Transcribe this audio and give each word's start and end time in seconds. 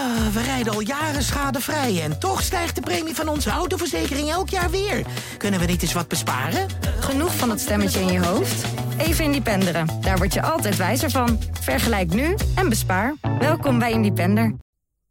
Ah, 0.00 0.26
we 0.32 0.42
rijden 0.42 0.72
al 0.72 0.80
jaren 0.80 1.22
schadevrij 1.22 2.02
en 2.02 2.18
toch 2.18 2.42
stijgt 2.42 2.74
de 2.74 2.80
premie 2.80 3.14
van 3.14 3.28
onze 3.28 3.50
autoverzekering 3.50 4.28
elk 4.28 4.48
jaar 4.48 4.70
weer. 4.70 5.06
Kunnen 5.38 5.60
we 5.60 5.66
niet 5.66 5.82
eens 5.82 5.92
wat 5.92 6.08
besparen? 6.08 6.66
Genoeg 7.00 7.36
van 7.36 7.48
dat 7.48 7.60
stemmetje 7.60 8.00
in 8.00 8.12
je 8.12 8.24
hoofd? 8.24 8.64
Even 8.98 9.24
Independeren. 9.24 9.86
Daar 10.00 10.16
word 10.16 10.34
je 10.34 10.42
altijd 10.42 10.76
wijzer 10.76 11.10
van. 11.10 11.38
Vergelijk 11.60 12.14
nu 12.14 12.34
en 12.54 12.68
bespaar. 12.68 13.14
Welkom 13.38 13.78
bij 13.78 13.92
Independer. 13.92 14.54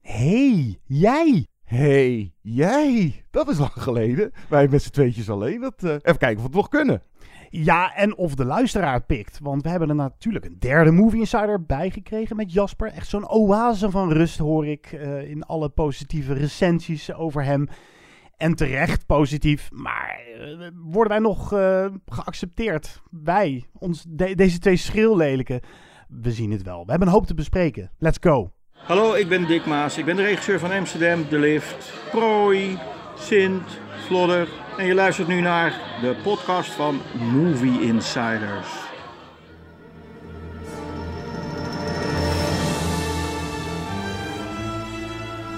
hey, 0.02 0.79
jij! 0.86 1.47
hey, 1.63 2.33
jij! 2.41 3.23
Dat 3.31 3.49
is 3.49 3.57
lang 3.57 3.71
geleden. 3.75 4.31
Wij 4.47 4.67
met 4.67 4.83
z'n 4.83 4.89
tweetjes 4.89 5.29
alleen. 5.29 5.61
Dat, 5.61 5.83
eh, 5.83 5.89
even 5.89 6.17
kijken 6.17 6.35
of 6.35 6.41
we 6.41 6.47
het 6.47 6.53
nog 6.53 6.67
kunnen. 6.67 7.01
Ja, 7.52 7.95
en 7.95 8.18
of 8.18 8.36
de 8.36 8.45
luisteraar 8.45 9.02
pikt. 9.04 9.39
Want 9.41 9.63
we 9.63 9.70
hebben 9.70 9.89
er 9.89 9.95
natuurlijk 9.95 10.45
een 10.45 10.59
derde 10.59 10.91
Movie 10.91 11.20
Insider 11.20 11.66
bij 11.66 11.89
gekregen 11.89 12.36
met 12.36 12.54
Jasper. 12.54 12.91
Echt 12.91 13.07
zo'n 13.07 13.29
oase 13.29 13.91
van 13.91 14.11
rust 14.11 14.38
hoor 14.38 14.68
ik 14.68 14.91
eh, 14.91 15.29
in 15.29 15.43
alle 15.43 15.70
positieve 15.70 16.34
recensies 16.34 17.13
over 17.13 17.44
hem. 17.44 17.67
En 18.38 18.55
terecht 18.55 19.05
positief. 19.05 19.70
Maar 19.72 20.20
eh, 20.39 20.67
worden 20.75 21.12
wij 21.12 21.20
nog 21.22 21.53
eh, 21.53 21.85
geaccepteerd? 22.05 23.02
Wij, 23.12 23.66
ons, 23.73 24.05
de- 24.08 24.36
deze 24.36 24.59
twee 24.59 24.75
schreeuwlelijken. 24.77 25.59
We 26.08 26.31
zien 26.31 26.52
het 26.52 26.63
wel. 26.63 26.84
We 26.86 26.89
hebben 26.89 27.08
een 27.08 27.13
hoop 27.13 27.25
te 27.27 27.34
bespreken. 27.34 27.91
Let's 27.97 28.17
go. 28.22 28.52
Hallo, 28.73 29.13
ik 29.13 29.30
ben 29.30 29.47
Dick 29.47 29.66
Maas. 29.66 29.97
Ik 29.97 30.05
ben 30.05 30.16
de 30.16 30.22
regisseur 30.23 30.59
van 30.59 30.72
Amsterdam, 30.72 31.25
De 31.30 31.39
Lift, 31.39 31.94
Prooi, 32.11 32.77
Sint, 33.17 33.80
Vlodder. 34.08 34.47
En 34.79 34.85
je 34.85 34.93
luistert 34.93 35.27
nu 35.27 35.41
naar 35.41 35.73
de 36.01 36.15
podcast 36.23 36.71
van 36.71 37.01
Movie 37.11 37.81
Insiders. 37.81 38.67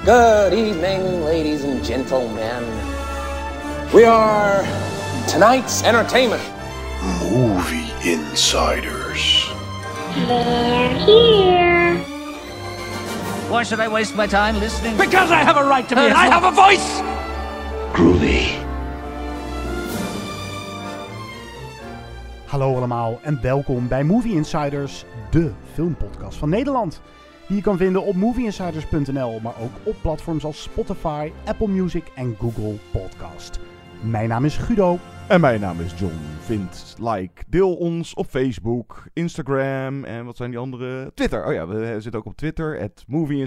Good 0.05 0.53
evening, 0.53 1.23
ladies 1.23 1.63
and 1.63 1.85
gentlemen. 1.85 2.63
We 3.91 4.07
are 4.07 4.63
tonight's 5.27 5.81
entertainment. 5.81 6.41
Movie 7.31 8.11
Insiders. 8.11 9.53
They're 10.27 10.89
here. 11.05 11.97
Why 13.49 13.63
should 13.63 13.85
I 13.85 13.87
waste 13.87 14.15
my 14.15 14.27
time 14.27 14.59
listening? 14.59 14.97
Because 14.97 15.31
I 15.31 15.43
have 15.43 15.57
a 15.57 15.63
right 15.63 15.89
to 15.89 15.95
be, 15.95 16.01
and 16.01 16.13
I 16.13 16.27
have 16.27 16.43
a 16.43 16.51
voice! 16.51 17.01
Groovy. 17.93 18.40
Hallo 22.51 22.75
allemaal 22.75 23.19
en 23.21 23.41
welkom 23.41 23.87
bij 23.87 24.03
Movie 24.03 24.33
Insiders, 24.33 25.05
de 25.29 25.51
filmpodcast 25.73 26.37
van 26.37 26.49
Nederland. 26.49 27.01
Die 27.47 27.55
je 27.55 27.61
kan 27.61 27.77
vinden 27.77 28.03
op 28.03 28.15
movieinsiders.nl, 28.15 29.39
maar 29.39 29.53
ook 29.61 29.71
op 29.83 29.95
platforms 30.01 30.43
als 30.43 30.61
Spotify, 30.61 31.31
Apple 31.45 31.67
Music 31.67 32.03
en 32.15 32.35
Google 32.39 32.75
Podcast. 32.91 33.59
Mijn 34.01 34.29
naam 34.29 34.45
is 34.45 34.57
Guido. 34.57 34.99
En 35.27 35.41
mijn 35.41 35.59
naam 35.59 35.79
is 35.79 35.99
John. 35.99 36.19
Vind, 36.39 36.95
like, 36.99 37.43
deel 37.47 37.75
ons 37.75 38.13
op 38.13 38.25
Facebook, 38.25 39.03
Instagram 39.13 40.03
en 40.03 40.25
wat 40.25 40.37
zijn 40.37 40.49
die 40.49 40.59
andere? 40.59 41.11
Twitter. 41.13 41.45
Oh 41.45 41.53
ja, 41.53 41.67
we 41.67 41.95
zitten 41.99 42.19
ook 42.19 42.25
op 42.25 42.35
Twitter, 42.35 42.81
at 42.81 43.03
Movie. 43.07 43.37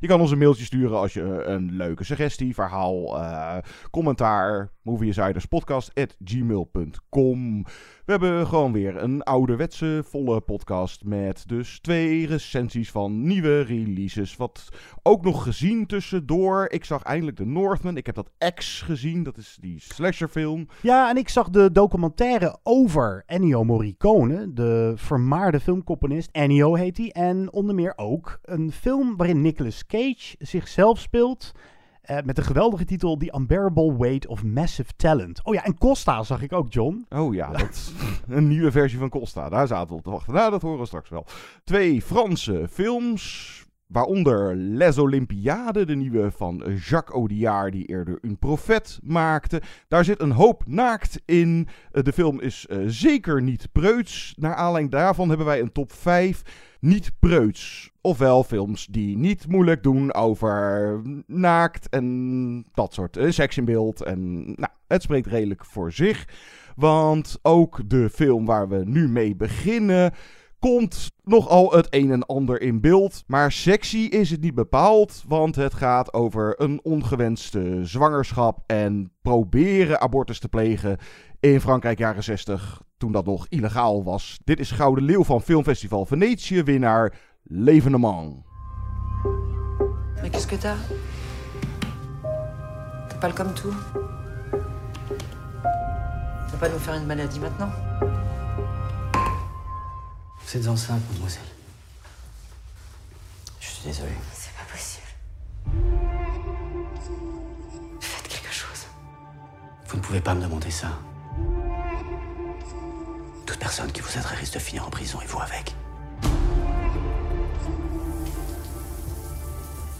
Je 0.00 0.06
kan 0.06 0.20
ons 0.20 0.30
een 0.30 0.38
mailtje 0.38 0.64
sturen 0.64 0.98
als 0.98 1.12
je 1.12 1.42
een 1.44 1.72
leuke 1.72 2.04
suggestie, 2.04 2.54
verhaal, 2.54 3.20
eh, 3.20 3.56
commentaar, 3.90 4.70
movieinsiderspodcast 4.82 5.94
at 5.94 6.16
gmail.com. 6.24 7.64
We 8.04 8.12
hebben 8.12 8.46
gewoon 8.46 8.72
weer 8.72 8.96
een 8.96 9.22
ouderwetse 9.22 10.02
volle 10.06 10.40
podcast 10.40 11.04
met 11.04 11.48
dus 11.48 11.80
twee 11.80 12.26
recensies 12.26 12.90
van 12.90 13.22
nieuwe 13.22 13.60
releases. 13.60 14.36
Wat 14.36 14.68
ook 15.02 15.24
nog 15.24 15.42
gezien 15.42 15.86
tussendoor. 15.86 16.66
Ik 16.70 16.84
zag 16.84 17.02
eindelijk 17.02 17.36
de 17.36 17.46
Northman. 17.46 17.96
Ik 17.96 18.06
heb 18.06 18.14
dat 18.14 18.30
X 18.54 18.80
gezien, 18.80 19.22
dat 19.22 19.36
is 19.36 19.58
die 19.60 19.80
slasherfilm. 19.80 20.68
Ja, 20.80 21.10
en 21.10 21.16
ik 21.16 21.28
zag 21.28 21.50
de 21.50 21.72
documentaire 21.72 22.58
over 22.62 23.22
Ennio 23.26 23.64
Morricone, 23.64 24.52
de 24.52 24.92
vermaarde 24.96 25.60
filmcomponist. 25.60 26.28
Ennio 26.32 26.74
heet 26.74 26.96
hij. 26.96 27.10
En 27.10 27.52
onder 27.52 27.74
meer 27.74 27.92
ook 27.96 28.38
een 28.42 28.72
film 28.72 29.16
waarin 29.16 29.40
Nicolas 29.40 29.86
Cage 29.86 30.34
zichzelf 30.38 30.98
speelt. 30.98 31.52
Eh, 32.04 32.18
met 32.24 32.36
de 32.36 32.42
geweldige 32.42 32.84
titel 32.84 33.16
The 33.16 33.34
Unbearable 33.36 33.96
Weight 33.96 34.26
of 34.26 34.44
Massive 34.44 34.90
Talent. 34.96 35.44
Oh 35.44 35.54
ja, 35.54 35.64
en 35.64 35.78
Costa 35.78 36.22
zag 36.22 36.42
ik 36.42 36.52
ook, 36.52 36.72
John. 36.72 37.06
Oh 37.08 37.34
ja, 37.34 37.50
dat 37.50 37.92
een 38.28 38.48
nieuwe 38.48 38.70
versie 38.70 38.98
van 38.98 39.08
Costa. 39.08 39.48
Daar 39.48 39.66
zaten 39.66 39.88
we 39.88 39.94
op 39.94 40.02
te 40.02 40.10
wachten. 40.10 40.34
Nou, 40.34 40.50
dat 40.50 40.62
horen 40.62 40.78
we 40.78 40.86
straks 40.86 41.08
wel. 41.08 41.26
Twee 41.64 42.02
Franse 42.02 42.66
films. 42.70 43.63
Waaronder 43.94 44.56
Les 44.56 44.98
Olympiades, 44.98 45.86
de 45.86 45.94
nieuwe 45.94 46.30
van 46.30 46.62
Jacques 46.84 47.14
Audiard, 47.14 47.72
die 47.72 47.84
eerder 47.86 48.18
een 48.20 48.38
profet 48.38 48.98
maakte. 49.02 49.62
Daar 49.88 50.04
zit 50.04 50.20
een 50.20 50.30
hoop 50.30 50.62
naakt 50.66 51.22
in. 51.24 51.68
Eh, 51.92 52.02
De 52.02 52.12
film 52.12 52.40
is 52.40 52.66
eh, 52.66 52.78
zeker 52.86 53.42
niet 53.42 53.68
preuts. 53.72 54.34
Naar 54.38 54.54
aanleiding 54.54 54.92
daarvan 54.92 55.28
hebben 55.28 55.46
wij 55.46 55.60
een 55.60 55.72
top 55.72 55.92
5 55.92 56.42
niet 56.80 57.12
preuts. 57.18 57.90
Ofwel 58.00 58.44
films 58.44 58.86
die 58.86 59.16
niet 59.16 59.48
moeilijk 59.48 59.82
doen 59.82 60.14
over 60.14 61.00
naakt 61.26 61.88
en 61.88 62.64
dat 62.72 62.94
soort 62.94 63.16
eh, 63.16 63.30
seks 63.30 63.56
in 63.56 63.64
beeld. 63.64 64.02
En 64.02 64.44
nou, 64.44 64.72
het 64.86 65.02
spreekt 65.02 65.26
redelijk 65.26 65.64
voor 65.64 65.92
zich. 65.92 66.28
Want 66.76 67.38
ook 67.42 67.80
de 67.86 68.10
film 68.10 68.44
waar 68.44 68.68
we 68.68 68.82
nu 68.84 69.08
mee 69.08 69.36
beginnen 69.36 70.12
komt 70.58 71.13
nogal 71.24 71.72
het 71.72 71.86
een 71.90 72.12
en 72.12 72.26
ander 72.26 72.60
in 72.60 72.80
beeld. 72.80 73.24
Maar 73.26 73.52
sexy 73.52 73.98
is 73.98 74.30
het 74.30 74.40
niet 74.40 74.54
bepaald, 74.54 75.24
want 75.28 75.56
het 75.56 75.74
gaat 75.74 76.12
over 76.12 76.54
een 76.60 76.80
ongewenste 76.82 77.80
zwangerschap 77.82 78.62
en 78.66 79.12
proberen 79.22 80.00
abortus 80.00 80.38
te 80.38 80.48
plegen 80.48 80.98
in 81.40 81.60
Frankrijk 81.60 81.98
jaren 81.98 82.24
60, 82.24 82.82
toen 82.96 83.12
dat 83.12 83.26
nog 83.26 83.46
illegaal 83.48 84.04
was. 84.04 84.38
Dit 84.44 84.60
is 84.60 84.70
Gouden 84.70 85.04
Leeuw 85.04 85.24
van 85.24 85.42
Filmfestival 85.42 86.06
Venetië, 86.06 86.62
winnaar 86.62 87.14
L'Evenement. 87.42 88.44
Mais 90.20 90.30
qu'est-ce 90.30 90.46
que 90.46 90.58
t'as 90.58 90.76
pas 93.20 93.32
comme 93.32 93.54
tout 93.54 93.74
pas 96.64 96.68
nous 96.68 96.78
faire 96.78 97.00
maladie 97.02 97.40
maintenant 97.40 97.70
Vous 100.54 100.60
êtes 100.60 100.68
enceinte, 100.68 101.02
mademoiselle. 101.10 101.42
Je 103.58 103.66
suis 103.66 103.82
désolé. 103.86 104.12
C'est 104.32 104.52
pas 104.52 104.62
possible. 104.70 105.02
Faites 107.98 108.28
quelque 108.28 108.52
chose. 108.52 108.86
Vous 109.88 109.96
ne 109.96 110.00
pouvez 110.00 110.20
pas 110.20 110.32
me 110.32 110.42
demander 110.42 110.70
ça. 110.70 110.92
Toute 113.44 113.58
personne 113.58 113.90
qui 113.90 114.00
vous 114.00 114.16
aiderait 114.16 114.36
risque 114.36 114.54
de 114.54 114.60
finir 114.60 114.86
en 114.86 114.90
prison 114.90 115.20
et 115.20 115.26
vous 115.26 115.40
avec. 115.40 115.74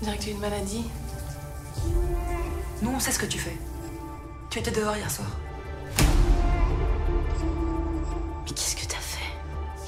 On 0.00 0.04
dirait 0.04 0.18
que 0.18 0.22
tu 0.22 0.28
as 0.28 0.32
une 0.34 0.38
maladie. 0.38 0.84
Nous, 2.80 2.90
on 2.90 3.00
sait 3.00 3.10
ce 3.10 3.18
que 3.18 3.26
tu 3.26 3.40
fais. 3.40 3.58
Tu 4.50 4.60
étais 4.60 4.70
dehors 4.70 4.96
hier 4.96 5.10
soir. 5.10 5.30
Mais 8.44 8.52
qu'est-ce 8.52 8.76
que 8.76 8.83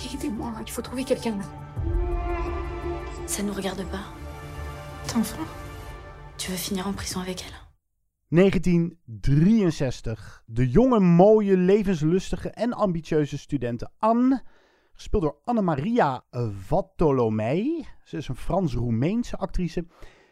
Aidez-moi, 0.04 0.52
il 0.60 0.70
faut 0.70 0.82
trouver 0.82 1.04
quelqu'un. 1.04 1.38
Ça 3.26 3.42
nous 3.42 3.52
regarde 3.52 3.84
pas. 3.90 4.04
T'es 5.06 5.16
enfant 5.16 5.42
Tu 6.36 6.50
veux 6.50 6.56
finir 6.56 6.86
en 6.86 6.92
prison 6.92 7.20
avec 7.20 7.44
elle 7.46 7.54
1963. 8.30 10.42
De 10.46 10.64
jonge, 10.64 11.00
mooie, 11.00 11.56
levenslustige 11.56 12.50
en 12.56 12.72
ambitieuze 12.72 13.38
studente 13.38 13.88
Anne, 13.98 14.42
gespeeld 14.92 15.22
door 15.22 15.40
Anne-Maria 15.44 16.24
Vattolomei, 16.66 17.86
ze 18.04 18.16
is 18.16 18.28
een 18.28 18.36
Frans-Roemeense 18.36 19.36
actrice, 19.36 19.86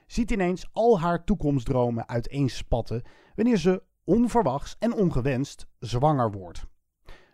ziet 0.06 0.30
ineens 0.30 0.68
al 0.72 1.00
haar 1.00 1.24
toekomstdromen 1.24 2.08
uiteenspatten 2.08 3.02
wanneer 3.34 3.56
ze 3.56 3.82
onverwachts 4.04 4.76
en 4.78 4.92
ongewenst 4.92 5.66
zwanger 5.78 6.30
wordt. 6.30 6.66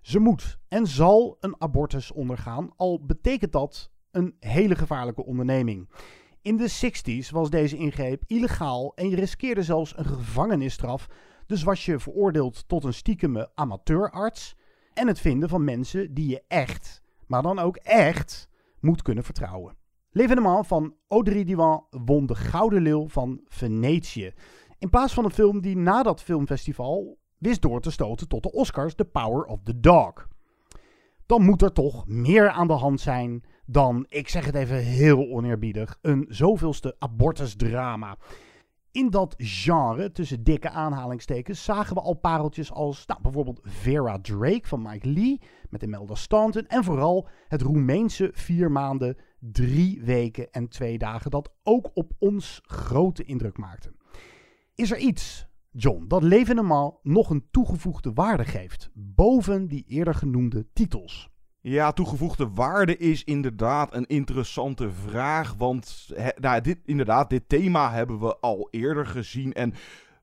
Ze 0.01 0.19
moet 0.19 0.59
en 0.69 0.87
zal 0.87 1.37
een 1.41 1.55
abortus 1.59 2.13
ondergaan, 2.13 2.71
al 2.77 3.05
betekent 3.05 3.53
dat 3.53 3.91
een 4.11 4.37
hele 4.41 4.75
gevaarlijke 4.75 5.25
onderneming. 5.25 5.89
In 6.43 6.57
de 6.57 6.71
60s 6.71 7.31
was 7.31 7.51
deze 7.51 7.77
ingreep 7.77 8.23
illegaal 8.27 8.93
en 8.95 9.09
je 9.09 9.17
riskeerde 9.17 9.63
zelfs 9.63 9.99
een 9.99 10.05
gevangenisstraf. 10.05 11.07
Dus 11.47 11.63
was 11.63 11.85
je 11.85 11.99
veroordeeld 11.99 12.69
tot 12.69 12.85
een 12.85 12.95
stiekeme 12.95 13.51
amateurarts 13.55 14.57
en 14.95 15.07
het 15.07 15.21
vinden 15.21 15.49
van 15.49 15.65
mensen 15.65 16.15
die 16.15 16.29
je 16.29 16.43
echt, 16.49 17.03
maar 17.27 17.43
dan 17.43 17.59
ook 17.59 17.77
echt, 17.77 18.49
moet 18.81 19.03
kunnen 19.03 19.25
vertrouwen. 19.25 19.77
L'Evenement 20.11 20.67
van 20.67 20.95
Audrey 21.09 21.45
Diwan 21.45 21.87
won 21.91 22.27
de 22.27 22.35
Gouden 22.35 22.83
Leeuw 22.83 23.09
van 23.09 23.41
Venetië. 23.49 24.33
In 24.79 24.91
plaats 24.91 25.15
van 25.15 25.25
een 25.25 25.31
film 25.31 25.61
die 25.61 25.77
na 25.77 26.03
dat 26.03 26.23
filmfestival 26.23 27.19
wist 27.41 27.63
door 27.63 27.81
te 27.81 27.91
stoten 27.91 28.29
tot 28.29 28.43
de 28.43 28.53
Oscars 28.53 28.95
The 28.95 29.05
Power 29.05 29.45
of 29.45 29.59
the 29.63 29.81
Dog. 29.81 30.29
Dan 31.27 31.43
moet 31.43 31.63
er 31.63 31.73
toch 31.73 32.07
meer 32.07 32.51
aan 32.51 32.67
de 32.67 32.73
hand 32.73 33.01
zijn 33.01 33.45
dan, 33.67 34.07
ik 34.09 34.29
zeg 34.29 34.45
het 34.45 34.55
even 34.55 34.77
heel 34.77 35.29
oneerbiedig, 35.29 35.99
een 36.03 36.27
zoveelste 36.29 36.97
abortusdrama. 36.99 38.17
In 38.93 39.11
dat 39.11 39.35
genre, 39.39 40.13
tussen 40.13 40.45
dikke 40.45 40.71
aanhalingstekens, 40.71 41.65
zagen 41.65 41.95
we 41.95 42.01
al 42.01 42.15
pareltjes 42.15 42.73
als 42.73 43.07
nou, 43.07 43.21
bijvoorbeeld 43.23 43.61
Vera 43.63 44.21
Drake 44.21 44.69
van 44.69 44.83
Mike 44.83 45.09
Lee 45.09 45.41
met 45.69 45.83
Imelda 45.83 46.15
Staunton. 46.15 46.67
En 46.67 46.85
vooral 46.85 47.29
het 47.49 47.63
Roemeense 47.63 48.31
vier 48.33 48.71
maanden, 48.71 49.17
drie 49.39 50.03
weken 50.03 50.51
en 50.51 50.69
twee 50.69 50.99
dagen, 50.99 51.31
dat 51.31 51.53
ook 51.63 51.91
op 51.95 52.13
ons 52.19 52.61
grote 52.63 53.25
indruk 53.25 53.59
maakte. 53.59 53.93
Is 54.75 54.91
er 54.91 54.99
iets, 54.99 55.49
John, 55.73 56.05
dat 56.09 56.23
Levenement 56.23 56.95
nog 57.03 57.31
een 57.31 57.47
toegevoegde 57.51 58.13
waarde 58.13 58.45
geeft, 58.45 58.91
boven 58.95 59.67
die 59.67 59.85
eerder 59.89 60.15
genoemde 60.15 60.67
titels? 60.73 61.31
Ja, 61.61 61.93
toegevoegde 61.93 62.49
waarde 62.49 62.97
is 62.97 63.25
inderdaad 63.25 63.95
een 63.95 64.07
interessante 64.07 64.91
vraag. 64.91 65.55
Want 65.55 66.09
nou, 66.37 66.61
dit, 66.61 66.79
inderdaad, 66.85 67.31
dit 67.31 67.49
thema 67.49 67.91
hebben 67.91 68.21
we 68.21 68.37
al 68.37 68.69
eerder 68.71 69.07
gezien. 69.07 69.53
En 69.53 69.75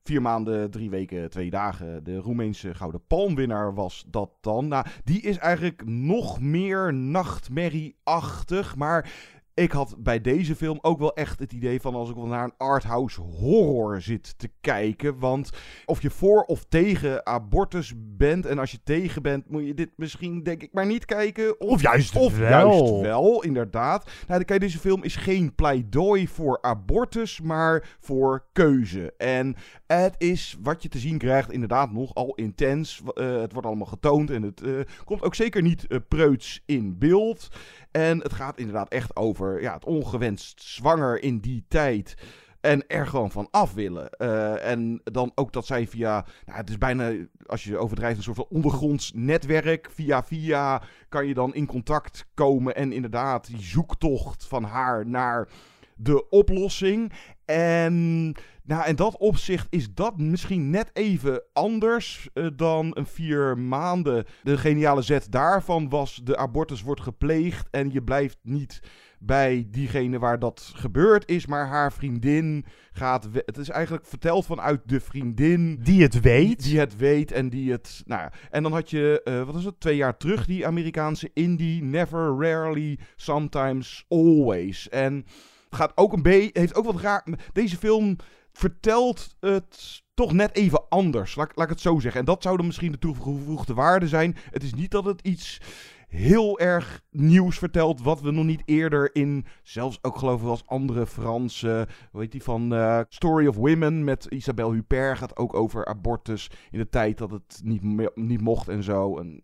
vier 0.02 0.22
maanden, 0.22 0.70
drie 0.70 0.90
weken, 0.90 1.30
twee 1.30 1.50
dagen. 1.50 2.04
De 2.04 2.16
Roemeense 2.16 2.74
Gouden 2.74 3.06
Palmwinnaar 3.06 3.74
was 3.74 4.04
dat 4.08 4.30
dan. 4.40 4.68
Nou, 4.68 4.86
die 5.04 5.20
is 5.20 5.38
eigenlijk 5.38 5.82
nog 5.86 6.40
meer 6.40 6.94
nachtmerrieachtig. 6.94 8.76
Maar 8.76 9.12
ik 9.58 9.72
had 9.72 9.94
bij 9.98 10.20
deze 10.20 10.56
film 10.56 10.78
ook 10.80 10.98
wel 10.98 11.14
echt 11.14 11.38
het 11.38 11.52
idee 11.52 11.80
van 11.80 11.94
als 11.94 12.10
ik 12.10 12.14
wel 12.14 12.26
naar 12.26 12.44
een 12.44 12.56
arthouse 12.56 13.20
horror 13.20 14.00
zit 14.00 14.38
te 14.38 14.50
kijken. 14.60 15.18
Want 15.18 15.50
of 15.84 16.02
je 16.02 16.10
voor 16.10 16.42
of 16.42 16.64
tegen 16.64 17.26
abortus 17.26 17.94
bent 17.96 18.46
en 18.46 18.58
als 18.58 18.70
je 18.70 18.78
tegen 18.84 19.22
bent 19.22 19.50
moet 19.50 19.66
je 19.66 19.74
dit 19.74 19.90
misschien 19.96 20.42
denk 20.42 20.62
ik 20.62 20.72
maar 20.72 20.86
niet 20.86 21.04
kijken. 21.04 21.60
Of, 21.60 21.82
juist 21.82 22.16
of 22.16 22.38
wel. 22.38 22.48
juist 22.48 23.00
wel, 23.00 23.42
inderdaad. 23.42 24.10
Nou, 24.26 24.44
kijk, 24.44 24.60
deze 24.60 24.78
film 24.78 25.02
is 25.02 25.16
geen 25.16 25.54
pleidooi 25.54 26.28
voor 26.28 26.58
abortus, 26.60 27.40
maar 27.40 27.96
voor 28.00 28.46
keuze. 28.52 29.12
En 29.16 29.56
het 29.86 30.14
is 30.18 30.56
wat 30.62 30.82
je 30.82 30.88
te 30.88 30.98
zien 30.98 31.18
krijgt 31.18 31.52
inderdaad 31.52 31.92
nogal 31.92 32.34
intens. 32.34 33.02
Uh, 33.14 33.40
het 33.40 33.52
wordt 33.52 33.66
allemaal 33.66 33.86
getoond 33.86 34.30
en 34.30 34.42
het 34.42 34.62
uh, 34.62 34.80
komt 35.04 35.22
ook 35.22 35.34
zeker 35.34 35.62
niet 35.62 35.84
uh, 35.88 35.98
preuts 36.08 36.62
in 36.66 36.98
beeld. 36.98 37.48
En 37.90 38.18
het 38.18 38.32
gaat 38.32 38.58
inderdaad 38.58 38.88
echt 38.88 39.16
over 39.16 39.47
ja, 39.56 39.74
het 39.74 39.84
ongewenst 39.84 40.62
zwanger 40.62 41.22
in 41.22 41.38
die 41.38 41.64
tijd. 41.68 42.14
En 42.60 42.86
er 42.86 43.06
gewoon 43.06 43.30
van 43.30 43.48
af 43.50 43.74
willen. 43.74 44.10
Uh, 44.18 44.70
en 44.70 45.00
dan 45.04 45.32
ook 45.34 45.52
dat 45.52 45.66
zij 45.66 45.86
via. 45.86 46.26
Nou, 46.46 46.58
het 46.58 46.68
is 46.68 46.78
bijna, 46.78 47.12
als 47.46 47.64
je 47.64 47.78
overdrijft, 47.78 48.16
een 48.16 48.22
soort 48.22 48.36
van 48.36 48.46
ondergronds 48.48 49.12
netwerk. 49.14 49.88
Via 49.90 50.24
via 50.24 50.82
kan 51.08 51.26
je 51.26 51.34
dan 51.34 51.54
in 51.54 51.66
contact 51.66 52.26
komen. 52.34 52.74
En 52.74 52.92
inderdaad, 52.92 53.46
die 53.46 53.62
zoektocht 53.62 54.44
van 54.46 54.64
haar 54.64 55.06
naar 55.06 55.48
de 55.96 56.28
oplossing. 56.28 57.12
En 57.44 58.34
nou, 58.62 58.88
in 58.88 58.96
dat 58.96 59.16
opzicht 59.16 59.66
is 59.70 59.94
dat 59.94 60.18
misschien 60.18 60.70
net 60.70 60.90
even 60.92 61.42
anders 61.52 62.28
uh, 62.34 62.46
dan 62.56 62.90
een 62.94 63.06
vier 63.06 63.58
maanden. 63.58 64.24
De 64.42 64.58
geniale 64.58 65.02
zet 65.02 65.32
daarvan 65.32 65.88
was: 65.88 66.20
de 66.24 66.36
abortus 66.36 66.82
wordt 66.82 67.00
gepleegd 67.00 67.68
en 67.70 67.90
je 67.92 68.02
blijft 68.02 68.38
niet 68.42 68.80
bij 69.18 69.66
diegene 69.70 70.18
waar 70.18 70.38
dat 70.38 70.72
gebeurd 70.74 71.28
is, 71.28 71.46
maar 71.46 71.66
haar 71.66 71.92
vriendin 71.92 72.64
gaat. 72.92 73.28
Het 73.32 73.58
is 73.58 73.68
eigenlijk 73.68 74.06
verteld 74.06 74.46
vanuit 74.46 74.80
de 74.84 75.00
vriendin. 75.00 75.78
Die 75.82 76.02
het 76.02 76.20
weet. 76.20 76.62
Die, 76.62 76.78
het 76.78 76.96
weet 76.96 77.32
en 77.32 77.48
die 77.48 77.72
het. 77.72 78.02
Nou 78.06 78.22
ja. 78.22 78.32
En 78.50 78.62
dan 78.62 78.72
had 78.72 78.90
je, 78.90 79.20
uh, 79.24 79.42
wat 79.42 79.54
is 79.54 79.64
het, 79.64 79.80
twee 79.80 79.96
jaar 79.96 80.16
terug, 80.16 80.46
die 80.46 80.66
Amerikaanse 80.66 81.30
indie. 81.34 81.82
Never, 81.82 82.36
rarely, 82.38 82.98
sometimes, 83.16 84.04
always. 84.08 84.88
En 84.88 85.24
gaat 85.70 85.92
ook 85.94 86.12
een 86.12 86.22
beetje. 86.22 86.50
Heeft 86.52 86.74
ook 86.74 86.84
wat 86.84 87.00
raar. 87.00 87.26
Deze 87.52 87.76
film 87.76 88.16
vertelt 88.52 89.36
het 89.40 90.02
toch 90.14 90.32
net 90.32 90.56
even 90.56 90.88
anders. 90.88 91.34
Laat, 91.34 91.50
laat 91.54 91.64
ik 91.64 91.72
het 91.72 91.80
zo 91.80 91.98
zeggen. 91.98 92.20
En 92.20 92.26
dat 92.26 92.42
zou 92.42 92.56
dan 92.56 92.66
misschien 92.66 92.92
de 92.92 92.98
toegevoegde 92.98 93.74
waarde 93.74 94.08
zijn. 94.08 94.36
Het 94.50 94.62
is 94.62 94.74
niet 94.74 94.90
dat 94.90 95.04
het 95.04 95.20
iets 95.22 95.60
heel 96.08 96.58
erg 96.58 97.02
nieuws 97.10 97.58
vertelt. 97.58 98.02
Wat 98.02 98.20
we 98.20 98.30
nog 98.30 98.44
niet 98.44 98.62
eerder 98.64 99.14
in, 99.14 99.44
zelfs 99.62 99.98
ook 100.02 100.16
geloof 100.16 100.42
ik 100.42 100.48
als 100.48 100.66
andere 100.66 101.06
Franse, 101.06 101.88
hoe 102.10 102.20
heet 102.20 102.32
die 102.32 102.42
van 102.42 102.74
uh, 102.74 103.00
Story 103.08 103.46
of 103.46 103.56
Women 103.56 104.04
met 104.04 104.26
Isabelle 104.28 104.72
Huppert 104.72 105.18
gaat 105.18 105.36
ook 105.36 105.54
over 105.54 105.86
abortus 105.86 106.50
in 106.70 106.78
de 106.78 106.88
tijd 106.88 107.18
dat 107.18 107.30
het 107.30 107.60
niet, 107.64 107.82
niet 108.14 108.40
mocht 108.40 108.68
en 108.68 108.82
zo. 108.82 109.18
En... 109.18 109.42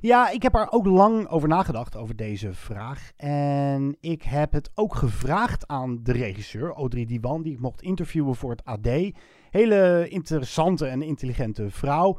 Ja, 0.00 0.30
ik 0.30 0.42
heb 0.42 0.54
er 0.54 0.66
ook 0.70 0.86
lang 0.86 1.28
over 1.28 1.48
nagedacht 1.48 1.96
over 1.96 2.16
deze 2.16 2.52
vraag. 2.52 3.12
En 3.16 3.96
ik 4.00 4.22
heb 4.22 4.52
het 4.52 4.70
ook 4.74 4.94
gevraagd 4.94 5.66
aan 5.66 6.00
de 6.02 6.12
regisseur, 6.12 6.72
Audrey 6.72 7.04
Diwan, 7.04 7.42
die 7.42 7.52
ik 7.52 7.60
mocht 7.60 7.82
interviewen 7.82 8.34
voor 8.34 8.50
het 8.50 8.64
AD. 8.64 8.88
Hele 9.50 10.06
interessante 10.08 10.86
en 10.86 11.02
intelligente 11.02 11.70
vrouw. 11.70 12.18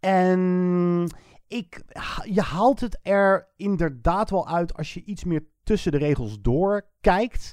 En 0.00 1.08
ik, 1.48 1.82
je 2.24 2.40
haalt 2.40 2.80
het 2.80 2.98
er 3.02 3.48
inderdaad 3.56 4.30
wel 4.30 4.48
uit 4.48 4.76
als 4.76 4.94
je 4.94 5.04
iets 5.04 5.24
meer 5.24 5.44
tussen 5.62 5.92
de 5.92 5.98
regels 5.98 6.40
door 6.40 6.86
kijkt. 7.00 7.52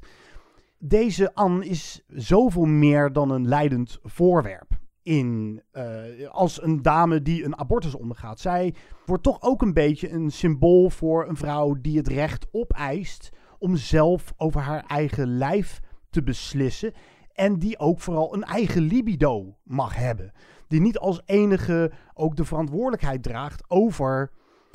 Deze 0.77 1.33
Anne 1.33 1.65
is 1.65 2.03
zoveel 2.07 2.65
meer 2.65 3.13
dan 3.13 3.29
een 3.29 3.47
leidend 3.47 3.99
voorwerp. 4.03 4.81
In, 5.01 5.61
uh, 5.73 6.29
als 6.29 6.63
een 6.63 6.81
dame 6.81 7.21
die 7.21 7.43
een 7.43 7.57
abortus 7.57 7.95
ondergaat. 7.95 8.39
Zij 8.39 8.73
wordt 9.05 9.23
toch 9.23 9.41
ook 9.41 9.61
een 9.61 9.73
beetje 9.73 10.09
een 10.09 10.31
symbool 10.31 10.89
voor 10.89 11.27
een 11.27 11.37
vrouw 11.37 11.75
die 11.81 11.97
het 11.97 12.07
recht 12.07 12.47
opeist 12.51 13.29
om 13.59 13.75
zelf 13.75 14.33
over 14.37 14.61
haar 14.61 14.83
eigen 14.87 15.37
lijf 15.37 15.79
te 16.09 16.23
beslissen. 16.23 16.93
En 17.33 17.59
die 17.59 17.79
ook 17.79 17.99
vooral 17.99 18.33
een 18.33 18.43
eigen 18.43 18.81
libido 18.81 19.57
mag 19.63 19.95
hebben 19.95 20.33
die 20.67 20.81
niet 20.81 20.97
als 20.97 21.21
enige 21.25 21.91
ook 22.13 22.35
de 22.35 22.45
verantwoordelijkheid 22.45 23.23
draagt 23.23 23.63
over 23.67 24.31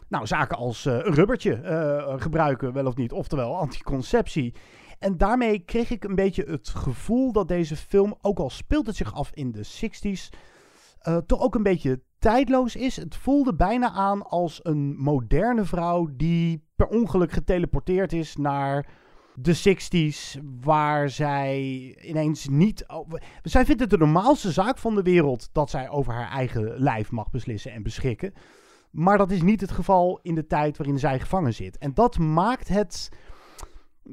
nou, 0.09 0.27
zaken 0.27 0.57
als 0.57 0.85
uh, 0.85 0.99
rubbertje 1.01 1.61
uh, 1.63 2.21
gebruiken, 2.21 2.73
wel 2.73 2.87
of 2.87 2.97
niet, 2.97 3.13
oftewel 3.13 3.57
anticonceptie. 3.57 4.55
En 4.99 5.17
daarmee 5.17 5.59
kreeg 5.59 5.91
ik 5.91 6.05
een 6.05 6.15
beetje 6.15 6.45
het 6.45 6.69
gevoel 6.69 7.33
dat 7.33 7.49
deze 7.49 7.77
film, 7.77 8.15
ook 8.21 8.39
al 8.39 8.51
speelt 8.51 8.87
het 8.87 8.97
zich 8.97 9.15
af 9.15 9.31
in 9.35 9.53
de 9.53 9.65
60s, 9.65 10.37
uh, 11.09 11.17
toch 11.17 11.41
ook 11.41 11.55
een 11.55 11.63
beetje 11.63 12.01
tijdloos 12.19 12.77
is. 12.77 12.97
Het 12.97 13.17
voelde 13.17 13.55
bijna 13.55 13.91
aan 13.91 14.23
als 14.23 14.61
een 14.63 14.97
moderne 14.97 15.65
vrouw 15.65 16.09
die 16.13 16.65
per 16.77 16.87
ongeluk 16.87 17.33
geteleporteerd 17.33 18.13
is 18.13 18.37
naar 18.37 18.89
de 19.41 19.79
60s, 19.79 20.41
waar 20.61 21.11
zij 21.11 21.61
ineens 22.03 22.49
niet. 22.49 22.87
Zij 23.43 23.65
vindt 23.65 23.81
het 23.81 23.91
de 23.91 23.99
normaalste 23.99 24.53
zaak 24.53 24.79
van 24.79 24.95
de 24.95 25.03
wereld 25.03 25.49
dat 25.53 25.71
zij 25.71 25.89
over 25.89 26.13
haar 26.13 26.31
eigen 26.31 26.79
lijf 26.79 27.11
mag 27.11 27.31
beslissen 27.31 27.73
en 27.73 27.83
beschikken. 27.83 28.33
Maar 28.91 29.19
dat 29.19 29.31
is 29.31 29.43
niet 29.43 29.61
het 29.61 29.71
geval 29.71 30.19
in 30.23 30.35
de 30.35 30.47
tijd 30.47 30.77
waarin 30.77 30.99
zij 30.99 31.21
gevangen 31.21 31.55
zit. 31.55 31.79
En 31.79 31.95
dat 31.95 32.19
maakt 32.19 32.69
het. 32.69 33.09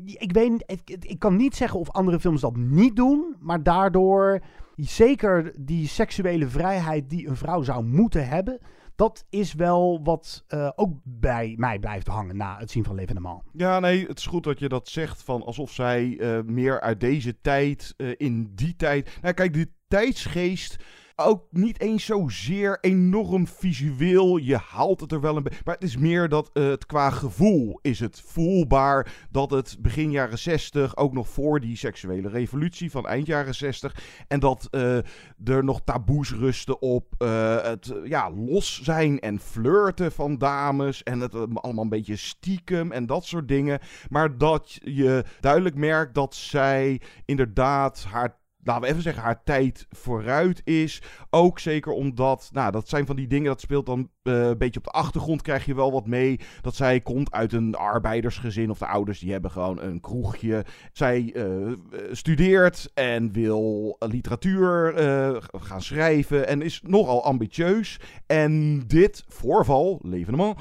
Ik 0.04 0.32
weet 0.32 0.64
ik, 0.66 0.98
ik 1.00 1.20
kan 1.20 1.36
niet 1.36 1.56
zeggen 1.56 1.80
of 1.80 1.92
andere 1.92 2.20
films 2.20 2.42
dat 2.42 2.56
niet 2.56 2.96
doen, 2.96 3.36
maar 3.40 3.64
daardoor 3.64 4.42
zeker 4.76 5.54
die 5.58 5.88
seksuele 5.88 6.48
vrijheid 6.48 7.10
die 7.10 7.28
een 7.28 7.36
vrouw 7.36 7.62
zou 7.62 7.84
moeten 7.84 8.28
hebben, 8.28 8.60
dat 8.96 9.26
is 9.30 9.54
wel 9.54 10.00
wat 10.04 10.44
uh, 10.48 10.72
ook 10.76 10.98
bij 11.04 11.54
mij 11.58 11.80
blijft 11.80 12.08
hangen 12.08 12.38
na 12.38 12.58
het 12.58 12.72
zien 12.72 12.84
van 12.84 12.96
L'Evenement. 12.96 13.42
Ja, 13.52 13.80
nee, 13.80 14.08
het 14.08 14.18
is 14.18 14.26
goed 14.26 14.44
dat 14.44 14.60
je 14.60 14.70
dat 14.70 14.88
zegt. 14.88 15.24
Van 15.24 15.44
alsof 15.44 15.72
zij 15.72 16.06
uh, 16.06 16.40
meer 16.42 16.82
uit 16.82 17.00
deze 17.00 17.42
tijd, 17.42 17.94
uh, 17.98 18.14
in 18.18 18.52
die 18.56 18.76
tijd. 18.76 19.18
Nou, 19.22 19.34
kijk, 19.34 19.54
die 19.54 19.74
tijdsgeest 19.88 20.84
ook 21.16 21.44
niet 21.50 21.80
eens 21.80 22.06
zozeer 22.06 22.78
enorm 22.82 23.48
visueel. 23.48 24.38
Je 24.38 24.58
haalt 24.58 25.00
het 25.00 25.12
er 25.12 25.22
wel 25.22 25.38
een 25.38 25.44
beetje. 25.44 25.62
Maar 25.66 25.74
het 25.74 25.84
is 25.84 25.98
meer 25.98 26.30
dat 26.30 26.50
uh, 26.54 26.70
het 26.70 26.86
qua 26.86 27.10
gevoel 27.10 27.80
is 27.82 28.00
het 28.00 28.22
voelbaar 28.26 29.26
dat 29.32 29.52
het 29.52 29.78
begin 29.80 30.12
jaren 30.12 30.40
60, 30.40 30.96
ook 30.98 31.14
nog 31.14 31.28
voor 31.30 31.60
die 31.60 31.78
seksuele 31.78 32.30
revolutie 32.30 32.92
van 32.92 33.08
eind 33.08 33.28
jaren 33.28 33.56
60, 33.56 34.04
en 34.28 34.40
dat 34.40 34.68
uh, 34.72 34.98
er 35.44 35.64
nog 35.64 35.82
taboes 35.84 36.32
rusten 36.32 36.82
op 36.82 37.14
uh, 37.18 37.62
het 37.62 37.94
ja, 38.04 38.32
los 38.32 38.82
zijn 38.84 39.20
en 39.20 39.40
flirten 39.40 40.12
van 40.12 40.38
dames 40.38 41.04
en 41.04 41.20
het 41.20 41.34
allemaal 41.36 41.84
een 41.84 41.90
beetje 41.90 42.16
stiekem 42.16 42.92
en 42.92 43.06
dat 43.06 43.26
soort 43.26 43.48
dingen. 43.48 43.80
Maar 44.10 44.38
dat 44.38 44.78
je 44.84 45.24
duidelijk 45.40 45.76
merkt 45.76 46.16
dat 46.16 46.36
zij 46.36 47.02
inderdaad 47.26 48.04
haar 48.04 48.44
laten 48.66 48.82
we 48.82 48.88
even 48.88 49.02
zeggen, 49.02 49.24
haar 49.24 49.44
tijd 49.44 49.86
vooruit 49.90 50.62
is. 50.64 51.02
Ook 51.30 51.60
zeker 51.60 51.92
omdat, 51.92 52.50
nou, 52.54 52.72
dat 52.72 52.90
zijn 52.90 53.06
van 53.06 53.16
die 53.16 53.28
dingen, 53.28 53.48
dat 53.48 53.62
speelt 53.62 53.86
dan 53.86 54.10
uh, 54.24 54.48
een 54.48 54.58
beetje 54.58 54.80
op 54.80 54.86
de 54.86 54.92
achtergrond, 54.92 55.42
krijg 55.42 55.66
je 55.66 55.76
wel 55.76 55.92
wat 55.92 56.08
mee. 56.08 56.40
Dat 56.62 56.76
zij 56.76 57.02
komt 57.02 57.32
uit 57.32 57.54
een 57.54 57.76
arbeidersgezin, 57.76 58.70
of 58.70 58.78
de 58.78 58.88
ouders 58.88 59.20
die 59.20 59.32
hebben 59.32 59.52
gewoon 59.52 59.82
een 59.82 60.02
kroegje. 60.02 60.66
Zij 60.94 61.34
uh, 61.34 61.74
studeert 62.12 62.92
en 62.94 63.32
wil 63.32 63.96
literatuur 64.00 65.00
uh, 65.00 65.38
gaan 65.52 65.82
schrijven 65.82 66.48
en 66.48 66.62
is 66.62 66.82
nogal 66.84 67.24
ambitieus. 67.24 68.00
En 68.26 68.84
dit 68.88 69.24
voorval, 69.28 70.00
levenement, 70.04 70.60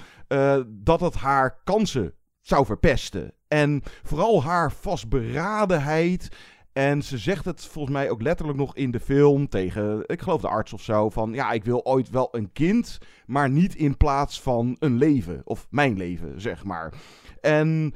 dat 0.66 1.00
het 1.00 1.14
haar 1.14 1.60
kansen 1.64 2.14
zou 2.40 2.66
verpesten. 2.66 3.32
En 3.48 3.82
vooral 4.02 4.42
haar 4.42 4.72
vastberadenheid. 4.72 6.28
En 6.74 7.02
ze 7.02 7.18
zegt 7.18 7.44
het 7.44 7.64
volgens 7.64 7.94
mij 7.94 8.10
ook 8.10 8.22
letterlijk 8.22 8.58
nog 8.58 8.76
in 8.76 8.90
de 8.90 9.00
film 9.00 9.48
tegen, 9.48 10.02
ik 10.06 10.22
geloof 10.22 10.40
de 10.40 10.48
arts 10.48 10.72
of 10.72 10.82
zo, 10.82 11.10
van 11.10 11.32
ja, 11.32 11.52
ik 11.52 11.64
wil 11.64 11.84
ooit 11.84 12.10
wel 12.10 12.28
een 12.30 12.52
kind, 12.52 12.98
maar 13.26 13.50
niet 13.50 13.74
in 13.74 13.96
plaats 13.96 14.40
van 14.40 14.76
een 14.78 14.96
leven. 14.96 15.40
Of 15.44 15.66
mijn 15.70 15.96
leven, 15.96 16.40
zeg 16.40 16.64
maar. 16.64 16.92
En 17.40 17.94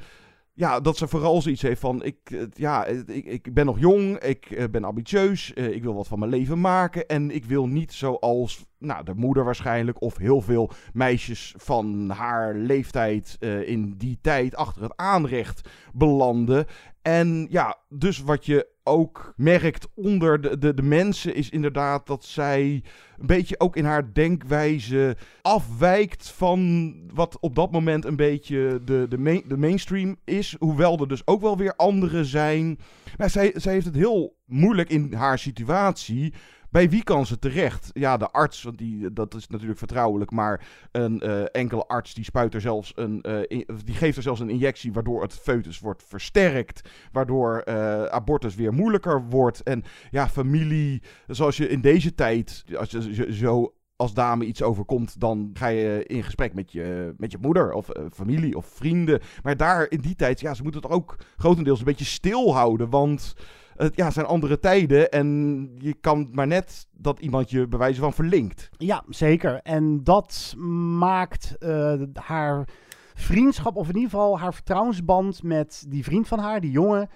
ja, 0.59 0.79
dat 0.79 0.97
ze 0.97 1.07
vooral 1.07 1.41
zoiets 1.41 1.61
heeft 1.61 1.79
van, 1.79 2.03
ik, 2.03 2.17
eh, 2.23 2.41
ja, 2.53 2.85
ik, 2.85 3.25
ik 3.25 3.53
ben 3.53 3.65
nog 3.65 3.79
jong, 3.79 4.17
ik 4.17 4.45
eh, 4.45 4.63
ben 4.71 4.83
ambitieus, 4.83 5.53
eh, 5.53 5.69
ik 5.69 5.83
wil 5.83 5.95
wat 5.95 6.07
van 6.07 6.19
mijn 6.19 6.31
leven 6.31 6.61
maken. 6.61 7.07
En 7.07 7.31
ik 7.31 7.45
wil 7.45 7.67
niet 7.67 7.93
zoals 7.93 8.65
nou, 8.77 9.03
de 9.03 9.13
moeder 9.13 9.43
waarschijnlijk 9.43 10.01
of 10.01 10.17
heel 10.17 10.41
veel 10.41 10.71
meisjes 10.93 11.53
van 11.57 12.09
haar 12.09 12.55
leeftijd 12.55 13.37
in 13.65 13.93
die 13.97 14.17
tijd 14.21 14.55
achter 14.55 14.81
het 14.81 14.95
aanrecht 14.95 15.69
belanden. 15.93 16.65
En 17.09 17.47
ja, 17.49 17.77
dus 17.89 18.19
wat 18.19 18.45
je 18.45 18.67
ook 18.83 19.33
merkt 19.35 19.87
onder 19.95 20.41
de, 20.41 20.57
de, 20.57 20.73
de 20.73 20.81
mensen 20.81 21.35
is 21.35 21.49
inderdaad 21.49 22.07
dat 22.07 22.25
zij 22.25 22.83
een 23.17 23.25
beetje 23.25 23.59
ook 23.59 23.75
in 23.75 23.85
haar 23.85 24.13
denkwijze 24.13 25.17
afwijkt 25.41 26.29
van 26.29 26.93
wat 27.13 27.39
op 27.39 27.55
dat 27.55 27.71
moment 27.71 28.05
een 28.05 28.15
beetje 28.15 28.81
de, 28.85 29.05
de, 29.09 29.17
main, 29.17 29.43
de 29.47 29.57
mainstream 29.57 30.15
is. 30.23 30.55
Hoewel 30.59 30.99
er 30.99 31.07
dus 31.07 31.27
ook 31.27 31.41
wel 31.41 31.57
weer 31.57 31.75
anderen 31.75 32.25
zijn. 32.25 32.79
Maar 33.17 33.29
zij, 33.29 33.51
zij 33.55 33.73
heeft 33.73 33.85
het 33.85 33.95
heel 33.95 34.37
moeilijk 34.45 34.89
in 34.89 35.13
haar 35.13 35.39
situatie. 35.39 36.33
Bij 36.71 36.89
wie 36.89 37.03
kan 37.03 37.25
ze 37.25 37.39
terecht? 37.39 37.89
Ja, 37.93 38.17
de 38.17 38.31
arts, 38.31 38.63
want 38.63 38.77
die, 38.77 39.13
dat 39.13 39.35
is 39.35 39.47
natuurlijk 39.47 39.79
vertrouwelijk. 39.79 40.31
Maar 40.31 40.67
een 40.91 41.21
uh, 41.25 41.43
enkele 41.51 41.87
arts 41.87 42.13
die 42.13 42.23
spuit 42.23 42.53
er 42.53 42.61
zelfs 42.61 42.91
een. 42.95 43.25
Uh, 43.27 43.63
die 43.85 43.95
geeft 43.95 44.17
er 44.17 44.23
zelfs 44.23 44.39
een 44.39 44.49
injectie. 44.49 44.93
Waardoor 44.93 45.21
het 45.21 45.33
foetus 45.33 45.79
wordt 45.79 46.03
versterkt. 46.03 46.89
Waardoor 47.11 47.63
uh, 47.65 48.03
abortus 48.03 48.55
weer 48.55 48.73
moeilijker 48.73 49.23
wordt. 49.29 49.63
En 49.63 49.83
ja, 50.11 50.27
familie. 50.27 51.01
Zoals 51.27 51.57
je 51.57 51.69
in 51.69 51.81
deze 51.81 52.15
tijd. 52.15 52.65
Als 52.77 52.91
je 52.91 53.33
zo 53.33 53.73
als 53.95 54.13
dame 54.13 54.45
iets 54.45 54.61
overkomt, 54.61 55.19
dan 55.19 55.49
ga 55.53 55.67
je 55.67 56.03
in 56.05 56.23
gesprek 56.23 56.53
met 56.53 56.71
je, 56.71 57.13
met 57.17 57.31
je 57.31 57.37
moeder 57.41 57.73
of 57.73 57.89
familie 58.13 58.57
of 58.57 58.65
vrienden. 58.65 59.21
Maar 59.43 59.57
daar 59.57 59.89
in 59.89 59.99
die 59.99 60.15
tijd, 60.15 60.39
ja, 60.39 60.53
ze 60.53 60.63
moeten 60.63 60.81
het 60.81 60.91
ook 60.91 61.15
grotendeels 61.37 61.79
een 61.79 61.85
beetje 61.85 62.05
stilhouden. 62.05 62.89
Want 62.89 63.33
het 63.79 63.95
ja, 63.95 64.11
zijn 64.11 64.25
andere 64.25 64.59
tijden 64.59 65.09
en 65.11 65.69
je 65.77 65.93
kan 65.93 66.29
maar 66.31 66.47
net 66.47 66.87
dat 66.91 67.19
iemand 67.19 67.49
je 67.49 67.67
bij 67.67 67.79
wijze 67.79 67.99
van 67.99 68.13
verlinkt. 68.13 68.69
Ja, 68.77 69.03
zeker. 69.07 69.59
En 69.63 70.03
dat 70.03 70.53
maakt 70.97 71.55
uh, 71.59 71.93
haar 72.13 72.67
vriendschap, 73.13 73.75
of 73.75 73.89
in 73.89 73.95
ieder 73.95 74.09
geval 74.09 74.39
haar 74.39 74.53
vertrouwensband 74.53 75.43
met 75.43 75.85
die 75.87 76.03
vriend 76.03 76.27
van 76.27 76.39
haar, 76.39 76.61
die 76.61 76.71
jongen, 76.71 77.09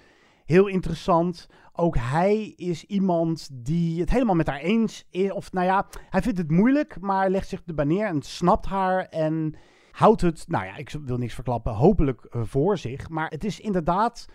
heel 0.44 0.66
interessant. 0.66 1.46
Ook 1.72 1.96
hij 1.98 2.52
is 2.56 2.84
iemand 2.84 3.48
die 3.52 4.00
het 4.00 4.10
helemaal 4.10 4.34
met 4.34 4.46
haar 4.46 4.60
eens 4.60 5.06
is. 5.10 5.32
Of 5.32 5.52
nou 5.52 5.66
ja, 5.66 5.86
hij 6.10 6.22
vindt 6.22 6.38
het 6.38 6.50
moeilijk, 6.50 7.00
maar 7.00 7.30
legt 7.30 7.48
zich 7.48 7.62
erbij 7.66 7.84
neer 7.84 8.06
en 8.06 8.22
snapt 8.22 8.66
haar 8.66 9.04
en 9.04 9.54
houdt 9.90 10.20
het, 10.20 10.44
nou 10.48 10.64
ja, 10.64 10.76
ik 10.76 10.94
wil 11.04 11.16
niks 11.16 11.34
verklappen, 11.34 11.74
hopelijk 11.74 12.26
uh, 12.30 12.42
voor 12.44 12.78
zich. 12.78 13.08
Maar 13.08 13.28
het 13.28 13.44
is 13.44 13.60
inderdaad 13.60 14.26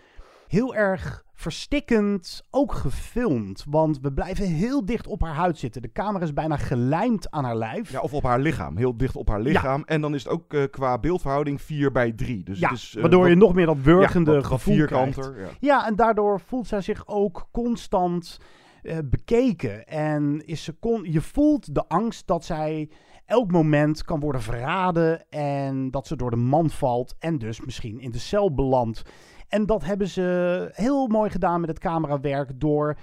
heel 0.50 0.74
erg 0.74 1.24
verstikkend 1.34 2.42
ook 2.50 2.72
gefilmd. 2.72 3.64
Want 3.68 4.00
we 4.00 4.12
blijven 4.12 4.46
heel 4.46 4.84
dicht 4.84 5.06
op 5.06 5.22
haar 5.22 5.34
huid 5.34 5.58
zitten. 5.58 5.82
De 5.82 5.92
camera 5.92 6.24
is 6.24 6.32
bijna 6.32 6.56
gelijmd 6.56 7.30
aan 7.30 7.44
haar 7.44 7.56
lijf. 7.56 7.90
Ja, 7.90 8.00
of 8.00 8.14
op 8.14 8.22
haar 8.22 8.40
lichaam. 8.40 8.76
Heel 8.76 8.96
dicht 8.96 9.16
op 9.16 9.28
haar 9.28 9.40
lichaam. 9.40 9.82
En 9.86 10.00
dan 10.00 10.14
is 10.14 10.24
het 10.24 10.32
ook 10.32 10.52
uh, 10.52 10.64
qua 10.70 10.98
beeldverhouding 10.98 11.62
4 11.62 11.92
bij 11.92 12.12
3. 12.12 12.42
Dus 12.42 12.58
ja, 12.58 12.68
het 12.68 12.78
is, 12.78 12.94
uh, 12.94 13.00
waardoor 13.00 13.20
wat, 13.20 13.28
je 13.28 13.36
nog 13.36 13.54
meer 13.54 13.66
dat 13.66 13.80
wurgende 13.80 14.32
ja, 14.32 14.42
gevoel 14.42 14.74
vierkanter, 14.74 15.32
krijgt. 15.32 15.50
Ja. 15.50 15.56
ja, 15.60 15.86
en 15.86 15.96
daardoor 15.96 16.40
voelt 16.40 16.66
zij 16.66 16.80
zich 16.80 17.06
ook 17.06 17.48
constant 17.52 18.38
uh, 18.82 18.98
bekeken. 19.04 19.86
En 19.86 20.46
is 20.46 20.64
ze 20.64 20.72
kon, 20.72 21.12
je 21.12 21.20
voelt 21.20 21.74
de 21.74 21.88
angst 21.88 22.26
dat 22.26 22.44
zij 22.44 22.90
elk 23.26 23.50
moment 23.50 24.04
kan 24.04 24.20
worden 24.20 24.42
verraden. 24.42 25.28
En 25.28 25.90
dat 25.90 26.06
ze 26.06 26.16
door 26.16 26.30
de 26.30 26.36
man 26.36 26.70
valt. 26.70 27.14
En 27.18 27.38
dus 27.38 27.60
misschien 27.60 28.00
in 28.00 28.10
de 28.10 28.18
cel 28.18 28.54
belandt. 28.54 29.02
En 29.50 29.66
dat 29.66 29.84
hebben 29.84 30.08
ze 30.08 30.68
heel 30.72 31.06
mooi 31.06 31.30
gedaan 31.30 31.60
met 31.60 31.68
het 31.70 31.78
camerawerk 31.78 32.60
door... 32.60 32.96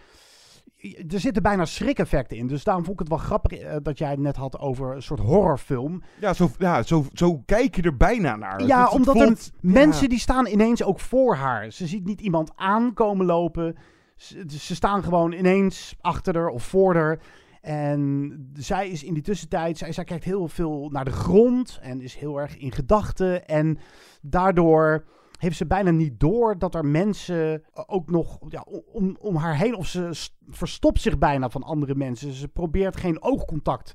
Er 1.10 1.20
zitten 1.20 1.44
bijna 1.44 1.66
schrikeffecten 1.66 2.38
in. 2.38 2.48
Dus 2.48 2.64
daarom 2.64 2.84
vond 2.84 3.02
ik 3.02 3.08
het 3.08 3.18
wel 3.18 3.26
grappig 3.26 3.62
uh, 3.62 3.76
dat 3.82 3.98
jij 3.98 4.10
het 4.10 4.20
net 4.20 4.36
had 4.36 4.60
over 4.60 4.96
een 4.96 5.02
soort 5.02 5.20
horrorfilm. 5.20 6.04
Ja, 6.20 6.34
zo, 6.34 6.50
ja, 6.58 6.84
zo, 6.84 7.06
zo 7.14 7.42
kijk 7.46 7.76
je 7.76 7.82
er 7.82 7.98
bijna 7.98 8.36
naar. 8.36 8.64
Ja, 8.64 8.90
omdat 8.90 9.20
er 9.20 9.38
mensen 9.62 10.10
die 10.10 10.20
staan 10.20 10.48
ineens 10.48 10.84
ook 10.84 11.00
voor 11.00 11.36
haar. 11.36 11.72
Ze 11.72 11.88
ziet 11.88 12.06
niet 12.06 12.22
iemand 12.22 12.52
aankomen 12.56 13.26
lopen. 13.26 13.76
Ze, 14.16 14.44
ze 14.48 14.76
staan 14.76 15.04
gewoon 15.04 15.32
ineens 15.32 15.96
achter 16.02 16.36
haar 16.36 16.50
of 16.50 16.64
voor 16.64 16.96
haar. 16.96 17.20
En 17.62 18.52
zij 18.54 18.90
is 18.90 19.04
in 19.04 19.14
die 19.14 19.24
tussentijd, 19.24 19.78
zij, 19.78 19.92
zij 19.92 20.04
kijkt 20.04 20.24
heel 20.24 20.48
veel 20.48 20.90
naar 20.92 21.06
de 21.06 21.12
grond 21.12 21.80
en 21.82 22.02
is 22.02 22.16
heel 22.16 22.40
erg 22.40 22.58
in 22.58 22.72
gedachten. 22.72 23.48
En 23.48 23.78
daardoor 24.22 25.06
heeft 25.38 25.58
ze 25.58 25.68
bijna 25.68 25.92
niet 25.92 26.20
door 26.20 26.58
dat 26.58 26.76
er 26.76 26.86
mensen 26.86 27.64
ook 27.74 28.10
nog 28.10 28.40
ja, 28.50 28.66
om, 28.92 29.18
om 29.20 29.36
haar 29.36 29.58
heen, 29.58 29.76
of 29.76 29.88
ze 29.88 30.30
verstopt 30.50 31.02
zich 31.02 31.18
bijna 31.18 31.50
van 31.50 31.64
andere 31.64 31.96
mensen. 31.96 32.34
Ze 32.34 32.48
probeert 32.48 32.98
geen 32.98 33.22
oogcontact 33.22 33.94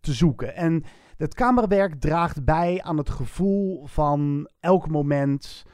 te 0.00 0.12
zoeken. 0.12 0.54
En 0.54 0.84
het 1.16 1.34
camerawerk 1.34 2.00
draagt 2.00 2.44
bij 2.44 2.82
aan 2.82 2.96
het 2.96 3.10
gevoel 3.10 3.86
van 3.86 4.48
elk 4.60 4.88
moment 4.88 5.64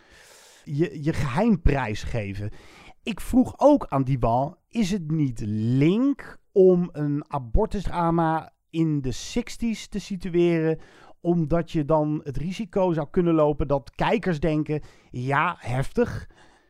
je, 0.64 1.02
je 1.02 1.12
geheim 1.12 1.62
prijsgeven. 1.62 2.50
Ik 3.02 3.20
vroeg 3.20 3.54
ook 3.56 3.86
aan 3.88 4.04
die 4.04 4.18
bal, 4.18 4.56
is 4.68 4.90
het 4.90 5.10
niet 5.10 5.42
link 5.46 6.38
om 6.52 6.88
een 6.92 7.24
abortusdrama 7.28 8.52
in 8.70 9.00
de 9.00 9.14
60s 9.14 9.88
te 9.88 9.98
situeren 9.98 10.78
omdat 11.24 11.70
je 11.70 11.84
dan 11.84 12.20
het 12.24 12.36
risico 12.36 12.92
zou 12.92 13.06
kunnen 13.10 13.34
lopen 13.34 13.68
dat 13.68 13.92
kijkers 13.94 14.40
denken: 14.40 14.80
ja, 15.10 15.56
heftig. 15.58 16.28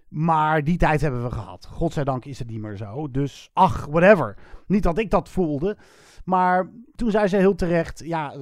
Maar 0.09 0.65
die 0.65 0.77
tijd 0.77 1.01
hebben 1.01 1.23
we 1.23 1.31
gehad. 1.31 1.67
Godzijdank 1.67 2.25
is 2.25 2.39
het 2.39 2.49
niet 2.49 2.61
meer 2.61 2.77
zo. 2.77 3.11
Dus 3.11 3.51
ach, 3.53 3.87
whatever. 3.87 4.37
Niet 4.67 4.83
dat 4.83 4.99
ik 4.99 5.11
dat 5.11 5.29
voelde. 5.29 5.77
Maar 6.25 6.71
toen 6.95 7.11
zei 7.11 7.27
ze 7.27 7.37
heel 7.37 7.55
terecht: 7.55 8.03
ja, 8.05 8.35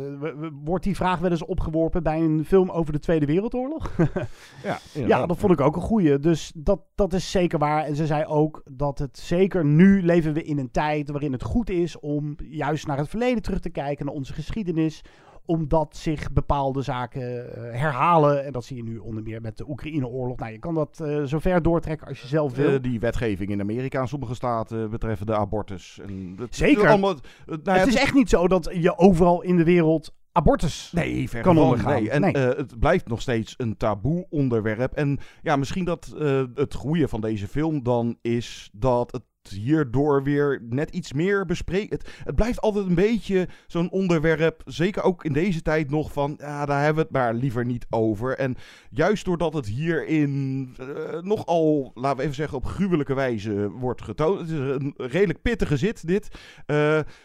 wordt 0.64 0.84
die 0.84 0.96
vraag 0.96 1.18
wel 1.18 1.30
eens 1.30 1.44
opgeworpen 1.44 2.02
bij 2.02 2.20
een 2.20 2.44
film 2.44 2.70
over 2.70 2.92
de 2.92 2.98
Tweede 2.98 3.26
Wereldoorlog? 3.26 3.96
ja, 4.64 4.78
ja, 4.92 5.26
dat 5.26 5.38
vond 5.38 5.52
ik 5.52 5.60
ook 5.60 5.76
een 5.76 5.82
goeie. 5.82 6.18
Dus 6.18 6.52
dat, 6.54 6.80
dat 6.94 7.12
is 7.12 7.30
zeker 7.30 7.58
waar. 7.58 7.84
En 7.84 7.96
ze 7.96 8.06
zei 8.06 8.24
ook 8.24 8.62
dat 8.70 8.98
het 8.98 9.18
zeker 9.18 9.64
nu 9.64 10.02
leven 10.02 10.32
we 10.32 10.42
in 10.42 10.58
een 10.58 10.70
tijd 10.70 11.10
waarin 11.10 11.32
het 11.32 11.42
goed 11.42 11.70
is 11.70 12.00
om 12.00 12.34
juist 12.48 12.86
naar 12.86 12.98
het 12.98 13.08
verleden 13.08 13.42
terug 13.42 13.60
te 13.60 13.70
kijken, 13.70 14.06
naar 14.06 14.14
onze 14.14 14.32
geschiedenis 14.32 15.02
omdat 15.44 15.96
zich 15.96 16.32
bepaalde 16.32 16.82
zaken 16.82 17.22
uh, 17.22 17.52
herhalen. 17.54 18.44
En 18.44 18.52
dat 18.52 18.64
zie 18.64 18.76
je 18.76 18.82
nu 18.82 18.98
onder 18.98 19.22
meer 19.22 19.40
met 19.40 19.56
de 19.56 19.68
Oekraïne-oorlog. 19.68 20.38
Nou, 20.38 20.52
je 20.52 20.58
kan 20.58 20.74
dat 20.74 21.00
uh, 21.02 21.24
zo 21.24 21.38
ver 21.38 21.62
doortrekken 21.62 22.06
als 22.06 22.20
je 22.20 22.26
zelf 22.26 22.54
wil. 22.54 22.72
Uh, 22.72 22.82
die 22.82 23.00
wetgeving 23.00 23.50
in 23.50 23.60
Amerika 23.60 24.00
en 24.00 24.08
sommige 24.08 24.34
staten 24.34 24.90
betreffende 24.90 25.36
abortus. 25.36 26.00
En 26.02 26.36
dat, 26.36 26.54
Zeker. 26.54 26.88
Allemaal, 26.88 27.14
nou 27.46 27.60
ja, 27.62 27.72
het 27.72 27.88
is 27.88 27.96
echt 27.96 28.14
niet 28.14 28.28
zo 28.28 28.48
dat 28.48 28.70
je 28.72 28.98
overal 28.98 29.42
in 29.42 29.56
de 29.56 29.64
wereld 29.64 30.14
abortus 30.32 30.90
nee, 30.92 31.28
ver 31.28 31.42
kan 31.42 31.58
ondergaan. 31.58 32.02
Nee. 32.02 32.10
En 32.10 32.20
nee. 32.20 32.36
uh, 32.36 32.56
het 32.56 32.78
blijft 32.78 33.08
nog 33.08 33.20
steeds 33.20 33.54
een 33.56 33.76
taboe 33.76 34.26
onderwerp. 34.30 34.92
En 34.92 35.18
ja, 35.42 35.56
misschien 35.56 35.84
dat 35.84 36.14
uh, 36.18 36.42
het 36.54 36.74
goede 36.74 37.08
van 37.08 37.20
deze 37.20 37.48
film 37.48 37.82
dan 37.82 38.18
is 38.20 38.70
dat 38.72 39.12
het 39.12 39.22
hierdoor 39.50 40.22
weer 40.22 40.62
net 40.68 40.90
iets 40.90 41.12
meer 41.12 41.46
bespreken. 41.46 41.96
Het, 41.96 42.08
het, 42.24 42.34
blijft 42.34 42.60
altijd 42.60 42.86
een 42.86 42.94
beetje 42.94 43.48
zo'n 43.66 43.90
onderwerp, 43.90 44.62
zeker 44.64 45.02
ook 45.02 45.24
in 45.24 45.32
deze 45.32 45.62
tijd 45.62 45.90
nog, 45.90 46.12
van 46.12 46.34
ja, 46.38 46.66
daar 46.66 46.82
hebben 46.82 47.02
we 47.02 47.08
het 47.08 47.18
maar 47.22 47.34
liever 47.34 47.64
niet 47.64 47.86
over. 47.90 48.38
En 48.38 48.56
juist 48.90 49.24
doordat 49.24 49.52
het 49.52 49.66
hierin 49.66 50.76
uh, 50.80 51.20
nogal, 51.20 51.90
laten 51.94 52.16
we 52.16 52.22
even 52.22 52.34
zeggen, 52.34 52.58
op 52.58 52.64
gruwelijke 52.64 53.14
wijze 53.14 53.70
wordt 53.70 54.02
getoond. 54.02 54.40
Het 54.40 54.48
is 54.48 54.58
een 54.58 54.94
redelijk 54.96 55.42
pittige 55.42 55.76
zit, 55.76 56.06
dit. 56.06 56.28
Uh, 56.66 56.76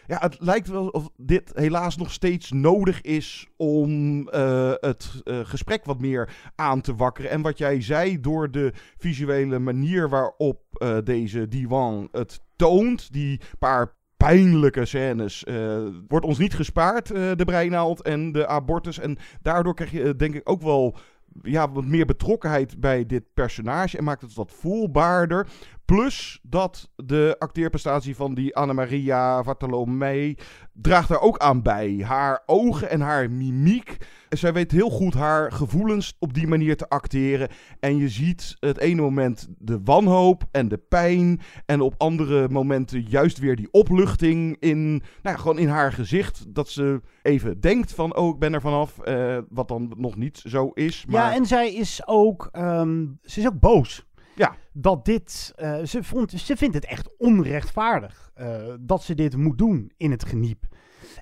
ja, 0.06 0.18
het 0.18 0.36
lijkt 0.40 0.68
wel 0.68 0.88
of 0.88 1.08
dit 1.16 1.50
helaas 1.54 1.96
nog 1.96 2.12
steeds 2.12 2.50
nodig 2.50 3.00
is 3.00 3.48
om 3.56 4.20
uh, 4.28 4.72
het 4.74 5.22
gesprek 5.24 5.84
wat 5.84 6.00
meer 6.00 6.36
aan 6.54 6.80
te 6.80 6.94
wakkeren. 6.94 7.30
En 7.30 7.42
wat 7.42 7.58
jij 7.58 7.82
zei, 7.82 8.20
door 8.20 8.50
de 8.50 8.72
visuele 8.96 9.58
manier 9.58 10.08
waarop 10.08 10.67
deze 11.04 11.48
diwan 11.48 12.08
het 12.12 12.40
toont, 12.56 13.12
die 13.12 13.40
paar 13.58 13.96
pijnlijke 14.18 14.84
scènes. 14.84 15.44
Uh, 15.48 15.86
wordt 16.08 16.26
ons 16.26 16.38
niet 16.38 16.54
gespaard, 16.54 17.10
uh, 17.10 17.30
de 17.34 17.44
breinaald 17.44 18.02
en 18.02 18.32
de 18.32 18.46
abortus. 18.46 18.98
En 18.98 19.18
daardoor 19.42 19.74
krijg 19.74 19.90
je 19.90 20.16
denk 20.16 20.34
ik 20.34 20.50
ook 20.50 20.62
wel 20.62 20.96
ja, 21.42 21.70
wat 21.70 21.84
meer 21.84 22.06
betrokkenheid 22.06 22.80
bij 22.80 23.06
dit 23.06 23.24
personage. 23.34 23.98
En 23.98 24.04
maakt 24.04 24.22
het 24.22 24.34
wat 24.34 24.52
voelbaarder. 24.52 25.46
Plus 25.94 26.38
dat 26.42 26.90
de 26.96 27.36
acteerprestatie 27.38 28.16
van 28.16 28.34
die 28.34 28.56
Anna-Maria 28.56 29.42
Bartolomei 29.42 30.36
draagt 30.72 31.08
daar 31.08 31.20
ook 31.20 31.38
aan 31.38 31.62
bij. 31.62 32.02
Haar 32.04 32.42
ogen 32.46 32.90
en 32.90 33.00
haar 33.00 33.30
mimiek. 33.30 33.96
Zij 34.28 34.52
weet 34.52 34.70
heel 34.70 34.90
goed 34.90 35.14
haar 35.14 35.52
gevoelens 35.52 36.16
op 36.18 36.34
die 36.34 36.46
manier 36.46 36.76
te 36.76 36.88
acteren. 36.88 37.48
En 37.80 37.96
je 37.96 38.08
ziet 38.08 38.56
het 38.60 38.78
ene 38.78 39.02
moment 39.02 39.48
de 39.58 39.80
wanhoop 39.84 40.44
en 40.50 40.68
de 40.68 40.78
pijn. 40.78 41.40
En 41.66 41.80
op 41.80 41.94
andere 41.98 42.48
momenten 42.48 43.02
juist 43.02 43.38
weer 43.38 43.56
die 43.56 43.68
opluchting 43.70 44.56
in, 44.60 44.90
nou 44.90 45.02
ja, 45.22 45.36
gewoon 45.36 45.58
in 45.58 45.68
haar 45.68 45.92
gezicht. 45.92 46.54
Dat 46.54 46.68
ze 46.68 47.00
even 47.22 47.60
denkt 47.60 47.94
van, 47.94 48.16
oh, 48.16 48.34
ik 48.34 48.38
ben 48.38 48.54
er 48.54 48.60
vanaf. 48.60 48.98
eh, 48.98 49.38
wat 49.48 49.68
dan 49.68 49.92
nog 49.96 50.16
niet 50.16 50.42
zo 50.44 50.70
is. 50.74 51.04
Maar... 51.06 51.30
Ja, 51.30 51.34
en 51.34 51.46
zij 51.46 51.74
is 51.74 52.02
ook, 52.06 52.48
ehm, 52.52 53.06
ze 53.22 53.40
is 53.40 53.46
ook 53.46 53.60
boos. 53.60 54.06
Ja. 54.38 54.54
Dat 54.72 55.04
dit, 55.04 55.52
eh, 55.56 55.82
ze, 55.82 56.02
vond, 56.02 56.30
ze 56.30 56.56
vindt 56.56 56.74
het 56.74 56.84
echt 56.84 57.16
onrechtvaardig 57.16 58.30
eh, 58.34 58.74
dat 58.80 59.02
ze 59.02 59.14
dit 59.14 59.36
moet 59.36 59.58
doen 59.58 59.92
in 59.96 60.10
het 60.10 60.24
geniep. 60.24 60.66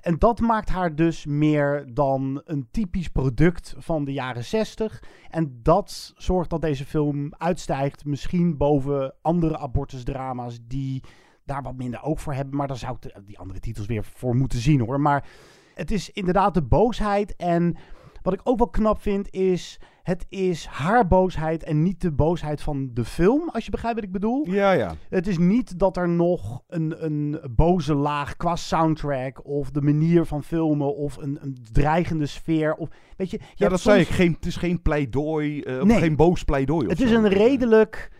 En 0.01 0.17
dat 0.17 0.39
maakt 0.39 0.69
haar 0.69 0.95
dus 0.95 1.25
meer 1.25 1.85
dan 1.93 2.41
een 2.45 2.67
typisch 2.71 3.07
product 3.07 3.75
van 3.77 4.05
de 4.05 4.13
jaren 4.13 4.43
60. 4.43 5.03
En 5.29 5.59
dat 5.63 6.13
zorgt 6.15 6.49
dat 6.49 6.61
deze 6.61 6.85
film 6.85 7.33
uitstijgt, 7.37 8.05
misschien 8.05 8.57
boven 8.57 9.13
andere 9.21 9.57
abortusdrama's 9.57 10.59
die 10.67 11.03
daar 11.45 11.61
wat 11.61 11.77
minder 11.77 12.03
oog 12.03 12.21
voor 12.21 12.33
hebben. 12.33 12.55
Maar 12.55 12.67
daar 12.67 12.77
zou 12.77 12.97
ik 12.99 13.13
die 13.25 13.39
andere 13.39 13.59
titels 13.59 13.87
weer 13.87 14.03
voor 14.03 14.35
moeten 14.35 14.59
zien 14.59 14.79
hoor. 14.79 15.01
Maar 15.01 15.27
het 15.73 15.91
is 15.91 16.11
inderdaad 16.11 16.53
de 16.53 16.63
boosheid. 16.63 17.35
En 17.35 17.77
wat 18.21 18.33
ik 18.33 18.41
ook 18.43 18.57
wel 18.57 18.69
knap 18.69 19.01
vind 19.01 19.31
is, 19.31 19.79
het 20.07 20.25
is 20.29 20.65
haar 20.65 21.07
boosheid 21.07 21.63
en 21.63 21.83
niet 21.83 22.01
de 22.01 22.11
boosheid 22.11 22.61
van 22.61 22.89
de 22.93 23.05
film, 23.05 23.49
als 23.49 23.65
je 23.65 23.71
begrijpt 23.71 23.95
wat 23.95 24.05
ik 24.07 24.11
bedoel. 24.11 24.47
Ja, 24.49 24.71
ja. 24.71 24.95
Het 25.09 25.27
is 25.27 25.37
niet 25.37 25.79
dat 25.79 25.97
er 25.97 26.09
nog 26.09 26.61
een, 26.67 27.05
een 27.05 27.39
boze 27.55 27.93
laag 27.93 28.37
qua 28.37 28.55
soundtrack 28.55 29.45
of 29.45 29.71
de 29.71 29.81
manier 29.81 30.25
van 30.25 30.43
filmen 30.43 30.95
of 30.95 31.17
een, 31.17 31.37
een 31.41 31.57
dreigende 31.71 32.25
sfeer. 32.25 32.73
Of, 32.73 32.89
weet 33.17 33.31
je, 33.31 33.37
je 33.55 33.63
Ja, 33.63 33.69
dat 33.69 33.79
zei 33.79 34.01
ik. 34.01 34.07
Geen, 34.07 34.31
het 34.33 34.45
is 34.45 34.55
geen 34.55 34.81
pleidooi, 34.81 35.61
of 35.61 35.83
Nee. 35.83 35.97
geen 35.97 36.15
boos 36.15 36.43
pleidooi 36.43 36.83
of 36.85 36.89
Het 36.89 36.99
zo. 36.99 37.05
is 37.05 37.11
een 37.11 37.27
redelijk, 37.29 38.11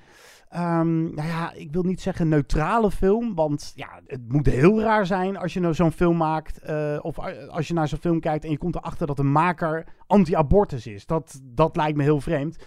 ehm, 0.49 1.03
nou 1.03 1.27
ja, 1.27 1.53
ik 1.53 1.71
wil 1.71 1.83
niet 1.83 2.01
zeggen 2.01 2.29
neutrale 2.29 2.91
film, 2.91 3.35
want 3.35 3.71
ja, 3.75 4.01
het 4.05 4.31
moet 4.31 4.45
heel 4.45 4.81
raar 4.81 5.05
zijn 5.05 5.37
als 5.37 5.53
je 5.53 5.59
nou 5.59 5.73
zo'n 5.73 5.91
film 5.91 6.17
maakt, 6.17 6.59
eh, 6.59 6.99
of 7.01 7.19
als 7.49 7.67
je 7.67 7.73
naar 7.73 7.87
zo'n 7.87 7.99
film 7.99 8.19
kijkt 8.19 8.43
en 8.43 8.51
je 8.51 8.57
komt 8.57 8.75
erachter 8.75 9.07
dat 9.07 9.17
de 9.17 9.23
maker 9.23 9.87
anti-abortus 10.07 10.87
is. 10.87 11.05
Dat, 11.05 11.41
dat 11.43 11.75
lijkt 11.75 11.97
me 11.97 12.03
heel 12.03 12.21
vreemd. 12.21 12.57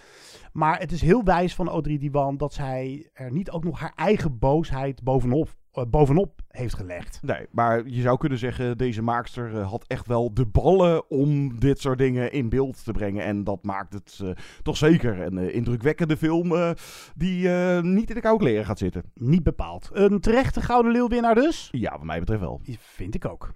Maar 0.53 0.79
het 0.79 0.91
is 0.91 1.01
heel 1.01 1.23
wijs 1.23 1.55
van 1.55 1.69
Audrey 1.69 1.97
Diwan 1.97 2.37
dat 2.37 2.53
zij 2.53 3.09
er 3.13 3.31
niet 3.31 3.51
ook 3.51 3.63
nog 3.63 3.79
haar 3.79 3.93
eigen 3.95 4.39
boosheid 4.39 5.03
bovenop, 5.03 5.49
bovenop 5.89 6.41
heeft 6.47 6.75
gelegd. 6.75 7.19
Nee, 7.21 7.47
maar 7.51 7.87
je 7.87 8.01
zou 8.01 8.17
kunnen 8.17 8.37
zeggen, 8.37 8.77
deze 8.77 9.01
maakster 9.01 9.57
eh, 9.57 9.69
had 9.69 9.85
echt 9.87 10.07
wel 10.07 10.33
de 10.33 10.45
ballen 10.45 11.09
om 11.09 11.59
dit 11.59 11.79
soort 11.79 11.97
dingen 11.97 12.31
in 12.31 12.49
beeld 12.49 12.83
te 12.83 12.91
brengen. 12.91 13.23
En 13.23 13.43
dat 13.43 13.63
maakt 13.63 13.93
het 13.93 14.19
eh, 14.23 14.29
toch 14.61 14.77
zeker 14.77 15.21
een 15.21 15.37
eh, 15.37 15.55
indrukwekkende 15.55 16.17
film 16.17 16.55
eh, 16.55 16.71
die 17.15 17.49
eh, 17.53 17.81
niet 17.81 18.09
in 18.09 18.15
de 18.15 18.21
koude 18.21 18.43
kleren 18.43 18.65
gaat 18.65 18.79
zitten. 18.79 19.03
Niet 19.13 19.43
bepaald. 19.43 19.89
Een 19.93 20.19
terechte 20.19 20.61
Gouden 20.61 20.91
Leeuwwinnaar 20.91 21.35
dus? 21.35 21.69
Ja, 21.71 21.91
wat 21.91 22.03
mij 22.03 22.19
betreft 22.19 22.41
wel. 22.41 22.61
Vind 22.79 23.15
ik 23.15 23.25
ook. 23.25 23.53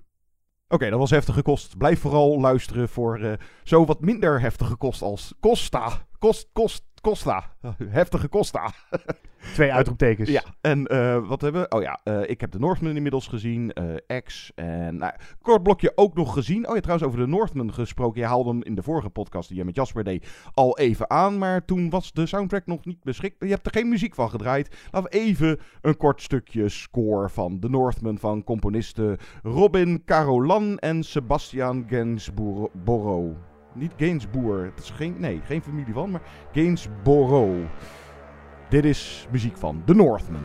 Oké, 0.68 0.90
dat 0.90 1.00
was 1.00 1.10
heftige 1.10 1.42
kost. 1.42 1.78
Blijf 1.78 2.00
vooral 2.00 2.40
luisteren 2.40 2.90
voor 2.90 3.20
eh, 3.20 3.34
zo 3.64 3.86
wat 3.86 4.02
minder 4.02 4.42
heftige 4.42 4.76
kost 4.76 5.02
als 5.02 5.34
Costa. 5.40 6.06
Kost, 6.20 6.50
kost, 6.54 6.84
Costa. 7.02 7.56
Heftige 7.90 8.30
Costa. 8.30 8.72
Twee 9.54 9.74
uitroeptekens. 9.74 10.30
Ja, 10.30 10.44
en 10.62 10.88
eh, 10.88 11.28
wat 11.28 11.42
hebben 11.42 11.62
we? 11.62 11.76
Oh 11.76 11.82
ja, 11.82 12.00
eh, 12.04 12.30
ik 12.30 12.42
heb 12.42 12.52
de 12.52 12.60
Northman 12.60 12.96
inmiddels 12.96 13.28
gezien. 13.28 13.74
eh 13.74 14.22
X. 14.24 14.52
En 14.56 14.98
nou, 14.98 15.14
kort 15.42 15.64
blokje 15.64 15.92
ook 15.96 16.16
nog 16.16 16.34
gezien. 16.34 16.68
Oh 16.70 16.76
ja, 16.76 16.82
trouwens 16.82 17.08
over 17.08 17.20
de 17.20 17.28
Northman 17.28 17.74
gesproken. 17.74 18.22
Je 18.22 18.28
haalde 18.28 18.50
hem 18.50 18.64
in 18.64 18.76
de 18.76 18.84
vorige 18.84 19.10
podcast 19.10 19.48
die 19.50 19.58
je 19.58 19.66
met 19.66 19.76
Jasper 19.76 20.04
deed 20.04 20.28
al 20.54 20.78
even 20.78 21.10
aan. 21.10 21.38
Maar 21.38 21.66
toen 21.66 21.90
was 21.90 22.14
de 22.14 22.26
soundtrack 22.26 22.66
nog 22.66 22.86
niet 22.86 23.04
beschikbaar. 23.04 23.48
Je 23.48 23.54
hebt 23.54 23.66
er 23.66 23.74
geen 23.74 23.90
muziek 23.90 24.16
van 24.16 24.30
gedraaid. 24.30 24.76
Laten 24.92 25.12
we 25.12 25.18
even 25.18 25.60
een 25.82 25.98
kort 25.98 26.22
stukje 26.22 26.70
score 26.70 27.30
van 27.30 27.60
de 27.60 27.70
Northman 27.70 28.18
van 28.18 28.44
componisten 28.44 29.18
Robin 29.44 30.04
Carolan 30.06 30.78
en 30.80 31.04
Sebastian 31.04 31.86
Gainsborough. 31.90 33.36
Niet 33.74 33.94
Gainsboer. 33.98 34.64
Het 34.64 34.84
is 34.84 34.90
geen, 34.90 35.16
nee, 35.20 35.42
geen 35.44 35.62
familie 35.62 35.94
van, 35.94 36.12
maar 36.12 36.22
Gainsborough. 36.52 37.66
Dit 38.70 38.86
is 38.86 39.28
muziek 39.32 39.58
van 39.58 39.82
The 39.86 39.94
Northman. 39.94 40.44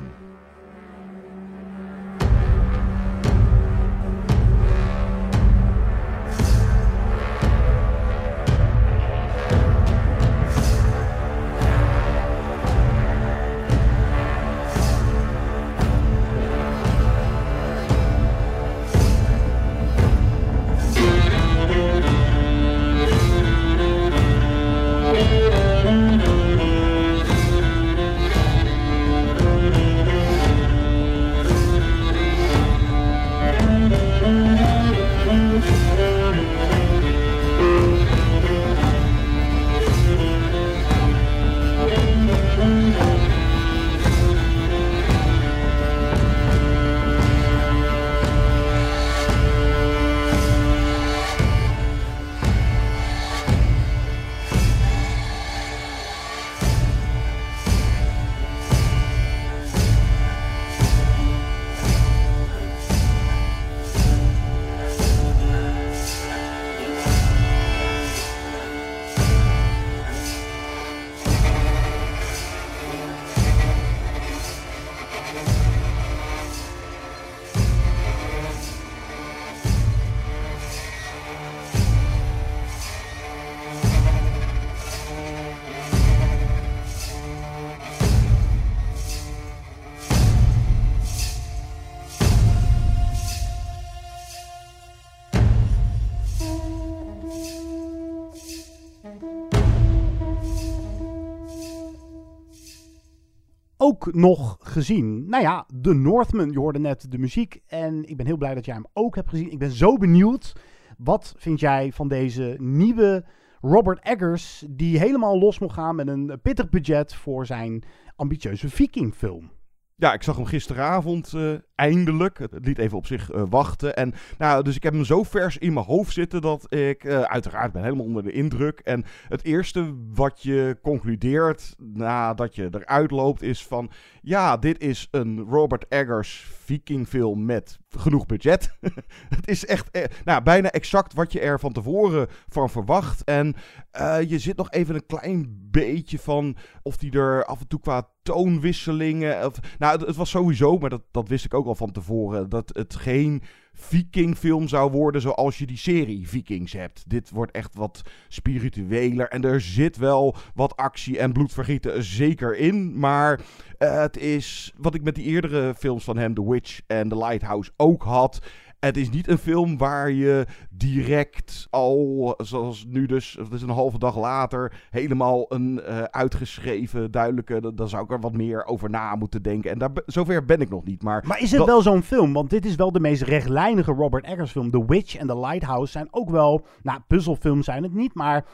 Nog 104.14 104.56
gezien? 104.60 105.28
Nou 105.28 105.42
ja, 105.42 105.66
The 105.82 105.94
Northman. 105.94 106.50
Je 106.50 106.58
hoorde 106.58 106.78
net 106.78 107.06
de 107.10 107.18
muziek. 107.18 107.60
En 107.66 108.04
ik 108.08 108.16
ben 108.16 108.26
heel 108.26 108.36
blij 108.36 108.54
dat 108.54 108.64
jij 108.64 108.74
hem 108.74 108.86
ook 108.92 109.14
hebt 109.14 109.28
gezien. 109.28 109.50
Ik 109.50 109.58
ben 109.58 109.70
zo 109.70 109.96
benieuwd. 109.96 110.56
Wat 110.98 111.34
vind 111.36 111.60
jij 111.60 111.92
van 111.92 112.08
deze 112.08 112.56
nieuwe 112.58 113.24
Robert 113.60 114.04
Eggers... 114.04 114.64
die 114.70 114.98
helemaal 114.98 115.38
los 115.38 115.58
mocht 115.58 115.74
gaan 115.74 115.96
met 115.96 116.08
een 116.08 116.38
pittig 116.42 116.68
budget... 116.68 117.14
voor 117.14 117.46
zijn 117.46 117.82
ambitieuze 118.16 118.68
Vikingfilm? 118.68 119.50
Ja, 120.00 120.12
ik 120.12 120.22
zag 120.22 120.36
hem 120.36 120.44
gisteravond 120.44 121.32
eh, 121.34 121.52
eindelijk. 121.74 122.38
Het, 122.38 122.58
liet 122.62 122.78
even 122.78 122.96
op 122.96 123.06
zich 123.06 123.30
eh, 123.30 123.42
wachten. 123.50 123.96
En 123.96 124.14
nou, 124.38 124.62
dus 124.62 124.76
ik 124.76 124.82
heb 124.82 124.92
hem 124.92 125.04
zo 125.04 125.22
vers 125.22 125.58
in 125.58 125.72
mijn 125.72 125.86
hoofd 125.86 126.12
zitten 126.12 126.40
dat 126.40 126.74
ik 126.74 127.04
eh, 127.04 127.20
uiteraard 127.20 127.72
ben 127.72 127.82
helemaal 127.82 128.04
onder 128.04 128.22
de 128.22 128.32
indruk. 128.32 128.80
En 128.80 129.04
het 129.28 129.44
eerste 129.44 129.94
wat 130.14 130.42
je 130.42 130.78
concludeert 130.82 131.74
nadat 131.78 132.54
je 132.54 132.68
eruit 132.70 133.10
loopt 133.10 133.42
is 133.42 133.66
van... 133.66 133.90
Ja, 134.22 134.56
dit 134.56 134.80
is 134.80 135.08
een 135.10 135.40
Robert 135.48 135.84
Eggers 135.88 136.46
vikingfilm 136.64 137.44
met 137.44 137.78
genoeg 137.98 138.26
budget. 138.26 138.76
het 139.36 139.48
is 139.48 139.66
echt 139.66 139.90
eh, 139.90 140.04
nou, 140.24 140.42
bijna 140.42 140.70
exact 140.70 141.14
wat 141.14 141.32
je 141.32 141.40
er 141.40 141.60
van 141.60 141.72
tevoren 141.72 142.28
van 142.48 142.70
verwacht. 142.70 143.24
En 143.24 143.54
eh, 143.90 144.30
je 144.30 144.38
zit 144.38 144.56
nog 144.56 144.70
even 144.70 144.94
een 144.94 145.06
klein 145.06 145.68
beetje 145.70 146.18
van 146.18 146.56
of 146.82 146.96
die 146.96 147.12
er 147.12 147.44
af 147.44 147.60
en 147.60 147.68
toe 147.68 147.80
qua 147.80 148.08
toonwisselingen. 148.22 149.46
Of, 149.46 149.58
nou, 149.78 149.98
het, 149.98 150.06
het 150.06 150.16
was 150.16 150.30
sowieso, 150.30 150.78
maar 150.78 150.90
dat, 150.90 151.02
dat 151.10 151.28
wist 151.28 151.44
ik 151.44 151.54
ook 151.54 151.66
al 151.66 151.74
van 151.74 151.92
tevoren. 151.92 152.48
Dat 152.48 152.70
het 152.72 152.96
geen 152.96 153.42
Vikingfilm 153.80 154.68
zou 154.68 154.90
worden 154.90 155.20
zoals 155.20 155.58
je 155.58 155.66
die 155.66 155.76
serie 155.76 156.28
Vikings 156.28 156.72
hebt. 156.72 157.04
Dit 157.06 157.30
wordt 157.30 157.52
echt 157.52 157.74
wat 157.74 158.02
spiritueler. 158.28 159.28
En 159.28 159.42
er 159.42 159.60
zit 159.60 159.96
wel 159.96 160.36
wat 160.54 160.76
actie 160.76 161.18
en 161.18 161.32
bloedvergieten 161.32 162.04
zeker 162.04 162.56
in. 162.56 162.98
Maar 162.98 163.40
uh, 163.78 164.00
het 164.00 164.16
is 164.16 164.72
wat 164.76 164.94
ik 164.94 165.02
met 165.02 165.14
die 165.14 165.24
eerdere 165.24 165.74
films 165.74 166.04
van 166.04 166.16
hem, 166.16 166.34
The 166.34 166.50
Witch 166.50 166.80
en 166.86 167.08
The 167.08 167.16
Lighthouse, 167.16 167.70
ook 167.76 168.02
had. 168.02 168.40
Het 168.80 168.96
is 168.96 169.10
niet 169.10 169.28
een 169.28 169.38
film 169.38 169.78
waar 169.78 170.10
je 170.10 170.46
direct 170.70 171.66
al, 171.70 172.34
zoals 172.36 172.84
nu 172.88 173.06
dus, 173.06 173.36
het 173.38 173.52
is 173.52 173.62
een 173.62 173.68
halve 173.68 173.98
dag 173.98 174.18
later, 174.18 174.86
helemaal 174.90 175.44
een 175.48 175.80
uh, 175.88 176.02
uitgeschreven, 176.02 177.10
duidelijke. 177.10 177.74
Dan 177.74 177.88
zou 177.88 178.04
ik 178.04 178.10
er 178.10 178.20
wat 178.20 178.36
meer 178.36 178.64
over 178.64 178.90
na 178.90 179.14
moeten 179.14 179.42
denken. 179.42 179.70
En 179.70 179.78
daar, 179.78 179.90
zover 180.06 180.44
ben 180.44 180.60
ik 180.60 180.70
nog 180.70 180.84
niet. 180.84 181.02
Maar, 181.02 181.24
maar 181.26 181.40
is 181.40 181.50
het 181.50 181.64
wel 181.64 181.82
zo'n 181.82 182.02
film? 182.02 182.32
Want 182.32 182.50
dit 182.50 182.64
is 182.64 182.74
wel 182.74 182.92
de 182.92 183.00
meest 183.00 183.22
rechtlijnige 183.22 183.92
Robert 183.92 184.24
Eggers 184.24 184.50
film. 184.50 184.70
The 184.70 184.84
Witch 184.86 185.16
en 185.16 185.26
The 185.26 185.38
Lighthouse 185.38 185.92
zijn 185.92 186.08
ook 186.10 186.30
wel, 186.30 186.66
nou, 186.82 187.00
puzzelfilms 187.06 187.64
zijn 187.64 187.82
het 187.82 187.94
niet, 187.94 188.14
maar 188.14 188.44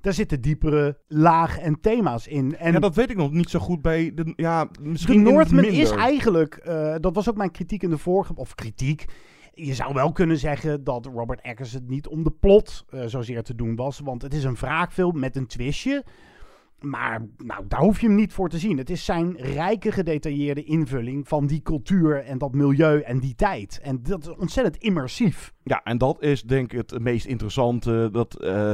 daar 0.00 0.12
zitten 0.12 0.40
diepere 0.40 0.98
lagen 1.06 1.62
en 1.62 1.80
thema's 1.80 2.26
in. 2.26 2.56
En 2.56 2.72
ja, 2.72 2.78
dat 2.78 2.94
weet 2.94 3.10
ik 3.10 3.16
nog 3.16 3.30
niet 3.30 3.50
zo 3.50 3.58
goed 3.58 3.82
bij 3.82 4.12
de, 4.14 4.32
ja, 4.36 4.68
misschien 4.80 5.24
de 5.24 5.30
Northman 5.30 5.64
is 5.64 5.90
eigenlijk, 5.90 6.60
uh, 6.68 6.94
dat 7.00 7.14
was 7.14 7.28
ook 7.28 7.36
mijn 7.36 7.50
kritiek 7.50 7.82
in 7.82 7.90
de 7.90 7.98
vorige, 7.98 8.34
of 8.34 8.54
kritiek 8.54 9.04
je 9.54 9.74
zou 9.74 9.94
wel 9.94 10.12
kunnen 10.12 10.38
zeggen 10.38 10.84
dat 10.84 11.06
Robert 11.06 11.40
Eggers 11.40 11.72
het 11.72 11.88
niet 11.88 12.08
om 12.08 12.22
de 12.24 12.30
plot 12.30 12.84
uh, 12.90 13.04
zozeer 13.06 13.42
te 13.42 13.54
doen 13.54 13.76
was. 13.76 13.98
Want 13.98 14.22
het 14.22 14.34
is 14.34 14.44
een 14.44 14.54
wraakfilm 14.54 15.18
met 15.18 15.36
een 15.36 15.46
twistje. 15.46 16.04
Maar 16.80 17.26
nou, 17.36 17.64
daar 17.68 17.80
hoef 17.80 18.00
je 18.00 18.06
hem 18.06 18.16
niet 18.16 18.32
voor 18.32 18.48
te 18.48 18.58
zien. 18.58 18.78
Het 18.78 18.90
is 18.90 19.04
zijn 19.04 19.36
rijke, 19.36 19.92
gedetailleerde 19.92 20.64
invulling 20.64 21.28
van 21.28 21.46
die 21.46 21.62
cultuur 21.62 22.24
en 22.24 22.38
dat 22.38 22.54
milieu 22.54 23.00
en 23.00 23.20
die 23.20 23.34
tijd. 23.34 23.80
En 23.82 24.02
dat 24.02 24.22
is 24.22 24.34
ontzettend 24.34 24.76
immersief. 24.76 25.52
Ja, 25.62 25.82
en 25.82 25.98
dat 25.98 26.22
is 26.22 26.42
denk 26.42 26.72
ik 26.72 26.90
het 26.90 27.02
meest 27.02 27.26
interessante. 27.26 28.08
Dat. 28.12 28.36
Uh, 28.42 28.72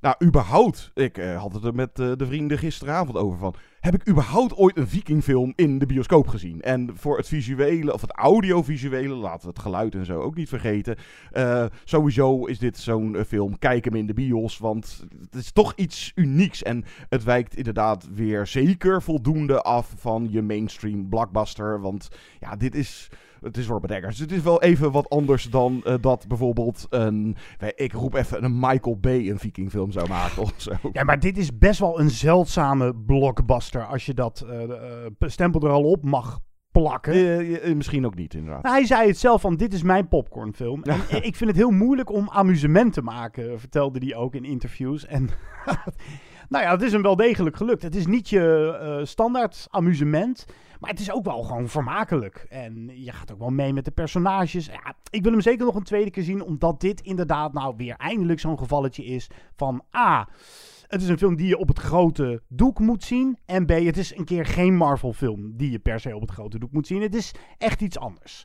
nou, 0.00 0.14
überhaupt. 0.24 0.90
Ik 0.94 1.18
uh, 1.18 1.40
had 1.40 1.52
het 1.52 1.64
er 1.64 1.74
met 1.74 1.96
de 1.96 2.26
vrienden 2.26 2.58
gisteravond 2.58 3.16
over 3.16 3.38
van. 3.38 3.54
Heb 3.80 3.94
ik 3.94 4.08
überhaupt 4.08 4.56
ooit 4.56 4.76
een 4.76 4.88
vikingfilm 4.88 5.52
in 5.56 5.78
de 5.78 5.86
bioscoop 5.86 6.28
gezien? 6.28 6.62
En 6.62 6.90
voor 6.94 7.16
het 7.16 7.28
visuele, 7.28 7.92
of 7.92 8.00
het 8.00 8.12
audiovisuele, 8.12 9.14
laten 9.14 9.40
we 9.40 9.48
het 9.48 9.58
geluid 9.58 9.94
en 9.94 10.04
zo 10.04 10.20
ook 10.20 10.34
niet 10.34 10.48
vergeten. 10.48 10.96
Uh, 11.32 11.64
sowieso 11.84 12.44
is 12.44 12.58
dit 12.58 12.78
zo'n 12.78 13.16
film, 13.26 13.58
kijk 13.58 13.84
hem 13.84 13.94
in 13.94 14.06
de 14.06 14.14
bios, 14.14 14.58
want 14.58 15.04
het 15.20 15.34
is 15.34 15.52
toch 15.52 15.72
iets 15.76 16.12
unieks. 16.14 16.62
En 16.62 16.84
het 17.08 17.24
wijkt 17.24 17.56
inderdaad 17.56 18.08
weer 18.14 18.46
zeker 18.46 19.02
voldoende 19.02 19.62
af 19.62 19.94
van 19.96 20.28
je 20.30 20.42
mainstream 20.42 21.08
blockbuster. 21.08 21.80
Want 21.80 22.08
ja, 22.40 22.56
dit 22.56 22.74
is 22.74 23.08
het 23.40 23.56
is 23.56 23.66
Robert 23.66 23.92
Eggers. 23.92 24.16
Dus 24.16 24.26
het 24.26 24.36
is 24.36 24.42
wel 24.42 24.62
even 24.62 24.92
wat 24.92 25.08
anders 25.08 25.44
dan 25.44 25.82
uh, 25.86 25.94
dat 26.00 26.28
bijvoorbeeld 26.28 26.86
een... 26.90 27.36
Ik 27.74 27.92
roep 27.92 28.14
even 28.14 28.44
een 28.44 28.58
Michael 28.58 28.98
Bay 28.98 29.30
een 29.30 29.38
vikingfilm 29.38 29.92
zou 29.92 30.08
maken 30.08 30.42
of 30.42 30.52
zo. 30.56 30.72
Ja, 30.92 31.04
maar 31.04 31.20
dit 31.20 31.38
is 31.38 31.58
best 31.58 31.80
wel 31.80 32.00
een 32.00 32.10
zeldzame 32.10 32.94
blockbuster 32.94 33.86
als 33.86 34.06
je 34.06 34.14
dat 34.14 34.44
uh, 34.46 34.62
uh, 34.62 34.76
stempel 35.18 35.60
er 35.60 35.70
al 35.70 35.84
op 35.84 36.04
mag 36.04 36.38
plakken. 36.70 37.76
misschien 37.76 38.06
ook 38.06 38.14
niet, 38.14 38.34
inderdaad. 38.34 38.62
Nou, 38.62 38.74
hij 38.74 38.86
zei 38.86 39.08
het 39.08 39.18
zelf 39.18 39.40
van, 39.40 39.56
dit 39.56 39.72
is 39.72 39.82
mijn 39.82 40.08
popcornfilm. 40.08 40.82
En 40.82 41.00
ik 41.30 41.36
vind 41.36 41.50
het 41.50 41.56
heel 41.56 41.70
moeilijk 41.70 42.10
om 42.10 42.28
amusement 42.28 42.92
te 42.92 43.02
maken, 43.02 43.60
vertelde 43.60 43.98
hij 43.98 44.16
ook 44.16 44.34
in 44.34 44.44
interviews. 44.44 45.06
En 45.06 45.28
nou 46.48 46.64
ja, 46.64 46.70
het 46.70 46.82
is 46.82 46.92
hem 46.92 47.02
wel 47.02 47.16
degelijk 47.16 47.56
gelukt. 47.56 47.82
Het 47.82 47.94
is 47.94 48.06
niet 48.06 48.28
je 48.28 49.00
standaard 49.04 49.66
amusement... 49.70 50.46
Maar 50.80 50.90
het 50.90 51.00
is 51.00 51.12
ook 51.12 51.24
wel 51.24 51.42
gewoon 51.42 51.68
vermakelijk. 51.68 52.46
En 52.48 52.90
je 53.04 53.12
gaat 53.12 53.32
ook 53.32 53.38
wel 53.38 53.50
mee 53.50 53.72
met 53.72 53.84
de 53.84 53.90
personages. 53.90 54.66
Ja, 54.66 54.94
ik 55.10 55.22
wil 55.22 55.32
hem 55.32 55.40
zeker 55.40 55.64
nog 55.64 55.74
een 55.74 55.82
tweede 55.82 56.10
keer 56.10 56.22
zien. 56.22 56.42
Omdat 56.42 56.80
dit 56.80 57.00
inderdaad 57.00 57.52
nou 57.52 57.74
weer 57.76 57.94
eindelijk 57.96 58.40
zo'n 58.40 58.58
gevalletje 58.58 59.04
is 59.04 59.30
van 59.56 59.82
A. 59.96 60.28
Het 60.86 61.02
is 61.02 61.08
een 61.08 61.18
film 61.18 61.36
die 61.36 61.46
je 61.46 61.58
op 61.58 61.68
het 61.68 61.78
grote 61.78 62.42
doek 62.48 62.78
moet 62.78 63.04
zien. 63.04 63.38
En 63.46 63.66
B, 63.66 63.70
het 63.70 63.96
is 63.96 64.16
een 64.16 64.24
keer 64.24 64.46
geen 64.46 64.76
Marvel 64.76 65.12
film 65.12 65.56
die 65.56 65.70
je 65.70 65.78
per 65.78 66.00
se 66.00 66.14
op 66.14 66.20
het 66.20 66.30
grote 66.30 66.58
doek 66.58 66.72
moet 66.72 66.86
zien. 66.86 67.02
Het 67.02 67.14
is 67.14 67.34
echt 67.58 67.80
iets 67.80 67.98
anders. 67.98 68.44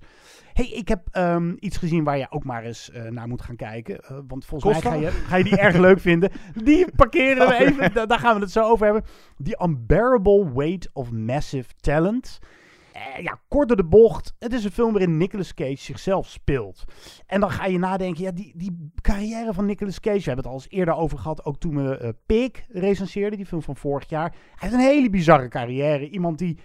Hey, 0.54 0.68
ik 0.68 0.88
heb 0.88 1.08
um, 1.18 1.58
iets 1.60 1.78
gezien 1.78 2.04
waar 2.04 2.18
je 2.18 2.28
ook 2.30 2.44
maar 2.44 2.64
eens 2.64 2.90
uh, 2.94 3.04
naar 3.10 3.28
moet 3.28 3.42
gaan 3.42 3.56
kijken. 3.56 4.00
Uh, 4.04 4.18
want 4.28 4.46
volgens 4.46 4.74
Costa? 4.74 4.90
mij 4.90 5.00
ga 5.00 5.06
je, 5.06 5.12
ga 5.12 5.36
je 5.36 5.44
die 5.44 5.58
erg 5.58 5.78
leuk 5.78 6.00
vinden. 6.00 6.32
Die 6.64 6.92
parkeren 6.96 7.48
we 7.48 7.54
even. 7.66 7.94
Da 7.94 8.06
daar 8.06 8.20
gaan 8.20 8.36
we 8.36 8.42
het 8.42 8.52
zo 8.52 8.64
over 8.64 8.86
hebben. 8.86 9.04
The 9.44 9.60
Unbearable 9.64 10.54
Weight 10.54 10.90
of 10.94 11.12
Massive 11.12 11.70
Talent. 11.80 12.40
Uh, 12.96 13.24
ja, 13.24 13.40
kort 13.48 13.68
door 13.68 13.78
de 13.78 13.86
bocht. 13.86 14.34
Het 14.40 14.54
is 14.54 14.64
een 14.64 14.72
film 14.72 14.92
waarin 14.92 15.18
Nicolas 15.18 15.54
Cage 15.54 15.78
zichzelf 15.78 16.28
speelt. 16.28 16.84
En 17.26 17.40
dan 17.40 17.52
ga 17.52 17.66
je 17.66 17.80
nadenken, 17.80 18.24
ja, 18.24 18.32
die, 18.32 18.54
die 18.56 18.92
carrière 19.02 19.54
van 19.54 19.66
Nicolas 19.66 20.00
Cage, 20.00 20.18
we 20.18 20.24
hebben 20.24 20.44
het 20.44 20.54
al 20.54 20.54
eens 20.54 20.70
eerder 20.70 20.94
over 20.94 21.18
gehad, 21.18 21.46
ook 21.46 21.58
toen 21.58 21.76
we 21.76 22.16
Pig 22.26 22.52
recenseerden, 22.70 23.38
die 23.38 23.48
film 23.48 23.62
van 23.62 23.76
vorig 23.76 24.10
jaar. 24.10 24.30
Hij 24.32 24.70
heeft 24.70 24.74
een 24.74 24.80
hele 24.80 25.10
bizarre 25.10 25.48
carrière. 25.48 26.10
Iemand 26.10 26.38
die 26.38 26.58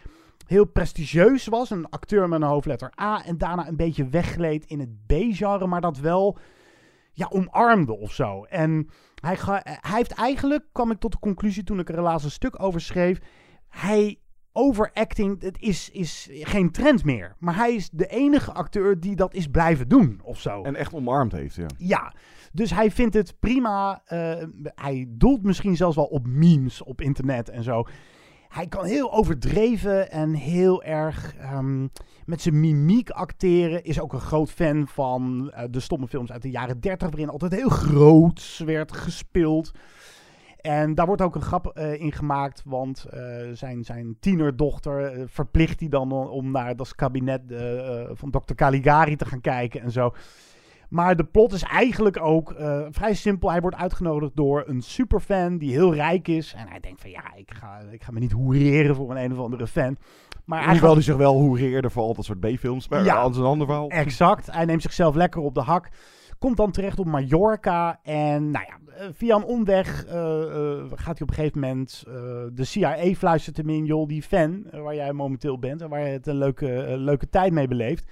heel 0.49 0.65
prestigieus 0.65 1.47
was, 1.47 1.71
een 1.71 1.89
acteur 1.89 2.29
met 2.29 2.41
een 2.41 2.49
hoofdletter 2.49 2.93
A, 3.01 3.25
en 3.25 3.39
daarna 3.39 3.69
een 3.69 3.77
beetje 3.77 4.09
weggleed 4.09 4.65
in 4.65 4.81
het 4.81 5.07
B-genre, 5.07 5.67
maar 5.67 5.81
dat 5.81 5.99
wel 5.99 6.39
ja, 7.13 7.27
omarmde 7.31 7.97
of 7.97 8.13
zo. 8.13 8.45
En 8.45 8.89
hij, 9.21 9.37
ga, 9.37 9.61
hij 9.65 9.97
heeft 9.97 10.13
eigenlijk, 10.13 10.65
kwam 10.73 10.91
ik 10.91 10.99
tot 10.99 11.13
de 11.13 11.19
conclusie 11.19 11.65
toen 11.65 11.79
ik 11.79 11.89
er 11.89 11.95
helaas 11.95 12.25
een 12.25 12.31
stuk 12.31 12.63
over 12.63 12.81
schreef, 12.81 13.19
hij 13.69 14.19
overacting, 14.53 15.43
het 15.43 15.61
is, 15.61 15.91
is 15.91 16.29
geen 16.33 16.71
trend 16.71 17.05
meer. 17.05 17.37
Maar 17.39 17.57
hij 17.57 17.75
is 17.75 17.91
de 17.91 18.07
enige 18.07 18.53
acteur 18.53 19.01
die 19.01 19.17
dat 19.17 19.35
is 19.35 19.47
blijven 19.47 19.89
doen 19.89 20.21
of 20.23 20.41
zo. 20.41 20.63
En 20.63 20.77
echt 20.77 20.95
omarmd 20.95 21.33
heeft, 21.33 21.55
ja. 21.55 21.67
Ja, 21.77 22.15
dus 22.53 22.71
hij 22.71 22.91
vindt 22.91 23.15
het 23.15 23.35
prima. 23.39 24.03
Uh, 24.13 24.45
hij 24.75 25.07
doelt 25.09 25.43
misschien 25.43 25.77
zelfs 25.77 25.97
wel 25.97 26.05
op 26.05 26.27
memes 26.27 26.83
op 26.83 27.01
internet 27.01 27.49
en 27.49 27.63
zo. 27.63 27.85
Hij 28.49 28.67
kan 28.67 28.85
heel 28.85 29.13
overdreven 29.13 30.11
en 30.11 30.33
heel 30.33 30.83
erg 30.83 31.35
um, 31.53 31.91
met 32.25 32.41
zijn 32.41 32.61
mimiek 32.61 33.11
acteren. 33.11 33.85
Is 33.85 34.01
ook 34.01 34.13
een 34.13 34.21
groot 34.21 34.51
fan 34.51 34.87
van 34.87 35.53
uh, 35.55 35.63
de 35.71 35.81
stomme 35.81 36.09
films 36.09 36.33
uit 36.33 36.43
de 36.43 36.51
jaren 36.51 36.81
30, 36.81 37.09
waarin 37.09 37.29
altijd 37.29 37.55
heel 37.55 37.69
groot 37.69 38.63
werd 38.65 38.93
gespeeld. 38.93 39.71
En 40.61 40.95
daar 40.95 41.07
wordt 41.07 41.23
ook 41.23 41.35
een 41.35 41.43
grap 41.43 41.79
uh, 41.79 42.01
in 42.01 42.13
gemaakt, 42.13 42.63
want 42.65 43.07
uh, 43.15 43.21
zijn, 43.53 43.85
zijn 43.85 44.17
tienerdochter 44.21 45.29
verplicht 45.29 45.81
hij 45.81 45.89
dan 45.89 46.13
om 46.13 46.51
naar 46.51 46.77
dat 46.77 46.95
kabinet 46.95 47.43
van 48.13 48.31
Dr. 48.31 48.55
Caligari 48.55 49.17
te 49.17 49.25
gaan 49.25 49.41
kijken 49.41 49.81
en 49.81 49.91
zo. 49.91 50.13
Maar 50.89 51.17
de 51.17 51.25
plot 51.25 51.53
is 51.53 51.63
eigenlijk 51.63 52.23
ook 52.23 52.55
vrij 52.91 53.15
simpel. 53.15 53.51
Hij 53.51 53.61
wordt 53.61 53.77
uitgenodigd 53.77 54.37
door 54.37 54.65
een 54.67 54.83
superfan 54.83 55.59
die 55.59 55.71
heel 55.71 55.95
rijk 55.95 56.29
is. 56.29 56.55
En 56.57 56.69
hij 56.69 56.81
denkt 56.81 57.01
van 57.01 57.11
ja, 57.11 57.35
ik 57.37 57.51
ga, 57.55 57.81
ik 57.91 58.03
ga 58.03 58.13
me 58.13 58.19
niet 58.19 58.33
hoereren 58.33 58.95
voor 58.95 59.11
een 59.11 59.25
een 59.25 59.33
of 59.33 59.39
andere 59.39 59.67
fan. 59.67 59.97
Maar 60.49 60.65
hij 60.65 60.73
Hoewel 60.73 60.93
hij 60.93 61.03
zich 61.03 61.17
wel 61.17 61.39
hoereerde 61.41 61.91
voor 61.91 62.03
al 62.03 62.15
dat 62.15 62.25
soort 62.25 62.41
B-films. 62.41 62.89
Maar 62.89 63.05
ja, 63.05 63.15
anders 63.15 63.39
een 63.39 63.45
ander 63.45 63.67
verhaal. 63.67 63.89
Exact. 63.89 64.53
Hij 64.53 64.65
neemt 64.65 64.83
zichzelf 64.83 65.15
lekker 65.15 65.41
op 65.41 65.55
de 65.55 65.61
hak. 65.61 65.89
Komt 66.39 66.57
dan 66.57 66.71
terecht 66.71 66.99
op 66.99 67.07
Mallorca. 67.07 68.01
En 68.03 68.51
nou 68.51 68.65
ja, 68.69 68.79
via 69.13 69.37
een 69.37 69.45
omweg 69.45 70.07
uh, 70.07 70.13
uh, 70.13 70.85
gaat 70.95 71.19
hij 71.19 71.21
op 71.21 71.29
een 71.29 71.35
gegeven 71.35 71.61
moment. 71.61 72.05
Uh, 72.09 72.15
de 72.53 72.65
CIA 72.65 73.15
fluistert 73.15 73.57
hem 73.57 73.69
in, 73.69 73.85
joh, 73.85 74.09
die 74.09 74.23
fan 74.23 74.65
waar 74.71 74.95
jij 74.95 75.13
momenteel 75.13 75.59
bent. 75.59 75.81
En 75.81 75.89
waar 75.89 76.01
je 76.01 76.13
het 76.13 76.27
een 76.27 76.39
leuke, 76.39 76.95
leuke 76.97 77.29
tijd 77.29 77.53
mee 77.53 77.69
beleeft. 77.69 78.11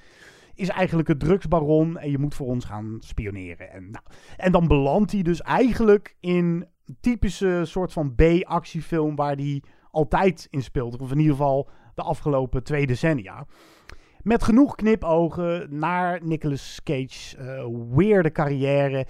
Is 0.56 0.68
eigenlijk 0.68 1.08
het 1.08 1.20
drugsbaron. 1.20 1.98
En 1.98 2.10
je 2.10 2.18
moet 2.18 2.34
voor 2.34 2.46
ons 2.46 2.64
gaan 2.64 2.96
spioneren. 3.00 3.70
En, 3.70 3.90
nou, 3.90 4.04
en 4.36 4.52
dan 4.52 4.68
belandt 4.68 5.12
hij 5.12 5.22
dus 5.22 5.42
eigenlijk 5.42 6.16
in 6.20 6.66
een 6.84 6.96
typische 7.00 7.60
soort 7.64 7.92
van 7.92 8.14
B-actiefilm. 8.14 9.16
Waar 9.16 9.36
hij 9.36 9.62
altijd 9.90 10.46
in 10.50 10.62
speelt. 10.62 11.00
Of 11.00 11.10
in 11.10 11.18
ieder 11.18 11.36
geval 11.36 11.68
de 11.94 12.02
afgelopen 12.02 12.62
twee 12.62 12.86
decennia. 12.86 13.46
Met 14.22 14.42
genoeg 14.42 14.74
knipogen 14.74 15.78
naar 15.78 16.20
Nicolas 16.24 16.80
Cage. 16.84 17.36
Uh, 17.38 17.96
weirde 17.96 18.32
carrière. 18.32 19.06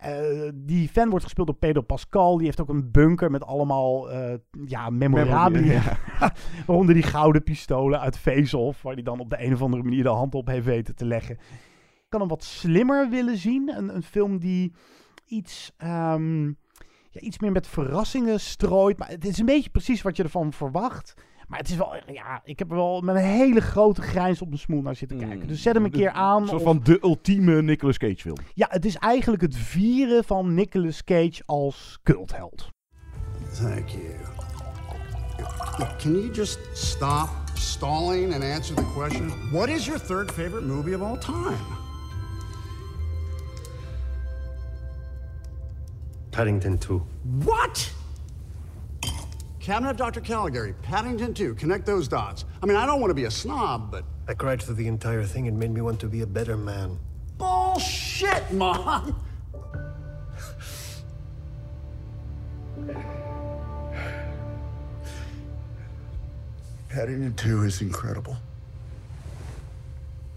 Eh, 0.00 0.48
die 0.54 0.88
fan 0.88 1.10
wordt 1.10 1.24
gespeeld 1.24 1.46
door 1.46 1.56
Pedro 1.56 1.80
Pascal. 1.82 2.36
Die 2.36 2.46
heeft 2.46 2.60
ook 2.60 2.68
een 2.68 2.90
bunker 2.90 3.30
met 3.30 3.44
allemaal 3.44 4.12
uh, 4.12 4.32
ja, 4.66 4.90
memorabilia. 4.90 5.82
Ja. 6.20 6.32
Waaronder 6.66 6.94
die 6.94 7.02
gouden 7.02 7.42
pistolen 7.42 8.00
uit 8.00 8.18
Vezelhof. 8.18 8.82
Waar 8.82 8.94
hij 8.94 9.02
dan 9.02 9.20
op 9.20 9.30
de 9.30 9.44
een 9.44 9.52
of 9.52 9.62
andere 9.62 9.82
manier 9.82 10.02
de 10.02 10.08
hand 10.08 10.34
op 10.34 10.46
heeft 10.46 10.64
weten 10.64 10.94
te 10.94 11.04
leggen. 11.04 11.34
Ik 11.34 12.06
kan 12.08 12.20
hem 12.20 12.28
wat 12.28 12.44
slimmer 12.44 13.08
willen 13.10 13.36
zien. 13.36 13.76
Een, 13.76 13.94
een 13.94 14.02
film 14.02 14.38
die 14.38 14.72
iets, 15.26 15.72
um, 15.78 16.46
ja, 17.10 17.20
iets 17.20 17.38
meer 17.38 17.52
met 17.52 17.66
verrassingen 17.66 18.40
strooit. 18.40 18.98
Maar 18.98 19.08
het 19.08 19.26
is 19.26 19.38
een 19.38 19.46
beetje 19.46 19.70
precies 19.70 20.02
wat 20.02 20.16
je 20.16 20.22
ervan 20.22 20.52
verwacht. 20.52 21.14
Maar 21.50 21.58
het 21.58 21.68
is 21.68 21.76
wel, 21.76 21.94
ja, 22.06 22.40
ik 22.44 22.58
heb 22.58 22.70
er 22.70 22.76
wel 22.76 23.00
met 23.00 23.14
een 23.14 23.22
hele 23.22 23.60
grote 23.60 24.02
grijns 24.02 24.42
op 24.42 24.48
mijn 24.48 24.60
smoel 24.60 24.82
naar 24.82 24.96
zitten 24.96 25.18
kijken. 25.18 25.48
Dus 25.48 25.62
zet 25.62 25.74
hem 25.74 25.84
een 25.84 25.90
keer 25.90 26.10
aan. 26.10 26.42
Een 26.42 26.48
soort 26.48 26.62
van 26.62 26.80
de 26.82 26.98
ultieme 27.02 27.62
Nicolas 27.62 27.96
Cage 27.96 28.16
film. 28.16 28.36
Ja, 28.54 28.66
het 28.70 28.84
is 28.84 28.96
eigenlijk 28.96 29.42
het 29.42 29.56
vieren 29.56 30.24
van 30.24 30.54
Nicolas 30.54 31.04
Cage 31.04 31.42
als 31.46 31.98
cultheld. 32.02 32.68
Thank 33.52 33.88
you. 33.88 34.14
Can 35.98 36.12
you 36.12 36.30
just 36.32 36.58
stop 36.72 37.28
stalling 37.54 38.34
and 38.34 38.42
answer 38.42 38.76
the 38.76 38.92
question? 38.94 39.32
What 39.52 39.68
is 39.68 39.86
your 39.86 40.00
third 40.00 40.30
favorite 40.30 40.66
movie 40.66 40.94
of 40.94 41.02
all 41.02 41.18
time? 41.18 41.56
Paddington 46.30 46.78
2. 46.78 47.00
What? 47.22 47.98
Cabinet 49.60 49.90
of 49.90 49.96
Dr. 49.98 50.22
Caligari, 50.22 50.72
Paddington 50.80 51.34
2. 51.34 51.54
Connect 51.54 51.84
those 51.84 52.08
dots. 52.08 52.46
I 52.62 52.66
mean, 52.66 52.78
I 52.78 52.86
don't 52.86 52.98
want 52.98 53.10
to 53.10 53.14
be 53.14 53.24
a 53.24 53.30
snob, 53.30 53.90
but. 53.90 54.04
I 54.26 54.32
cried 54.32 54.62
through 54.62 54.76
the 54.76 54.88
entire 54.88 55.22
thing. 55.22 55.48
and 55.48 55.58
made 55.58 55.70
me 55.70 55.82
want 55.82 56.00
to 56.00 56.06
be 56.06 56.22
a 56.22 56.26
better 56.26 56.56
man. 56.56 56.98
Bullshit, 57.36 58.50
Mom! 58.52 59.22
Paddington 66.88 67.34
2 67.34 67.62
is 67.64 67.82
incredible. 67.82 68.36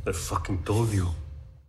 I 0.05 0.12
fucking 0.12 0.63
told 0.63 0.91
you. 0.91 1.07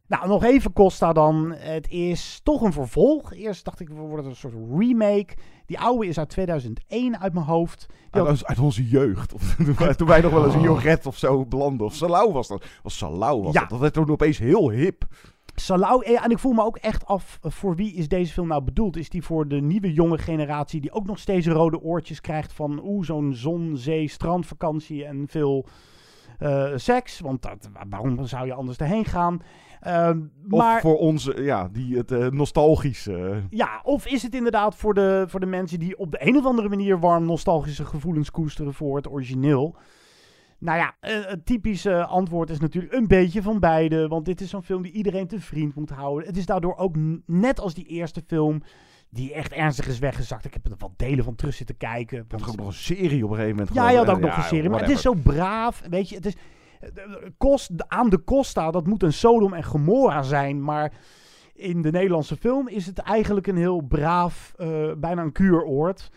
Nou, 0.07 0.29
nog 0.29 0.45
even 0.45 0.73
Costa 0.73 1.13
dan. 1.13 1.53
Het 1.53 1.91
is 1.91 2.41
toch 2.43 2.63
een 2.63 2.73
vervolg. 2.73 3.33
Eerst 3.33 3.65
dacht 3.65 3.81
ik, 3.81 3.89
wordt 3.89 4.17
het 4.17 4.27
een 4.27 4.37
soort 4.37 4.55
remake. 4.79 5.35
Die 5.67 5.79
oude 5.79 6.07
is 6.07 6.19
uit 6.19 6.29
2001 6.29 7.21
uit 7.21 7.33
mijn 7.33 7.47
hoofd. 7.47 7.87
Die 7.89 8.23
uit, 8.23 8.27
had... 8.27 8.47
uit, 8.47 8.59
onze 8.59 8.89
jeugd. 8.89 9.33
Of, 9.33 9.57
toen 9.97 10.07
wij 10.07 10.21
nog 10.21 10.33
wel 10.33 10.45
eens 10.45 10.55
een 10.55 10.61
Joret 10.61 11.07
of 11.07 11.19
zo 11.19 11.47
belanden. 11.47 11.87
Of 11.87 11.95
Salau 11.95 12.33
was 12.33 12.49
dat. 12.49 12.67
Was 12.83 12.97
Salau 12.97 13.43
was 13.43 13.53
ja. 13.53 13.61
dat. 13.61 13.71
Dat 13.71 13.79
werd 13.79 13.93
toen 13.93 14.11
opeens 14.11 14.39
heel 14.39 14.71
hip. 14.71 15.07
Salau, 15.55 16.05
en 16.05 16.31
ik 16.31 16.39
voel 16.39 16.53
me 16.53 16.65
ook 16.65 16.77
echt 16.77 17.07
af 17.07 17.39
voor 17.43 17.77
wie 17.77 17.95
is 17.95 18.09
deze 18.09 18.33
film 18.33 18.49
nou 18.49 18.63
bedoeld? 18.63 18.97
Is 18.97 19.09
die 19.09 19.23
voor 19.23 19.49
de 19.49 19.61
nieuwe 19.61 19.93
jonge 19.93 20.19
generatie 20.19 20.81
die 20.81 20.93
ook 20.93 21.07
nog 21.07 21.19
steeds 21.19 21.47
rode 21.47 21.81
oortjes 21.81 22.21
krijgt 22.21 22.53
van 22.53 22.81
oeh, 22.85 23.05
zo'n 23.05 23.35
zon, 23.35 23.77
zee, 23.77 24.09
strandvakantie 24.09 25.05
en 25.05 25.25
veel 25.29 25.67
uh, 26.41 26.73
seks? 26.75 27.21
Want 27.21 27.43
dat, 27.43 27.71
waarom 27.89 28.27
zou 28.27 28.47
je 28.47 28.55
anders 28.55 28.79
erheen 28.79 29.05
gaan? 29.05 29.43
Maar, 29.85 30.75
of 30.75 30.81
voor 30.81 30.99
onze, 30.99 31.43
ja, 31.43 31.69
die 31.73 31.97
het 31.97 32.11
uh, 32.11 32.29
nostalgische. 32.29 33.43
Ja, 33.51 33.81
of 33.83 34.07
is 34.07 34.23
het 34.23 34.35
inderdaad 34.35 34.75
voor 34.75 34.95
de, 34.95 35.25
voor 35.29 35.41
de 35.41 35.47
mensen 35.47 35.79
die 35.79 35.99
op 35.99 36.11
de 36.11 36.27
een 36.27 36.37
of 36.37 36.45
andere 36.45 36.69
manier 36.69 36.99
warm 36.99 37.25
nostalgische 37.25 37.85
gevoelens 37.85 38.31
koesteren 38.31 38.75
voor 38.75 38.97
het 38.97 39.11
origineel? 39.11 39.77
Nou 40.59 40.79
ja, 40.79 40.95
uh, 41.01 41.27
het 41.27 41.47
typische 41.47 42.05
antwoord 42.05 42.51
is 42.51 42.61
natuurlijk 42.61 42.93
een 42.93 43.07
beetje 43.07 43.43
van 43.43 43.61
beide. 43.61 44.09
Want 44.09 44.25
dit 44.25 44.41
is 44.41 44.51
zo'n 44.51 44.63
film 44.63 44.83
die 44.83 44.93
iedereen 44.93 45.27
te 45.27 45.41
vriend 45.41 45.75
moet 45.75 45.91
houden. 45.91 46.27
Het 46.27 46.37
is 46.37 46.47
daardoor 46.47 46.77
ook 46.77 46.95
net 47.27 47.61
als 47.61 47.75
die 47.75 47.87
eerste 47.87 48.23
film 48.27 48.63
die 49.11 49.33
echt 49.33 49.53
ernstig 49.53 49.87
is 49.87 49.99
weggezakt. 49.99 50.45
Ik 50.45 50.55
heb 50.55 50.67
er 50.67 50.73
wat 50.79 50.93
delen 50.97 51.25
van 51.25 51.35
terug 51.35 51.55
zitten 51.55 51.77
kijken. 51.77 52.19
Ik 52.19 52.31
had 52.31 52.49
ook 52.49 52.57
nog 52.57 52.67
een 52.67 52.73
serie 52.73 53.25
op 53.25 53.31
een 53.31 53.37
gegeven 53.37 53.57
moment. 53.57 53.75
Ja, 53.75 53.91
je 53.91 53.97
had 53.97 54.09
ook 54.09 54.21
nog 54.21 54.37
een 54.37 54.43
serie. 54.43 54.71
Maar 54.71 54.81
het 54.81 54.91
is 54.91 55.03
zo 55.03 55.15
braaf. 55.15 55.83
Weet 55.91 56.09
je, 56.09 56.15
het 56.15 56.27
is... 56.27 56.35
Kost, 57.37 57.71
aan 57.89 58.09
de 58.09 58.25
Costa, 58.25 58.71
dat 58.71 58.87
moet 58.87 59.03
een 59.03 59.13
Sodom 59.13 59.53
en 59.53 59.65
Gomorra 59.65 60.23
zijn. 60.23 60.63
Maar 60.63 60.93
in 61.55 61.83
de 61.83 61.91
Nederlandse 61.91 62.37
film 62.37 62.69
is 62.69 62.87
het 62.87 62.99
eigenlijk 62.99 63.47
een 63.47 63.57
heel 63.57 63.81
braaf, 63.81 64.55
uh, 64.59 64.93
bijna 64.97 65.23
een 65.23 65.33
kuuroord. 65.33 66.11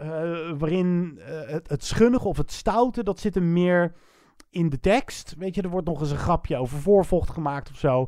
Uh, 0.00 0.06
waarin 0.58 1.18
uh, 1.18 1.24
het, 1.26 1.68
het 1.68 1.84
schunnige 1.84 2.28
of 2.28 2.36
het 2.36 2.52
stoute, 2.52 3.02
dat 3.02 3.20
zit 3.20 3.36
er 3.36 3.42
meer 3.42 3.94
in 4.50 4.68
de 4.68 4.80
tekst. 4.80 5.34
Weet 5.38 5.54
je, 5.54 5.62
er 5.62 5.70
wordt 5.70 5.86
nog 5.86 6.00
eens 6.00 6.10
een 6.10 6.16
grapje 6.16 6.56
over 6.56 6.78
voorvocht 6.78 7.30
gemaakt 7.30 7.70
of 7.70 7.76
zo. 7.76 8.06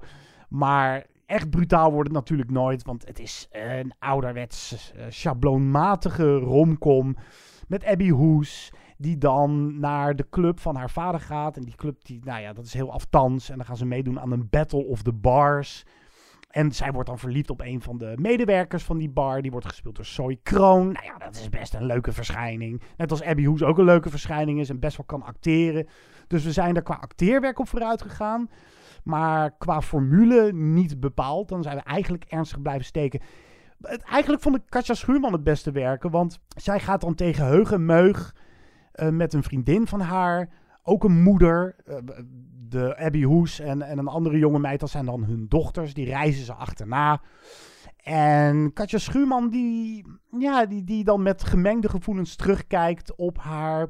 Maar 0.48 1.06
echt 1.26 1.50
brutaal 1.50 1.92
wordt 1.92 2.08
het 2.08 2.16
natuurlijk 2.16 2.50
nooit. 2.50 2.84
Want 2.84 3.06
het 3.06 3.18
is 3.18 3.48
een 3.50 3.92
ouderwets, 3.98 4.92
schabloonmatige 5.08 6.34
romcom 6.34 7.16
met 7.68 7.84
Abby 7.84 8.10
Hoes 8.10 8.72
die 8.98 9.18
dan 9.18 9.80
naar 9.80 10.16
de 10.16 10.26
club 10.30 10.61
van 10.61 10.76
haar 10.76 10.90
vader 10.90 11.20
gaat. 11.20 11.56
En 11.56 11.62
die 11.62 11.74
club, 11.74 12.04
die, 12.04 12.20
nou 12.24 12.40
ja, 12.40 12.52
dat 12.52 12.64
is 12.64 12.74
heel 12.74 12.92
aftans. 12.92 13.50
En 13.50 13.56
dan 13.56 13.66
gaan 13.66 13.76
ze 13.76 13.85
meedoen 13.85 14.20
aan 14.20 14.32
een 14.32 14.48
Battle 14.50 14.85
of 14.85 15.02
the 15.02 15.12
Bars. 15.12 15.85
En 16.56 16.72
zij 16.72 16.92
wordt 16.92 17.09
dan 17.09 17.18
verliefd 17.18 17.50
op 17.50 17.61
een 17.61 17.82
van 17.82 17.98
de 17.98 18.12
medewerkers 18.16 18.82
van 18.85 18.98
die 18.98 19.11
bar. 19.11 19.42
Die 19.42 19.50
wordt 19.50 19.66
gespeeld 19.66 19.96
door 19.96 20.04
Zoe 20.04 20.38
Kroon. 20.42 20.92
Nou 20.92 21.04
ja, 21.04 21.18
dat 21.18 21.35
is 21.35 21.48
best 21.48 21.74
een 21.74 21.85
leuke 21.85 22.12
verschijning. 22.12 22.82
Net 22.96 23.11
als 23.11 23.22
Abby 23.22 23.44
Hoes 23.44 23.62
ook 23.62 23.78
een 23.78 23.85
leuke 23.85 24.11
verschijning 24.11 24.61
is 24.61 24.68
en 24.68 24.78
best 24.78 24.96
wel 24.96 25.06
kan 25.06 25.22
acteren. 25.22 25.87
Dus 26.26 26.44
we 26.44 26.52
zijn 26.52 26.76
er 26.76 26.82
qua 26.82 26.94
acteerwerk 26.94 27.59
op 27.59 27.68
vooruit 27.68 28.02
gegaan. 28.02 28.50
Maar 29.04 29.56
qua 29.59 29.82
formule 29.82 30.52
niet 30.52 31.00
bepaald. 31.00 31.48
Dan 31.48 31.62
zijn 31.62 31.76
we 31.76 31.82
eigenlijk 31.82 32.24
ernstig 32.24 32.62
blijven 32.62 32.85
steken. 32.85 33.20
Eigenlijk 34.04 34.42
vond 34.42 34.56
ik 34.56 34.62
Katja 34.68 34.94
Schuurman 34.94 35.32
het 35.32 35.44
beste 35.44 35.70
werken. 35.70 36.11
Want 36.11 36.38
zij 36.48 36.80
gaat 36.80 37.00
dan 37.00 37.14
tegen 37.14 37.46
Heugen 37.46 37.85
Meug 37.85 38.35
uh, 38.96 39.09
met 39.09 39.32
een 39.32 39.42
vriendin 39.42 39.87
van 39.87 40.00
haar. 40.00 40.48
Ook 40.82 41.04
een 41.04 41.22
moeder. 41.22 41.76
Uh, 41.88 41.96
de 42.68 42.96
Abby 42.98 43.22
Hoes 43.22 43.61
en, 43.61 43.82
en 43.82 43.98
een 43.98 44.09
andere 44.09 44.38
jonge 44.38 44.59
meid. 44.59 44.80
Dat 44.80 44.90
zijn 44.90 45.06
dan 45.06 45.24
hun 45.24 45.46
dochters. 45.48 45.94
Die 45.94 46.06
reizen 46.06 46.44
ze 46.44 46.52
achterna. 46.52 47.20
En 47.96 48.72
Katja 48.72 48.98
Schuurman 48.98 49.50
die, 49.50 50.04
ja, 50.38 50.66
die, 50.66 50.85
die 50.85 51.04
dan 51.04 51.22
met 51.22 51.44
gemengde 51.44 51.88
gevoelens 51.88 52.37
terugkijkt 52.37 53.14
op 53.14 53.38
haar 53.38 53.88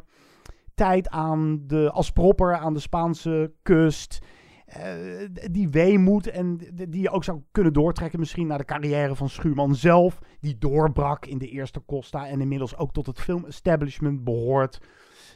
tijd 0.74 1.08
aan 1.08 1.62
de, 1.66 1.90
als 1.90 2.10
propper 2.10 2.56
aan 2.56 2.74
de 2.74 2.80
Spaanse 2.80 3.52
kust. 3.62 4.18
Uh, 4.68 5.28
die 5.50 5.68
weemoed 5.68 6.30
en 6.30 6.58
die 6.74 7.02
je 7.02 7.10
ook 7.10 7.24
zou 7.24 7.40
kunnen 7.50 7.72
doortrekken 7.72 8.18
misschien 8.18 8.46
naar 8.46 8.58
de 8.58 8.64
carrière 8.64 9.14
van 9.14 9.28
Schuurman 9.28 9.74
zelf. 9.74 10.18
Die 10.40 10.58
doorbrak 10.58 11.26
in 11.26 11.38
de 11.38 11.48
eerste 11.48 11.82
Costa 11.86 12.28
en 12.28 12.40
inmiddels 12.40 12.76
ook 12.76 12.92
tot 12.92 13.06
het 13.06 13.20
film-establishment 13.20 14.24
behoort. 14.24 14.80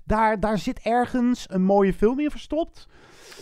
Daar, 0.04 0.40
daar 0.40 0.58
zit 0.58 0.78
ergens 0.78 1.46
een 1.48 1.62
mooie 1.62 1.92
film 1.92 2.20
in 2.20 2.30
verstopt. 2.30 2.88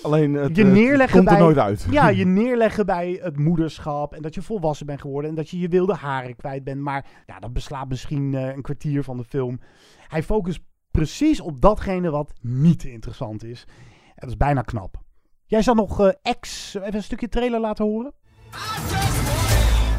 Alleen 0.03 0.35
het, 0.35 0.57
je 0.57 0.65
neerleggen 0.65 1.01
het 1.01 1.11
komt 1.11 1.25
bij, 1.25 1.35
er 1.35 1.41
nooit 1.41 1.59
uit. 1.59 1.87
Ja, 1.91 2.09
je 2.21 2.27
neerleggen 2.27 2.87
bij 2.87 3.19
het 3.23 3.39
moederschap 3.39 4.15
en 4.15 4.23
dat 4.23 4.35
je 4.35 4.43
volwassen 4.43 4.87
bent 4.87 5.01
geworden 5.01 5.31
en 5.31 5.37
dat 5.37 5.51
je 5.51 5.59
je 5.59 5.69
wilde 5.69 5.95
haren 5.95 6.37
kwijt 6.37 6.65
bent. 6.65 6.81
Maar 6.81 7.07
ja, 7.27 7.39
dat 7.39 7.53
beslaat 7.53 7.89
misschien 7.89 8.33
uh, 8.33 8.55
een 8.55 8.63
kwartier 8.63 9.05
van 9.05 9.17
de 9.17 9.25
film. 9.25 9.61
Hij 10.09 10.23
focust 10.23 10.61
precies 10.91 11.41
op 11.41 11.61
datgene 11.61 12.11
wat 12.11 12.33
niet 12.41 12.85
interessant 12.85 13.45
is. 13.45 13.65
En 14.07 14.15
dat 14.15 14.29
is 14.29 14.37
bijna 14.37 14.63
knap. 14.63 15.07
Jij 15.49 15.63
zal 15.63 15.75
nog 15.75 16.01
uh, 16.01 16.09
X, 16.41 16.75
even 16.75 16.95
een 16.95 17.03
stukje 17.03 17.29
trailer 17.29 17.61
laten 17.61 17.85
horen. 17.85 18.13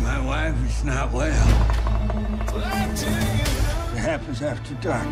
My 0.02 0.22
wife 0.28 0.54
is 0.68 0.84
not 0.84 1.12
well. 1.12 1.32
It 3.94 4.06
happens 4.06 4.44
after 4.44 4.80
dark. 4.80 5.04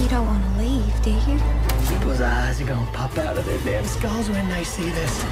You 0.00 0.08
don't 0.08 0.26
want 0.26 0.42
to 0.42 0.62
leave, 0.62 1.02
do 1.02 1.10
you? 1.10 1.51
Eyes 2.20 2.60
pop 2.92 3.18
out 3.18 3.38
of 3.38 3.44
their 3.44 3.58
damn 3.64 3.84
skulls 3.84 4.28
when 4.28 4.48
they 4.48 4.64
see 4.64 4.90
this. 4.90 5.24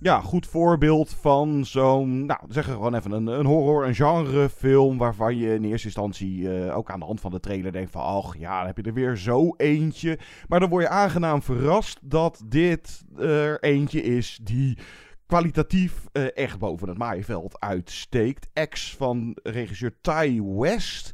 Ja, 0.00 0.20
goed 0.20 0.46
voorbeeld 0.46 1.16
van 1.20 1.64
zo'n, 1.64 2.26
nou, 2.26 2.40
zeggen 2.48 2.72
gewoon 2.72 2.94
even 2.94 3.10
een, 3.10 3.26
een 3.26 3.46
horror, 3.46 3.86
een 3.86 3.94
genrefilm 3.94 4.98
waarvan 4.98 5.36
je 5.36 5.54
in 5.54 5.64
eerste 5.64 5.86
instantie 5.86 6.38
uh, 6.38 6.76
ook 6.76 6.90
aan 6.90 6.98
de 6.98 7.04
hand 7.04 7.20
van 7.20 7.30
de 7.30 7.40
trailer 7.40 7.72
denkt 7.72 7.90
van, 7.90 8.02
ach 8.02 8.38
ja, 8.38 8.58
dan 8.58 8.66
heb 8.66 8.76
je 8.76 8.82
er 8.82 8.94
weer 8.94 9.16
zo 9.16 9.54
eentje. 9.56 10.18
Maar 10.48 10.60
dan 10.60 10.68
word 10.68 10.82
je 10.82 10.88
aangenaam 10.88 11.42
verrast 11.42 11.98
dat 12.02 12.42
dit 12.46 13.04
er 13.18 13.62
eentje 13.62 14.02
is 14.02 14.38
die 14.42 14.78
kwalitatief 15.26 16.04
uh, 16.12 16.36
echt 16.36 16.58
boven 16.58 16.88
het 16.88 16.98
maaiveld 16.98 17.60
uitsteekt. 17.60 18.48
Ex 18.52 18.96
van 18.96 19.36
regisseur 19.42 19.92
Ty 20.00 20.42
West. 20.42 21.12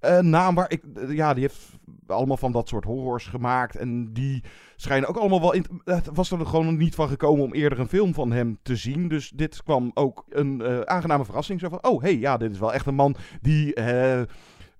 Eh, 0.00 0.18
naam 0.18 0.54
waar 0.54 0.70
ik... 0.70 0.82
eh, 0.94 1.12
ja, 1.12 1.34
die 1.34 1.42
heeft 1.42 1.76
allemaal 2.06 2.36
van 2.36 2.52
dat 2.52 2.68
soort 2.68 2.84
horrors 2.84 3.26
gemaakt. 3.26 3.76
En 3.76 4.12
die 4.12 4.44
schijnen 4.76 5.08
ook 5.08 5.16
allemaal 5.16 5.40
wel... 5.40 5.52
In, 5.52 5.64
het 5.84 6.08
was 6.12 6.30
er 6.30 6.46
gewoon 6.46 6.76
niet 6.76 6.94
van 6.94 7.08
gekomen 7.08 7.44
om 7.44 7.52
eerder 7.54 7.80
een 7.80 7.88
film 7.88 8.14
van 8.14 8.32
hem 8.32 8.58
te 8.62 8.76
zien. 8.76 9.08
Dus 9.08 9.30
dit 9.30 9.62
kwam 9.62 9.90
ook 9.94 10.24
een 10.28 10.60
eh, 10.60 10.80
aangename 10.80 11.24
verrassing. 11.24 11.60
Zo 11.60 11.68
van, 11.68 11.84
oh, 11.84 12.02
hey, 12.02 12.18
ja, 12.18 12.36
dit 12.36 12.50
is 12.50 12.58
wel 12.58 12.72
echt 12.72 12.86
een 12.86 12.94
man 12.94 13.16
die... 13.40 13.74
eh, 13.74 14.22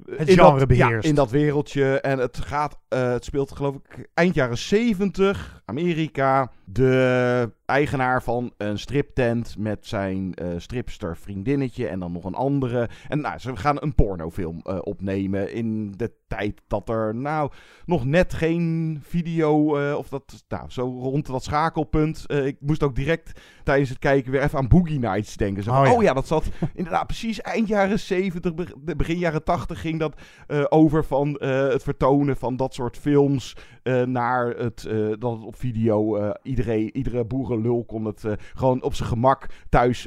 Het 0.06 0.28
in 0.28 0.34
genre 0.38 0.58
dat, 0.58 0.68
beheerst. 0.68 1.02
Ja, 1.02 1.08
in 1.08 1.14
dat 1.14 1.30
wereldje. 1.30 2.00
En 2.00 2.18
het 2.18 2.38
gaat, 2.38 2.78
eh, 2.88 3.10
het 3.10 3.24
speelt 3.24 3.52
geloof 3.52 3.74
ik 3.74 4.08
eind 4.14 4.34
jaren 4.34 4.58
70, 4.58 5.57
Amerika. 5.68 6.50
De 6.64 7.50
eigenaar 7.64 8.22
van 8.22 8.52
een 8.56 8.78
striptent 8.78 9.54
met 9.58 9.86
zijn 9.86 10.34
eh, 10.34 10.46
stripster 10.56 11.16
vriendinnetje 11.16 11.86
en 11.86 12.00
dan 12.00 12.12
nog 12.12 12.24
een 12.24 12.34
andere. 12.34 12.88
En 13.08 13.20
nou, 13.20 13.38
ze 13.38 13.56
gaan 13.56 13.76
een 13.80 13.94
pornofilm 13.94 14.60
eh, 14.62 14.78
opnemen 14.80 15.52
in 15.52 15.92
de 15.96 16.12
tijd 16.28 16.60
dat 16.66 16.88
er 16.88 17.14
nou 17.14 17.50
nog 17.86 18.04
net 18.04 18.34
geen 18.34 18.98
video 19.02 19.76
eh, 19.76 19.96
of 19.96 20.08
dat, 20.08 20.44
nou, 20.48 20.70
zo 20.70 20.82
rond 20.82 21.26
dat 21.26 21.44
schakelpunt. 21.44 22.24
Ik 22.32 22.56
moest 22.60 22.82
ook 22.82 22.94
direct 22.94 23.40
tijdens 23.64 23.88
het 23.88 23.98
kijken 23.98 24.32
weer 24.32 24.42
even 24.42 24.58
aan 24.58 24.68
Boogie 24.68 24.98
Nights 24.98 25.36
denken. 25.36 25.62
Zo 25.62 25.72
van, 25.72 25.80
Oh 25.80 25.86
ja. 25.86 25.94
oh 25.94 26.02
ja, 26.02 26.12
dat 26.12 26.26
zat 26.26 26.44
inderdaad 26.74 27.06
precies 27.06 27.40
eind 27.40 27.68
jaren 27.68 27.98
70, 28.00 28.54
be- 28.54 28.96
begin 28.96 29.18
jaren 29.18 29.44
80 29.44 29.80
ging 29.80 29.98
dat 29.98 30.20
over 30.68 31.04
van 31.04 31.28
het 31.42 31.82
vertonen 31.82 32.36
van 32.36 32.56
dat 32.56 32.74
soort 32.74 32.96
films 32.98 33.56
eh, 33.88 34.02
naar 34.02 34.46
het, 34.48 34.84
eh, 34.84 35.08
dat 35.18 35.44
op 35.44 35.56
video, 35.56 36.16
eh, 36.16 36.30
iedereen, 36.42 36.96
iedere 36.96 37.24
boerenlul 37.24 37.84
kon 37.84 38.04
het 38.04 38.24
gewoon 38.54 38.82
op 38.82 38.94
zijn 38.94 39.08
gemak 39.08 39.46
thuis 39.68 40.06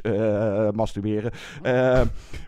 masturberen. 0.74 1.32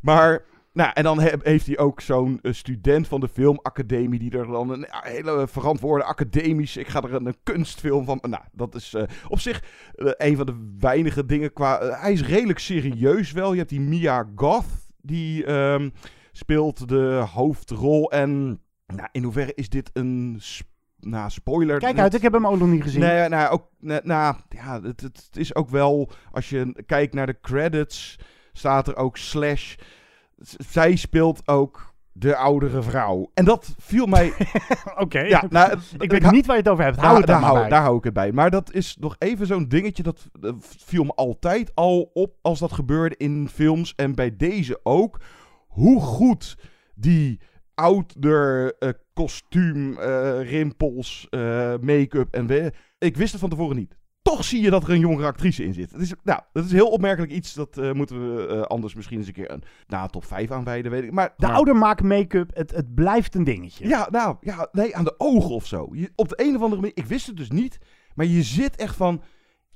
Maar... 0.03 0.53
Nou, 0.73 0.90
en 0.94 1.03
dan 1.03 1.20
he- 1.20 1.33
heeft 1.42 1.66
hij 1.66 1.79
ook 1.79 2.01
zo'n 2.01 2.38
student 2.42 3.09
van 3.09 3.20
de 3.20 3.29
filmacademie 3.29 4.18
die 4.18 4.38
er 4.38 4.47
dan 4.47 4.70
een 4.70 4.87
hele 4.88 5.49
verantwoorde 5.49 6.05
academische, 6.05 6.81
ik 6.81 6.88
ga 6.88 7.03
er 7.03 7.14
een, 7.14 7.35
kunstfilm 7.42 8.05
van. 8.05 8.18
Nou, 8.23 8.42
dat 8.53 8.75
is 8.75 8.97
op 9.29 9.40
zich 9.40 9.62
een 9.97 10.37
van 10.37 10.47
de 10.47 10.75
weinige 10.79 11.27
dingen 11.27 11.53
qua. 11.53 11.99
hij 12.01 12.12
is 12.12 12.27
redelijk 12.27 12.59
serieus 12.59 13.33
wel. 13.33 13.53
Je 13.53 13.59
hebt 13.59 13.70
die 13.70 13.81
Mia 13.81 14.31
Goth, 14.35 14.66
die 15.01 15.44
ehm, 15.44 15.90
speelt 16.33 16.88
de 16.88 17.27
hoofdrol. 17.33 18.11
En 18.11 18.61
nou, 18.87 19.09
in 19.12 19.23
hoeverre 19.23 19.55
is 19.55 19.68
dit 19.68 19.90
een 19.92 20.37
nou, 21.05 21.31
spoiler? 21.31 21.79
Kijk 21.79 21.99
uit, 21.99 22.14
ik 22.14 22.23
heb 22.23 22.33
hem 22.33 22.47
ook 22.47 22.59
nog 22.59 22.69
niet 22.69 22.83
gezien. 22.83 23.01
Nee, 23.01 23.29
nou, 23.29 23.53
ook, 23.53 23.69
nou, 23.81 24.01
nou, 24.05 24.37
ja, 24.49 24.83
het, 24.83 25.01
het 25.01 25.29
is 25.33 25.55
ook 25.55 25.69
wel, 25.69 26.11
als 26.31 26.49
je 26.49 26.83
kijkt 26.87 27.14
naar 27.14 27.27
de 27.27 27.40
credits, 27.40 28.19
staat 28.53 28.88
er 28.88 28.97
ook 28.97 29.17
slash. 29.17 29.75
Zij 30.59 30.97
speelt 30.97 31.49
ook 31.49 31.95
de 32.17 32.37
oudere 32.37 32.83
vrouw. 32.83 33.31
En 33.35 33.45
dat 33.45 33.75
viel 33.79 34.07
mij... 34.07 34.33
Oké. 34.97 35.21
Ja, 35.21 35.45
nou, 35.49 35.79
ik 35.99 36.11
weet 36.11 36.31
niet 36.31 36.47
waar 36.47 36.57
je 36.57 36.62
het 36.62 36.71
over 36.71 36.85
hebt. 36.85 36.97
daar, 36.97 37.07
Hou 37.07 37.25
daar, 37.25 37.40
hou, 37.40 37.59
bij. 37.59 37.69
daar 37.69 37.83
hou 37.83 37.97
ik 37.97 38.05
het 38.05 38.12
bij. 38.12 38.33
Maar 38.33 38.51
dat 38.51 38.73
is 38.73 38.97
nog 39.01 39.17
even 39.19 39.47
zo'n 39.47 39.69
dingetje. 39.69 40.03
Dat 40.03 40.29
eh, 40.43 40.51
viel 40.59 41.05
me 41.05 41.14
altijd 41.14 41.75
al 41.75 42.11
op 42.12 42.35
als 42.43 42.59
dat 42.59 42.73
gebeurde 42.73 43.17
in 43.17 43.49
films. 43.49 43.95
En 43.95 44.14
bij 44.14 44.37
deze 44.37 44.81
ook. 44.83 45.21
Hoe 45.67 46.01
goed 46.01 46.59
die 46.95 47.40
ouder 47.75 48.75
eh, 48.79 48.89
kostuum, 49.13 49.99
eh, 49.99 50.51
rimpels, 50.51 51.27
eh, 51.31 51.41
make-up 51.81 52.35
en 52.35 52.47
we. 52.47 52.73
Ik 52.99 53.17
wist 53.17 53.31
het 53.33 53.41
van 53.41 53.51
tevoren 53.51 53.77
niet. 53.77 53.97
Toch 54.23 54.45
zie 54.45 54.63
je 54.63 54.71
dat 54.71 54.83
er 54.83 54.91
een 54.91 54.99
jongere 54.99 55.27
actrice 55.27 55.65
in 55.65 55.75
zit. 55.75 55.91
Het 55.91 56.01
is, 56.01 56.13
nou, 56.23 56.41
dat 56.53 56.65
is 56.65 56.73
heel 56.73 56.91
opmerkelijk 56.91 57.33
iets. 57.33 57.55
Dat 57.55 57.95
moeten 57.95 58.37
we 58.37 58.67
anders 58.67 58.95
misschien 58.95 59.19
eens 59.19 59.27
een 59.27 59.33
keer 59.33 59.51
een, 59.51 59.63
na 59.87 60.03
een 60.03 60.11
top 60.11 60.25
5 60.25 60.51
aanwijden, 60.51 60.91
weet 60.91 61.05
ik. 61.05 61.13
Maar, 61.13 61.35
De 61.37 61.47
maar- 61.47 61.57
ouder 61.57 61.77
maken 61.77 62.07
make-up, 62.07 62.51
het, 62.57 62.71
het 62.71 62.95
blijft 62.95 63.35
een 63.35 63.45
dingetje. 63.45 63.89
ja, 63.89 64.09
nou, 64.11 64.37
ja, 64.41 64.69
nee, 64.73 64.97
aan 64.97 65.05
de 65.05 65.15
ogen 65.19 65.51
of 65.51 65.67
zo. 65.67 65.89
Je, 65.93 66.11
op 66.15 66.29
de 66.29 66.41
een 66.45 66.55
of 66.57 66.63
andere 66.63 66.81
manier, 66.81 66.97
ik 66.97 67.07
wist 67.07 67.27
het 67.27 67.37
dus 67.37 67.51
niet, 67.51 67.79
maar 68.15 68.27
je 68.27 68.43
zit 68.43 68.77
echt 68.77 68.97
van... 68.97 69.23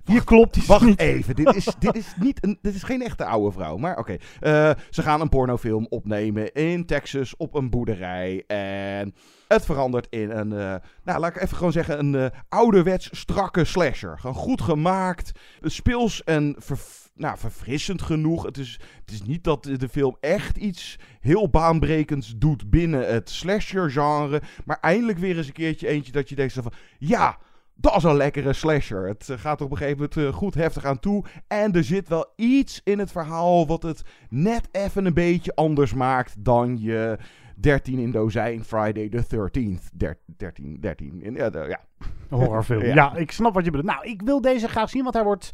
Hier 0.09 0.25
klopt 0.25 0.57
iets 0.57 0.67
Wacht 0.67 0.85
niet. 0.85 0.99
even, 1.01 1.35
dit 1.35 1.55
is, 1.55 1.69
dit, 1.79 1.97
is 1.97 2.15
niet 2.21 2.45
een, 2.45 2.59
dit 2.63 2.75
is 2.75 2.83
geen 2.83 3.03
echte 3.03 3.25
oude 3.25 3.53
vrouw. 3.53 3.77
Maar 3.77 3.99
oké, 3.99 4.17
Eh, 4.41 4.71
ze 4.91 5.03
gaan 5.03 5.21
een 5.21 5.29
pornofilm 5.29 5.87
opnemen 5.89 6.53
in 6.53 6.87
Texas 6.87 7.37
op 7.37 7.55
een 7.55 7.71
boerderij. 7.71 8.45
En 8.47 9.15
het 9.49 9.65
verandert 9.65 10.07
in 10.11 10.31
een, 10.31 10.53
eh, 10.53 10.75
nou 11.05 11.21
laat 11.21 11.37
ik 11.37 11.43
even 11.43 11.57
gewoon 11.57 11.73
zeggen, 11.73 11.99
een 11.99 12.15
eh, 12.15 12.39
ouderwets 12.49 13.09
strakke 13.13 13.65
slasher. 13.65 14.19
Gewoon 14.19 14.37
goed 14.37 14.61
gemaakt, 14.63 15.31
speels 15.63 16.25
en 16.25 16.55
verf- 16.59 17.11
nou, 17.15 17.39
verfrissend 17.39 18.03
genoeg. 18.03 18.43
Het 18.43 18.59
is, 18.59 18.81
het 19.05 19.11
is 19.15 19.23
niet 19.23 19.45
dat 19.45 19.63
de 19.65 19.89
film 19.89 20.17
echt 20.21 20.57
iets 20.57 20.97
heel 21.21 21.49
baanbrekends 21.51 22.35
doet 22.37 22.71
binnen 22.71 23.13
het 23.13 23.31
slasher 23.31 23.91
genre. 23.91 24.43
Maar 24.65 24.79
eindelijk 24.81 25.19
weer 25.19 25.37
eens 25.37 25.47
een 25.47 25.53
keertje 25.53 25.89
eentje 25.89 26.13
dat 26.13 26.29
je 26.29 26.35
denkt 26.35 26.53
van, 26.53 26.73
ja... 26.99 27.39
Dat 27.81 27.97
is 27.97 28.03
een 28.03 28.17
lekkere 28.17 28.53
slasher. 28.53 29.09
Het 29.09 29.29
eh, 29.29 29.39
gaat 29.39 29.61
op 29.61 29.71
een 29.71 29.77
gegeven 29.77 29.99
moment 29.99 30.17
eh, 30.17 30.39
goed 30.39 30.55
heftig 30.55 30.85
aan 30.85 30.99
toe. 31.01 31.25
En 31.47 31.73
er 31.73 31.85
zit 31.85 32.09
wel 32.09 32.33
iets 32.37 32.81
in 32.85 32.99
het 32.99 33.11
verhaal 33.13 33.67
wat 33.67 33.83
het 33.83 34.03
net 34.29 34.69
even 34.73 35.05
een 35.07 35.15
beetje 35.15 35.55
anders 35.55 35.95
maakt 35.95 36.35
dan 36.39 36.81
je 36.81 37.19
13 37.57 37.99
in 37.99 38.11
dozijn 38.11 38.65
Friday 38.65 39.09
the 39.09 39.25
13th. 39.25 39.91
Der- 39.95 40.19
13, 40.37 40.77
13. 40.81 41.23
In, 41.23 41.35
ja, 41.35 41.51
de- 41.51 41.67
ja. 41.69 41.81
Horrorfilm. 42.29 42.83
Ja. 42.95 43.17
ik 43.17 43.31
snap 43.31 43.55
wat 43.55 43.65
je 43.65 43.71
bedoelt. 43.71 43.93
Nou, 43.93 44.07
ik 44.07 44.23
wil 44.23 44.41
deze 44.41 44.69
graag 44.69 44.91
zien, 44.91 45.03
want 45.03 45.15
hij 45.15 45.25
wordt... 45.25 45.51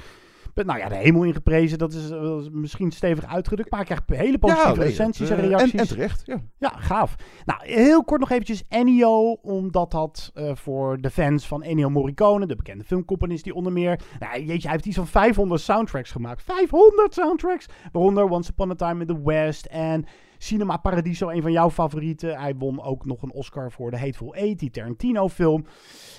Nou 0.55 0.79
ja, 0.79 0.89
de 0.89 0.95
hemel 0.97 1.23
ingeprezen, 1.23 1.79
dat 1.79 1.93
is 1.93 2.11
eh, 2.11 2.37
misschien 2.51 2.91
stevig 2.91 3.27
uitgedrukt, 3.27 3.71
maar 3.71 3.85
hij 3.87 3.97
krijgt 3.97 4.23
hele 4.25 4.39
positieve 4.39 4.69
Ja, 4.71 4.77
nee, 4.77 4.87
recensies 4.89 5.29
dat, 5.29 5.39
en 5.39 5.45
eh, 5.45 5.49
reacties. 5.51 5.73
en- 5.73 5.79
en 5.79 5.87
terecht, 5.87 6.23
ja. 6.27 6.41
Ja, 6.59 6.73
gaaf. 6.77 7.15
Nou, 7.45 7.61
heel 7.63 8.05
kort 8.05 8.21
nog 8.21 8.31
eventjes 8.31 8.63
Ennio, 8.69 9.33
omdat 9.33 9.91
dat 9.91 10.31
eh, 10.35 10.51
voor 10.55 11.01
de 11.01 11.11
fans 11.11 11.47
van 11.47 11.63
Ennio 11.63 11.91
Morricone, 11.91 12.47
de 12.47 12.57
bekende 12.57 12.85
filmcomponist 12.85 13.45
die 13.45 13.55
onder 13.55 13.73
meer... 13.73 14.01
Nou, 14.19 14.33
jeetje, 14.45 14.63
hij 14.63 14.71
heeft 14.71 14.87
iets 14.87 14.97
van 14.97 15.07
500 15.07 15.61
soundtracks 15.61 16.11
gemaakt. 16.11 16.43
500 16.43 17.15
soundtracks! 17.15 17.67
Waaronder 17.93 18.29
Once 18.31 18.51
Upon 18.51 18.71
a 18.71 18.75
Time 18.75 19.01
in 19.01 19.07
the 19.07 19.23
West 19.25 19.67
en 19.67 20.05
Cinema 20.45 20.77
Paradiso, 20.77 21.29
een 21.29 21.43
van 21.43 21.53
jouw 21.53 21.71
favorieten. 21.71 22.39
Hij 22.39 22.55
won 22.57 22.83
ook 22.83 23.05
nog 23.05 23.23
een 23.23 23.33
Oscar 23.33 23.73
voor 23.73 23.91
The 23.91 23.97
Hateful 23.99 24.35
Eight, 24.35 24.59
die 24.59 24.71
Tarantino-film. 24.71 25.67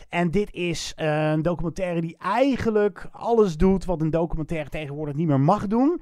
En 0.09 0.31
dit 0.31 0.53
is 0.53 0.93
eh, 0.95 1.31
een 1.31 1.41
documentaire 1.41 2.01
die 2.01 2.15
eigenlijk 2.19 3.07
alles 3.11 3.57
doet 3.57 3.85
wat 3.85 4.01
een 4.01 4.09
documentaire 4.09 4.69
tegenwoordig 4.69 5.15
niet 5.15 5.27
meer 5.27 5.39
mag 5.39 5.67
doen. 5.67 6.01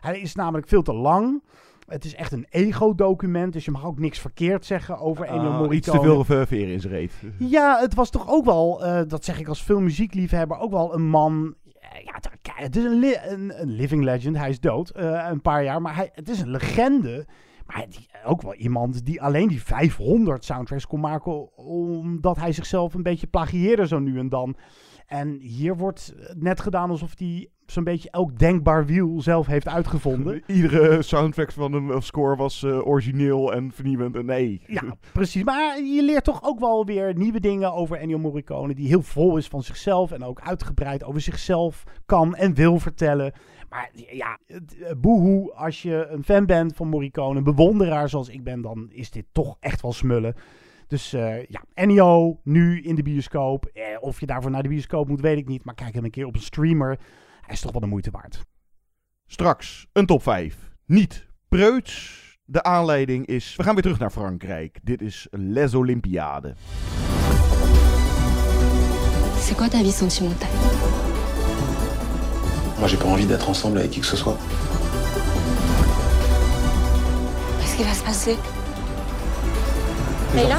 Hij 0.00 0.20
is 0.20 0.34
namelijk 0.34 0.68
veel 0.68 0.82
te 0.82 0.92
lang. 0.94 1.42
Het 1.86 2.04
is 2.04 2.14
echt 2.14 2.32
een 2.32 2.46
ego-document, 2.50 3.52
dus 3.52 3.64
je 3.64 3.70
mag 3.70 3.84
ook 3.86 3.98
niks 3.98 4.18
verkeerd 4.18 4.66
zeggen 4.66 4.98
over 4.98 5.24
Ennio 5.24 5.40
Ah, 5.50 5.58
Morricone. 5.58 5.74
iets 5.74 5.90
te 5.90 6.00
veel 6.00 6.40
eh, 6.40 6.46
veren 6.46 6.72
in 6.72 6.80
zijn 6.80 6.92
reet. 6.92 7.12
Ja, 7.38 7.78
het 7.80 7.94
was 7.94 8.10
toch 8.10 8.28
ook 8.30 8.44
wel, 8.44 8.84
eh, 8.84 9.00
dat 9.06 9.24
zeg 9.24 9.40
ik 9.40 9.48
als 9.48 9.62
filmmuziekliefhebber, 9.62 10.58
ook 10.58 10.70
wel 10.70 10.94
een 10.94 11.08
man. 11.08 11.54
eh, 11.80 12.04
Ja, 12.04 12.14
het 12.54 12.76
is 12.76 12.84
een, 12.84 12.98
li- 12.98 13.16
een, 13.26 13.60
een 13.60 13.68
living 13.70 14.02
legend. 14.04 14.36
Hij 14.36 14.48
is 14.50 14.60
dood, 14.60 14.92
een 14.94 15.40
paar 15.42 15.64
jaar. 15.64 15.82
Maar 15.82 15.94
hij, 15.96 16.10
het 16.14 16.28
is 16.28 16.40
een 16.40 16.50
legende. 16.50 17.26
Maar 17.72 17.80
hij- 17.80 17.86
die, 17.90 18.06
ook 18.24 18.42
wel 18.42 18.54
iemand 18.54 19.04
die 19.04 19.22
alleen 19.22 19.48
die 19.48 19.62
500 19.62 20.44
soundtracks 20.44 20.86
kon 20.86 21.00
maken. 21.00 21.56
Omdat 21.56 22.36
hij 22.36 22.52
zichzelf 22.52 22.94
een 22.94 23.02
beetje 23.02 23.26
plagieerde 23.26 23.86
zo 23.86 23.98
nu 23.98 24.18
en 24.18 24.28
dan. 24.28 24.56
En 25.06 25.38
hier 25.40 25.76
wordt 25.76 26.14
net 26.38 26.60
gedaan 26.60 26.90
alsof 26.90 27.12
hij 27.18 27.48
zo'n 27.66 27.84
beetje 27.84 28.10
elk 28.10 28.38
denkbaar 28.38 28.86
wiel 28.86 29.20
zelf 29.22 29.46
heeft 29.46 29.68
uitgevonden. 29.68 30.42
Iedere 30.46 31.02
soundtrack 31.02 31.52
van 31.52 31.72
een 31.72 31.94
of 31.94 32.04
score 32.04 32.36
was 32.36 32.62
eh, 32.62 32.86
origineel 32.86 33.52
en 33.52 33.72
vernieuwend. 33.72 34.16
En 34.16 34.26
nee. 34.26 34.62
Ja, 34.66 34.82
precies. 35.12 35.42
Maar 35.44 35.82
je 35.82 36.02
leert 36.02 36.24
toch 36.24 36.42
ook 36.42 36.58
wel 36.60 36.84
weer 36.86 37.14
nieuwe 37.16 37.40
dingen 37.40 37.72
over 37.72 37.96
Ennio 37.96 38.18
Morricone. 38.18 38.74
Die 38.74 38.88
heel 38.88 39.02
vol 39.02 39.36
is 39.36 39.48
van 39.48 39.62
zichzelf 39.62 40.12
en 40.12 40.24
ook 40.24 40.40
uitgebreid 40.40 41.04
over 41.04 41.20
zichzelf 41.20 41.84
kan 42.06 42.34
en 42.34 42.54
wil 42.54 42.78
vertellen. 42.78 43.32
Maar 43.72 43.90
ja, 43.94 44.38
eh, 44.46 44.60
boehoe, 44.96 45.52
als 45.52 45.82
je 45.82 46.06
een 46.06 46.24
fan 46.24 46.46
bent 46.46 46.76
van 46.76 46.88
Morricone, 46.88 47.38
een 47.38 47.44
bewonderaar 47.44 48.08
zoals 48.08 48.28
ik 48.28 48.44
ben, 48.44 48.60
dan 48.60 48.90
is 48.90 49.10
dit 49.10 49.24
toch 49.32 49.56
echt 49.60 49.82
wel 49.82 49.92
smullen. 49.92 50.34
Dus 50.86 51.12
eh, 51.12 51.44
ja, 51.44 51.64
Ennio 51.74 52.40
nu 52.44 52.82
in 52.82 52.94
de 52.94 53.02
bioscoop. 53.02 53.64
Eh, 53.64 53.84
of 54.00 54.20
je 54.20 54.26
daarvoor 54.26 54.50
naar 54.50 54.62
de 54.62 54.68
bioscoop 54.68 55.08
moet, 55.08 55.20
weet 55.20 55.38
ik 55.38 55.48
niet. 55.48 55.64
Maar 55.64 55.74
kijk 55.74 55.94
hem 55.94 56.04
een 56.04 56.10
keer 56.10 56.26
op 56.26 56.34
een 56.34 56.40
streamer. 56.40 56.98
Hij 57.40 57.54
is 57.54 57.60
toch 57.60 57.72
wel 57.72 57.80
de 57.80 57.86
moeite 57.86 58.10
waard. 58.10 58.44
Straks 59.26 59.86
een 59.92 60.06
top 60.06 60.22
5. 60.22 60.70
Niet 60.86 61.26
preuts. 61.48 62.20
De 62.44 62.62
aanleiding 62.62 63.26
is... 63.26 63.56
We 63.56 63.62
gaan 63.62 63.74
weer 63.74 63.82
terug 63.82 63.98
naar 63.98 64.10
Frankrijk. 64.10 64.78
Dit 64.82 65.02
is 65.02 65.26
Les 65.30 65.74
Olympiades. 65.74 66.56
C'est 69.36 69.56
quoi 69.56 69.68
ta 69.68 69.78
vie 69.78 69.92
sentimentale 69.92 71.11
Moi, 72.82 72.88
j'ai 72.88 72.96
pas 72.96 73.06
envie 73.06 73.26
d'être 73.26 73.48
ensemble 73.48 73.78
avec 73.78 73.92
qui 73.92 74.00
que 74.00 74.06
ce 74.06 74.16
soit. 74.16 74.36
Qu'est-ce 77.60 77.76
qui 77.76 77.84
va 77.84 77.94
se 77.94 78.02
passer 78.02 78.36
Leïla 80.34 80.58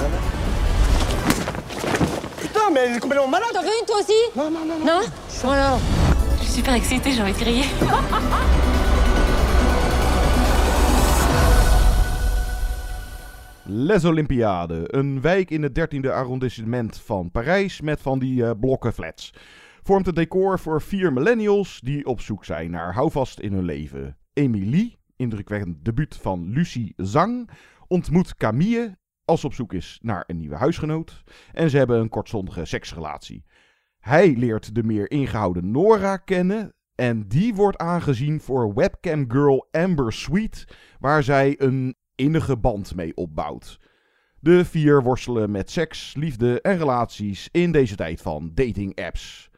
Putain, 2.40 2.62
mais 2.74 2.80
elle 2.86 2.96
est 2.96 3.00
complètement 3.02 3.28
malade 3.28 3.50
T'en 3.54 3.60
veux 3.60 3.68
une 3.78 3.86
toi 3.86 3.98
aussi 4.00 4.14
Non, 4.38 4.50
non, 4.50 4.66
non. 4.66 4.80
Non 4.86 5.02
Bon 5.44 5.50
alors 5.50 5.82
Je 6.40 6.44
suis 6.46 6.54
super 6.54 6.76
excitée, 6.76 7.12
j'ai 7.12 7.22
envie 7.22 7.34
de 7.34 7.38
crier. 7.38 7.66
Les 13.66 14.06
Olympiades, 14.06 14.84
een 14.88 15.22
wijk 15.22 15.50
in 15.50 15.64
het 15.64 15.80
13e 15.80 16.10
arrondissement 16.10 17.02
van 17.06 17.32
Parijs 17.32 17.82
met 17.82 18.02
van 18.02 18.20
die 18.20 18.56
blokken 18.56 18.94
flats. 18.94 19.34
Vormt 19.86 20.06
het 20.06 20.16
decor 20.16 20.60
voor 20.60 20.82
vier 20.82 21.14
millennials 21.14 21.80
die 21.80 22.06
op 22.06 22.22
zoek 22.22 22.46
zijn 22.46 22.72
naar 22.72 22.94
houvast 22.94 23.40
in 23.40 23.54
hun 23.54 23.64
leven. 23.64 24.18
Emilie, 24.34 24.98
indrukwekkend 25.16 25.86
debuut 25.86 26.16
van 26.16 26.50
Lucie 26.50 26.94
Zang, 26.98 27.50
ontmoet 27.88 28.36
Camille 28.36 28.98
als 29.26 29.40
ze 29.40 29.46
op 29.46 29.54
zoek 29.54 29.74
is 29.74 30.00
naar 30.02 30.24
een 30.28 30.38
nieuwe 30.38 30.56
huisgenoot. 30.56 31.24
En 31.52 31.70
ze 31.70 31.78
hebben 31.78 32.00
een 32.00 32.10
kortstondige 32.10 32.66
seksrelatie. 32.66 33.46
Hij 34.00 34.36
leert 34.36 34.76
de 34.76 34.84
meer 34.84 35.12
ingehouden 35.12 35.72
Nora 35.72 36.18
kennen. 36.18 36.74
En 36.96 37.28
die 37.28 37.54
wordt 37.54 37.78
aangezien 37.78 38.40
voor 38.40 38.74
webcam 38.74 39.32
girl 39.32 39.68
Amber 39.72 40.14
Sweet, 40.14 40.66
waar 41.00 41.24
zij 41.24 41.56
een 41.62 41.96
innige 42.16 42.58
band 42.58 42.96
mee 42.96 43.16
opbouwt. 43.16 43.80
De 44.40 44.66
vier 44.66 45.04
worstelen 45.04 45.52
met 45.52 45.72
seks, 45.72 46.16
liefde 46.16 46.62
en 46.62 46.78
relaties 46.78 47.50
in 47.52 47.72
deze 47.72 47.96
tijd 47.96 48.22
van 48.22 48.52
dating 48.54 49.02
apps. 49.02 49.52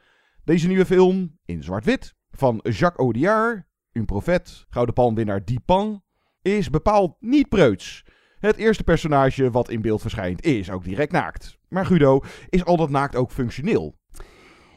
Deze 0.46 0.68
nieuwe 0.68 0.86
film, 0.86 1.38
in 1.46 1.64
zwart-wit, 1.64 2.16
van 2.32 2.60
Jacques 2.64 2.96
Audiard, 3.06 3.64
een 3.92 4.06
profet, 4.06 4.66
Gouden 4.70 4.94
Palmwinnaar 4.94 5.46
Dupin, 5.46 6.04
is 6.42 6.70
bepaald 6.70 7.16
niet 7.20 7.50
preuts. 7.50 8.04
Het 8.40 8.56
eerste 8.56 8.84
personage 8.84 9.52
wat 9.52 9.70
in 9.70 9.82
beeld 9.82 10.02
verschijnt 10.02 10.44
is 10.44 10.72
ook 10.72 10.84
direct 10.84 11.12
naakt. 11.12 11.58
Maar 11.70 11.86
Guido, 11.86 12.20
is 12.50 12.66
al 12.66 12.78
dat 12.78 12.90
naakt 12.90 13.16
ook 13.16 13.32
functioneel? 13.32 13.96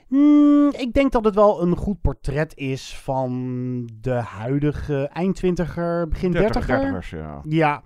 Hmm, 0.06 0.68
ik 0.72 0.92
denk 0.92 1.12
dat 1.12 1.24
het 1.24 1.34
wel 1.34 1.62
een 1.62 1.76
goed 1.76 2.00
portret 2.00 2.56
is 2.56 2.96
van 2.96 3.90
de 4.00 4.10
huidige 4.14 5.08
eindtwintiger, 5.12 6.08
begin 6.08 6.30
Dertig- 6.30 6.66
dertiger. 6.66 7.18
ja. 7.18 7.40
Ja. 7.42 7.82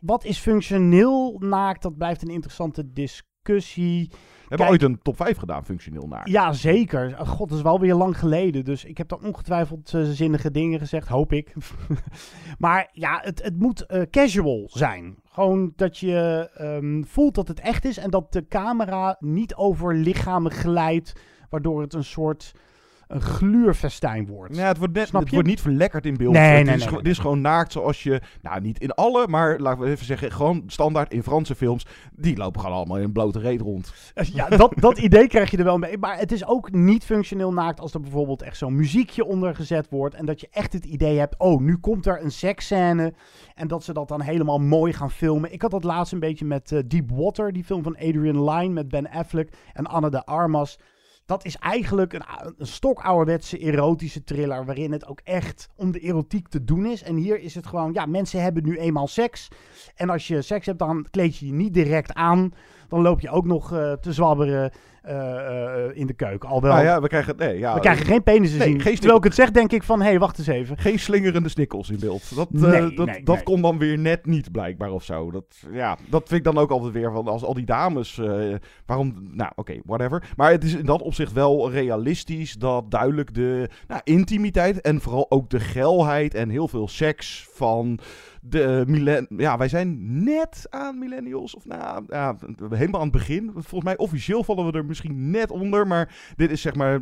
Wat 0.00 0.24
is 0.24 0.38
functioneel 0.38 1.36
naakt? 1.38 1.82
Dat 1.82 1.96
blijft 1.96 2.22
een 2.22 2.28
interessante 2.28 2.92
discussie. 2.92 4.10
We 4.48 4.54
hebben 4.54 4.68
ooit 4.68 4.82
een 4.82 5.02
top 5.02 5.16
5 5.16 5.36
gedaan, 5.36 5.64
functioneel 5.64 6.06
naakt. 6.06 6.28
Ja, 6.28 6.52
zeker. 6.52 7.16
Oh, 7.20 7.28
God, 7.28 7.48
dat 7.48 7.58
is 7.58 7.64
wel 7.64 7.80
weer 7.80 7.94
lang 7.94 8.18
geleden. 8.18 8.64
Dus 8.64 8.84
ik 8.84 8.98
heb 8.98 9.08
daar 9.08 9.18
ongetwijfeld 9.18 9.94
eh, 9.94 10.02
zinnige 10.02 10.50
dingen 10.50 10.78
gezegd, 10.78 11.08
hoop 11.08 11.32
ik. 11.32 11.52
maar 12.58 12.88
ja, 12.92 13.20
het, 13.22 13.42
het 13.42 13.58
moet 13.58 13.86
eh, 13.86 14.02
casual 14.10 14.64
zijn. 14.66 15.16
Gewoon 15.24 15.72
dat 15.76 15.98
je 15.98 16.50
ehm, 16.54 17.02
voelt 17.02 17.34
dat 17.34 17.48
het 17.48 17.60
echt 17.60 17.84
is 17.84 17.96
en 17.96 18.10
dat 18.10 18.32
de 18.32 18.48
camera 18.48 19.16
niet 19.18 19.54
over 19.54 19.94
lichamen 19.94 20.52
glijdt, 20.52 21.12
waardoor 21.50 21.80
het 21.80 21.94
een 21.94 22.04
soort 22.04 22.52
een 23.06 23.20
gluurfestijn 23.20 24.26
wordt. 24.26 24.56
Ja, 24.56 24.66
het 24.66 24.78
wordt, 24.78 24.94
net, 24.94 25.08
Snap 25.08 25.20
het 25.20 25.28
je? 25.28 25.34
wordt 25.34 25.50
niet 25.50 25.60
verlekkerd 25.60 26.06
in 26.06 26.16
beeld. 26.16 26.32
Nee, 26.32 26.56
het, 26.56 26.66
nee, 26.66 26.74
is, 26.74 26.84
nee, 26.84 26.96
het 26.96 27.06
is 27.06 27.18
gewoon 27.18 27.40
naakt 27.40 27.72
zoals 27.72 28.02
je... 28.02 28.20
Nou, 28.42 28.60
niet 28.60 28.80
in 28.80 28.90
alle, 28.90 29.28
maar 29.28 29.58
laten 29.58 29.80
we 29.80 29.90
even 29.90 30.06
zeggen... 30.06 30.32
Gewoon 30.32 30.62
standaard 30.66 31.12
in 31.12 31.22
Franse 31.22 31.54
films. 31.54 31.86
Die 32.12 32.36
lopen 32.36 32.60
gewoon 32.60 32.76
allemaal 32.76 32.96
in 32.96 33.02
een 33.02 33.12
blote 33.12 33.38
reet 33.38 33.60
rond. 33.60 33.92
Ja, 34.32 34.48
dat, 34.48 34.72
dat 34.80 34.98
idee 34.98 35.28
krijg 35.28 35.50
je 35.50 35.56
er 35.56 35.64
wel 35.64 35.78
mee. 35.78 35.98
Maar 35.98 36.18
het 36.18 36.32
is 36.32 36.46
ook 36.46 36.72
niet 36.72 37.04
functioneel 37.04 37.52
naakt 37.52 37.80
als 37.80 37.94
er 37.94 38.00
bijvoorbeeld 38.00 38.42
echt 38.42 38.56
zo'n 38.56 38.76
muziekje 38.76 39.24
onder 39.24 39.54
gezet 39.54 39.88
wordt. 39.90 40.14
En 40.14 40.26
dat 40.26 40.40
je 40.40 40.48
echt 40.50 40.72
het 40.72 40.84
idee 40.84 41.18
hebt, 41.18 41.34
oh, 41.38 41.60
nu 41.60 41.76
komt 41.76 42.06
er 42.06 42.22
een 42.22 42.32
seksscène. 42.32 43.14
En 43.54 43.68
dat 43.68 43.84
ze 43.84 43.92
dat 43.92 44.08
dan 44.08 44.20
helemaal 44.20 44.58
mooi 44.58 44.92
gaan 44.92 45.10
filmen. 45.10 45.52
Ik 45.52 45.62
had 45.62 45.70
dat 45.70 45.84
laatst 45.84 46.12
een 46.12 46.20
beetje 46.20 46.44
met 46.44 46.72
eh, 46.72 46.80
Deep 46.86 47.10
Water, 47.10 47.52
die 47.52 47.64
film 47.64 47.82
van 47.82 47.96
Adrian 47.96 48.50
Lyne 48.50 48.72
met 48.72 48.88
Ben 48.88 49.10
Affleck 49.10 49.52
en 49.72 49.86
Anne 49.86 50.10
de 50.10 50.24
Armas. 50.24 50.78
Dat 51.26 51.44
is 51.44 51.56
eigenlijk 51.56 52.12
een, 52.12 52.22
een 52.58 52.66
stokouderwetse 52.66 53.58
erotische 53.58 54.24
thriller 54.24 54.64
waarin 54.64 54.92
het 54.92 55.06
ook 55.06 55.20
echt 55.24 55.68
om 55.76 55.92
de 55.92 56.00
erotiek 56.00 56.48
te 56.48 56.64
doen 56.64 56.86
is. 56.86 57.02
En 57.02 57.16
hier 57.16 57.40
is 57.40 57.54
het 57.54 57.66
gewoon, 57.66 57.92
ja, 57.92 58.06
mensen 58.06 58.42
hebben 58.42 58.64
nu 58.64 58.78
eenmaal 58.78 59.06
seks. 59.06 59.48
En 59.94 60.10
als 60.10 60.28
je 60.28 60.42
seks 60.42 60.66
hebt, 60.66 60.78
dan 60.78 61.06
kleed 61.10 61.36
je 61.36 61.46
je 61.46 61.52
niet 61.52 61.74
direct 61.74 62.14
aan. 62.14 62.52
Dan 62.88 63.02
loop 63.02 63.20
je 63.20 63.30
ook 63.30 63.44
nog 63.44 63.72
eh, 63.72 63.92
te 63.92 64.12
zwabberen 64.12 64.72
in 65.92 66.06
de 66.06 66.14
keuken. 66.16 66.48
Al 66.48 66.60
wel. 66.60 66.72
Nou 66.72 66.84
ja, 66.84 67.00
we 67.00 67.08
krijgen... 67.08 67.36
Nee, 67.36 67.58
ja, 67.58 67.74
we 67.74 67.80
krijgen 67.80 68.06
geen 68.06 68.22
penissen 68.22 68.58
nee, 68.58 68.68
zien. 68.68 68.80
Geen 68.80 68.94
Terwijl 68.94 69.16
ik 69.16 69.24
het 69.24 69.34
zeg, 69.34 69.50
denk 69.50 69.72
ik 69.72 69.82
van, 69.82 70.00
hé, 70.00 70.08
hey, 70.08 70.18
wacht 70.18 70.38
eens 70.38 70.46
even. 70.46 70.78
Geen 70.78 70.98
slingerende 70.98 71.48
snikkels 71.48 71.90
in 71.90 71.98
beeld. 72.00 72.34
Dat, 72.34 72.48
eh, 72.54 72.60
Nee, 72.60 72.94
dat, 72.94 73.20
dat 73.24 73.42
kon 73.42 73.62
dan 73.62 73.78
weer 73.78 73.98
net 73.98 74.26
niet, 74.26 74.52
blijkbaar, 74.52 74.90
of 74.90 75.04
zo. 75.04 75.30
Dat, 75.30 75.44
ja, 75.72 75.96
dat 76.08 76.28
vind 76.28 76.46
ik 76.46 76.52
dan 76.52 76.62
ook 76.62 76.70
altijd 76.70 76.92
weer 76.92 77.12
van... 77.12 77.28
Als 77.28 77.44
al 77.44 77.54
die 77.54 77.66
dames... 77.66 78.18
eh, 78.18 78.54
waarom... 78.86 79.14
Nou, 79.32 79.50
oké, 79.54 79.80
whatever. 79.84 80.32
Maar 80.36 80.50
het 80.50 80.64
is 80.64 80.74
in 80.74 80.86
dat 80.86 81.02
opzicht 81.02 81.32
wel 81.32 81.70
realistisch... 81.70 82.52
dat 82.52 82.90
duidelijk 82.90 83.34
de 83.34 83.68
nou, 83.88 84.00
intimiteit... 84.04 84.80
en 84.80 85.00
vooral 85.00 85.30
ook 85.30 85.50
de 85.50 85.60
geilheid... 85.60 86.34
en 86.34 86.48
heel 86.48 86.68
veel 86.68 86.88
seks 86.88 87.48
van... 87.52 87.98
De 88.48 88.84
millen 88.86 89.26
ja, 89.36 89.58
wij 89.58 89.68
zijn 89.68 90.24
net 90.24 90.66
aan 90.70 90.98
millennials. 90.98 91.56
Of 91.56 91.64
nou, 91.64 92.04
ja, 92.08 92.36
helemaal 92.70 93.00
aan 93.00 93.06
het 93.06 93.16
begin. 93.16 93.50
Volgens 93.52 93.84
mij 93.84 93.96
officieel 93.96 94.44
vallen 94.44 94.66
we 94.66 94.78
er 94.78 94.86
misschien 95.00 95.30
net 95.30 95.50
onder. 95.50 95.86
Maar 95.86 96.32
dit 96.36 96.50
is 96.50 96.60
zeg 96.60 96.74
maar 96.74 97.00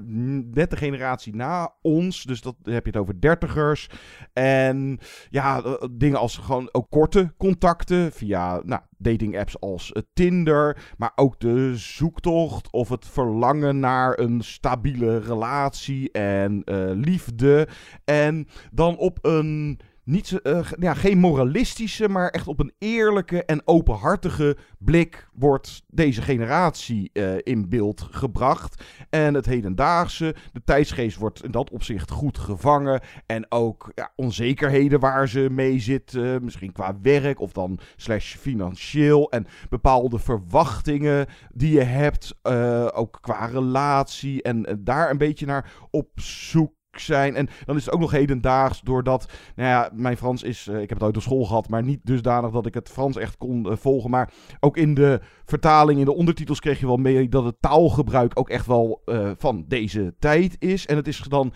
net 0.55 0.71
de 0.71 0.77
generatie 0.77 1.35
na 1.35 1.73
ons. 1.83 2.23
Dus 2.23 2.41
dat 2.41 2.57
heb 2.63 2.85
je 2.85 2.91
het 2.91 3.01
over 3.01 3.21
dertigers. 3.21 3.89
En 4.33 4.99
ja, 5.31 5.63
eh, 5.63 5.73
dingen 5.91 6.19
als 6.19 6.37
gewoon 6.37 6.69
ook 6.73 6.91
korte 6.91 7.35
contacten 7.37 8.13
via 8.13 8.61
nou, 8.65 8.81
dating 8.99 9.39
apps 9.39 9.61
als 9.61 9.93
eh, 9.93 10.03
Tinder. 10.13 10.93
Maar 10.97 11.13
ook 11.15 11.41
de 11.41 11.77
zoektocht 11.77 12.73
of 12.73 12.89
het 12.89 13.07
verlangen 13.07 13.79
naar 13.79 14.19
een 14.19 14.43
stabiele 14.43 15.19
relatie 15.19 16.13
en 16.13 16.65
eh, 16.65 16.91
liefde. 16.95 17.69
En 18.05 18.49
dan 18.73 18.97
op 18.97 19.19
een 19.23 19.81
niet, 20.05 20.41
eh, 20.43 20.65
ge- 20.65 20.77
ja, 20.81 20.95
geen 20.95 21.19
moralistische, 21.19 22.09
maar 22.09 22.29
echt 22.29 22.49
op 22.49 22.61
een 22.61 22.73
eerlijke 22.79 23.45
en 23.45 23.63
openhartige 23.65 24.57
blik 24.79 25.29
wordt 25.33 25.83
deze 25.87 26.23
generatie 26.23 27.11
eh, 27.13 27.35
in 27.43 27.69
beeld 27.69 28.09
gebracht. 28.11 28.85
En 29.11 29.35
het 29.35 29.47
hedendaagse, 29.47 30.35
de 30.53 30.63
tijdsgeest 30.65 31.17
wordt 31.17 31.45
in 31.45 31.51
dat 31.51 31.71
opzicht 31.71 32.11
goed 32.11 32.39
gevangen. 32.39 33.01
En 33.27 33.47
ook 33.49 33.93
ja, 33.95 34.13
onzekerheden 34.17 35.01
waar 35.01 35.29
ze 35.29 35.49
mee 35.51 35.79
zitten, 35.79 36.45
misschien 36.45 36.73
qua 36.73 36.99
werk 37.03 37.41
of 37.41 37.53
dan 37.53 37.79
slash 37.97 38.35
financieel. 38.37 39.31
En 39.31 39.47
bepaalde 39.69 40.19
verwachtingen 40.19 41.27
die 41.53 41.73
je 41.73 41.83
hebt, 41.83 42.35
eh, 42.43 42.89
ook 42.95 43.19
qua 43.21 43.47
relatie. 43.47 44.43
En 44.43 44.67
eh, 44.67 44.75
daar 44.79 45.11
een 45.11 45.19
beetje 45.19 45.47
naar 45.47 45.73
op 45.91 46.09
zoek 46.15 46.73
zijn. 47.01 47.35
En 47.35 47.49
dan 47.65 47.77
is 47.77 47.85
het 47.85 47.95
ook 47.95 48.01
nog 48.01 48.11
hedendaags, 48.11 48.81
doordat, 48.81 49.33
nou 49.57 49.69
ja, 49.69 49.91
mijn 49.95 50.17
Frans 50.17 50.43
is, 50.43 50.67
eh, 50.67 50.75
ik 50.75 50.89
heb 50.89 50.99
het 50.99 51.03
uit 51.03 51.15
de 51.15 51.21
school 51.21 51.45
gehad, 51.45 51.69
maar 51.69 51.83
niet 51.83 52.01
dusdanig 52.03 52.51
dat 52.51 52.67
ik 52.67 52.75
het 52.75 52.89
Frans 52.89 53.17
echt 53.17 53.37
kon 53.37 53.71
eh, 53.71 53.77
volgen. 53.77 54.11
Maar 54.11 54.33
ook 54.61 54.77
in 54.77 54.95
de 54.95 55.21
vertaling, 55.45 55.99
in 55.99 56.05
de 56.05 56.15
ondertitels 56.15 56.61
kreeg 56.61 56.81
je 56.81 56.87
wel 56.87 56.97
mee 56.97 57.29
dat 57.29 57.45
het 57.45 57.57
taalgebruik 57.61 58.39
ook 58.39 58.49
echt 58.49 58.67
wel 58.67 59.03
eh, 59.05 59.31
van 59.37 59.65
deze 59.69 60.15
tijd 60.19 60.57
is. 60.59 60.87
En 60.87 60.97
het 60.97 61.09
is 61.09 61.19
dan 61.19 61.53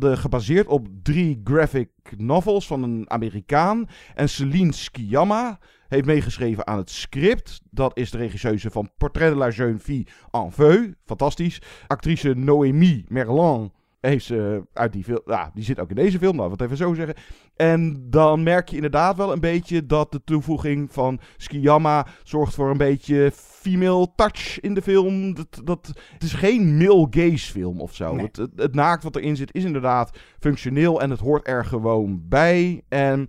gebaseerd 0.00 0.66
op 0.66 0.88
drie 1.02 1.40
graphic 1.44 1.90
novels 2.16 2.66
van 2.66 2.82
een 2.82 3.10
Amerikaan. 3.10 3.88
En 4.14 4.28
Celine 4.28 4.72
Sciamma 4.72 5.58
heeft 5.88 6.06
meegeschreven 6.06 6.66
aan 6.66 6.78
het 6.78 6.90
script. 6.90 7.60
Dat 7.70 7.96
is 7.96 8.10
de 8.10 8.18
regisseuse 8.18 8.70
van 8.70 8.90
Portrait 8.98 9.32
de 9.32 9.38
la 9.38 9.48
jeune 9.48 9.78
fille 9.78 10.06
en 10.30 10.52
feu. 10.52 10.92
Fantastisch. 11.04 11.62
Actrice 11.86 12.34
Noémie 12.34 13.04
Merlan 13.08 13.72
heeft 14.10 14.24
ze 14.24 14.66
uit 14.72 14.92
die 14.92 15.04
film. 15.04 15.20
Ja, 15.24 15.50
die 15.54 15.64
zit 15.64 15.78
ook 15.78 15.88
in 15.88 15.96
deze 15.96 16.18
film, 16.18 16.36
laten 16.36 16.56
we 16.56 16.62
het 16.62 16.72
even 16.72 16.86
zo 16.86 16.94
zeggen. 16.94 17.14
En 17.56 18.06
dan 18.10 18.42
merk 18.42 18.68
je 18.68 18.76
inderdaad 18.76 19.16
wel 19.16 19.32
een 19.32 19.40
beetje 19.40 19.86
dat 19.86 20.12
de 20.12 20.24
toevoeging 20.24 20.92
van 20.92 21.20
Skiyama 21.36 22.06
zorgt 22.22 22.54
voor 22.54 22.70
een 22.70 22.76
beetje 22.76 23.30
female 23.34 24.12
touch 24.16 24.60
in 24.60 24.74
de 24.74 24.82
film. 24.82 25.34
Dat, 25.34 25.60
dat, 25.64 25.86
het 26.12 26.22
is 26.22 26.32
geen 26.32 26.76
male 26.76 27.06
gaze 27.10 27.52
film 27.52 27.80
of 27.80 27.94
zo. 27.94 28.14
Nee. 28.14 28.26
Het, 28.26 28.36
het, 28.36 28.50
het 28.56 28.74
naakt 28.74 29.02
wat 29.02 29.16
erin 29.16 29.36
zit 29.36 29.54
is 29.54 29.64
inderdaad 29.64 30.18
functioneel 30.38 31.00
en 31.00 31.10
het 31.10 31.20
hoort 31.20 31.48
er 31.48 31.64
gewoon 31.64 32.22
bij. 32.28 32.82
En 32.88 33.28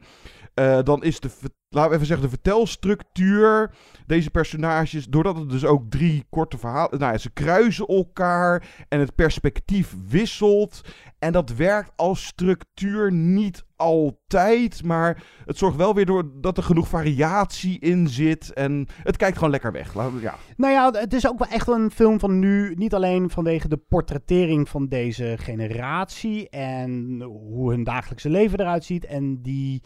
eh, 0.53 0.79
dan 0.83 1.03
is 1.03 1.19
de, 1.19 1.29
laten 1.73 1.89
we 1.89 1.95
even 1.95 2.07
zeggen, 2.07 2.25
de 2.25 2.33
vertelstructuur, 2.33 3.71
deze 4.05 4.29
personages, 4.29 5.05
doordat 5.05 5.37
het 5.37 5.49
dus 5.49 5.65
ook 5.65 5.89
drie 5.89 6.25
korte 6.29 6.57
verhalen, 6.57 6.99
nou 6.99 7.17
ze 7.17 7.31
kruisen 7.31 7.87
elkaar 7.87 8.67
en 8.89 8.99
het 8.99 9.15
perspectief 9.15 9.95
wisselt. 10.07 10.81
En 11.19 11.31
dat 11.31 11.55
werkt 11.55 11.91
als 11.95 12.25
structuur 12.25 13.11
niet 13.11 13.65
altijd, 13.75 14.83
maar 14.83 15.23
het 15.45 15.57
zorgt 15.57 15.77
wel 15.77 15.93
weer 15.93 16.05
door 16.05 16.31
dat 16.41 16.57
er 16.57 16.63
genoeg 16.63 16.87
variatie 16.87 17.79
in 17.79 18.07
zit 18.07 18.53
en 18.53 18.87
het 19.03 19.17
kijkt 19.17 19.35
gewoon 19.35 19.51
lekker 19.51 19.71
weg. 19.71 19.93
Ja. 20.21 20.35
Nou 20.57 20.73
ja, 20.73 20.91
het 20.91 21.13
is 21.13 21.27
ook 21.27 21.39
wel 21.39 21.47
echt 21.47 21.67
een 21.67 21.91
film 21.91 22.19
van 22.19 22.39
nu. 22.39 22.73
Niet 22.75 22.93
alleen 22.93 23.29
vanwege 23.29 23.67
de 23.67 23.77
portrettering 23.77 24.69
van 24.69 24.87
deze 24.87 25.35
generatie 25.39 26.49
en 26.49 27.21
hoe 27.21 27.69
hun 27.69 27.83
dagelijkse 27.83 28.29
leven 28.29 28.59
eruit 28.59 28.85
ziet. 28.85 29.05
En 29.05 29.41
die 29.41 29.81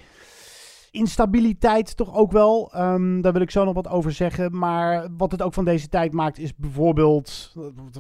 instabiliteit 0.92 1.98
toch 1.98 2.16
ook 2.16 2.32
wel. 2.32 2.72
Ehm, 2.74 3.22
daar 3.22 3.34
wil 3.34 3.42
ik 3.42 3.52
zo 3.52 3.66
nog 3.66 3.74
wat 3.74 3.90
over 3.90 4.12
zeggen. 4.12 4.58
Maar 4.58 5.08
wat 5.18 5.32
het 5.32 5.42
ook 5.42 5.54
van 5.54 5.66
deze 5.66 5.88
tijd 5.88 6.14
maakt 6.14 6.40
is 6.40 6.56
bijvoorbeeld... 6.56 7.56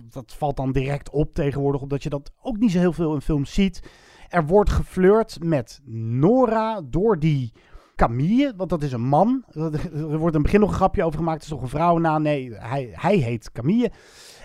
Dat, 0.10 0.34
valt 0.38 0.58
dan 0.58 0.72
direct 0.72 1.10
op 1.10 1.34
tegenwoordig, 1.34 1.82
omdat 1.82 2.04
je 2.04 2.10
dat 2.10 2.32
ook 2.42 2.58
niet 2.58 2.72
zo 2.72 2.80
heel 2.80 2.94
veel 2.94 3.14
in 3.14 3.22
films 3.22 3.54
ziet. 3.54 3.90
Er 4.30 4.46
wordt 4.46 4.70
geflirt 4.70 5.38
met 5.44 5.82
Nora 5.86 6.82
door 6.82 7.20
die 7.20 7.54
Camille, 7.96 8.54
want 8.58 8.70
dat 8.70 8.84
is 8.84 8.92
een 8.92 9.08
man. 9.08 9.44
Er 9.94 10.18
wordt 10.18 10.34
het 10.34 10.44
begin 10.44 10.60
nog 10.60 10.70
een 10.70 10.76
grapje 10.76 11.04
over 11.04 11.20
gemaakt. 11.20 11.36
Het 11.36 11.44
is 11.44 11.50
toch 11.50 11.62
een 11.62 11.70
vrouwennaam? 11.70 12.22
Nee, 12.22 12.54
hij, 12.54 12.90
hij 12.92 13.16
heet 13.16 13.52
Camille. 13.52 13.92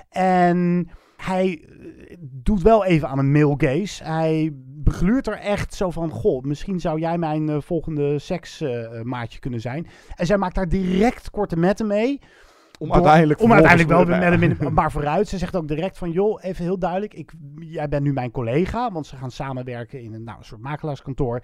En 0.08 0.88
hij 1.24 1.64
eh, 2.08 2.16
doet 2.20 2.62
wel 2.62 2.84
even 2.84 3.08
aan 3.08 3.18
een 3.18 3.32
male 3.32 3.54
gaze. 3.56 4.04
Hij 4.04 4.50
begluurt 4.84 5.26
er 5.26 5.38
echt 5.38 5.74
zo 5.74 5.90
van... 5.90 6.10
Goh, 6.10 6.42
misschien 6.42 6.80
zou 6.80 7.00
jij 7.00 7.18
mijn 7.18 7.48
uh, 7.48 7.56
volgende 7.60 8.18
seksmaatje 8.18 9.34
uh, 9.34 9.40
kunnen 9.40 9.60
zijn. 9.60 9.86
En 10.14 10.26
zij 10.26 10.36
maakt 10.38 10.54
daar 10.54 10.68
direct 10.68 11.30
korte 11.30 11.56
metten 11.56 11.86
mee... 11.86 12.20
Om 12.78 12.92
uiteindelijk, 12.92 13.40
om 13.40 13.52
uiteindelijk 13.52 13.90
wel 13.90 14.04
met 14.04 14.22
hem 14.22 14.42
in, 14.42 14.56
maar 14.74 14.92
vooruit. 14.92 15.28
Ze 15.28 15.38
zegt 15.38 15.56
ook 15.56 15.68
direct 15.68 15.98
van, 15.98 16.10
joh, 16.10 16.44
even 16.44 16.64
heel 16.64 16.78
duidelijk. 16.78 17.14
Ik, 17.14 17.32
jij 17.58 17.88
bent 17.88 18.02
nu 18.02 18.12
mijn 18.12 18.30
collega, 18.30 18.92
want 18.92 19.06
ze 19.06 19.16
gaan 19.16 19.30
samenwerken 19.30 20.02
in 20.02 20.14
een, 20.14 20.24
nou, 20.24 20.38
een 20.38 20.44
soort 20.44 20.60
makelaarskantoor. 20.60 21.42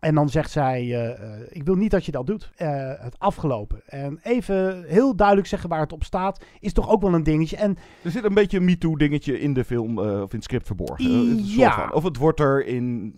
En 0.00 0.14
dan 0.14 0.28
zegt 0.28 0.50
zij, 0.50 0.84
uh, 0.84 1.46
ik 1.48 1.62
wil 1.62 1.74
niet 1.74 1.90
dat 1.90 2.04
je 2.04 2.12
dat 2.12 2.26
doet. 2.26 2.50
Uh, 2.56 2.68
het 2.98 3.18
afgelopen. 3.18 3.82
En 3.86 4.18
even 4.22 4.84
heel 4.86 5.16
duidelijk 5.16 5.48
zeggen 5.48 5.68
waar 5.68 5.80
het 5.80 5.92
op 5.92 6.04
staat, 6.04 6.44
is 6.60 6.72
toch 6.72 6.88
ook 6.88 7.02
wel 7.02 7.14
een 7.14 7.22
dingetje. 7.22 7.56
En 7.56 7.76
er 8.02 8.10
zit 8.10 8.24
een 8.24 8.34
beetje 8.34 8.56
een 8.56 8.64
MeToo-dingetje 8.64 9.40
in 9.40 9.54
de 9.54 9.64
film 9.64 9.98
of 9.98 10.04
in 10.06 10.36
het 10.36 10.44
script 10.44 10.66
verborgen. 10.66 11.44
ja. 11.44 11.74
Van, 11.74 11.92
of 11.92 12.02
het 12.02 12.16
wordt 12.16 12.40
erin 12.40 13.14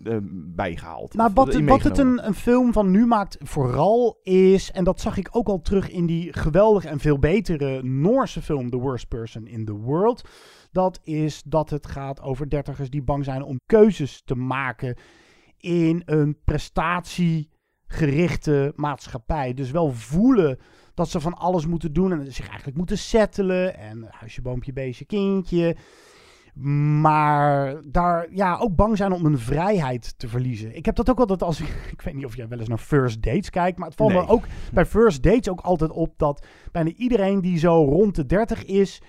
bijgehaald. 0.55 1.13
Maar 1.13 1.33
wat, 1.33 1.55
wat 1.55 1.83
het 1.83 1.97
een, 1.97 2.27
een 2.27 2.33
film 2.33 2.73
van 2.73 2.91
nu 2.91 3.05
maakt 3.05 3.37
vooral 3.39 4.19
is, 4.23 4.71
en 4.71 4.83
dat 4.83 5.01
zag 5.01 5.17
ik 5.17 5.29
ook 5.31 5.47
al 5.47 5.61
terug 5.61 5.89
in 5.89 6.05
die 6.05 6.33
geweldige 6.33 6.87
en 6.87 6.99
veel 6.99 7.19
betere 7.19 7.83
Noorse 7.83 8.41
film 8.41 8.69
The 8.69 8.77
Worst 8.77 9.07
Person 9.07 9.47
in 9.47 9.65
the 9.65 9.75
World. 9.75 10.29
Dat 10.71 10.99
is 11.03 11.43
dat 11.45 11.69
het 11.69 11.87
gaat 11.87 12.21
over 12.21 12.49
dertigers 12.49 12.89
die 12.89 13.03
bang 13.03 13.23
zijn 13.23 13.43
om 13.43 13.59
keuzes 13.65 14.21
te 14.25 14.35
maken 14.35 14.95
in 15.63 16.01
een 16.05 16.37
prestatiegerichte 16.45 18.73
maatschappij. 18.75 19.53
Dus 19.53 19.71
wel 19.71 19.91
voelen 19.91 20.59
dat 20.93 21.09
ze 21.09 21.19
van 21.19 21.33
alles 21.33 21.65
moeten 21.65 21.93
doen 21.93 22.11
en 22.11 22.33
zich 22.33 22.47
eigenlijk 22.47 22.77
moeten 22.77 22.97
settelen. 22.97 23.77
En 23.77 24.07
huisje, 24.09 24.41
boompje, 24.41 24.73
beestje, 24.73 25.05
kindje. 25.05 25.75
Maar 27.01 27.81
daar 27.85 28.27
ja, 28.31 28.57
ook 28.57 28.75
bang 28.75 28.97
zijn 28.97 29.11
om 29.11 29.23
hun 29.23 29.39
vrijheid 29.39 30.13
te 30.17 30.27
verliezen. 30.27 30.75
Ik 30.75 30.85
heb 30.85 30.95
dat 30.95 31.09
ook 31.09 31.19
altijd 31.19 31.43
als 31.43 31.61
ik. 31.61 31.91
Weet 32.03 32.13
niet 32.13 32.25
of 32.25 32.35
jij 32.35 32.47
wel 32.47 32.59
eens 32.59 32.67
naar 32.67 32.77
first 32.77 33.21
dates 33.21 33.49
kijkt. 33.49 33.77
Maar 33.77 33.87
het 33.87 33.97
valt 33.97 34.11
Nee. 34.11 34.21
me 34.21 34.27
ook 34.27 34.43
bij 34.73 34.85
first 34.85 35.23
dates 35.23 35.49
ook 35.49 35.61
altijd 35.61 35.91
op 35.91 36.13
dat 36.17 36.45
bijna 36.71 36.89
iedereen 36.89 37.41
die 37.41 37.57
zo 37.57 37.83
rond 37.83 38.15
de 38.15 38.25
30 38.25 38.65
is. 38.65 39.01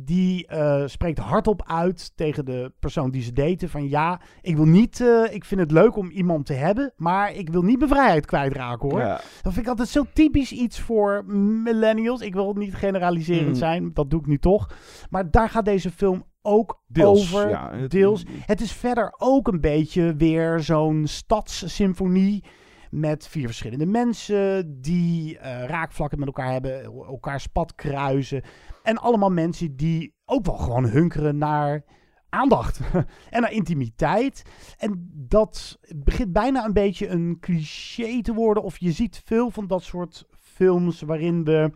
Die 0.00 0.46
eh, 0.46 0.82
spreekt 0.86 1.18
hardop 1.18 1.62
uit 1.66 2.12
tegen 2.16 2.44
de 2.44 2.72
persoon 2.80 3.10
die 3.10 3.22
ze 3.22 3.32
daten. 3.32 3.68
Van 3.68 3.88
ja, 3.88 4.20
ik 4.40 4.56
wil 4.56 4.64
niet. 4.66 5.00
eh, 5.00 5.34
ik 5.34 5.44
vind 5.44 5.60
het 5.60 5.70
leuk 5.70 5.96
om 5.96 6.10
iemand 6.10 6.46
te 6.46 6.52
hebben. 6.52 6.92
Maar 6.96 7.32
ik 7.34 7.50
wil 7.50 7.62
niet 7.62 7.78
mijn 7.78 7.90
vrijheid 7.90 8.26
kwijtraken 8.26 8.90
hoor. 8.90 9.00
Ja. 9.00 9.20
Dat 9.42 9.52
vind 9.52 9.56
ik 9.64 9.68
altijd 9.68 9.88
zo 9.88 10.04
typisch 10.12 10.52
iets 10.52 10.80
voor 10.80 11.24
millennials. 11.62 12.20
Ik 12.20 12.34
wil 12.34 12.52
niet 12.52 12.74
generaliserend 12.74 13.46
Mm. 13.48 13.54
zijn. 13.54 13.90
Dat 13.94 14.10
doe 14.10 14.20
ik 14.20 14.26
nu 14.26 14.38
toch. 14.38 14.70
Maar 15.10 15.30
daar 15.30 15.48
gaat 15.48 15.64
deze 15.64 15.90
film 15.90 16.24
ook 16.42 16.80
Deels, 16.86 17.34
over. 17.34 17.48
ja. 17.48 17.70
Het- 17.76 17.90
Deels. 17.90 18.24
Het 18.46 18.60
is 18.60 18.72
verder 18.72 19.14
ook 19.18 19.48
een 19.48 19.60
beetje 19.60 20.14
weer 20.16 20.60
zo'n 20.60 21.06
stadssymfonie. 21.06 22.44
Met 22.90 23.28
vier 23.28 23.46
verschillende 23.46 23.86
mensen 23.86 24.80
die 24.80 25.38
eh, 25.38 25.64
raakvlakken 25.64 26.18
met 26.18 26.28
elkaar 26.28 26.52
hebben, 26.52 26.82
elkaars 26.84 27.46
pad 27.46 27.74
kruisen. 27.74 28.42
En 28.82 28.96
allemaal 28.96 29.30
mensen 29.30 29.76
die 29.76 30.14
ook 30.24 30.46
wel 30.46 30.56
gewoon 30.56 30.84
hunkeren 30.84 31.38
naar 31.38 31.84
aandacht 32.28 32.80
en 33.30 33.40
naar 33.40 33.52
intimiteit. 33.52 34.42
En 34.78 35.10
dat 35.14 35.78
begint 35.96 36.32
bijna 36.32 36.64
een 36.64 36.72
beetje 36.72 37.08
een 37.08 37.36
cliché 37.40 38.20
te 38.22 38.34
worden. 38.34 38.62
Of 38.62 38.78
je 38.78 38.92
ziet 38.92 39.22
veel 39.24 39.50
van 39.50 39.66
dat 39.66 39.82
soort 39.82 40.26
films 40.38 41.00
waarin 41.00 41.44
we 41.44 41.70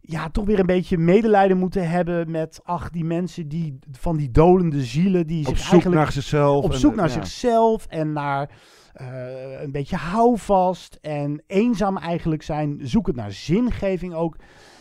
ja, 0.00 0.30
toch 0.30 0.44
weer 0.44 0.58
een 0.58 0.66
beetje 0.66 0.98
medelijden 0.98 1.58
moeten 1.58 1.88
hebben 1.88 2.30
met, 2.30 2.60
ach, 2.62 2.90
die 2.90 3.04
mensen 3.04 3.48
die 3.48 3.78
van 3.90 4.16
die 4.16 4.30
dolende 4.30 4.84
zielen 4.84 5.26
die 5.26 5.46
Op 5.46 5.56
zich 5.56 5.58
zoek 5.58 5.70
eigenlijk 5.72 6.02
naar 6.02 6.12
zichzelf 6.12 6.64
op 6.64 6.74
zoek 6.74 6.94
naar 6.94 7.06
ja. 7.06 7.12
zichzelf 7.12 7.86
en 7.86 8.12
naar 8.12 8.50
eh, 8.92 9.60
een 9.62 9.72
beetje 9.72 9.96
houvast 9.96 10.98
en 11.00 11.42
eenzaam 11.46 11.96
eigenlijk 11.96 12.42
zijn, 12.42 12.78
zoekend 12.82 13.16
naar 13.16 13.32
zingeving 13.32 14.14
ook. 14.14 14.36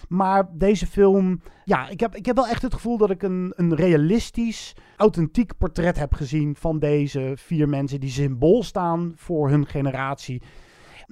Maar 0.08 0.50
deze 0.52 0.88
film, 0.88 1.42
ja, 1.64 1.90
ik 1.90 2.00
heb, 2.00 2.16
ik 2.16 2.26
heb 2.26 2.36
wel 2.36 2.48
echt 2.48 2.62
het 2.62 2.74
gevoel 2.74 2.98
dat 2.98 3.10
ik 3.10 3.24
een, 3.24 3.54
een 3.56 3.76
realistisch, 3.76 4.76
authentiek 4.98 5.58
portret 5.58 5.98
heb 5.98 6.14
gezien 6.14 6.56
van 6.56 6.80
deze 6.80 7.34
vier 7.36 7.70
mensen 7.70 8.00
die 8.00 8.10
symbool 8.10 8.64
staan 8.64 9.14
voor 9.16 9.50
hun 9.50 9.68
generatie. 9.68 10.42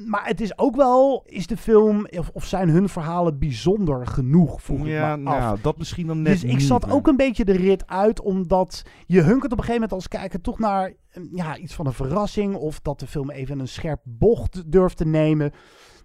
Maar 0.05 0.25
het 0.25 0.41
is 0.41 0.57
ook 0.57 0.75
wel, 0.75 1.23
is 1.25 1.47
de 1.47 1.57
film 1.57 2.07
of, 2.17 2.29
of 2.33 2.45
zijn 2.45 2.69
hun 2.69 2.89
verhalen 2.89 3.39
bijzonder 3.39 4.07
genoeg, 4.07 4.61
vroeg 4.61 4.87
Ja, 4.87 5.13
ik 5.13 5.19
me 5.19 5.29
af. 5.29 5.39
nou, 5.39 5.57
dat 5.61 5.77
misschien 5.77 6.07
dan 6.07 6.21
net 6.21 6.41
Dus 6.41 6.51
ik 6.51 6.59
zat 6.59 6.91
ook 6.91 7.07
een 7.07 7.15
beetje 7.15 7.45
de 7.45 7.55
rit 7.57 7.87
uit, 7.87 8.21
omdat 8.21 8.83
je 9.05 9.21
hunkert 9.21 9.51
op 9.51 9.57
een 9.57 9.63
gegeven 9.63 9.73
moment 9.73 9.91
als 9.91 10.07
kijker 10.07 10.41
toch 10.41 10.59
naar 10.59 10.93
mm, 11.13 11.29
ja, 11.31 11.57
iets 11.57 11.73
van 11.73 11.85
een 11.85 11.93
verrassing. 11.93 12.55
Of 12.55 12.79
dat 12.79 12.99
de 12.99 13.07
film 13.07 13.29
even 13.29 13.59
een 13.59 13.67
scherp 13.67 14.01
bocht 14.03 14.71
durft 14.71 14.97
te 14.97 15.05
nemen. 15.05 15.51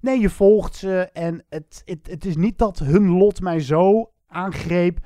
Nee, 0.00 0.20
je 0.20 0.30
volgt 0.30 0.76
ze 0.76 1.10
en 1.12 1.44
het, 1.48 1.82
het, 1.84 2.06
het 2.10 2.24
is 2.24 2.36
niet 2.36 2.58
dat 2.58 2.78
hun 2.78 3.08
lot 3.08 3.40
mij 3.40 3.60
zo 3.60 4.10
aangreep 4.26 4.98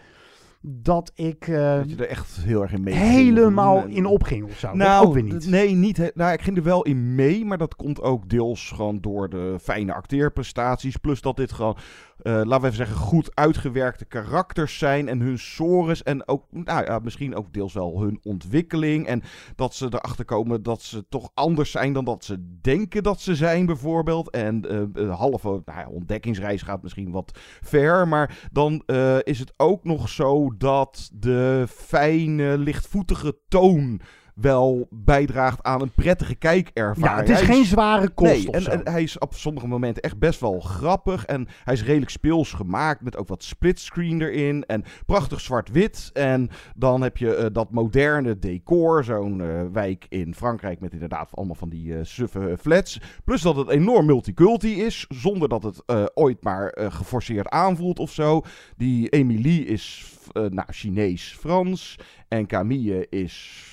dat 0.69 1.13
ik 1.15 1.49
eh, 1.49 1.77
Dat 1.77 1.91
je 1.91 1.97
er 1.97 2.09
echt 2.09 2.37
heel 2.41 2.63
erg 2.63 2.73
in 2.73 2.83
mee 2.83 2.95
helemaal 2.95 3.81
ging. 3.81 3.95
in 3.97 4.07
opging 4.07 4.45
of 4.45 4.59
zo. 4.59 4.75
Nou, 4.75 5.07
ook 5.07 5.15
weer 5.15 5.23
niet. 5.23 5.47
nee, 5.51 5.75
niet. 5.75 5.97
he- 5.97 6.11
Nou, 6.15 6.33
ik 6.33 6.41
ging 6.43 6.57
er 6.57 6.63
wel 6.63 6.83
in 6.83 7.15
mee, 7.15 7.45
maar 7.45 7.59
dat 7.59 7.77
komt 7.77 8.01
ook 8.03 8.29
deels 8.29 8.71
gewoon 8.75 8.99
door 9.01 9.29
de 9.29 9.57
fijne 9.63 9.95
acteerprestaties. 9.95 10.97
Plus 10.97 11.21
dat 11.21 11.37
dit 11.37 11.53
gewoon, 11.53 11.77
eh, 12.23 12.33
laten 12.33 12.61
we 12.61 12.67
even 12.67 12.77
zeggen, 12.77 12.97
goed 12.97 13.31
uitgewerkte 13.35 14.05
karakters 14.05 14.79
zijn 14.79 15.09
en 15.09 15.21
hun 15.21 15.39
sores. 15.39 16.03
En 16.03 16.29
ook, 16.29 16.45
nou 16.51 16.85
ja, 16.85 16.99
misschien 16.99 17.35
ook 17.35 17.53
deels 17.53 17.73
wel 17.73 18.01
hun 18.01 18.21
ontwikkeling. 18.23 19.07
En 19.07 19.23
dat 19.57 19.75
ze 19.75 19.87
erachter 19.87 20.25
komen 20.25 20.63
dat 20.63 20.83
ze 20.83 21.09
toch 21.09 21.31
anders 21.35 21.71
zijn 21.71 21.93
dan 21.93 22.05
dat 22.05 22.25
ze 22.25 22.59
denken 22.61 23.03
dat 23.03 23.21
ze 23.21 23.35
zijn, 23.35 23.67
bijvoorbeeld. 23.67 24.31
En 24.31 24.69
eh, 24.69 25.03
een 25.03 25.09
halve 25.09 25.49
nou 25.49 25.79
ja, 25.79 25.89
ontdekkingsreis 25.89 26.63
gaat 26.63 26.83
misschien 26.83 27.11
wat 27.11 27.39
ver. 27.61 28.09
Maar 28.09 28.49
dan 28.53 28.83
eh, 28.87 29.17
is 29.23 29.39
het 29.39 29.53
ook 29.57 29.85
nog 29.85 30.09
zo 30.09 30.57
dat 30.57 31.11
de 31.13 31.65
fijne, 31.69 32.59
lichtvoetige 32.59 33.39
toon 33.49 34.01
wel 34.41 34.87
bijdraagt 34.91 35.63
aan 35.63 35.83
een 35.83 35.91
prettige 35.91 36.35
kijkervaring. 36.35 37.07
Ja, 37.07 37.17
het 37.17 37.29
is 37.29 37.47
Hij 37.47 37.55
geen 37.55 37.65
zware 37.65 38.09
kost 38.09 38.31
Nee, 38.31 38.69
en, 38.69 38.93
hij 38.93 39.03
is 39.03 39.19
op 39.19 39.35
sommige 39.35 39.67
momenten 39.67 40.03
echt 40.03 40.19
best 40.19 40.41
wel 40.41 40.61
grappig. 40.61 41.25
En 41.25 41.49
hij 41.65 41.75
is 41.75 41.85
redelijk 41.85 42.11
speels 42.11 42.53
gemaakt 42.53 43.01
met 43.01 43.17
ook 43.17 43.29
wat 43.29 43.45
splitscreen 43.45 44.23
erin. 44.23 44.65
En 44.67 44.85
prachtig 45.07 45.41
zwart-wit. 45.41 46.11
En 46.13 46.51
dan 46.75 47.03
heb 47.03 47.17
je 47.17 47.35
eh, 47.35 47.47
dat 47.53 47.71
moderne 47.71 48.39
decor. 48.39 49.05
Zo'n 49.05 49.41
eh, 49.41 49.63
wijk 49.73 50.07
in 50.09 50.35
Frankrijk 50.35 50.81
met 50.81 50.93
inderdaad 50.93 51.37
allemaal 51.37 51.55
van 51.55 51.69
die 51.69 51.95
eh, 51.95 52.05
suffe 52.05 52.57
flats. 52.61 53.01
Plus 53.25 53.43
dat 53.43 53.57
het 53.57 53.69
enorm 53.69 54.07
multiculti 54.07 54.83
is. 54.83 55.07
Zonder 55.09 55.49
dat 55.49 55.63
het 55.63 55.83
ooit 56.15 56.43
maar 56.43 56.79
geforceerd 56.91 57.49
aanvoelt 57.49 57.99
of 57.99 58.13
zo. 58.13 58.43
Die 58.77 59.09
Emilie 59.09 59.65
is 59.65 60.15
nou, 60.33 60.73
Chinees-Frans. 60.73 61.99
En 62.29 62.47
Camille 62.47 63.07
is 63.09 63.65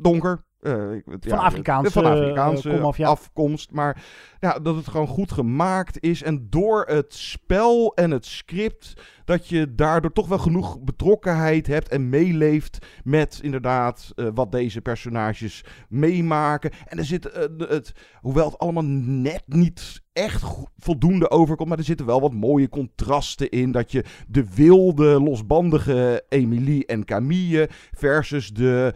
donker. 0.00 0.44
Eh, 0.60 0.92
ik- 0.92 1.04
Van 1.20 1.38
Afrikaanse, 1.38 1.90
van 1.90 2.04
Afrikaanse 2.04 2.70
eh, 2.70 2.92
ja. 2.96 3.08
afkomst. 3.08 3.70
Maar 3.70 4.02
ja, 4.40 4.58
dat 4.58 4.76
het 4.76 4.88
gewoon 4.88 5.06
goed 5.06 5.32
gemaakt 5.32 6.00
is. 6.00 6.22
En 6.22 6.46
door 6.50 6.84
het 6.88 7.14
spel 7.14 7.94
en 7.94 8.10
het 8.10 8.26
script. 8.26 8.92
Dat 9.24 9.48
je 9.48 9.74
daardoor 9.74 10.12
toch 10.12 10.28
wel 10.28 10.38
genoeg 10.38 10.80
betrokkenheid 10.80 11.66
hebt. 11.66 11.88
En 11.88 12.08
meeleeft 12.08 12.86
met 13.04 13.38
inderdaad 13.42 14.12
eh, 14.14 14.26
wat 14.34 14.52
deze 14.52 14.80
personages 14.80 15.64
meemaken. 15.88 16.70
En 16.86 16.98
er 16.98 17.04
zit 17.04 17.26
eh, 17.30 17.42
het, 17.58 17.92
hoewel 18.20 18.46
het 18.46 18.58
allemaal 18.58 18.84
net 19.04 19.42
niet 19.46 20.02
echt 20.12 20.44
voldoende 20.76 21.30
overkomt. 21.30 21.68
Maar 21.68 21.78
er 21.78 21.84
zitten 21.84 22.06
wel 22.06 22.20
wat 22.20 22.32
mooie 22.34 22.68
contrasten 22.68 23.50
in. 23.50 23.72
Dat 23.72 23.92
je 23.92 24.04
de 24.28 24.54
wilde, 24.54 25.20
losbandige 25.20 26.24
Emilie 26.28 26.86
en 26.86 27.04
Camille 27.04 27.68
versus 27.92 28.48
de 28.52 28.94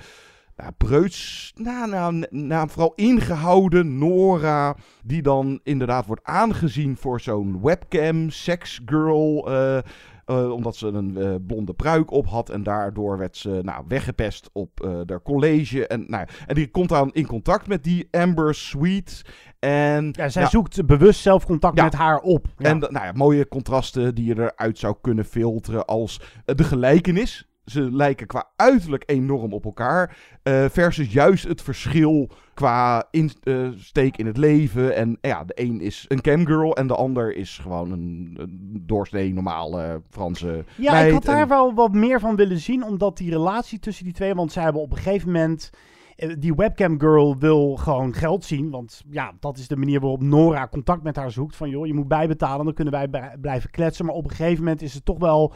nou, 0.57 0.73
preuts, 0.77 1.53
nou, 1.55 1.91
nou, 1.91 2.27
nou, 2.31 2.69
vooral 2.69 2.93
ingehouden 2.95 3.99
Nora, 3.99 4.77
die 5.05 5.23
dan 5.23 5.61
inderdaad 5.63 6.07
wordt 6.07 6.25
aangezien 6.25 6.97
voor 6.97 7.21
zo'n 7.21 7.61
webcam, 7.63 8.31
sexgirl, 8.31 9.51
eh 9.51 9.79
eh, 10.25 10.51
omdat 10.51 10.77
ze 10.77 10.87
een 10.87 11.17
eh, 11.17 11.35
blonde 11.47 11.75
pruik 11.75 12.11
op 12.11 12.27
had 12.27 12.51
en 12.51 12.63
daardoor 12.63 13.19
werd 13.19 13.37
ze 13.37 13.61
nou, 13.63 13.85
weggepest 13.89 14.51
op 14.53 14.71
haar 15.07 15.23
college. 15.23 15.87
En, 15.87 16.05
nou, 16.07 16.27
en 16.47 16.55
die 16.55 16.71
komt 16.71 16.89
dan 16.89 17.13
in 17.13 17.27
contact 17.27 17.67
met 17.67 17.85
die 17.85 18.09
Amber 18.11 18.55
Sweet. 18.55 19.23
En, 19.59 20.09
Ja, 20.13 20.29
zij 20.29 20.43
nou, 20.43 20.55
zoekt 20.55 20.87
bewust 20.87 21.21
zelf 21.21 21.47
contact 21.47 21.77
Ja. 21.77 21.85
met 21.85 21.95
haar 21.95 22.19
op. 22.19 22.47
Ja. 22.59 22.69
en 22.69 22.79
nou 22.79 22.93
ja, 22.93 23.13
mooie 23.13 23.49
contrasten 23.49 24.15
die 24.15 24.25
je 24.25 24.35
eruit 24.35 24.79
zou 24.79 24.97
kunnen 25.01 25.25
filteren 25.25 25.85
als 25.85 26.21
de 26.45 26.65
gelijkenis 26.65 27.49
ze 27.65 27.81
lijken 27.93 28.27
qua 28.27 28.49
uiterlijk 28.57 29.03
enorm 29.07 29.53
op 29.53 29.65
elkaar. 29.65 30.17
eh, 30.43 30.65
versus 30.71 31.13
juist 31.13 31.45
het 31.49 31.63
verschil 31.63 32.29
qua 32.55 33.05
insteek 33.11 34.17
in 34.17 34.27
het 34.27 34.37
leven. 34.37 34.95
En 34.97 35.19
eh, 35.21 35.31
ja, 35.31 35.45
de 35.45 35.53
een 35.63 35.81
is 35.81 36.05
een 36.09 36.21
camgirl 36.21 36.77
en 36.77 36.87
de 36.87 36.95
ander 36.95 37.37
is 37.37 37.59
gewoon 37.59 37.91
een, 37.91 38.35
een 38.41 38.83
doorsnee 38.87 39.33
normale 39.33 40.03
Franse 40.11 40.65
Ja, 40.77 40.93
meid. 40.93 41.07
ik 41.07 41.13
had 41.13 41.25
daar 41.25 41.41
En- 41.41 41.49
wel 41.49 41.75
wat 41.75 41.93
meer 41.93 42.21
van 42.21 42.37
willen 42.37 42.59
zien, 42.59 42.85
omdat 42.85 43.17
die 43.17 43.31
relatie 43.31 43.79
tussen 43.79 44.05
die 44.05 44.13
twee, 44.15 44.35
want 44.35 44.53
zij 44.53 44.63
hebben 44.63 44.83
op 44.83 44.91
een 44.91 44.97
gegeven 44.97 45.33
moment, 45.33 45.71
eh, 46.17 46.35
die 46.39 46.55
webcam 46.55 47.01
girl 47.01 47.39
wil 47.39 47.77
gewoon 47.77 48.15
geld 48.15 48.45
zien, 48.45 48.71
want 48.71 49.03
ja, 49.11 49.33
dat 49.41 49.59
is 49.59 49.69
de 49.69 49.77
manier 49.77 50.01
waarop 50.01 50.23
Nora 50.23 50.69
contact 50.69 51.03
met 51.03 51.17
haar 51.17 51.31
zoekt, 51.31 51.57
van 51.57 51.69
joh, 51.71 51.87
je 51.87 51.95
moet 51.95 52.09
bijbetalen, 52.09 52.65
dan 52.65 52.75
kunnen 52.75 52.93
wij 52.95 53.37
blijven 53.41 53.71
kletsen, 53.71 54.05
maar 54.07 54.15
op 54.15 54.25
een 54.25 54.31
gegeven 54.31 54.65
moment 54.65 54.83
is 54.83 54.93
ze 54.93 55.03
toch 55.03 55.19
wel 55.19 55.55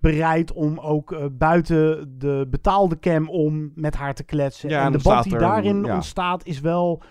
bereid 0.00 0.52
om 0.52 0.78
ook 0.78 1.12
eh, 1.12 1.24
buiten 1.32 2.14
de 2.18 2.46
betaalde 2.50 2.98
cam 2.98 3.28
om 3.28 3.72
met 3.74 3.94
haar 3.94 4.14
te 4.14 4.24
kletsen. 4.24 4.68
Ja, 4.68 4.80
en 4.80 4.86
en 4.86 4.92
de 4.92 4.98
band 5.02 5.24
die 5.24 5.32
er 5.32 5.38
daarin 5.38 5.84
ja. 5.84 5.94
ontstaat 5.94 6.46
is 6.46 6.60
wel 6.60 7.02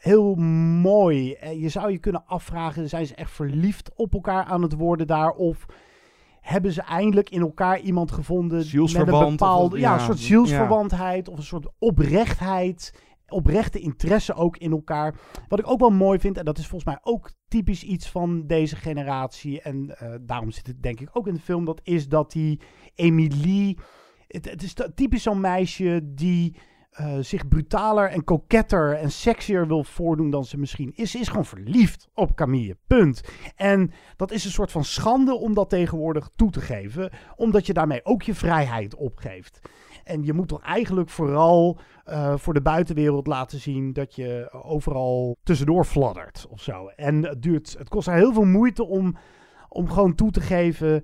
heel 0.00 0.34
mooi. 0.34 1.32
Eh, 1.32 1.60
Je 1.60 1.68
zou 1.68 1.90
je 1.90 1.98
kunnen 1.98 2.22
afvragen, 2.26 2.88
zijn 2.88 3.06
ze 3.06 3.14
echt 3.14 3.30
verliefd 3.30 3.90
op 3.94 4.14
elkaar 4.14 4.44
aan 4.44 4.62
het 4.62 4.74
worden 4.74 5.06
daar? 5.06 5.30
Of 5.30 5.66
hebben 6.40 6.72
ze 6.72 6.82
eindelijk 6.82 7.30
in 7.30 7.40
elkaar 7.40 7.80
iemand 7.80 8.12
gevonden 8.12 8.58
met 8.58 8.72
een 8.72 9.12
of 9.12 9.30
bepaalde, 9.30 9.78
ja, 9.78 9.88
ja, 9.88 9.94
een 9.94 10.04
soort 10.04 10.18
zielsverwantheid 10.18 11.28
of 11.28 11.36
een 11.36 11.42
soort 11.42 11.66
oprechtheid, 11.78 12.94
oprechte 13.28 13.78
interesse 13.78 14.34
ook 14.34 14.56
in 14.56 14.70
elkaar. 14.70 15.14
Wat 15.48 15.58
ik 15.58 15.70
ook 15.70 15.80
wel 15.80 15.90
mooi 15.90 16.18
vind, 16.18 16.38
en 16.38 16.44
dat 16.44 16.58
is 16.58 16.66
volgens 16.66 16.90
mij 16.94 17.12
ook 17.12 17.30
typisch 17.48 17.82
iets 17.82 18.10
van 18.10 18.46
deze 18.46 18.76
generatie, 18.76 19.60
en 19.60 19.98
eh, 19.98 20.14
daarom 20.20 20.50
zit 20.50 20.66
het 20.66 20.82
denk 20.82 21.00
ik 21.00 21.08
ook 21.12 21.26
in 21.26 21.34
de 21.34 21.40
film, 21.40 21.64
dat 21.64 21.80
is 21.82 22.08
dat 22.08 22.32
die 22.32 22.60
Emilie, 22.94 23.78
het, 24.26 24.62
is 24.62 24.74
typisch 24.94 25.22
zo'n 25.22 25.40
meisje 25.40 26.00
die 26.04 26.56
eh, 26.96 27.16
zich 27.20 27.48
brutaler 27.48 28.08
en 28.08 28.24
koketter 28.24 28.92
en 28.92 29.10
sexier 29.10 29.66
wil 29.66 29.84
voordoen 29.84 30.30
dan 30.30 30.44
ze 30.44 30.58
misschien 30.58 30.92
is. 30.94 31.10
Ze 31.10 31.18
is 31.18 31.28
gewoon 31.28 31.44
verliefd 31.44 32.08
op 32.14 32.34
Camille, 32.34 32.76
punt. 32.86 33.20
En 33.56 33.90
dat 34.16 34.30
is 34.30 34.44
een 34.44 34.50
soort 34.50 34.70
van 34.70 34.84
schande 34.84 35.34
om 35.34 35.54
dat 35.54 35.70
tegenwoordig 35.70 36.30
toe 36.36 36.50
te 36.50 36.60
geven, 36.60 37.10
omdat 37.34 37.66
je 37.66 37.72
daarmee 37.72 38.04
ook 38.04 38.22
je 38.22 38.34
vrijheid 38.34 38.94
opgeeft. 38.94 39.60
En 40.04 40.22
je 40.22 40.32
moet 40.32 40.48
toch 40.48 40.62
eigenlijk 40.62 41.10
vooral 41.10 41.78
eh, 42.06 42.36
voor 42.36 42.54
de 42.54 42.60
buitenwereld 42.60 43.26
laten 43.26 43.60
zien 43.60 43.92
dat 43.92 44.14
je 44.14 44.48
overal 44.62 45.36
tussendoor 45.42 45.84
fladdert 45.84 46.46
of 46.50 46.60
zo. 46.60 46.86
En 46.86 47.24
het, 47.24 47.42
duurt, 47.42 47.74
het 47.78 47.88
kost 47.88 48.06
haar 48.06 48.16
heel 48.16 48.32
veel 48.32 48.44
moeite 48.44 48.84
om, 48.84 49.16
om 49.68 49.90
gewoon 49.90 50.14
toe 50.14 50.30
te 50.30 50.40
geven. 50.40 50.94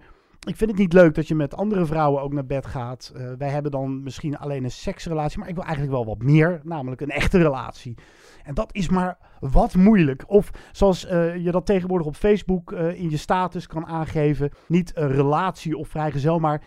Ik 0.47 0.57
vind 0.57 0.71
het 0.71 0.79
niet 0.79 0.93
leuk 0.93 1.15
dat 1.15 1.29
je 1.29 1.35
met 1.35 1.57
andere 1.57 1.87
vrouwen 1.87 2.23
ook 2.23 2.33
naar 2.33 2.47
bed 2.47 2.67
gaat. 2.67 3.13
Eh, 3.15 3.33
wij 3.39 3.49
hebben 3.49 3.71
dan 3.71 4.03
misschien 4.03 4.39
alleen 4.39 4.65
een 4.65 4.71
seksrelatie, 4.71 5.39
maar 5.39 5.49
ik 5.49 5.55
wil 5.55 5.65
eigenlijk 5.65 5.95
wel 5.95 6.07
wat 6.07 6.23
meer, 6.23 6.61
namelijk 6.65 7.01
een 7.01 7.11
echte 7.11 7.39
relatie. 7.39 7.95
En 8.45 8.55
dat 8.55 8.75
is 8.75 8.89
maar 8.89 9.19
wat 9.41 9.75
moeilijk. 9.75 10.25
Of 10.27 10.51
zoals 10.73 11.07
eh, 11.07 11.37
je 11.37 11.51
dat 11.51 11.67
tegenwoordig 11.67 12.07
op 12.07 12.17
Facebook 12.17 12.73
in 12.73 13.11
je 13.11 13.17
status 13.17 13.67
kan 13.67 13.87
aangeven, 13.87 14.51
niet 14.67 14.97
een 14.97 15.13
relatie 15.13 15.77
of 15.77 15.89
vrijgezel, 15.89 16.39
maar 16.39 16.63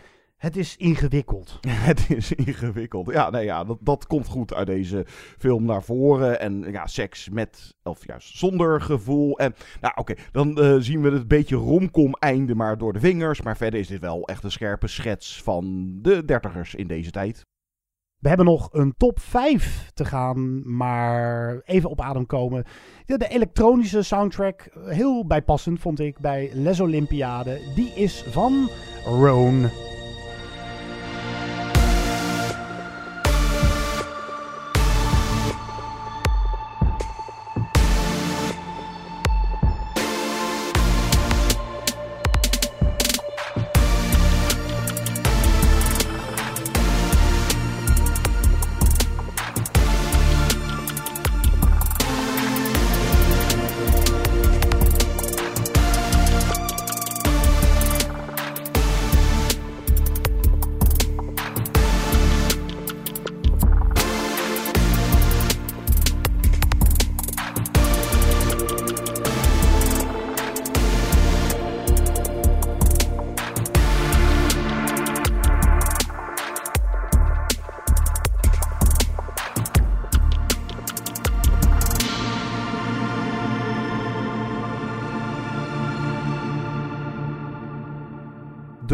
het 0.46 0.56
is 0.56 0.76
ingewikkeld. 0.76 1.58
Het 1.90 2.10
is 2.10 2.32
ingewikkeld. 2.32 3.12
Ja, 3.12 3.30
nee, 3.30 3.44
ja 3.44 3.64
dat, 3.64 3.78
dat 3.80 4.06
komt 4.06 4.26
goed 4.26 4.54
uit 4.54 4.66
deze 4.66 5.06
film 5.38 5.64
naar 5.64 5.82
voren. 5.82 6.40
En 6.40 6.72
ja, 6.72 6.86
seks 6.86 7.28
met, 7.28 7.74
of 7.82 8.06
juist 8.06 8.38
zonder 8.38 8.80
gevoel. 8.80 9.38
En 9.38 9.54
nou, 9.80 9.94
oké, 9.96 10.14
dan 10.32 10.58
eh, 10.58 10.76
zien 10.78 11.02
we 11.02 11.10
het 11.10 11.28
beetje 11.28 11.56
romcom 11.56 12.14
einde 12.14 12.54
maar 12.54 12.78
door 12.78 12.92
de 12.92 13.00
vingers. 13.00 13.42
Maar 13.42 13.56
verder 13.56 13.80
is 13.80 13.88
dit 13.88 14.00
wel 14.00 14.26
echt 14.26 14.44
een 14.44 14.50
scherpe 14.50 14.86
schets 14.86 15.42
van 15.42 15.88
de 16.02 16.24
dertigers 16.24 16.74
in 16.74 16.86
deze 16.86 17.10
tijd. 17.10 17.44
We 18.18 18.28
hebben 18.28 18.46
nog 18.46 18.68
een 18.72 18.94
top 18.96 19.20
5 19.20 19.90
te 19.94 20.04
gaan, 20.04 20.62
maar 20.76 21.60
even 21.64 21.90
op 21.90 22.00
adem 22.00 22.26
komen. 22.26 22.64
De, 23.04 23.18
de 23.18 23.28
elektronische 23.28 24.02
soundtrack, 24.02 24.60
eh, 24.60 24.88
heel 24.88 25.26
bijpassend 25.26 25.80
vond 25.80 26.00
ik 26.00 26.18
bij 26.18 26.50
Les 26.52 26.80
Olympiade. 26.80 27.60
Die 27.74 27.88
is 27.88 28.22
van 28.22 28.68
Roan. 29.04 29.70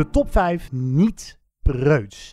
De 0.02 0.10
top 0.10 0.32
5 0.32 0.72
niet 0.72 1.38
preuts. 1.62 2.32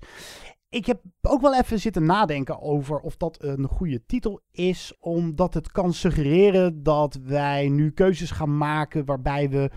Ik 0.70 0.86
heb 0.86 1.02
ook 1.22 1.42
wel 1.42 1.56
even 1.56 1.80
zitten 1.80 2.06
nadenken 2.06 2.62
over 2.62 3.00
of 3.00 3.18
dat 3.18 3.44
een 3.44 3.68
goede 3.68 4.06
titel 4.06 4.42
is, 4.52 4.94
omdat 5.00 5.54
het 5.54 5.72
kan 5.72 5.94
suggereren 5.94 6.84
dat 6.84 7.20
wij 7.24 7.70
nu 7.70 7.92
keuzes 7.92 8.32
gaan 8.32 8.58
maken 8.58 9.06
waarbij 9.06 9.50
we 9.50 9.70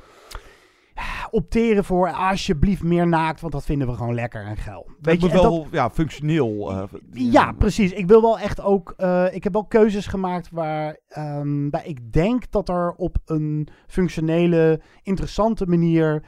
opteren 1.31 1.85
voor 1.85 2.13
alsjeblieft 2.13 2.83
meer 2.83 3.09
naakt, 3.09 3.41
want 3.41 3.53
dat 3.53 3.65
vinden 3.65 3.89
we 3.89 3.95
gewoon 3.95 4.15
lekker 4.15 4.45
en 4.47 4.57
geil. 4.57 4.91
Weet 5.01 5.21
je, 5.21 5.29
en 5.29 5.35
wel 5.43 5.63
dat- 5.63 5.73
ja, 5.73 5.91
functioneel. 5.91 6.71
eh, 6.71 6.83
ja, 7.13 7.53
precies. 7.53 7.93
Ik 7.93 8.07
wil 8.07 8.21
wel 8.23 8.39
echt 8.39 8.61
ook. 8.61 8.95
eh, 8.97 9.27
ik 9.35 9.45
heb 9.45 9.53
wel 9.53 9.65
keuzes 9.65 10.07
gemaakt 10.07 10.51
waar, 10.51 10.97
ehm, 11.09 11.71
waar 11.71 11.87
ik 11.87 12.13
denk 12.13 12.51
dat 12.51 12.69
er 12.69 12.93
op 12.97 13.17
een 13.25 13.69
functionele, 13.87 14.81
interessante 15.03 15.67
manier 15.67 16.23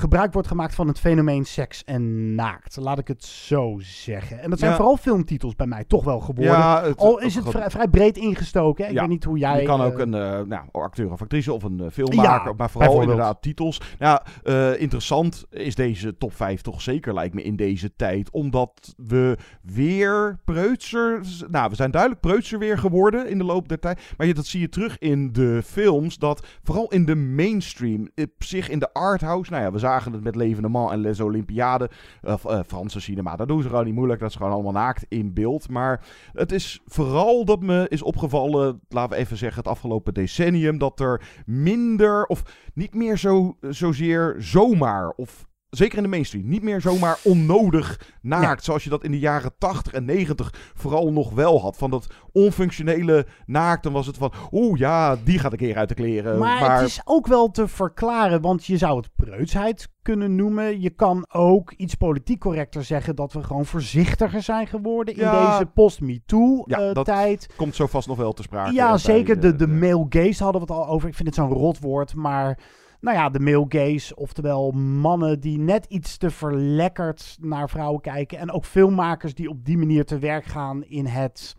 gebruik 0.00 0.32
wordt 0.32 0.48
gemaakt 0.48 0.74
van 0.74 0.88
het 0.88 0.98
fenomeen 1.00 1.44
seks 1.44 1.84
en 1.84 2.34
naakt. 2.34 2.76
Laat 2.76 2.98
ik 2.98 3.08
het 3.08 3.24
zo 3.24 3.76
zeggen. 3.80 4.40
En 4.40 4.50
dat 4.50 4.58
zijn 4.58 4.70
Ja. 4.70 4.76
vooral 4.76 4.96
filmtitels 4.96 5.56
bij 5.56 5.66
mij 5.66 5.84
toch 5.84 6.04
wel 6.04 6.20
geworden. 6.20 6.52
Ja, 6.54 6.82
het- 6.84 6.98
Al 6.98 7.18
is 7.20 7.34
het 7.34 7.48
vrij, 7.48 7.70
vrij 7.70 7.88
breed 7.88 8.16
ingestoken. 8.16 8.84
hè. 8.84 8.90
Ik 8.90 8.96
Ja, 8.96 9.00
weet 9.00 9.10
niet 9.10 9.24
hoe 9.24 9.38
jij. 9.38 9.60
Je 9.60 9.66
kan 9.66 9.80
eh, 9.80 9.86
ook 9.86 9.98
een 9.98 10.12
uh, 10.14 10.40
nou, 10.40 10.62
acteur 10.72 11.12
of 11.12 11.22
actrice 11.22 11.52
of 11.52 11.62
een 11.62 11.78
uh, 11.82 11.86
filmmaker, 11.92 12.54
maar 12.56 12.70
vooral 12.70 13.00
inderdaad 13.00 13.42
titels. 13.42 13.80
Nou, 13.98 14.20
uh, 14.44 14.80
interessant 14.80 15.44
is 15.50 15.74
deze 15.74 16.16
top 16.18 16.34
5 16.34 16.60
toch 16.60 16.80
zeker, 16.82 17.14
lijkt 17.14 17.34
me, 17.34 17.42
in 17.42 17.56
deze 17.56 17.96
tijd. 17.96 18.30
Omdat 18.30 18.94
we 18.96 19.36
weer 19.62 20.38
preutser... 20.44 21.20
Nou, 21.50 21.68
we 21.70 21.74
zijn 21.76 21.90
duidelijk 21.90 22.20
preutser 22.20 22.58
weer 22.58 22.78
geworden 22.78 23.28
in 23.28 23.38
de 23.38 23.44
loop 23.44 23.68
der 23.68 23.78
tijd. 23.78 24.00
Maar 24.16 24.26
je, 24.26 24.34
dat 24.34 24.46
zie 24.46 24.60
je 24.60 24.68
terug 24.68 24.98
in 24.98 25.32
de 25.32 25.60
films, 25.64 26.18
dat 26.18 26.46
vooral 26.62 26.88
in 26.90 27.04
de 27.04 27.14
mainstream, 27.16 28.08
op 28.14 28.30
zich 28.38 28.68
in 28.68 28.78
de 28.78 28.92
arthouse... 28.92 29.50
Nou 29.50 29.62
ja, 29.62 29.72
we 29.72 29.78
zagen 29.88 30.12
het 30.12 30.24
met 30.24 30.36
Levende 30.36 30.68
Man 30.68 30.92
en 30.92 31.00
Les 31.00 31.20
Olympiade, 31.20 31.90
of 32.22 32.44
uh, 32.44 32.60
Franse 32.66 33.00
cinema. 33.00 33.36
Daar 33.36 33.46
doen 33.46 33.62
ze 33.62 33.68
gewoon 33.68 33.84
niet 33.84 33.94
moeilijk, 33.94 34.20
dat 34.20 34.30
is 34.30 34.36
gewoon 34.36 34.52
allemaal 34.52 34.72
naakt 34.72 35.06
in 35.08 35.34
beeld. 35.34 35.68
Maar 35.68 36.00
het 36.32 36.52
is 36.52 36.80
vooral 36.86 37.44
dat 37.44 37.60
me 37.60 37.86
is 37.88 38.02
opgevallen, 38.02 38.80
laten 38.88 39.10
we 39.10 39.16
even 39.16 39.36
zeggen, 39.36 39.58
het 39.58 39.72
afgelopen 39.72 40.14
decennium, 40.14 40.78
dat 40.78 41.00
er 41.00 41.42
minder, 41.46 42.24
of 42.26 42.42
niet 42.74 42.94
meer 42.94 43.18
zo, 43.18 43.56
zozeer 43.60 44.36
zomaar, 44.38 45.12
of 45.16 45.46
zeker 45.70 45.96
in 45.96 46.02
de 46.02 46.08
mainstream, 46.08 46.48
niet 46.48 46.62
meer 46.62 46.80
zomaar 46.80 47.18
onnodig 47.24 48.00
naakt. 48.22 48.58
Ja. 48.58 48.64
Zoals 48.64 48.84
je 48.84 48.90
dat 48.90 49.04
in 49.04 49.10
de 49.10 49.18
jaren 49.18 49.52
80 49.58 49.92
en 49.92 50.04
90 50.04 50.54
vooral 50.74 51.12
nog 51.12 51.30
wel 51.32 51.60
had. 51.60 51.76
Van 51.76 51.90
dat 51.90 52.06
onfunctionele 52.32 53.26
naakt. 53.46 53.82
Dan 53.82 53.92
was 53.92 54.06
het 54.06 54.16
van, 54.16 54.32
oeh 54.52 54.78
ja, 54.78 55.16
die 55.24 55.38
gaat 55.38 55.52
een 55.52 55.58
keer 55.58 55.76
uit 55.76 55.88
de 55.88 55.94
kleren. 55.94 56.38
Maar, 56.38 56.60
maar, 56.60 56.78
het 56.78 56.88
is 56.88 57.00
ook 57.04 57.26
wel 57.26 57.50
te 57.50 57.68
verklaren, 57.68 58.40
want 58.40 58.64
je 58.66 58.76
zou 58.76 58.96
het 58.96 59.10
preutsheid 59.16 59.88
kunnen 60.02 60.34
noemen. 60.36 60.80
Je 60.80 60.90
kan 60.90 61.26
ook 61.32 61.72
iets 61.72 61.94
politiek 61.94 62.40
correcter 62.40 62.84
zeggen 62.84 63.16
dat 63.16 63.32
we 63.32 63.42
gewoon 63.42 63.66
voorzichtiger 63.66 64.42
zijn 64.42 64.66
geworden 64.66 65.14
in 65.14 65.20
Ja. 65.20 65.50
deze 65.58 65.66
post-MeToo-tijd. 65.66 67.46
dat 67.48 67.56
komt 67.56 67.74
zo 67.74 67.86
vast 67.86 68.08
nog 68.08 68.16
wel 68.16 68.32
te 68.32 68.42
sprake. 68.42 68.72
ja, 68.72 68.88
bij 68.88 68.98
zeker. 68.98 69.40
de- 69.40 69.50
De, 69.50 69.56
de 69.56 69.66
male 69.66 70.06
gaze 70.08 70.42
hadden 70.42 70.66
we 70.66 70.72
het 70.72 70.82
al 70.82 70.88
over. 70.88 71.08
Ik 71.08 71.14
vind 71.14 71.28
het 71.28 71.36
zo'n 71.36 71.52
rot 71.52 71.78
woord, 71.80 72.14
maar 72.14 72.58
nou 73.00 73.16
ja, 73.16 73.30
de 73.30 73.40
male 73.40 73.66
gaze. 73.68 74.16
Oftewel 74.16 74.70
mannen 74.70 75.40
die 75.40 75.58
net 75.58 75.84
iets 75.88 76.16
te 76.16 76.30
verlekkerd 76.30 77.36
naar 77.40 77.70
vrouwen 77.70 78.00
kijken. 78.00 78.38
En 78.38 78.52
ook 78.52 78.64
filmmakers 78.64 79.34
die 79.34 79.48
op 79.48 79.64
die 79.64 79.78
manier 79.78 80.04
te 80.04 80.18
werk 80.18 80.44
gaan 80.44 80.84
in 80.84 81.06
het 81.06 81.54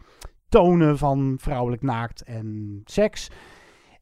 tonen 0.50 0.98
van 0.98 1.38
vrouwelijk 1.42 1.82
naakt 1.82 2.24
en 2.24 2.82
seks. 2.86 3.30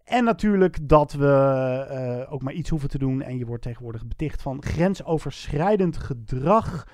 En 0.03 0.23
natuurlijk 0.23 0.89
dat 0.89 1.13
we 1.13 2.25
uh, 2.27 2.33
ook 2.33 2.41
maar 2.41 2.53
iets 2.53 2.69
hoeven 2.69 2.89
te 2.89 2.97
doen. 2.97 3.21
En 3.21 3.37
je 3.37 3.45
wordt 3.45 3.63
tegenwoordig 3.63 4.07
beticht 4.07 4.41
van 4.41 4.63
grensoverschrijdend 4.63 5.97
gedrag. 5.97 6.87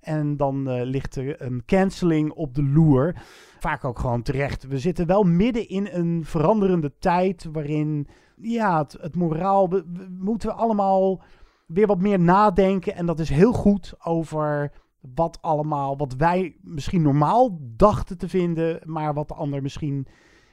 En 0.00 0.36
dan 0.36 0.70
uh, 0.70 0.84
ligt 0.84 1.16
er 1.16 1.42
een 1.42 1.62
canceling 1.66 2.30
op 2.30 2.54
de 2.54 2.62
loer. 2.62 3.14
Vaak 3.58 3.84
ook 3.84 3.98
gewoon 3.98 4.22
terecht. 4.22 4.66
We 4.66 4.78
zitten 4.78 5.06
wel 5.06 5.22
midden 5.22 5.68
in 5.68 5.88
een 5.90 6.24
veranderende 6.24 6.92
tijd 6.98 7.48
waarin 7.52 8.08
ja, 8.36 8.78
het, 8.78 8.96
het 9.00 9.16
moraal. 9.16 9.68
We, 9.68 9.84
we, 9.92 10.06
moeten 10.18 10.48
we 10.48 10.54
allemaal 10.54 11.22
weer 11.66 11.86
wat 11.86 12.00
meer 12.00 12.20
nadenken. 12.20 12.94
En 12.94 13.06
dat 13.06 13.18
is 13.18 13.28
heel 13.28 13.52
goed 13.52 13.94
over 14.02 14.72
wat 15.14 15.38
allemaal, 15.40 15.96
wat 15.96 16.14
wij 16.16 16.56
misschien 16.62 17.02
normaal 17.02 17.58
dachten 17.60 18.18
te 18.18 18.28
vinden, 18.28 18.80
maar 18.84 19.14
wat 19.14 19.28
de 19.28 19.34
ander 19.34 19.62
misschien 19.62 20.06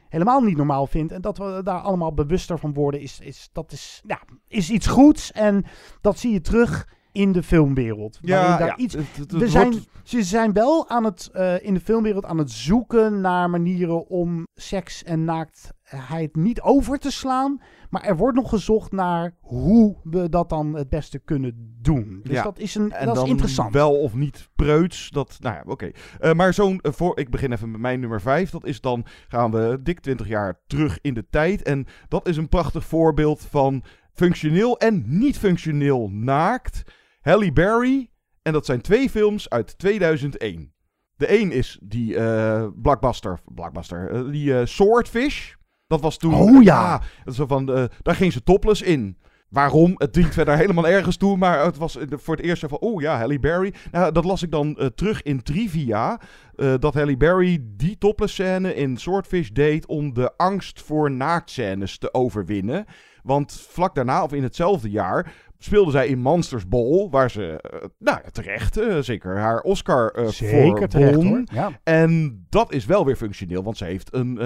helemaal 0.09 0.41
niet 0.41 0.57
normaal 0.57 0.87
vindt. 0.87 1.11
En 1.11 1.21
dat 1.21 1.37
we 1.37 1.61
daar 1.63 1.79
allemaal 1.79 2.13
bewuster 2.13 2.59
van 2.59 2.73
worden, 2.73 3.01
is, 3.01 3.19
is, 3.19 3.49
dat 3.53 3.71
is, 3.71 4.01
ja, 4.07 4.19
is 4.47 4.69
iets 4.69 4.87
goeds. 4.87 5.31
En 5.31 5.65
dat 6.01 6.19
zie 6.19 6.31
je 6.33 6.41
terug 6.41 6.87
in 7.11 7.31
de 7.31 7.43
filmwereld. 7.43 8.17
Ja, 8.21 8.57
daar 8.57 8.67
ja. 8.67 8.77
Iets, 8.77 8.93
Het- 8.93 9.07
het- 9.17 9.31
het 9.31 9.41
we 9.41 9.47
zijn, 9.47 9.71
wordt- 9.71 9.87
ze 10.03 10.23
zijn 10.23 10.53
wel 10.53 10.89
aan 10.89 11.03
het, 11.03 11.29
eh, 11.33 11.65
in 11.65 11.73
de 11.73 11.79
filmwereld 11.79 12.25
aan 12.25 12.37
het 12.37 12.51
zoeken 12.51 13.21
naar 13.21 13.49
manieren 13.49 14.07
om 14.07 14.43
seks 14.53 15.03
en 15.03 15.25
naaktheid 15.93 16.35
niet 16.35 16.61
over 16.61 16.97
te 16.99 17.11
slaan. 17.11 17.61
Maar 17.89 18.01
er 18.03 18.17
wordt 18.17 18.37
nog 18.37 18.49
gezocht 18.49 18.91
naar 18.91 19.35
hoe 19.39 19.97
we 20.03 20.29
dat 20.29 20.49
dan 20.49 20.73
het 20.75 20.89
beste 20.89 21.19
kunnen 21.19 21.75
doen. 21.81 22.19
Dus 22.23 22.33
Ja. 22.33 22.43
dat 22.43 22.59
is, 22.59 22.75
een, 22.75 22.91
En 22.91 23.05
dat 23.05 23.17
is 23.17 23.29
interessant. 23.29 23.73
Wel 23.73 23.99
of 23.99 24.13
niet 24.13 24.49
preuts. 24.55 25.09
Dat, 25.09 25.37
nou 25.39 25.55
ja, 25.55 25.63
oké. 25.65 25.91
Eh, 26.19 26.33
maar 26.33 26.53
zo'n, 26.53 26.79
eh, 26.81 26.91
voor, 26.91 27.19
ik 27.19 27.29
begin 27.29 27.51
even 27.51 27.71
met 27.71 27.81
mijn 27.81 27.99
nummer 27.99 28.21
5. 28.21 28.49
Dat 28.49 28.65
is 28.65 28.81
dan, 28.81 29.05
gaan 29.27 29.51
we 29.51 29.79
dik 29.83 29.99
20 29.99 30.27
jaar 30.27 30.61
terug 30.67 30.99
in 31.01 31.13
de 31.13 31.25
tijd. 31.29 31.63
En 31.63 31.85
dat 32.07 32.27
is 32.27 32.37
een 32.37 32.49
prachtig 32.49 32.85
voorbeeld 32.85 33.41
van 33.41 33.83
functioneel 34.13 34.77
en 34.77 35.03
niet 35.05 35.37
functioneel 35.37 36.09
naakt. 36.09 36.83
Halle 37.21 37.53
Berry. 37.53 38.09
En 38.41 38.53
dat 38.53 38.65
zijn 38.65 38.81
twee 38.81 39.09
films 39.09 39.49
uit 39.49 39.77
2001. 39.77 40.71
De 41.15 41.39
een 41.41 41.51
is 41.51 41.79
die 41.83 42.15
eh 42.17 42.67
blockbuster, 42.75 43.39
blockbuster 43.45 44.31
die 44.31 44.65
Swordfish. 44.65 45.53
Dat 45.87 46.01
was 46.01 46.17
toen... 46.17 46.33
Oh 46.33 46.63
ja. 46.63 47.01
zo 47.25 47.45
van, 47.45 47.73
eh, 47.73 47.83
daar 48.01 48.15
ging 48.15 48.33
ze 48.33 48.43
topless 48.43 48.81
in. 48.81 49.17
Waarom? 49.49 49.93
Het 49.97 50.13
dient 50.13 50.33
verder 50.33 50.57
helemaal 50.57 50.87
ergens 50.87 51.17
toe. 51.17 51.37
Maar 51.37 51.65
het 51.65 51.77
was 51.77 51.97
voor 52.09 52.35
het 52.35 52.45
eerst 52.45 52.61
zo 52.61 52.67
van, 52.67 52.79
oh 52.79 53.01
ja, 53.01 53.17
Halle 53.17 53.39
Berry. 53.39 53.73
Nou, 53.91 54.11
dat 54.11 54.25
las 54.25 54.43
ik 54.43 54.51
dan 54.51 54.77
eh, 54.77 54.85
terug 54.85 55.21
in 55.21 55.43
Trivia. 55.43 56.19
eh, 56.55 56.73
dat 56.79 56.93
Halle 56.93 57.17
Berry 57.17 57.59
die 57.63 57.97
topless 57.97 58.33
scène 58.33 58.75
in 58.75 58.97
Swordfish 58.97 59.49
deed 59.49 59.85
om 59.85 60.13
de 60.13 60.33
angst 60.37 60.81
voor 60.81 61.11
naaktscènes 61.11 61.97
te 61.97 62.13
overwinnen. 62.13 62.85
Want 63.23 63.65
vlak 63.69 63.95
daarna, 63.95 64.23
of 64.23 64.33
in 64.33 64.43
hetzelfde 64.43 64.89
jaar, 64.89 65.33
speelde 65.63 65.91
zij 65.91 66.07
in 66.07 66.19
Monsters 66.19 66.67
Ball. 66.67 67.07
Waar 67.11 67.31
ze, 67.31 67.61
eh, 67.61 67.87
nou 67.99 68.19
terecht, 68.31 68.77
eh, 68.77 68.97
zeker 68.99 69.37
haar 69.37 69.61
Oscar 69.61 70.09
eh 70.11 70.27
Zeker 70.27 70.77
voor 70.77 70.87
terecht, 70.87 71.15
won. 71.15 71.27
hoor. 71.27 71.43
Ja. 71.51 71.79
En 71.83 72.45
dat 72.49 72.73
is 72.73 72.85
wel 72.85 73.05
weer 73.05 73.15
functioneel, 73.15 73.63
want 73.63 73.77
ze 73.77 73.85
heeft 73.85 74.13
een 74.13 74.37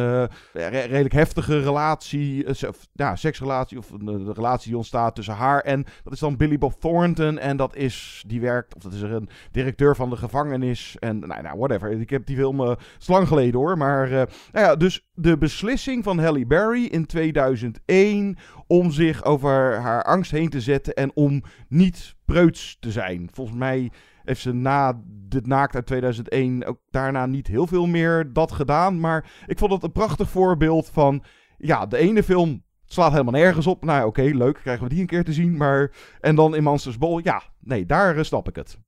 re- 0.53 0.68
redelijk 0.70 1.13
heftige 1.13 1.59
relatie, 1.59 2.53
se- 2.53 2.72
ja, 2.93 3.15
seksrelatie, 3.15 3.78
of 3.78 3.91
een, 3.91 4.07
eh, 4.28 4.34
relatie 4.34 4.68
die 4.68 4.78
ontstaat 4.78 5.15
tussen 5.15 5.34
haar 5.34 5.61
en, 5.61 5.86
dat 6.03 6.13
is 6.13 6.20
dan 6.20 6.38
Billy 6.38 6.57
Bob 6.57 6.74
Thornton. 6.80 7.39
En 7.39 7.57
dat 7.57 7.76
is, 7.76 8.24
die 8.28 8.41
werkt, 8.41 8.76
of 8.76 8.82
dat 8.82 8.93
is 8.93 9.01
er 9.01 9.11
een 9.11 9.30
directeur 9.51 9.95
van 9.95 10.09
de 10.09 10.15
gevangenis. 10.18 10.95
En 10.99 11.20
nou, 11.20 11.41
nou 11.41 11.57
whatever. 11.57 11.91
Ik 11.91 12.09
heb 12.09 12.26
die 12.26 12.36
film, 12.38 12.76
is 12.99 13.07
lang 13.07 13.28
geleden 13.28 13.59
hoor. 13.59 13.78
Maar, 13.78 14.09
nou 14.09 14.28
ja, 14.51 14.76
dus 14.76 15.07
de 15.20 15.38
beslissing 15.38 16.03
van 16.03 16.20
Halle 16.20 16.45
Berry 16.45 16.86
in 16.86 17.05
2001 17.05 18.38
om 18.68 18.91
zich 18.91 19.24
over 19.24 19.80
haar 19.80 20.03
angst 20.03 20.32
heen 20.32 20.49
te 20.49 20.61
zetten 20.61 20.93
en 20.93 21.11
om 21.13 21.43
niet 21.68 22.15
preuts 22.26 22.78
te 22.80 22.91
zijn. 22.91 23.30
Volgens 23.34 23.57
mij 23.57 23.91
heeft 24.24 24.41
ze 24.41 24.53
na 24.53 25.01
de 25.05 25.41
naakt 25.43 25.76
uit 25.76 25.86
2001 25.86 26.65
ook 26.65 26.80
daarna 26.89 27.26
niet 27.26 27.47
heel 27.47 27.68
veel 27.68 27.86
meer 27.86 28.34
dat 28.34 28.51
gedaan. 28.51 28.99
Maar 28.99 29.32
ik 29.45 29.57
vond 29.57 29.72
het 29.72 29.84
een 29.84 29.91
prachtig 29.91 30.30
voorbeeld 30.30 30.89
van, 30.89 31.24
ja, 31.57 31.86
de 31.86 31.97
ene 31.97 32.24
film 32.24 32.63
slaat 32.86 33.11
helemaal 33.11 33.34
nergens 33.34 33.68
op. 33.68 33.84
Nou 33.86 34.07
oké, 34.07 34.22
leuk, 34.22 34.55
krijgen 34.55 34.84
we 34.84 34.89
die 34.89 35.01
een 35.01 35.07
keer 35.07 35.24
te 35.24 35.34
zien. 35.34 35.57
Maar, 35.57 35.91
en 36.20 36.36
dan 36.36 36.55
in 36.55 36.63
Monsters 36.63 36.97
Ball, 36.97 37.20
ja, 37.24 37.41
nee, 37.59 37.86
daar 37.86 38.18
eh, 38.18 38.24
snap 38.24 38.47
ik 38.47 38.55
het. 38.55 38.86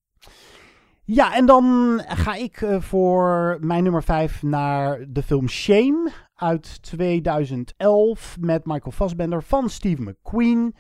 Ja, 1.12 1.36
en 1.36 1.46
dan 1.46 2.00
ga 2.08 2.36
ik 2.36 2.62
eh, 2.62 2.82
voor 2.82 3.58
mijn 3.62 3.84
nummer 3.84 4.04
5 4.04 4.44
naar 4.44 5.06
de 5.08 5.24
film 5.24 5.48
Shame 5.48 6.12
uit 6.36 6.82
2011 6.84 8.38
met 8.40 8.66
Michael 8.66 8.92
Fassbender 8.92 9.44
van 9.44 9.70
Steve 9.70 10.02
McQueen. 10.02 10.76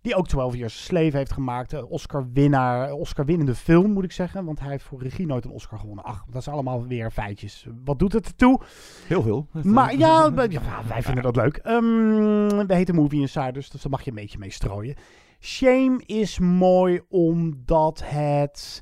Die 0.00 0.14
ook 0.14 0.28
12 0.28 0.54
Years 0.54 0.84
Slave 0.84 1.16
heeft 1.16 1.32
gemaakt. 1.32 1.82
Oscar-winnaar, 1.82 2.92
Oscar-winnende 2.92 3.54
film 3.54 3.92
moet 3.92 4.04
ik 4.04 4.12
zeggen. 4.12 4.44
Want 4.44 4.60
hij 4.60 4.70
heeft 4.70 4.84
voor 4.84 5.02
regie 5.02 5.26
nooit 5.26 5.44
een 5.44 5.50
Oscar 5.50 5.78
gewonnen. 5.78 6.04
Ach, 6.04 6.24
dat 6.30 6.40
is 6.40 6.48
allemaal 6.48 6.86
weer 6.86 7.10
feitjes. 7.10 7.66
Wat 7.84 7.98
doet 7.98 8.12
het 8.12 8.26
ertoe? 8.26 8.60
Heel 9.06 9.22
veel. 9.22 9.48
Maar 9.62 9.96
ja, 9.96 10.34
wij 10.34 11.02
vinden 11.02 11.22
dat 11.22 11.36
leuk. 11.36 11.56
Ehm, 11.56 12.66
we 12.66 12.74
heten 12.74 12.94
Movie 12.94 13.20
Insiders, 13.20 13.70
dus 13.70 13.82
daar 13.82 13.90
mag 13.90 14.02
je 14.02 14.10
een 14.10 14.16
beetje 14.16 14.38
mee 14.38 14.52
strooien. 14.52 14.94
Shame 15.40 16.02
is 16.06 16.38
mooi 16.38 17.00
omdat 17.08 18.02
het... 18.04 18.80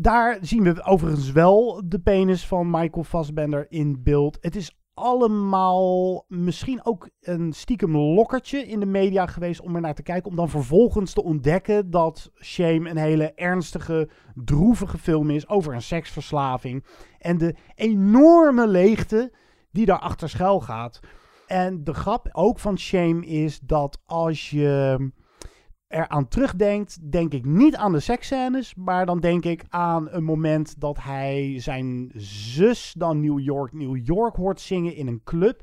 Daar 0.00 0.38
zien 0.40 0.62
we 0.62 0.84
overigens 0.84 1.32
wel 1.32 1.82
de 1.84 1.98
penis 1.98 2.46
van 2.46 2.70
Michael 2.70 3.04
Fassbender 3.04 3.66
in 3.68 4.02
beeld. 4.02 4.38
Het 4.40 4.56
is 4.56 4.78
allemaal 4.94 6.24
misschien 6.28 6.84
ook 6.84 7.08
een 7.20 7.52
stiekem 7.52 7.96
lokkertje 7.96 8.66
in 8.66 8.80
de 8.80 8.86
media 8.86 9.26
geweest 9.26 9.60
om 9.60 9.74
er 9.74 9.80
naar 9.80 9.94
te 9.94 10.02
kijken. 10.02 10.30
Om 10.30 10.36
dan 10.36 10.48
vervolgens 10.48 11.12
te 11.12 11.22
ontdekken 11.22 11.90
dat 11.90 12.30
Shame 12.42 12.90
een 12.90 12.96
hele 12.96 13.32
ernstige, 13.34 14.08
droevige 14.34 14.98
film 14.98 15.30
is 15.30 15.48
over 15.48 15.74
een 15.74 15.82
seksverslaving. 15.82 16.84
En 17.18 17.38
de 17.38 17.54
enorme 17.74 18.66
leegte 18.66 19.32
die 19.70 19.86
daarachter 19.86 20.28
schuil 20.28 20.60
gaat. 20.60 21.00
En 21.46 21.84
de 21.84 21.94
grap 21.94 22.28
ook 22.32 22.58
van 22.58 22.78
Shame 22.78 23.26
is 23.26 23.60
dat 23.60 24.00
als 24.06 24.50
je 24.50 24.96
eraan 25.88 26.28
terugdenkt, 26.28 27.12
denk 27.12 27.32
ik 27.32 27.44
niet 27.44 27.76
aan 27.76 27.92
de 27.92 28.00
seksscènes, 28.00 28.74
maar 28.74 29.06
dan 29.06 29.20
denk 29.20 29.44
ik 29.44 29.64
aan 29.68 30.08
een 30.10 30.24
moment 30.24 30.80
dat 30.80 31.02
hij 31.02 31.54
zijn 31.60 32.10
zus 32.14 32.94
dan 32.98 33.20
New 33.20 33.40
York, 33.40 33.72
New 33.72 34.06
York 34.06 34.36
hoort 34.36 34.60
zingen 34.60 34.94
in 34.94 35.06
een 35.06 35.22
club 35.24 35.62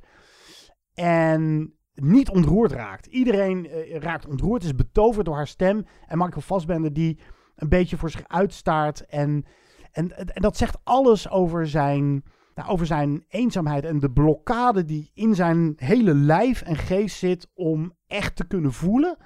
en 0.94 1.74
niet 1.94 2.30
ontroerd 2.30 2.72
raakt. 2.72 3.06
Iedereen 3.06 3.68
eh, 3.68 3.98
raakt 3.98 4.28
ontroerd, 4.28 4.64
is 4.64 4.76
betoverd 4.76 5.26
door 5.26 5.36
haar 5.36 5.48
stem 5.48 5.86
en 6.08 6.18
Michael 6.18 6.42
Fassbender 6.42 6.94
die 6.94 7.20
een 7.56 7.70
beetje 7.70 7.98
voor 7.98 8.10
zich 8.10 8.28
uitstaart 8.28 9.06
en, 9.06 9.46
en, 9.92 10.18
en 10.18 10.42
dat 10.42 10.58
zegt 10.58 10.78
alles 10.84 11.30
over 11.30 11.68
zijn, 11.68 12.24
nou, 12.56 12.70
over 12.70 12.86
zijn 12.86 13.26
eenzaamheid 13.28 13.86
en 13.86 14.00
de 14.00 14.12
blokkade 14.12 14.86
die 14.86 15.12
in 15.14 15.36
zijn 15.36 15.74
hele 15.76 16.14
lijf 16.14 16.62
en 16.62 16.76
geest 16.76 17.18
zit 17.18 17.52
om 17.54 17.94
echt 18.08 18.36
te 18.36 18.48
kunnen 18.48 18.74
voelen. 18.74 19.18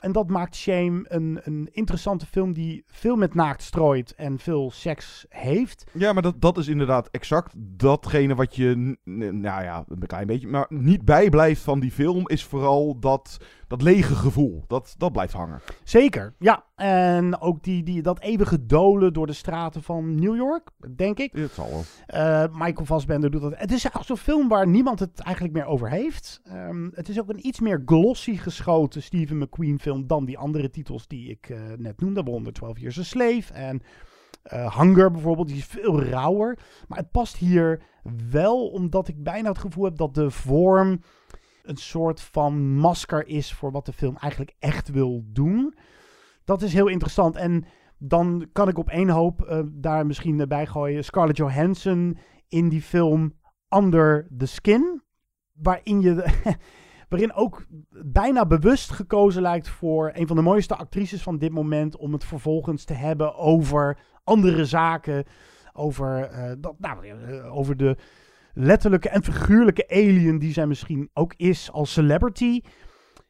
En 0.00 0.12
dat 0.12 0.28
maakt 0.28 0.56
Shame 0.56 1.04
een, 1.04 1.40
een 1.42 1.68
interessante 1.72 2.26
film 2.26 2.52
die 2.52 2.84
veel 2.86 3.16
met 3.16 3.34
naakt 3.34 3.62
strooit 3.62 4.14
en 4.14 4.38
veel 4.38 4.70
seks 4.70 5.26
heeft. 5.28 5.84
Ja, 5.92 6.12
maar 6.12 6.22
dat, 6.22 6.40
dat 6.40 6.58
is 6.58 6.68
inderdaad 6.68 7.08
exact 7.10 7.52
datgene 7.56 8.34
wat 8.34 8.56
je, 8.56 8.96
nou 9.04 9.62
ja, 9.62 9.84
een 9.88 10.06
klein 10.06 10.26
beetje, 10.26 10.48
maar 10.48 10.66
niet 10.68 11.04
bijblijft 11.04 11.62
van 11.62 11.80
die 11.80 11.92
film, 11.92 12.28
is 12.28 12.44
vooral 12.44 12.98
dat, 12.98 13.36
dat 13.66 13.82
lege 13.82 14.14
gevoel. 14.14 14.64
Dat, 14.66 14.94
dat 14.98 15.12
blijft 15.12 15.32
hangen. 15.32 15.60
Zeker, 15.84 16.34
ja. 16.38 16.66
En 16.78 17.40
ook 17.40 17.62
die, 17.62 17.82
die, 17.82 18.02
dat 18.02 18.20
eeuwige 18.20 18.66
dolen 18.66 19.12
door 19.12 19.26
de 19.26 19.32
straten 19.32 19.82
van 19.82 20.14
New 20.14 20.36
York, 20.36 20.70
denk 20.96 21.18
ik. 21.18 21.32
Het 21.32 21.52
zal 21.52 21.68
wel. 21.70 21.82
Eh, 22.06 22.44
Michael 22.52 22.84
Fassbender 22.84 23.30
doet 23.30 23.40
dat. 23.40 23.50
Het 23.50 23.72
is 23.72 23.84
eigenlijk 23.84 24.04
zo'n 24.04 24.16
film 24.16 24.48
waar 24.48 24.66
niemand 24.66 24.98
het 24.98 25.20
eigenlijk 25.20 25.54
meer 25.54 25.64
over 25.64 25.90
heeft. 25.90 26.40
Ehm, 26.44 26.88
het 26.92 27.08
is 27.08 27.20
ook 27.20 27.28
een 27.28 27.46
iets 27.46 27.60
meer 27.60 27.82
glossy 27.86 28.36
geschoten 28.36 29.02
Stephen 29.02 29.38
McQueen 29.38 29.78
film 29.78 30.06
dan 30.06 30.24
die 30.24 30.38
andere 30.38 30.70
titels 30.70 31.06
die 31.06 31.30
ik 31.30 31.48
eh, 31.48 31.58
net 31.76 32.00
noemde. 32.00 32.22
Waaronder 32.22 32.52
12 32.52 32.78
Years 32.78 32.98
a 32.98 33.02
Slave 33.02 33.52
en 33.52 33.82
eh, 34.42 34.78
Hunger 34.78 35.10
bijvoorbeeld. 35.10 35.48
Die 35.48 35.56
is 35.56 35.64
veel 35.64 36.02
rauwer. 36.02 36.58
Maar 36.88 36.98
het 36.98 37.10
past 37.10 37.36
hier 37.36 37.82
wel 38.30 38.68
omdat 38.68 39.08
ik 39.08 39.22
bijna 39.22 39.48
het 39.48 39.58
gevoel 39.58 39.84
heb 39.84 39.96
dat 39.96 40.14
de 40.14 40.30
vorm 40.30 41.00
een 41.62 41.76
soort 41.76 42.20
van 42.20 42.74
masker 42.74 43.26
is 43.26 43.54
voor 43.54 43.70
wat 43.70 43.86
de 43.86 43.92
film 43.92 44.16
eigenlijk 44.16 44.54
echt 44.58 44.88
wil 44.88 45.24
doen. 45.26 45.74
Dat 46.48 46.62
is 46.62 46.72
heel 46.72 46.86
interessant. 46.86 47.36
En 47.36 47.64
dan 47.98 48.48
kan 48.52 48.68
ik 48.68 48.78
op 48.78 48.88
één 48.88 49.08
hoop 49.08 49.42
eh, 49.42 49.60
daar 49.72 50.06
misschien 50.06 50.48
bij 50.48 50.66
gooien. 50.66 51.04
Scarlett 51.04 51.36
Johansson 51.36 52.18
in 52.48 52.68
die 52.68 52.82
film 52.82 53.32
Under 53.76 54.28
the 54.36 54.46
Skin. 54.46 55.02
Waarin 55.52 56.00
je, 56.00 56.24
Waarin 57.08 57.34
ook 57.34 57.66
bijna 58.04 58.46
bewust 58.46 58.90
gekozen 58.90 59.42
lijkt 59.42 59.68
voor 59.68 60.10
een 60.14 60.26
van 60.26 60.36
de 60.36 60.42
mooiste 60.42 60.76
actrices 60.76 61.22
van 61.22 61.38
dit 61.38 61.52
moment. 61.52 61.96
Om 61.96 62.12
het 62.12 62.24
vervolgens 62.24 62.84
te 62.84 62.94
hebben 62.94 63.36
over 63.36 63.98
andere 64.24 64.64
zaken. 64.64 65.24
Over, 65.72 66.22
eh, 66.22 66.52
dat, 66.58 66.74
nou, 66.78 67.06
eh, 67.06 67.56
over 67.56 67.76
de 67.76 67.96
letterlijke 68.54 69.08
en 69.08 69.22
figuurlijke 69.22 69.88
alien 69.88 70.38
die 70.38 70.52
zij 70.52 70.66
misschien 70.66 71.10
ook 71.12 71.34
is 71.36 71.72
als 71.72 71.92
celebrity. 71.92 72.60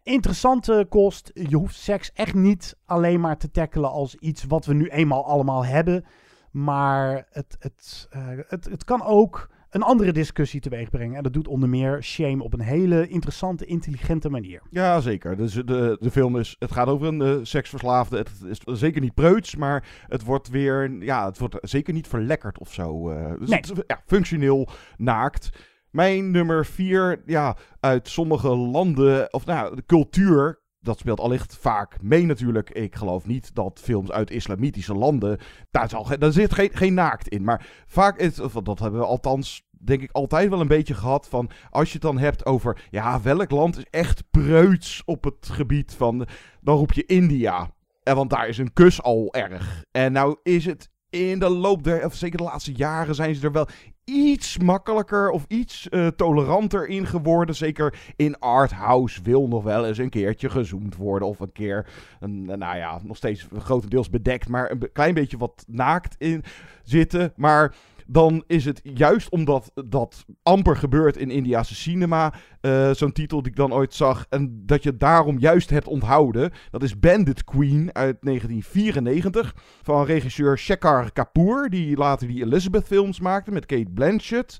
Interessante 0.08 0.86
kost. 0.88 1.30
Je 1.34 1.56
hoeft 1.56 1.74
seks 1.76 2.12
echt 2.12 2.34
niet 2.34 2.76
alleen 2.84 3.20
maar 3.20 3.38
te 3.38 3.50
tackelen 3.50 3.90
als 3.90 4.14
iets 4.14 4.44
wat 4.44 4.66
we 4.66 4.74
nu 4.74 4.88
eenmaal 4.88 5.26
allemaal 5.26 5.64
hebben. 5.64 6.04
Maar 6.50 7.26
het, 7.30 7.56
het, 7.58 8.06
eh, 8.10 8.22
het, 8.46 8.64
het 8.64 8.84
kan 8.84 9.02
ook 9.02 9.48
een 9.70 9.82
andere 9.82 10.12
discussie 10.12 10.60
teweeg 10.60 10.90
brengen. 10.90 11.16
En 11.16 11.22
dat 11.22 11.32
doet 11.32 11.48
onder 11.48 11.68
meer 11.68 12.02
Shame 12.02 12.42
op 12.42 12.52
een 12.52 12.60
hele 12.60 13.08
interessante, 13.08 13.64
intelligente 13.64 14.30
manier. 14.30 14.62
Ja, 14.70 15.00
zeker. 15.00 15.36
Dus 15.36 15.52
de, 15.52 15.96
de 16.00 16.10
film 16.10 16.38
is, 16.38 16.56
het 16.58 16.72
gaat 16.72 16.88
over 16.88 17.06
een 17.06 17.20
uh, 17.20 17.38
seksverslaafde. 17.42 18.16
Het 18.16 18.30
is 18.46 18.78
zeker 18.80 19.00
niet 19.00 19.14
preuts, 19.14 19.56
maar 19.56 19.86
het 20.06 20.24
wordt 20.24 20.48
weer, 20.48 21.02
ja, 21.02 21.26
het 21.26 21.38
wordt 21.38 21.56
zeker 21.60 21.94
niet 21.94 22.06
verlekkerd 22.08 22.58
of 22.58 22.72
zo. 22.72 23.10
Uh, 23.10 23.32
dus 23.38 23.48
Nee. 23.48 23.58
het 23.58 23.70
is, 23.70 23.82
ja, 23.86 24.00
functioneel 24.06 24.68
naakt. 24.96 25.50
Mijn 25.90 26.30
nummer 26.30 26.66
vier, 26.66 27.22
ja, 27.26 27.56
uit 27.80 28.08
sommige 28.08 28.48
landen, 28.48 29.32
of 29.32 29.46
nou, 29.46 29.76
de 29.76 29.84
cultuur, 29.86 30.62
dat 30.80 30.98
speelt 30.98 31.20
allicht 31.20 31.56
vaak 31.56 32.02
mee 32.02 32.26
natuurlijk. 32.26 32.70
Ik 32.70 32.96
geloof 32.96 33.26
niet 33.26 33.54
dat 33.54 33.80
films 33.82 34.10
uit 34.10 34.30
islamitische 34.30 34.94
landen, 34.94 35.38
daar, 35.70 36.32
zit 36.32 36.54
geen, 36.54 36.70
geen 36.72 36.94
naakt 36.94 37.28
in. 37.28 37.44
Maar 37.44 37.66
vaak, 37.86 38.18
is, 38.18 38.34
dat 38.62 38.78
hebben 38.78 39.00
we 39.00 39.06
althans 39.06 39.66
denk 39.80 40.02
ik 40.02 40.12
altijd 40.12 40.48
wel 40.48 40.60
een 40.60 40.66
beetje 40.66 40.94
gehad 40.94 41.28
van 41.28 41.50
als 41.70 41.86
je 41.86 41.92
het 41.92 42.02
dan 42.02 42.18
hebt 42.18 42.46
over 42.46 42.86
ja, 42.90 43.20
welk 43.22 43.50
land 43.50 43.76
is 43.76 43.86
echt 43.90 44.30
preuts 44.30 45.02
op 45.04 45.24
het 45.24 45.48
gebied 45.50 45.94
van 45.94 46.26
dan 46.60 46.76
roep 46.76 46.92
je 46.92 47.06
India. 47.06 47.70
En 48.02 48.16
want 48.16 48.30
daar 48.30 48.48
is 48.48 48.58
een 48.58 48.72
kus 48.72 49.02
al 49.02 49.34
erg. 49.34 49.84
En 49.90 50.12
nou 50.12 50.36
is 50.42 50.64
het 50.64 50.90
in 51.10 51.38
de 51.38 51.48
loop 51.48 51.82
der, 51.82 52.04
of 52.04 52.14
zeker 52.14 52.38
de 52.38 52.44
laatste 52.44 52.72
jaren 52.72 53.14
zijn 53.14 53.34
ze 53.34 53.46
er 53.46 53.52
wel 53.52 53.68
iets 54.08 54.58
makkelijker 54.58 55.30
of 55.30 55.44
iets 55.48 55.88
eh, 55.88 56.06
toleranter 56.06 56.88
in 56.88 57.06
geworden. 57.06 57.54
Zeker 57.54 57.98
in 58.16 58.38
arthouse 58.38 59.22
wil 59.22 59.48
nog 59.48 59.64
wel 59.64 59.86
eens 59.86 59.98
een 59.98 60.10
keertje 60.10 60.50
gezoomd 60.50 60.96
worden. 60.96 61.28
Of 61.28 61.40
een 61.40 61.52
keer, 61.52 61.86
een, 62.20 62.44
nou 62.44 62.76
ja, 62.76 63.00
nog 63.02 63.16
steeds 63.16 63.46
grotendeels 63.58 64.10
bedekt, 64.10 64.48
maar 64.48 64.70
een 64.70 64.92
klein 64.92 65.14
beetje 65.14 65.38
wat 65.38 65.64
naakt 65.66 66.14
in 66.18 66.44
zitten. 66.82 67.32
Maar 67.36 67.74
dan 68.10 68.44
is 68.46 68.64
het 68.64 68.80
juist 68.82 69.30
omdat 69.30 69.72
dat 69.88 70.24
amper 70.42 70.76
gebeurt 70.76 71.16
in 71.16 71.30
Indiase 71.30 71.74
cinema. 71.74 72.32
eh, 72.60 72.90
Zo'n 72.90 73.12
titel 73.12 73.42
die 73.42 73.50
ik 73.50 73.56
dan 73.56 73.72
ooit 73.72 73.94
zag. 73.94 74.26
En 74.28 74.62
dat 74.66 74.82
je 74.82 74.96
daarom 74.96 75.38
juist 75.38 75.70
hebt 75.70 75.86
onthouden. 75.86 76.50
Dat 76.70 76.82
is 76.82 76.98
Bandit 76.98 77.44
Queen 77.44 77.90
uit 77.92 78.16
1994. 78.20 79.54
Van 79.82 80.04
regisseur 80.04 80.58
Shekhar 80.58 81.12
Kapoor. 81.12 81.68
Die 81.68 81.96
later 81.96 82.28
die 82.28 82.44
Elizabeth 82.44 82.86
films 82.86 83.20
maakte 83.20 83.50
met 83.50 83.66
Kate 83.66 83.90
Blanchett. 83.94 84.58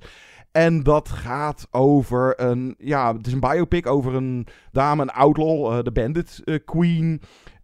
En 0.53 0.83
dat 0.83 1.09
gaat 1.09 1.67
over 1.71 2.41
een. 2.41 2.75
Ja, 2.79 3.17
het 3.17 3.27
is 3.27 3.33
een 3.33 3.41
biopic 3.41 3.87
over 3.87 4.15
een 4.15 4.47
dame, 4.73 5.03
een 5.03 5.11
outlaw, 5.11 5.73
eh, 5.73 5.83
de 5.83 5.93
Bandit 5.93 6.41
eh, 6.45 6.59
Queen. 6.65 7.21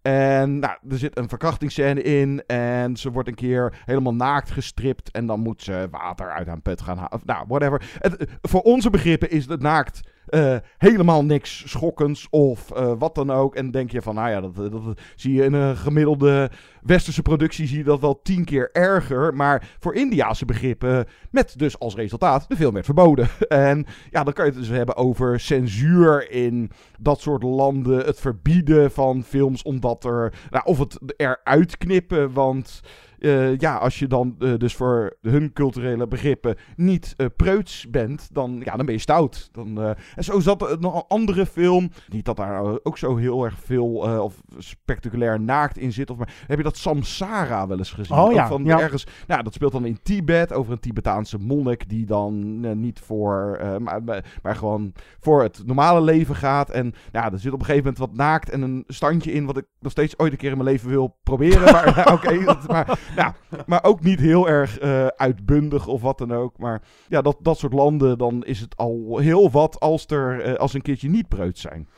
En 0.06 0.58
nou, 0.58 0.76
er 0.88 0.98
zit 0.98 1.18
een 1.18 1.28
verkrachtingsscène 1.28 2.02
in. 2.02 2.42
En 2.46 2.96
ze 2.96 3.10
wordt 3.10 3.28
een 3.28 3.34
keer 3.34 3.82
helemaal 3.84 4.14
naakt 4.14 4.50
gestript. 4.50 5.10
En 5.10 5.26
dan 5.26 5.40
moet 5.40 5.62
ze 5.62 5.88
water 5.90 6.30
uit 6.30 6.46
haar 6.46 6.60
put 6.60 6.80
gaan 6.80 6.98
halen. 6.98 7.20
Nou, 7.24 7.44
whatever. 7.48 7.98
Voor 8.42 8.60
onze 8.60 8.90
begrippen 8.90 9.30
is 9.30 9.46
het 9.46 9.62
naakt 9.62 10.00
eh, 10.26 10.56
helemaal 10.78 11.24
niks 11.24 11.70
schokkends. 11.70 12.26
Of 12.30 12.70
eh, 12.70 12.92
wat 12.98 13.14
dan 13.14 13.30
ook. 13.30 13.54
En 13.54 13.70
denk 13.70 13.90
je 13.90 14.02
van, 14.02 14.14
nou 14.14 14.30
ja, 14.30 14.40
dat, 14.40 14.54
dat, 14.54 15.00
zie 15.16 15.34
je 15.34 15.44
in 15.44 15.52
een 15.52 15.76
gemiddelde 15.76 16.50
westerse 16.82 17.22
productie. 17.22 17.66
Zie 17.66 17.78
je 17.78 17.84
dat 17.84 18.00
wel 18.00 18.20
tien 18.22 18.44
keer 18.44 18.70
erger. 18.72 19.34
Maar 19.34 19.68
voor 19.78 19.94
Indiase 19.94 20.44
begrippen. 20.44 21.06
Met 21.30 21.58
dus 21.58 21.78
als 21.78 21.94
resultaat 21.94 22.48
de 22.48 22.56
film 22.56 22.72
werd 22.72 22.84
verboden. 22.84 23.28
En 23.48 23.86
ja, 24.10 24.24
dan 24.24 24.32
kan 24.32 24.44
je 24.44 24.50
het 24.50 24.60
dus 24.60 24.70
hebben 24.70 24.96
over 24.96 25.40
censuur 25.40 26.30
in 26.30 26.70
dat 26.98 27.20
soort 27.20 27.42
landen. 27.42 28.04
Het 28.04 28.20
verbieden 28.20 28.90
van 28.90 29.22
films 29.22 29.62
omdat 29.62 30.04
er. 30.04 30.32
Nou, 30.50 30.64
of 30.64 30.78
het 30.78 30.98
eruit 31.16 31.78
knippen. 31.78 32.32
Want 32.32 32.80
eh, 33.24 33.58
ja, 33.58 33.76
als 33.76 33.98
je 33.98 34.06
dan 34.06 34.36
eh, 34.38 34.52
dus 34.56 34.74
voor 34.74 35.16
hun 35.20 35.52
culturele 35.52 36.06
begrippen 36.06 36.56
niet 36.76 37.14
eh, 37.16 37.26
preuts 37.36 37.90
bent, 37.90 38.28
dan, 38.32 38.60
ja, 38.64 38.76
dan 38.76 38.86
ben 38.86 38.94
je 38.94 39.00
stout. 39.00 39.48
Dan, 39.52 39.94
en 40.14 40.24
zo 40.24 40.40
zat 40.40 40.62
er 40.62 40.76
nog 40.80 40.94
een 40.94 41.04
andere 41.08 41.46
film. 41.46 41.90
Niet 42.08 42.24
dat 42.24 42.36
daar 42.36 42.78
ook 42.82 42.98
zo 42.98 43.16
heel 43.16 43.44
erg 43.44 43.58
veel 43.58 43.86
of 44.22 44.40
spectaculair 44.58 45.40
naakt 45.40 45.78
in 45.78 45.92
zit. 45.92 46.10
Of 46.10 46.16
maar 46.16 46.34
heb 46.46 46.58
je 46.58 46.64
dat 46.64 46.76
Samsara 46.76 47.66
wel 47.66 47.78
eens 47.78 47.92
gezien? 47.92 48.18
Oh 48.18 48.32
ja, 48.32 48.46
van 48.46 48.64
ja. 48.64 48.80
ergens. 48.80 49.06
Nou, 49.26 49.42
dat 49.42 49.54
speelt 49.54 49.72
dan 49.72 49.84
in 49.84 49.98
Tibet 50.02 50.52
over 50.52 50.72
een 50.72 50.80
Tibetaanse 50.80 51.38
monnik 51.38 51.88
die 51.88 52.06
dan 52.06 52.60
niet 52.80 53.00
voor, 53.00 53.58
maar, 53.80 54.04
maar, 54.42 54.56
gewoon 54.56 54.92
voor 55.20 55.42
het 55.42 55.62
normale 55.66 56.00
leven 56.00 56.34
gaat. 56.34 56.70
En 56.70 56.94
ja, 57.12 57.32
er 57.32 57.38
zit 57.38 57.52
op 57.52 57.58
een 57.58 57.64
gegeven 57.64 57.90
moment 57.90 57.98
wat 57.98 58.16
naakt 58.16 58.50
en 58.50 58.62
een 58.62 58.84
standje 58.86 59.32
in 59.32 59.46
wat 59.46 59.56
ik 59.56 59.66
nog 59.80 59.92
steeds 59.92 60.18
ooit 60.18 60.32
een 60.32 60.38
keer 60.38 60.50
in 60.50 60.56
mijn 60.56 60.68
leven 60.68 60.88
wil 60.88 61.16
proberen. 61.22 61.72
Maar 61.72 61.96
ja, 61.96 62.12
oké, 62.14 62.56
maar, 62.66 62.98
ja, 63.22 63.34
maar 63.66 63.84
ook 63.84 64.02
niet 64.02 64.20
heel 64.20 64.48
erg 64.48 64.78
eh, 64.78 65.06
uitbundig 65.06 65.86
of 65.86 66.02
wat 66.02 66.18
dan 66.18 66.32
ook. 66.32 66.58
Maar 66.58 66.82
ja, 67.08 67.22
dat, 67.22 67.36
dat 67.40 67.58
soort 67.58 67.72
landen, 67.72 68.18
dan 68.18 68.44
is 68.44 68.60
het 68.60 68.76
al 68.76 69.18
heel 69.18 69.50
wat 69.50 69.80
als 69.80 70.06
er 70.06 70.40
eh, 70.40 70.54
als 70.54 70.74
een 70.74 70.82
keertje 70.82 71.08
niet 71.08 71.28
preuts 71.28 71.60
zijn. 71.60 71.88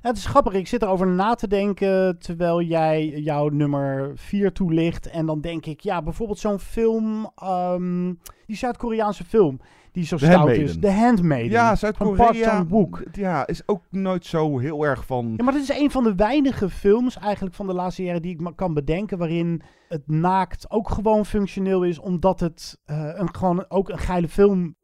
Het 0.00 0.16
is 0.16 0.26
grappig. 0.26 0.52
Ik 0.52 0.66
zit 0.66 0.82
erover 0.82 1.06
na 1.06 1.34
te 1.34 1.48
denken 1.48 2.18
terwijl 2.18 2.62
jij 2.62 3.08
jouw 3.08 3.48
nummer 3.48 4.12
4 4.14 4.52
toelicht. 4.52 5.10
En 5.10 5.26
dan 5.26 5.40
denk 5.40 5.66
ik, 5.66 5.80
ja, 5.80 6.02
bijvoorbeeld 6.02 6.38
zo'n 6.38 6.58
film, 6.58 7.30
ehm, 7.36 8.14
die 8.46 8.56
Zuid-Koreaanse 8.56 9.24
film, 9.24 9.60
die 9.92 10.04
zo 10.04 10.16
stout 10.16 10.32
Handmaiden. 10.32 10.64
is. 10.68 10.78
The 10.78 10.90
Handmaiden. 10.90 11.50
Ja, 11.50 11.76
Zuid-Korea 11.76 12.32
Chan-wook. 12.32 13.02
ja, 13.12 13.46
is 13.46 13.62
ook 13.66 13.82
nooit 13.90 14.26
zo 14.26 14.58
heel 14.58 14.84
erg 14.86 15.06
van... 15.06 15.34
Ja, 15.36 15.44
maar 15.44 15.52
dit 15.52 15.62
is 15.62 15.78
een 15.80 15.90
van 15.90 16.04
de 16.04 16.14
weinige 16.14 16.70
films 16.70 17.18
eigenlijk 17.18 17.54
van 17.54 17.66
de 17.66 17.72
laatste 17.72 18.02
jaren 18.02 18.22
die 18.22 18.38
ik 18.40 18.52
kan 18.56 18.74
bedenken. 18.74 19.18
waarin 19.18 19.62
het 19.88 20.02
naakt 20.06 20.70
ook 20.70 20.90
gewoon 20.90 21.26
functioneel 21.26 21.82
is. 21.82 21.98
omdat 21.98 22.40
het 22.40 22.78
eh, 22.84 23.10
een, 23.14 23.34
gewoon 23.34 23.64
ook 23.68 23.88
een 23.88 23.98
geile 23.98 24.28
film 24.28 24.76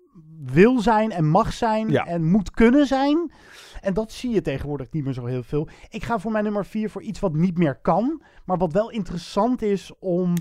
wil 0.45 0.81
zijn 0.81 1.11
en 1.11 1.29
mag 1.29 1.53
zijn. 1.53 1.89
Ja. 1.91 2.07
en 2.07 2.31
moet 2.31 2.51
kunnen 2.51 2.87
zijn. 2.87 3.33
En 3.81 3.95
dat 3.95 4.13
zie 4.13 4.31
je 4.31 4.41
tegenwoordig 4.41 4.91
niet 4.91 5.05
meer 5.05 5.13
zo 5.13 5.25
heel 5.25 5.43
veel. 5.43 5.69
Ik 5.89 6.05
ga 6.05 6.19
voor 6.19 6.33
mijn 6.33 6.45
nummer 6.45 6.67
4 6.67 6.91
voor 6.91 7.03
iets 7.03 7.21
wat 7.21 7.33
niet 7.35 7.59
meer 7.59 7.81
kan. 7.81 8.23
maar 8.45 8.59
wat 8.59 8.73
wel 8.73 8.91
interessant 8.91 9.63
is 9.63 9.93
om. 9.99 10.35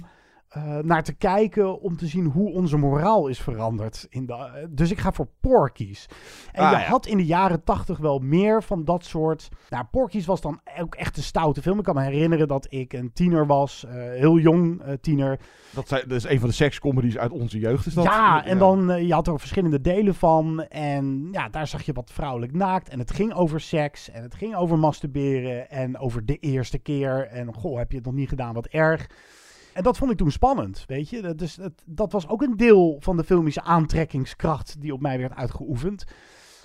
Eh, 0.54 0.78
naar 0.78 1.04
te 1.04 1.14
kijken 1.14 1.82
om 1.82 1.98
te 1.98 2.08
zien 2.08 2.26
hoe 2.26 2.52
onze 2.54 2.78
moraal 2.78 3.28
is 3.28 3.40
veranderd. 3.40 4.08
In 4.10 4.26
de, 4.26 4.68
dus 4.70 4.92
ik 4.92 5.00
ga 5.00 5.12
voor 5.12 5.28
Porky's. 5.40 6.06
En 6.52 6.64
Ah, 6.64 6.72
je 6.72 6.78
ja. 6.78 6.84
had 6.84 7.06
in 7.06 7.18
de 7.18 7.26
jaren 7.26 7.64
tachtig 7.64 7.98
wel 7.98 8.20
meer 8.20 8.64
van 8.64 8.86
dat 8.86 9.06
soort... 9.06 9.50
Nou, 9.70 9.86
Porky's 9.92 10.26
was 10.26 10.42
dan 10.42 10.60
ook 10.80 10.96
echt 10.96 11.18
een 11.18 11.24
stoute 11.24 11.62
film. 11.62 11.78
Ik 11.78 11.84
kan 11.84 11.96
me 11.96 12.02
herinneren 12.02 12.48
dat 12.48 12.68
ik 12.70 12.94
een 12.94 13.14
tiener 13.14 13.46
was. 13.48 13.86
eh, 13.86 13.94
heel 13.94 14.38
jong 14.40 14.82
eh, 14.82 14.94
tiener. 15.02 15.40
Dat, 15.72 15.88
zijn, 15.88 16.02
dat 16.08 16.18
is 16.18 16.24
een 16.24 16.40
van 16.40 16.50
de 16.50 16.56
sekscomedies 16.56 17.18
uit 17.18 17.32
onze 17.32 17.60
jeugd. 17.60 17.86
Is 17.86 17.94
dat? 17.94 18.04
Ja, 18.04 18.46
en 18.46 18.58
dan, 18.58 18.92
eh, 18.92 19.08
je 19.08 19.14
had 19.14 19.28
er 19.28 19.40
verschillende 19.40 19.82
delen 19.82 20.16
van. 20.16 20.64
En 20.68 21.28
ja, 21.32 21.50
daar 21.50 21.68
zag 21.68 21.82
je 21.82 21.94
wat 21.94 22.12
vrouwelijk 22.14 22.54
naakt. 22.54 22.90
En 22.90 23.00
het 23.00 23.12
ging 23.12 23.34
over 23.34 23.62
seks. 23.62 24.10
En 24.12 24.24
het 24.24 24.36
ging 24.36 24.56
over 24.56 24.80
masturberen. 24.80 25.70
En 25.70 25.98
over 25.98 26.26
de 26.26 26.38
eerste 26.38 26.78
keer. 26.78 27.28
En 27.28 27.54
goh, 27.54 27.78
heb 27.78 27.90
je 27.92 27.98
het 27.98 28.06
nog 28.06 28.14
niet 28.16 28.30
gedaan, 28.30 28.54
wat 28.54 28.66
erg. 28.66 29.08
En 29.74 29.84
dat 29.84 29.98
vond 29.98 30.12
ik 30.12 30.18
toen 30.18 30.32
spannend, 30.32 30.84
weet 30.88 31.10
je. 31.10 31.22
Dat- 31.22 31.38
Dus 31.38 31.56
het, 31.56 31.84
dat 31.86 32.12
was 32.12 32.28
ook 32.28 32.42
een 32.42 32.58
deel 32.58 32.98
van 33.00 33.18
de 33.18 33.24
filmische 33.24 33.62
aantrekkingskracht 33.62 34.82
die 34.82 34.94
op 34.94 35.02
mij 35.02 35.18
werd 35.20 35.34
uitgeoefend. 35.34 36.04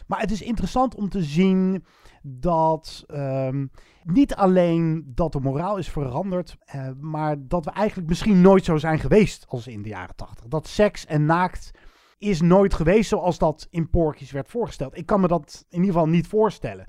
Maar 0.07 0.21
het 0.21 0.31
is 0.31 0.43
interessant 0.43 0.95
om 0.95 1.09
te 1.09 1.23
zien 1.23 1.85
dat 2.23 3.05
ehm, 3.07 3.67
niet 4.05 4.35
alleen 4.35 5.13
dat 5.15 5.33
de 5.33 5.41
moraal 5.41 5.77
is 5.77 5.89
veranderd, 5.89 6.57
eh, 6.65 6.89
maar 7.01 7.37
dat 7.49 7.65
we 7.65 7.71
eigenlijk 7.71 8.09
misschien 8.09 8.41
nooit 8.41 8.65
zo 8.65 8.77
zijn 8.77 8.99
geweest 8.99 9.45
als 9.49 9.67
in 9.67 9.83
de 9.83 9.89
jaren 9.89 10.17
tachtig. 10.17 10.47
Dat 10.49 10.67
seks 10.67 11.07
en 11.07 11.25
naakt 11.25 11.71
is 12.19 12.41
nooit 12.41 12.75
geweest 12.75 13.09
zoals 13.09 13.39
dat 13.39 13.67
in 13.71 13.91
Porky's 13.91 14.31
werd 14.31 14.49
voorgesteld. 14.49 14.97
Ik 14.97 15.07
kan 15.07 15.21
me 15.21 15.29
dat 15.29 15.65
in 15.69 15.79
ieder 15.81 15.93
geval 15.93 16.09
niet 16.09 16.27
voorstellen. 16.27 16.87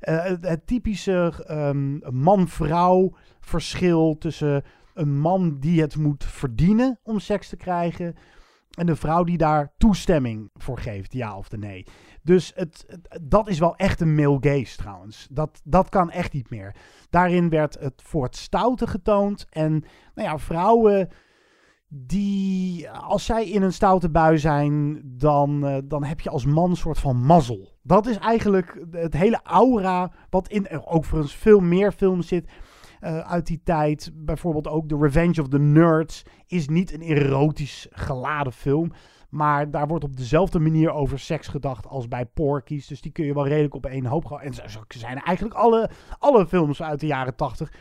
Eh, 0.00 0.22
het, 0.24 0.46
het 0.48 0.66
typische 0.66 1.44
ehm, 1.46 1.98
man-vrouw 2.22 3.12
verschil 3.40 4.16
tussen 4.18 4.64
een 4.96 5.18
man 5.18 5.58
die 5.58 5.80
het 5.80 5.96
moet 5.96 6.24
verdienen 6.24 6.98
om 7.02 7.18
seks 7.18 7.48
te 7.48 7.56
krijgen 7.56 8.14
en 8.76 8.86
de 8.86 8.96
vrouw 8.96 9.24
die 9.24 9.36
daar 9.36 9.72
toestemming 9.78 10.50
voor 10.54 10.78
geeft, 10.78 11.12
ja 11.12 11.36
of 11.36 11.48
de 11.48 11.58
nee. 11.58 11.86
Dus 12.22 12.52
het, 12.54 12.98
dat 13.22 13.48
is 13.48 13.58
wel 13.58 13.76
echt 13.76 14.00
een 14.00 14.14
male 14.14 14.38
gaze 14.40 14.76
trouwens. 14.76 15.28
Dat, 15.30 15.60
dat 15.64 15.88
kan 15.88 16.10
echt 16.10 16.32
niet 16.32 16.50
meer. 16.50 16.76
Daarin 17.10 17.48
werd 17.48 17.78
het 17.80 18.02
voor 18.04 18.24
het 18.24 18.36
stoute 18.36 18.86
getoond. 18.86 19.46
En 19.50 19.84
nou 20.14 20.28
ja, 20.28 20.38
vrouwen 20.38 21.08
die, 21.88 22.90
als 22.90 23.24
zij 23.24 23.48
in 23.48 23.62
een 23.62 23.72
stoute 23.72 24.10
bui 24.10 24.38
zijn, 24.38 25.02
dan, 25.04 25.64
uh, 25.64 25.76
dan 25.84 26.04
heb 26.04 26.20
je 26.20 26.30
als 26.30 26.44
man 26.44 26.70
een 26.70 26.76
soort 26.76 26.98
van 26.98 27.16
mazzel. 27.16 27.74
Dat 27.82 28.06
is 28.06 28.18
eigenlijk 28.18 28.86
het 28.90 29.12
hele 29.12 29.40
aura 29.42 30.12
wat 30.30 30.48
in 30.48 30.86
ook 30.86 31.04
voor 31.04 31.18
eens 31.18 31.34
veel 31.34 31.60
meer 31.60 31.92
films 31.92 32.28
zit. 32.28 32.50
Uh, 33.06 33.18
uit 33.18 33.46
die 33.46 33.60
tijd. 33.64 34.10
Bijvoorbeeld 34.14 34.68
ook 34.68 34.88
The 34.88 34.98
Revenge 35.00 35.40
of 35.40 35.48
the 35.48 35.58
Nerds 35.58 36.22
is 36.46 36.68
niet 36.68 36.92
een 36.92 37.02
erotisch 37.02 37.86
geladen 37.90 38.52
film. 38.52 38.92
Maar 39.28 39.70
daar 39.70 39.86
wordt 39.86 40.04
op 40.04 40.16
dezelfde 40.16 40.58
manier 40.58 40.92
over 40.92 41.18
seks 41.18 41.48
gedacht 41.48 41.86
als 41.86 42.08
bij 42.08 42.26
Porky's. 42.26 42.86
Dus 42.86 43.00
die 43.00 43.12
kun 43.12 43.24
je 43.24 43.34
wel 43.34 43.46
redelijk 43.46 43.74
op 43.74 43.86
één 43.86 44.06
hoop 44.06 44.24
gaan. 44.24 44.40
En 44.40 44.54
zo 44.54 44.84
zijn 44.88 45.18
eigenlijk 45.22 45.56
alle, 45.56 45.90
alle 46.18 46.46
films 46.46 46.82
uit 46.82 47.00
de 47.00 47.06
jaren 47.06 47.36
tachtig. 47.36 47.72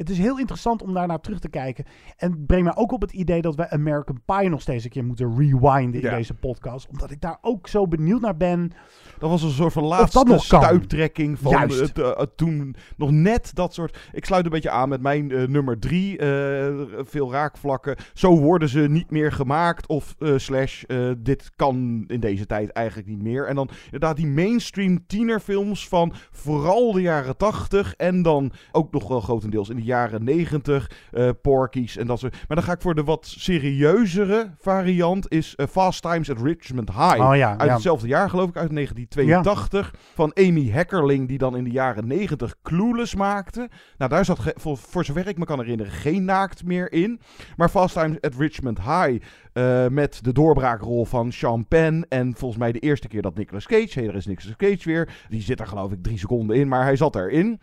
Het 0.00 0.10
is 0.10 0.18
heel 0.18 0.38
interessant 0.38 0.82
om 0.82 0.94
daarnaar 0.94 1.20
terug 1.20 1.38
te 1.38 1.48
kijken. 1.48 1.84
En 2.16 2.30
het 2.30 2.46
brengt 2.46 2.64
mij 2.64 2.76
ook 2.76 2.92
op 2.92 3.00
het 3.00 3.12
idee 3.12 3.42
dat 3.42 3.54
we 3.54 3.70
American 3.70 4.20
Pie 4.24 4.48
nog 4.48 4.60
steeds 4.60 4.84
een 4.84 4.90
keer 4.90 5.04
moeten 5.04 5.36
rewinden 5.38 6.00
in 6.00 6.08
Ja. 6.08 6.16
deze 6.16 6.34
podcast. 6.34 6.88
Omdat 6.88 7.10
ik 7.10 7.20
daar 7.20 7.38
ook 7.40 7.68
zo 7.68 7.86
benieuwd 7.88 8.20
naar 8.20 8.36
ben. 8.36 8.72
Dat 9.18 9.30
was 9.30 9.42
een 9.42 9.50
soort 9.50 9.72
van 9.72 9.84
laatste 9.84 10.38
stuiptrekking 10.38 11.38
van 11.38 11.52
Juist. 11.52 11.80
het, 11.80 11.98
eh, 11.98 12.16
het 12.16 12.36
toen 12.36 12.74
nog 12.96 13.10
net 13.10 13.50
dat 13.54 13.74
soort... 13.74 13.98
Ik 14.12 14.24
sluit 14.24 14.44
een 14.44 14.50
beetje 14.50 14.70
aan 14.70 14.88
met 14.88 15.00
mijn 15.00 15.30
eh, 15.30 15.46
nummer 15.46 15.78
drie. 15.78 16.18
eh, 16.18 16.74
veel 16.96 17.32
raakvlakken. 17.32 17.96
Zo 18.14 18.38
worden 18.38 18.68
ze 18.68 18.80
niet 18.80 19.10
meer 19.10 19.32
gemaakt. 19.32 19.86
Of 19.86 20.14
slash, 20.36 20.82
dit 21.18 21.50
kan 21.56 22.04
in 22.06 22.20
deze 22.20 22.46
tijd 22.46 22.70
eigenlijk 22.70 23.08
niet 23.08 23.22
meer. 23.22 23.46
En 23.46 23.54
dan 23.54 23.68
inderdaad 23.84 24.16
die 24.16 24.26
mainstream 24.26 25.06
tienerfilms 25.06 25.88
van 25.88 26.12
vooral 26.30 26.92
de 26.92 27.00
jaren 27.00 27.36
tachtig. 27.36 27.94
En 27.94 28.22
dan 28.22 28.52
ook 28.72 28.92
nog 28.92 29.08
wel 29.08 29.20
grotendeels 29.20 29.68
in 29.68 29.76
de 29.76 29.88
jaren 29.90 30.24
negentig. 30.24 30.90
eh 31.10 31.28
Porky's 31.42 31.96
en 31.96 32.06
dat 32.06 32.18
soort... 32.18 32.32
Maar 32.48 32.56
dan 32.56 32.66
ga 32.66 32.72
ik 32.72 32.80
voor 32.80 32.94
de 32.94 33.04
wat 33.04 33.26
serieuzere 33.26 34.50
variant. 34.58 35.32
Is 35.32 35.54
eh, 35.56 35.66
Fast 35.66 36.02
Times 36.02 36.30
at 36.30 36.42
Richmond 36.42 36.88
High. 36.90 37.20
Oh 37.20 37.36
ja, 37.36 37.50
uit 37.50 37.68
ja. 37.68 37.72
hetzelfde 37.72 38.08
jaar 38.08 38.30
geloof 38.30 38.48
ik, 38.48 38.56
uit 38.56 38.74
1982. 38.74 39.94
Van 40.14 40.34
Amy 40.34 40.70
Heckerling, 40.70 41.28
die 41.28 41.38
dan 41.38 41.56
in 41.56 41.64
de 41.64 41.70
jaren 41.70 42.06
90 42.06 42.54
Clueless 42.62 43.14
maakte. 43.14 43.68
Nou, 43.98 44.10
daar 44.10 44.24
zat, 44.24 44.38
voor, 44.54 44.76
voor 44.76 45.04
zover 45.04 45.28
ik 45.28 45.38
me 45.38 45.44
kan 45.44 45.58
herinneren, 45.58 45.92
geen 45.92 46.24
naakt 46.24 46.64
meer 46.64 46.92
in. 46.92 47.20
Maar 47.56 47.68
Fast 47.68 47.94
Times 47.94 48.20
at 48.20 48.34
Richmond 48.34 48.78
High, 48.78 49.24
eh, 49.52 49.86
met 49.86 50.24
de 50.24 50.32
doorbraakrol 50.32 51.04
van 51.04 51.32
Sean 51.32 51.68
Penn. 51.68 52.04
En 52.08 52.34
volgens 52.36 52.60
mij 52.60 52.72
de 52.72 52.78
eerste 52.78 53.08
keer 53.08 53.22
dat 53.22 53.36
Nicolas 53.36 53.66
Cage, 53.66 53.98
hey, 53.98 54.08
er 54.08 54.14
is 54.14 54.26
Nicolas 54.26 54.56
Cage 54.56 54.88
weer. 54.88 55.08
Die 55.28 55.42
zit 55.42 55.60
er 55.60 55.66
geloof 55.66 55.92
ik 55.92 56.02
drie 56.02 56.18
seconden 56.18 56.56
in, 56.56 56.68
maar 56.68 56.82
hij 56.82 56.96
zat 56.96 57.16
erin. 57.16 57.60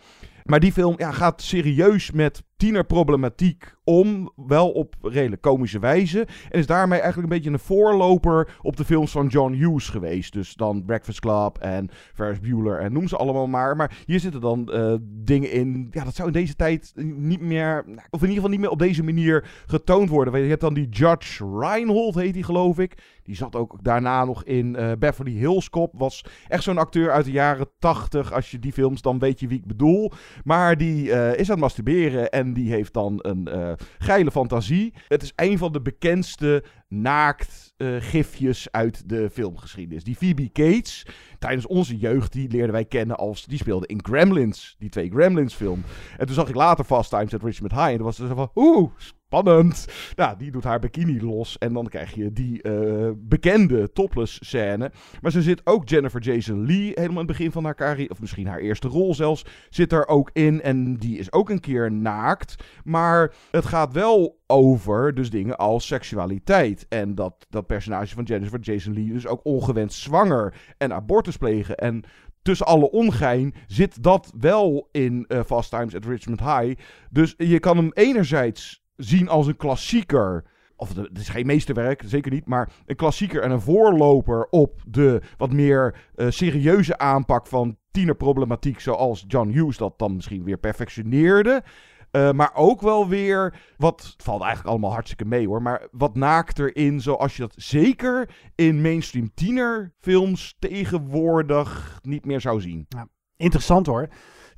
Maar 0.48 0.60
die 0.60 0.72
film 0.72 0.93
ja, 0.98 1.12
gaat 1.12 1.41
serieus 1.41 2.12
met 2.12 2.43
tienerproblematiek 2.58 3.76
om, 3.84 4.32
wel 4.36 4.72
op 4.72 4.95
redelijk 5.01 5.41
komische 5.41 5.80
wijze. 5.80 6.28
En 6.49 6.60
is 6.60 6.66
daarmee 6.66 6.99
eigenlijk 6.99 7.32
een 7.32 7.38
beetje 7.38 7.53
een 7.53 7.66
voorloper 7.66 8.58
op 8.62 8.78
de 8.78 8.86
films 8.86 9.12
van 9.12 9.28
John 9.28 9.53
Hughes 9.53 9.89
geweest. 9.89 10.34
Dus 10.34 10.53
dan 10.53 10.86
Breakfast 10.86 11.20
Club 11.20 11.58
en 11.58 11.89
Ferris 12.14 12.39
Bueller 12.39 12.80
en 12.80 12.93
noem 12.93 13.08
ze 13.08 13.18
allemaal 13.18 13.47
maar. 13.47 13.76
Maar 13.76 13.97
hier 14.05 14.20
zitten 14.20 14.41
dan 14.41 14.72
eh, 14.72 14.95
dingen 15.01 15.51
in, 15.51 15.88
ja, 15.91 16.03
dat 16.03 16.16
zou 16.16 16.28
in 16.28 16.34
deze 16.34 16.55
tijd 16.55 16.93
niet 16.95 17.41
meer, 17.41 17.86
of 17.88 18.22
in 18.22 18.30
ieder 18.30 18.34
geval 18.36 18.49
niet 18.49 18.60
meer 18.60 18.70
op 18.70 18.80
deze 18.80 19.03
manier 19.03 19.64
getoond 19.66 20.10
worden. 20.10 20.41
Je 20.41 20.49
hebt 20.49 20.62
dan 20.62 20.74
die 20.74 20.89
Judge 20.89 21.60
Reinhold, 21.60 22.16
heet 22.16 22.34
die 22.34 22.43
geloof 22.43 22.80
ik. 22.80 22.97
Die 23.24 23.36
zat 23.36 23.55
ook 23.55 23.78
daarna 23.82 24.26
nog 24.26 24.43
in 24.43 24.76
eh, 24.76 24.91
Beverly 24.99 25.32
Hills 25.32 25.70
Cop. 25.70 25.93
Was 25.97 26.26
echt 26.47 26.64
zo'n 26.64 26.78
acteur 26.78 27.12
uit 27.12 27.26
de 27.26 27.32
jaren 27.32 27.68
80. 27.80 28.34
Als 28.34 28.51
je 28.51 28.60
die 28.60 28.72
films, 28.72 29.01
dan 29.01 29.20
weet 29.20 29.39
je 29.39 29.47
wie 29.47 29.58
ik 29.58 29.66
bedoel. 29.66 30.12
Maar 30.43 30.78
die 30.78 31.12
eh, 31.12 31.39
is 31.39 31.47
aan 31.47 31.55
het 31.55 31.60
masturberen 31.60 32.32
en 32.32 32.47
die 32.54 32.72
heeft 32.72 32.93
dan 32.93 33.20
een 33.22 33.48
eh, 33.48 33.74
geile 33.98 34.32
fantasie. 34.32 34.93
Het 35.08 35.24
is 35.24 35.34
een 35.36 35.58
van 35.58 35.72
de 35.72 35.82
bekendste 35.82 36.64
naakt 36.88 37.74
gifjes 38.00 38.68
uit 38.72 39.10
de 39.10 39.30
filmgeschiedenis. 39.30 40.04
Die 40.04 40.16
Phoebe 40.16 40.52
Cates, 40.52 41.06
tijdens 41.39 41.68
onze 41.68 41.98
jeugd, 41.98 42.32
die 42.32 42.50
leerden 42.50 42.72
wij 42.72 42.86
kennen 42.86 43.18
als... 43.18 43.45
Die 43.45 43.58
speelde 43.58 43.88
in 43.88 44.00
Gremlins, 44.06 44.76
die 44.80 44.89
twee 44.89 45.10
Gremlins 45.10 45.54
film. 45.54 45.84
En 46.18 46.26
toen 46.26 46.36
zag 46.36 46.50
ik 46.50 46.56
later 46.56 46.86
Fast 46.86 47.10
Times 47.10 47.34
at 47.34 47.43
Richmond 47.43 47.72
High. 47.72 47.88
En 47.88 47.95
toen 47.95 48.06
was 48.06 48.18
het 48.18 48.28
zo 48.28 48.36
van, 48.36 48.52
oeh, 48.56 48.91
spannend. 49.28 49.86
Nou, 50.15 50.38
die 50.38 50.51
doet 50.51 50.63
haar 50.63 50.80
bikini 50.80 51.21
los. 51.21 51.57
En 51.57 51.73
dan 51.73 51.88
krijg 51.88 52.13
je 52.13 52.34
die 52.34 52.61
eh, 52.61 53.11
bekende 53.15 53.91
topless 53.91 54.39
scène. 54.41 54.91
Maar 55.21 55.32
ze 55.32 55.41
zit 55.41 55.61
ook 55.63 55.89
Jennifer 55.89 56.21
Jason 56.21 56.65
Lee 56.65 56.91
helemaal 56.93 57.21
in 57.21 57.28
het 57.28 57.38
begin 57.38 57.51
van 57.51 57.63
haar 57.63 57.75
carrière. 57.75 58.09
Of 58.09 58.19
misschien 58.19 58.47
haar 58.47 58.59
eerste 58.59 58.88
rol 58.88 59.13
zelfs. 59.13 59.45
Zit 59.69 59.91
er 59.91 60.07
ook 60.07 60.30
in. 60.34 60.61
En 60.61 60.97
die 60.97 61.17
is 61.17 61.32
ook 61.32 61.49
een 61.49 61.59
keer 61.59 61.91
naakt. 61.91 62.63
Maar 62.84 63.34
het 63.51 63.65
gaat 63.65 63.93
wel 63.93 64.39
over 64.47 65.13
dus 65.13 65.30
dingen 65.30 65.57
als 65.57 65.88
seksualiteit. 65.88 66.86
En 66.89 67.15
dat 67.15 67.45
dat 67.49 67.67
personage 67.67 68.15
van 68.15 68.23
Jennifer 68.23 68.59
Jason 68.59 68.93
Lee 68.93 69.13
dus 69.13 69.28
ook 69.28 69.45
ongewenst 69.45 69.99
zwanger 69.99 70.53
en 70.78 70.93
abortus 70.93 71.38
plegen. 71.38 71.78
En 71.78 72.03
tussen 72.41 72.65
alle 72.65 72.91
ongein 72.91 73.53
zit 73.67 74.03
dat 74.03 74.34
wel 74.39 74.89
in 74.91 75.25
eh, 75.28 75.43
Fast 75.45 75.69
Times 75.69 75.95
at 75.95 76.05
Richmond 76.05 76.39
High. 76.39 76.80
Dus 77.11 77.34
je 77.38 77.59
kan 77.59 77.78
hem 77.78 77.91
enerzijds 77.93 78.86
zien 78.98 79.30
als 79.30 79.48
een 79.48 79.58
klassieker. 79.58 80.43
Of 80.76 80.95
het 80.95 81.18
is 81.18 81.30
geen 81.30 81.45
meesterwerk, 81.45 82.04
zeker 82.06 82.32
niet. 82.32 82.45
Maar 82.45 82.70
een 82.86 82.95
klassieker 82.95 83.41
en 83.41 83.52
een 83.52 83.62
voorloper 83.62 84.48
op 84.50 84.82
de 84.88 85.22
wat 85.38 85.52
meer 85.52 85.95
eh, 86.16 86.30
serieuze 86.30 86.98
aanpak 86.98 87.48
van 87.48 87.78
tienerproblematiek. 87.91 88.80
Zoals 88.80 89.24
John 89.28 89.50
Hughes 89.50 89.78
dat 89.78 90.00
dan 90.00 90.16
misschien 90.16 90.43
weer 90.43 90.58
perfectioneerde. 90.58 91.64
Eh, 92.12 92.32
maar 92.32 92.52
ook 92.54 92.82
wel 92.82 93.08
weer, 93.08 93.54
wat 93.78 94.14
valt 94.18 94.41
eigenlijk 94.41 94.70
allemaal 94.70 94.91
hartstikke 94.91 95.26
mee 95.26 95.48
hoor, 95.48 95.62
maar 95.62 95.88
wat 95.91 96.16
naakter 96.16 96.76
in, 96.76 97.02
zoals 97.02 97.36
je 97.36 97.41
dat 97.41 97.54
zeker 97.56 98.30
in 98.56 98.82
mainstream 98.82 99.32
tienerfilms 99.34 100.56
tegenwoordig 100.60 102.00
niet 102.02 102.26
meer 102.26 102.41
zou 102.41 102.62
zien. 102.62 102.86
Ja, 102.89 103.08
interessant 103.36 103.86
hoor. 103.86 104.08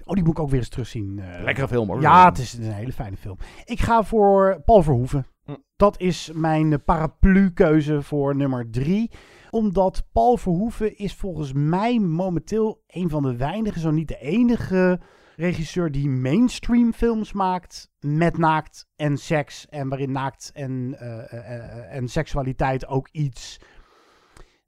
Oh, 0.10 0.16
die 0.16 0.24
moet 0.24 0.38
ik 0.38 0.40
ook 0.40 0.50
weer 0.50 0.60
eens 0.60 0.70
terugzien. 0.70 1.20
eh. 1.20 1.44
Lekkere 1.44 1.68
film, 1.68 1.88
hoor. 1.88 2.02
Ja, 2.02 2.26
het 2.30 2.38
is 2.38 2.54
een 2.54 2.72
hele 2.72 2.92
fijne 2.94 3.18
film. 3.18 3.38
Ik 3.66 3.80
ga 3.80 4.04
voor 4.04 4.62
Paul 4.66 4.84
Verhoeven. 4.84 5.28
Hm. 5.46 5.56
Dat 5.76 6.00
is 6.00 6.32
mijn 6.34 6.84
paraplu-keuze 6.84 8.02
voor 8.02 8.36
nummer 8.36 8.70
drie. 8.72 9.12
Omdat 9.50 10.04
Paul 10.12 10.38
Verhoeven 10.38 10.98
is 10.98 11.16
volgens 11.16 11.54
mij 11.54 12.00
momenteel 12.00 12.84
een 12.88 13.10
van 13.10 13.24
de 13.24 13.36
weinigen, 13.36 13.82
zo 13.82 13.92
niet 13.92 14.08
de 14.08 14.20
enige 14.20 15.00
regisseur 15.36 15.92
die 15.92 16.10
mainstream 16.10 16.94
films 16.94 17.34
maakt 17.34 17.92
met 18.00 18.38
naakt 18.38 18.88
en 18.96 19.18
seks. 19.18 19.68
En 19.68 19.90
waarin 19.90 20.12
naakt 20.12 20.52
en, 20.54 20.96
eh, 21.00 21.34
eh, 21.34 21.96
en 21.96 22.08
seksualiteit 22.08 22.88
ook 22.88 23.08
iets 23.12 23.60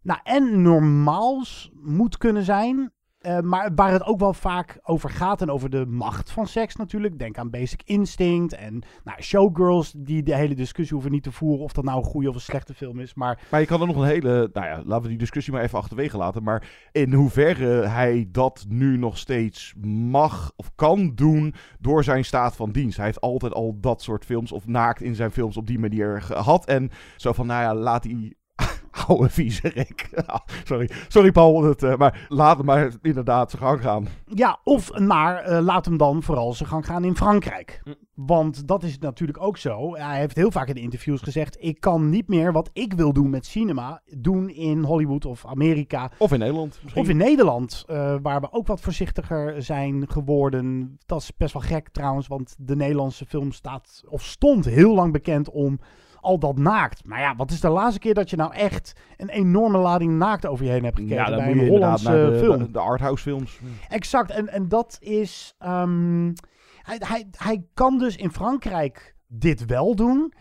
nou, 0.01 0.19
en 0.23 0.61
normaals 0.61 1.71
moet 1.73 2.17
kunnen 2.17 2.43
zijn. 2.43 2.91
Eh, 3.21 3.39
maar 3.39 3.71
waar 3.75 3.91
het 3.91 4.03
ook 4.03 4.19
wel 4.19 4.33
vaak 4.33 4.79
over 4.83 5.09
gaat 5.09 5.41
en 5.41 5.49
over 5.49 5.69
de 5.69 5.85
macht 5.85 6.31
van 6.31 6.47
seks 6.47 6.75
natuurlijk. 6.75 7.19
Denk 7.19 7.37
aan 7.37 7.49
Basic 7.49 7.81
Instinct 7.85 8.53
en 8.53 8.83
nou, 9.03 9.21
Showgirls 9.21 9.93
die 9.97 10.23
de 10.23 10.35
hele 10.35 10.55
discussie 10.55 10.93
hoeven 10.93 11.11
niet 11.11 11.23
te 11.23 11.31
voeren 11.31 11.63
of 11.63 11.73
dat 11.73 11.83
nou 11.83 11.97
een 11.97 12.03
goede 12.03 12.29
of 12.29 12.35
een 12.35 12.41
slechte 12.41 12.73
film 12.73 12.99
is. 12.99 13.13
Maar 13.13 13.47
Maar 13.49 13.59
je 13.59 13.65
kan 13.65 13.81
er 13.81 13.87
nog 13.87 13.95
een 13.95 14.07
hele, 14.07 14.49
nou 14.53 14.67
ja, 14.67 14.81
laten 14.85 15.01
we 15.01 15.09
die 15.09 15.17
discussie 15.17 15.53
maar 15.53 15.61
even 15.61 15.77
achterwege 15.77 16.17
laten. 16.17 16.43
Maar 16.43 16.69
in 16.91 17.13
hoeverre 17.13 17.87
hij 17.87 18.27
dat 18.31 18.65
nu 18.67 18.97
nog 18.97 19.17
steeds 19.17 19.73
mag 19.85 20.51
of 20.55 20.71
kan 20.75 21.15
doen 21.15 21.53
door 21.79 22.03
zijn 22.03 22.25
staat 22.25 22.55
van 22.55 22.71
dienst. 22.71 22.97
Hij 22.97 23.05
heeft 23.05 23.21
altijd 23.21 23.53
al 23.53 23.77
dat 23.79 24.01
soort 24.01 24.25
films 24.25 24.51
of 24.51 24.67
naakt 24.67 25.01
in 25.01 25.15
zijn 25.15 25.31
films 25.31 25.57
op 25.57 25.67
die 25.67 25.79
manier 25.79 26.21
gehad. 26.21 26.65
En 26.65 26.89
zo 27.17 27.33
van, 27.33 27.47
nou 27.47 27.61
ja, 27.61 27.75
laat 27.75 28.03
die 28.03 28.39
oude 29.07 29.29
viezerik. 29.29 30.09
sorry, 30.63 30.89
sorry 31.07 31.31
Paul, 31.31 31.63
het, 31.63 31.83
eh, 31.83 31.95
maar 31.95 32.25
laat 32.29 32.57
hem 32.57 32.65
maar 32.65 32.91
inderdaad 33.01 33.49
zijn 33.49 33.61
gang 33.61 33.81
gaan. 33.81 34.07
Ja, 34.25 34.59
of 34.63 34.99
maar 34.99 35.37
eh, 35.37 35.61
laat 35.61 35.85
hem 35.85 35.97
dan 35.97 36.23
vooral 36.23 36.53
zijn 36.53 36.69
gang 36.69 36.85
gaan 36.85 37.03
in 37.03 37.15
Frankrijk. 37.15 37.81
Want 38.13 38.67
dat 38.67 38.83
is 38.83 38.97
natuurlijk 38.99 39.41
ook 39.41 39.57
zo. 39.57 39.95
Hij 39.95 40.19
heeft 40.19 40.35
heel 40.35 40.51
vaak 40.51 40.67
in 40.67 40.75
interviews 40.75 41.21
gezegd: 41.21 41.57
ik 41.59 41.79
kan 41.79 42.09
niet 42.09 42.27
meer 42.27 42.51
wat 42.51 42.69
ik 42.73 42.93
wil 42.93 43.13
doen 43.13 43.29
met 43.29 43.45
cinema 43.45 44.01
doen 44.17 44.49
in 44.49 44.83
Hollywood 44.83 45.25
of 45.25 45.45
Amerika. 45.45 46.11
Of 46.17 46.31
in 46.31 46.39
Nederland 46.39 46.79
misschien. 46.83 47.01
Of 47.01 47.09
in 47.09 47.17
Nederland, 47.17 47.83
eh, 47.87 48.15
waar 48.21 48.41
we 48.41 48.51
ook 48.51 48.67
wat 48.67 48.81
voorzichtiger 48.81 49.63
zijn 49.63 50.09
geworden. 50.09 50.97
Dat 51.05 51.21
is 51.21 51.37
best 51.37 51.53
wel 51.53 51.61
gek 51.61 51.89
trouwens, 51.89 52.27
want 52.27 52.55
de 52.57 52.75
Nederlandse 52.75 53.25
film 53.25 53.51
staat 53.51 54.03
of 54.07 54.23
stond 54.23 54.65
heel 54.65 54.95
lang 54.95 55.11
bekend 55.11 55.49
om 55.49 55.79
al 56.21 56.39
dat 56.39 56.57
naakt. 56.57 57.05
Maar 57.05 57.19
ja, 57.19 57.35
wat 57.35 57.51
is 57.51 57.59
de 57.59 57.69
laatste 57.69 57.99
keer 57.99 58.13
dat 58.13 58.29
je 58.29 58.35
nou 58.35 58.53
echt 58.53 58.93
een 59.17 59.29
enorme 59.29 59.77
lading 59.77 60.17
naakt 60.17 60.45
over 60.45 60.65
je 60.65 60.71
heen 60.71 60.83
hebt 60.83 60.95
gekeken 60.97 61.15
Ja, 61.15 61.25
dan 61.25 61.35
bij 61.37 61.51
een 61.51 61.59
inderdaad 61.59 61.79
Hollandse 61.79 62.09
naar 62.09 62.31
de, 62.31 62.37
film? 62.37 62.57
de, 62.57 62.71
de 62.71 62.79
arthouse 62.79 63.23
films. 63.23 63.59
Exact, 63.89 64.31
en, 64.31 64.47
en 64.47 64.67
dat 64.67 64.97
is. 64.99 65.55
ehm, 65.59 66.31
hij, 66.81 67.01
hij, 67.07 67.27
hij 67.37 67.63
kan 67.73 67.97
dus 67.97 68.15
in 68.15 68.31
Frankrijk 68.31 69.15
dit 69.27 69.65
wel 69.65 69.95
doen. 69.95 70.33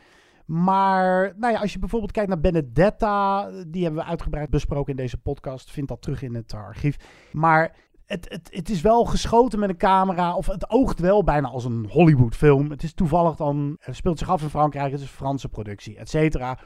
Maar 0.46 1.34
nou 1.36 1.52
ja, 1.52 1.60
als 1.60 1.72
je 1.72 1.78
bijvoorbeeld 1.78 2.12
kijkt 2.12 2.28
naar 2.28 2.40
Benedetta, 2.40 3.50
die 3.66 3.82
hebben 3.84 4.02
we 4.02 4.08
uitgebreid 4.08 4.50
besproken 4.50 4.90
in 4.90 4.96
deze 4.96 5.16
podcast. 5.16 5.70
Vind 5.70 5.88
dat 5.88 6.02
terug 6.02 6.22
in 6.22 6.34
het 6.34 6.54
archief. 6.54 6.96
Maar 7.32 7.76
het, 8.10 8.28
het, 8.28 8.48
het 8.50 8.70
is 8.70 8.80
wel 8.80 9.04
geschoten 9.04 9.58
met 9.58 9.68
een 9.68 9.76
camera, 9.76 10.34
of 10.34 10.46
het 10.46 10.70
oogt 10.70 10.98
wel 10.98 11.24
bijna 11.24 11.48
als 11.48 11.64
een 11.64 11.86
Hollywood-film. 11.90 12.70
Het 12.70 12.82
is 12.82 12.94
toevallig 12.94 13.36
dan, 13.36 13.76
het 13.80 13.96
speelt 13.96 14.18
zich 14.18 14.30
af 14.30 14.42
in 14.42 14.48
Frankrijk, 14.48 14.90
het 14.90 15.00
is 15.00 15.06
een 15.06 15.12
Franse 15.12 15.48
productie, 15.48 15.96
et 15.96 16.08
cetera. 16.08 16.58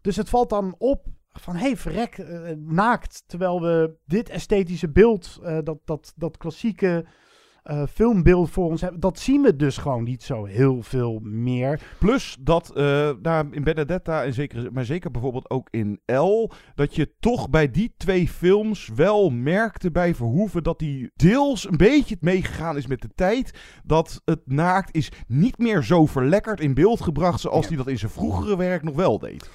Dus 0.00 0.16
het 0.16 0.28
valt 0.28 0.50
dan 0.50 0.74
op 0.78 1.06
van, 1.32 1.56
hey, 1.56 1.76
verrek, 1.76 2.18
uh, 2.18 2.50
naakt. 2.56 3.22
Terwijl 3.26 3.60
we 3.60 3.96
dit 4.04 4.28
esthetische 4.28 4.90
beeld, 4.90 5.40
uh, 5.42 5.58
dat, 5.62 5.78
dat, 5.84 6.12
dat 6.16 6.36
klassieke 6.36 7.06
uh, 7.64 7.82
filmbeeld 7.92 8.50
voor 8.50 8.64
ons 8.64 8.80
hebben. 8.80 9.00
Dat 9.00 9.18
zien 9.18 9.42
we 9.42 9.56
dus 9.56 9.76
gewoon 9.76 10.04
niet 10.04 10.22
zo 10.22 10.44
heel 10.44 10.82
veel 10.82 11.20
meer. 11.22 11.80
Plus 11.98 12.36
dat 12.40 12.72
uh, 12.74 13.10
nou, 13.22 13.48
in 13.50 13.64
Benedetta, 13.64 14.24
en 14.24 14.32
zeker, 14.32 14.72
maar 14.72 14.84
zeker 14.84 15.10
bijvoorbeeld 15.10 15.50
ook 15.50 15.68
in 15.70 16.00
L, 16.06 16.50
dat 16.74 16.94
je 16.94 17.12
toch 17.20 17.50
bij 17.50 17.70
die 17.70 17.94
twee 17.96 18.28
films 18.28 18.90
wel 18.94 19.30
merkte 19.30 19.90
bij 19.90 20.14
Verhoeven 20.14 20.62
dat 20.62 20.78
die 20.78 21.10
deels 21.14 21.68
een 21.68 21.76
beetje 21.76 22.16
meegegaan 22.20 22.76
is 22.76 22.86
met 22.86 23.00
de 23.00 23.10
tijd. 23.14 23.58
Dat 23.84 24.22
het 24.24 24.40
naakt 24.44 24.94
is 24.94 25.12
niet 25.26 25.58
meer 25.58 25.82
zo 25.82 26.06
verlekkerd 26.06 26.60
in 26.60 26.74
beeld 26.74 27.00
gebracht 27.00 27.40
zoals 27.40 27.66
hij 27.66 27.76
ja. 27.76 27.82
dat 27.82 27.92
in 27.92 27.98
zijn 27.98 28.10
vroegere 28.10 28.56
werk 28.56 28.82
nog 28.82 28.94
wel 28.94 29.18
deed. 29.18 29.50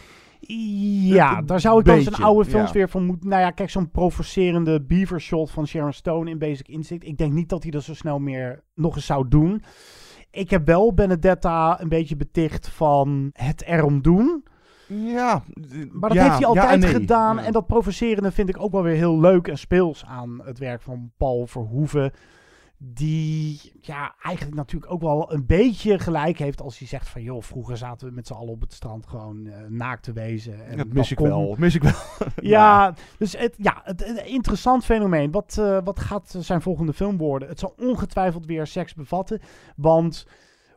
Ja, 0.47 1.41
daar 1.41 1.59
zou 1.59 1.79
ik 1.79 1.85
dan 1.85 2.01
zijn 2.01 2.15
oude 2.15 2.49
films 2.49 2.67
ja. 2.67 2.73
weer 2.73 2.89
van 2.89 3.05
moeten... 3.05 3.29
Nou 3.29 3.41
ja, 3.41 3.51
kijk, 3.51 3.69
zo'n 3.69 3.91
provocerende 3.91 4.81
beaver 4.81 5.21
shot 5.21 5.51
van 5.51 5.67
Sharon 5.67 5.93
Stone 5.93 6.29
in 6.29 6.37
Basic 6.37 6.67
Instinct. 6.67 7.05
Ik 7.05 7.17
denk 7.17 7.33
niet 7.33 7.49
dat 7.49 7.61
hij 7.63 7.71
dat 7.71 7.83
zo 7.83 7.93
snel 7.93 8.19
meer 8.19 8.63
nog 8.73 8.95
eens 8.95 9.05
zou 9.05 9.27
doen. 9.27 9.63
Ik 10.31 10.49
heb 10.49 10.65
wel 10.65 10.93
Benedetta 10.93 11.81
een 11.81 11.89
beetje 11.89 12.15
beticht 12.15 12.69
van 12.69 13.29
het 13.33 13.63
erom 13.63 14.01
doen. 14.01 14.43
Ja. 14.87 15.43
Maar 15.91 16.09
dat 16.09 16.17
ja, 16.17 16.23
heeft 16.23 16.37
hij 16.37 16.45
altijd 16.45 16.65
ja 16.65 16.73
en 16.73 16.79
nee. 16.79 16.93
gedaan. 16.93 17.39
En 17.39 17.51
dat 17.51 17.67
provocerende 17.67 18.31
vind 18.31 18.49
ik 18.49 18.61
ook 18.61 18.71
wel 18.71 18.83
weer 18.83 18.95
heel 18.95 19.19
leuk 19.19 19.47
en 19.47 19.57
speels 19.57 20.05
aan 20.05 20.41
het 20.43 20.57
werk 20.57 20.81
van 20.81 21.11
Paul 21.17 21.47
Verhoeven 21.47 22.11
die 22.77 23.71
ja, 23.81 24.15
eigenlijk 24.21 24.55
natuurlijk 24.55 24.91
ook 24.91 25.01
wel 25.01 25.33
een 25.33 25.45
beetje 25.45 25.99
gelijk 25.99 26.37
heeft 26.37 26.61
als 26.61 26.77
hij 26.77 26.87
zegt 26.87 27.09
van 27.09 27.21
joh, 27.21 27.41
vroeger 27.41 27.77
zaten 27.77 28.07
we 28.07 28.13
met 28.13 28.27
z'n 28.27 28.33
allen 28.33 28.53
op 28.53 28.61
het 28.61 28.73
strand 28.73 29.07
gewoon 29.07 29.45
uh, 29.45 29.55
naakt 29.67 30.03
te 30.03 30.13
wezen. 30.13 30.67
En 30.67 30.77
dat 30.77 30.93
mis 30.93 31.11
ik 31.11 31.19
wel, 31.19 31.55
mis 31.57 31.75
ik 31.75 31.83
wel. 31.83 31.93
ja, 32.35 32.93
dus 33.17 33.37
het, 33.37 33.55
ja, 33.57 33.81
het, 33.83 34.05
het 34.05 34.25
interessant 34.25 34.85
fenomeen. 34.85 35.31
Wat, 35.31 35.55
uh, 35.59 35.77
wat 35.83 35.99
gaat 35.99 36.35
zijn 36.39 36.61
volgende 36.61 36.93
film 36.93 37.17
worden? 37.17 37.47
Het 37.47 37.59
zal 37.59 37.73
ongetwijfeld 37.77 38.45
weer 38.45 38.67
seks 38.67 38.93
bevatten, 38.93 39.41
want 39.75 40.25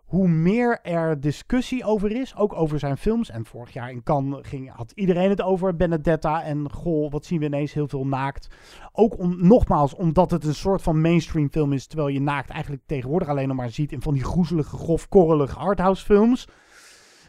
hoe 0.08 0.28
meer 0.28 0.80
er 0.82 1.20
discussie 1.20 1.84
over 1.84 2.10
is, 2.12 2.36
ook 2.36 2.54
over 2.54 2.78
zijn 2.78 2.96
films. 2.96 3.30
En 3.30 3.44
vorig 3.44 3.72
jaar 3.72 3.90
in 3.90 4.02
Cannes 4.02 4.46
ging, 4.48 4.70
had 4.70 4.92
iedereen 4.94 5.30
het 5.30 5.42
over 5.42 5.76
Benedetta. 5.76 6.42
En 6.42 6.72
goh, 6.72 7.10
wat 7.10 7.24
zien 7.24 7.38
we 7.38 7.44
ineens 7.44 7.72
heel 7.72 7.88
veel 7.88 8.06
naakt. 8.06 8.48
Ook 8.92 9.18
nogmaals, 9.36 9.94
omdat 9.94 10.30
het 10.30 10.44
een 10.44 10.54
soort 10.54 10.82
van 10.82 11.00
mainstream 11.00 11.50
film 11.50 11.72
is. 11.72 11.86
Terwijl 11.86 12.08
je 12.08 12.20
naakt 12.20 12.50
eigenlijk 12.50 12.82
tegenwoordig 12.86 13.28
alleen 13.28 13.48
nog 13.48 13.56
maar 13.56 13.70
ziet 13.70 13.92
in 13.92 14.02
van 14.02 14.14
die 14.14 14.24
groezelige, 14.24 14.76
grofkorrelige 14.76 15.56
arthouse 15.56 16.04
films. 16.04 16.48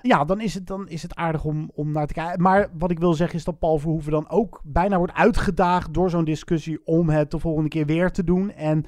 Ja, 0.01 0.25
dan 0.25 0.41
is 0.41 0.53
het, 0.53 0.67
dan 0.67 0.87
is 0.87 1.01
het 1.01 1.15
aardig 1.15 1.43
om, 1.43 1.71
om 1.73 1.91
naar 1.91 2.07
te 2.07 2.13
kijken. 2.13 2.41
Maar 2.41 2.69
wat 2.77 2.91
ik 2.91 2.99
wil 2.99 3.13
zeggen 3.13 3.37
is 3.37 3.43
dat 3.43 3.59
Paul 3.59 3.77
Verhoeven 3.77 4.11
dan 4.11 4.29
ook 4.29 4.61
bijna 4.63 4.97
wordt 4.97 5.13
uitgedaagd 5.13 5.93
door 5.93 6.09
zo'n 6.09 6.25
discussie 6.25 6.85
om 6.85 7.09
het 7.09 7.31
de 7.31 7.39
volgende 7.39 7.69
keer 7.69 7.85
weer 7.85 8.11
te 8.11 8.23
doen. 8.23 8.51
En 8.51 8.85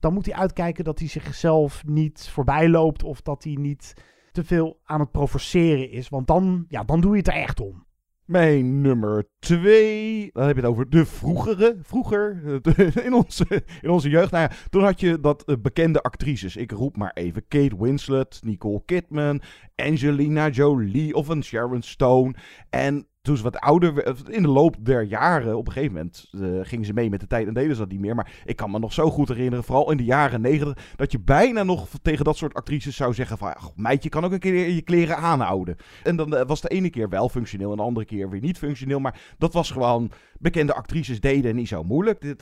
dan 0.00 0.12
moet 0.12 0.26
hij 0.26 0.34
uitkijken 0.34 0.84
dat 0.84 0.98
hij 0.98 1.08
zichzelf 1.08 1.82
niet 1.86 2.28
voorbij 2.28 2.68
loopt 2.68 3.02
of 3.02 3.22
dat 3.22 3.44
hij 3.44 3.52
niet 3.52 3.94
te 4.32 4.44
veel 4.44 4.80
aan 4.84 5.00
het 5.00 5.10
provoceren 5.10 5.90
is. 5.90 6.08
Want 6.08 6.26
dan, 6.26 6.64
ja, 6.68 6.84
dan 6.84 7.00
doe 7.00 7.10
je 7.10 7.18
het 7.18 7.28
er 7.28 7.34
echt 7.34 7.60
om. 7.60 7.84
Mijn 8.24 8.80
nummer 8.80 9.28
twee, 9.38 10.30
dan 10.32 10.46
heb 10.46 10.56
je 10.56 10.62
het 10.62 10.70
over 10.70 10.90
de 10.90 11.06
vroegere, 11.06 11.76
vroeger, 11.82 12.42
in 13.06 13.14
onze, 13.14 13.62
in 13.80 13.90
onze 13.90 14.08
jeugd. 14.08 14.30
Nou 14.30 14.48
ja, 14.50 14.56
toen 14.70 14.82
had 14.82 15.00
je 15.00 15.20
dat 15.20 15.42
uh, 15.46 15.56
bekende 15.62 16.02
actrices. 16.02 16.56
Ik 16.56 16.70
roep 16.70 16.96
maar 16.96 17.10
even 17.14 17.48
Kate 17.48 17.76
Winslet, 17.78 18.40
Nicole 18.44 18.82
Kidman, 18.84 19.42
Angelina 19.76 20.48
Jolie 20.48 21.14
of 21.14 21.28
een 21.28 21.44
Sharon 21.44 21.82
Stone. 21.82 22.34
En 22.70 23.06
toen 23.26 23.36
ze 23.36 23.42
wat 23.42 23.58
ouder 23.58 24.16
in 24.28 24.42
de 24.42 24.48
loop 24.48 24.76
der 24.80 25.02
jaren, 25.02 25.56
op 25.56 25.66
een 25.66 25.72
gegeven 25.72 25.94
moment 25.94 26.28
uh, 26.32 26.58
gingen 26.62 26.86
ze 26.86 26.92
mee 26.92 27.10
met 27.10 27.20
de 27.20 27.26
tijd 27.26 27.46
en 27.46 27.54
deden 27.54 27.74
ze 27.74 27.80
dat 27.80 27.90
niet 27.90 28.00
meer. 28.00 28.14
Maar 28.14 28.32
ik 28.44 28.56
kan 28.56 28.70
me 28.70 28.78
nog 28.78 28.92
zo 28.92 29.10
goed 29.10 29.28
herinneren, 29.28 29.64
vooral 29.64 29.90
in 29.90 29.96
de 29.96 30.04
jaren 30.04 30.40
negentig, 30.40 30.94
dat 30.96 31.12
je 31.12 31.20
bijna 31.20 31.62
nog 31.62 31.88
tegen 32.02 32.24
dat 32.24 32.36
soort 32.36 32.54
actrices 32.54 32.96
zou 32.96 33.14
zeggen 33.14 33.38
van, 33.38 33.54
ach, 33.54 33.70
meidje 33.76 34.08
kan 34.08 34.24
ook 34.24 34.32
een 34.32 34.38
keer 34.38 34.68
je 34.68 34.82
kleren 34.82 35.16
aanhouden. 35.16 35.76
En 36.02 36.16
dan 36.16 36.34
uh, 36.34 36.40
was 36.46 36.60
de 36.60 36.68
ene 36.68 36.90
keer 36.90 37.08
wel 37.08 37.28
functioneel 37.28 37.70
en 37.70 37.76
de 37.76 37.82
andere 37.82 38.06
keer 38.06 38.30
weer 38.30 38.40
niet 38.40 38.58
functioneel. 38.58 39.00
Maar 39.00 39.20
dat 39.38 39.52
was 39.52 39.70
gewoon, 39.70 40.10
bekende 40.38 40.74
actrices 40.74 41.20
deden 41.20 41.54
niet 41.56 41.68
zo 41.68 41.84
moeilijk. 41.84 42.20
De, 42.20 42.36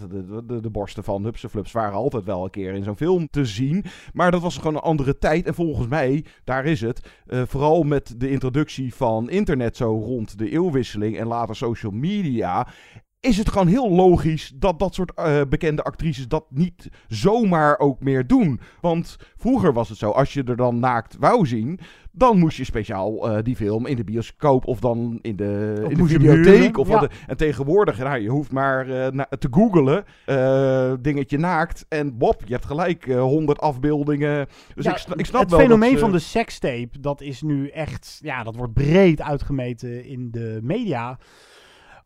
de, 0.46 0.60
de, 0.60 0.70
borsten 0.70 1.04
van 1.04 1.24
Hupse 1.24 1.48
Flups 1.48 1.72
waren 1.72 1.96
altijd 1.96 2.24
wel 2.24 2.44
een 2.44 2.50
keer 2.50 2.74
in 2.74 2.84
zo'n 2.84 2.96
film 2.96 3.28
te 3.30 3.44
zien. 3.44 3.84
Maar 4.12 4.30
dat 4.30 4.42
was 4.42 4.56
gewoon 4.56 4.74
een 4.74 4.80
andere 4.80 5.18
tijd. 5.18 5.46
En 5.46 5.54
volgens 5.54 5.88
mij, 5.88 6.24
daar 6.44 6.64
is 6.64 6.80
het, 6.80 7.08
uh, 7.26 7.42
vooral 7.46 7.82
met 7.82 8.14
de 8.16 8.30
introductie 8.30 8.94
van 8.94 9.30
internet 9.30 9.76
zo 9.76 9.98
rond 9.98 10.38
de 10.38 10.52
eeuw 10.54 10.70
en 11.16 11.28
later 11.28 11.56
social 11.56 11.92
media. 11.92 12.66
Is 13.24 13.36
het 13.38 13.48
gewoon 13.48 13.66
heel 13.66 13.90
logisch 13.90 14.52
dat 14.54 14.78
dat 14.78 14.94
soort 14.94 15.12
uh, 15.18 15.40
bekende 15.48 15.82
actrices 15.82 16.28
dat 16.28 16.44
niet 16.50 16.88
zomaar 17.08 17.78
ook 17.78 18.00
meer 18.00 18.26
doen? 18.26 18.60
Want 18.80 19.16
vroeger 19.36 19.72
was 19.72 19.88
het 19.88 19.98
zo, 19.98 20.10
als 20.10 20.32
je 20.32 20.42
er 20.44 20.56
dan 20.56 20.78
naakt 20.78 21.16
wou 21.18 21.46
zien, 21.46 21.78
dan 22.12 22.38
moest 22.38 22.56
je 22.56 22.64
speciaal 22.64 23.30
uh, 23.30 23.42
die 23.42 23.56
film 23.56 23.86
in 23.86 23.96
de 23.96 24.04
bioscoop 24.04 24.66
of 24.66 24.80
dan 24.80 25.18
in 25.22 25.36
de, 25.36 25.80
Of 25.84 25.90
in 25.90 26.18
de 26.18 26.30
huren, 26.30 26.76
Of 26.76 26.88
ja. 26.88 27.00
wat, 27.00 27.12
en 27.26 27.36
tegenwoordig, 27.36 27.98
nou, 27.98 28.18
je 28.18 28.28
hoeft 28.28 28.52
maar 28.52 28.88
uh, 28.88 29.06
na- 29.08 29.28
te 29.38 29.48
googlen, 29.50 30.04
uh, 30.26 30.92
dingetje 31.00 31.38
naakt. 31.38 31.86
En 31.88 32.18
Bob, 32.18 32.42
je 32.44 32.52
hebt 32.52 32.66
gelijk, 32.66 33.04
honderd 33.12 33.60
afbeeldingen. 33.60 34.46
Dus 34.74 34.84
Ja, 34.84 34.90
ik, 34.90 34.96
sna- 34.98 35.14
ik 35.16 35.26
snap 35.26 35.40
het 35.40 35.50
wel 35.50 35.60
fenomeen 35.60 35.88
dat 35.90 35.98
ze- 35.98 36.04
van 36.04 36.12
de 36.14 36.18
sekstape, 36.18 37.00
dat 37.00 37.20
is 37.20 37.42
nu 37.42 37.68
echt, 37.68 38.18
ja, 38.22 38.42
dat 38.42 38.56
wordt 38.56 38.72
breed 38.74 39.20
uitgemeten 39.22 40.04
in 40.04 40.28
de 40.30 40.58
media. 40.62 41.18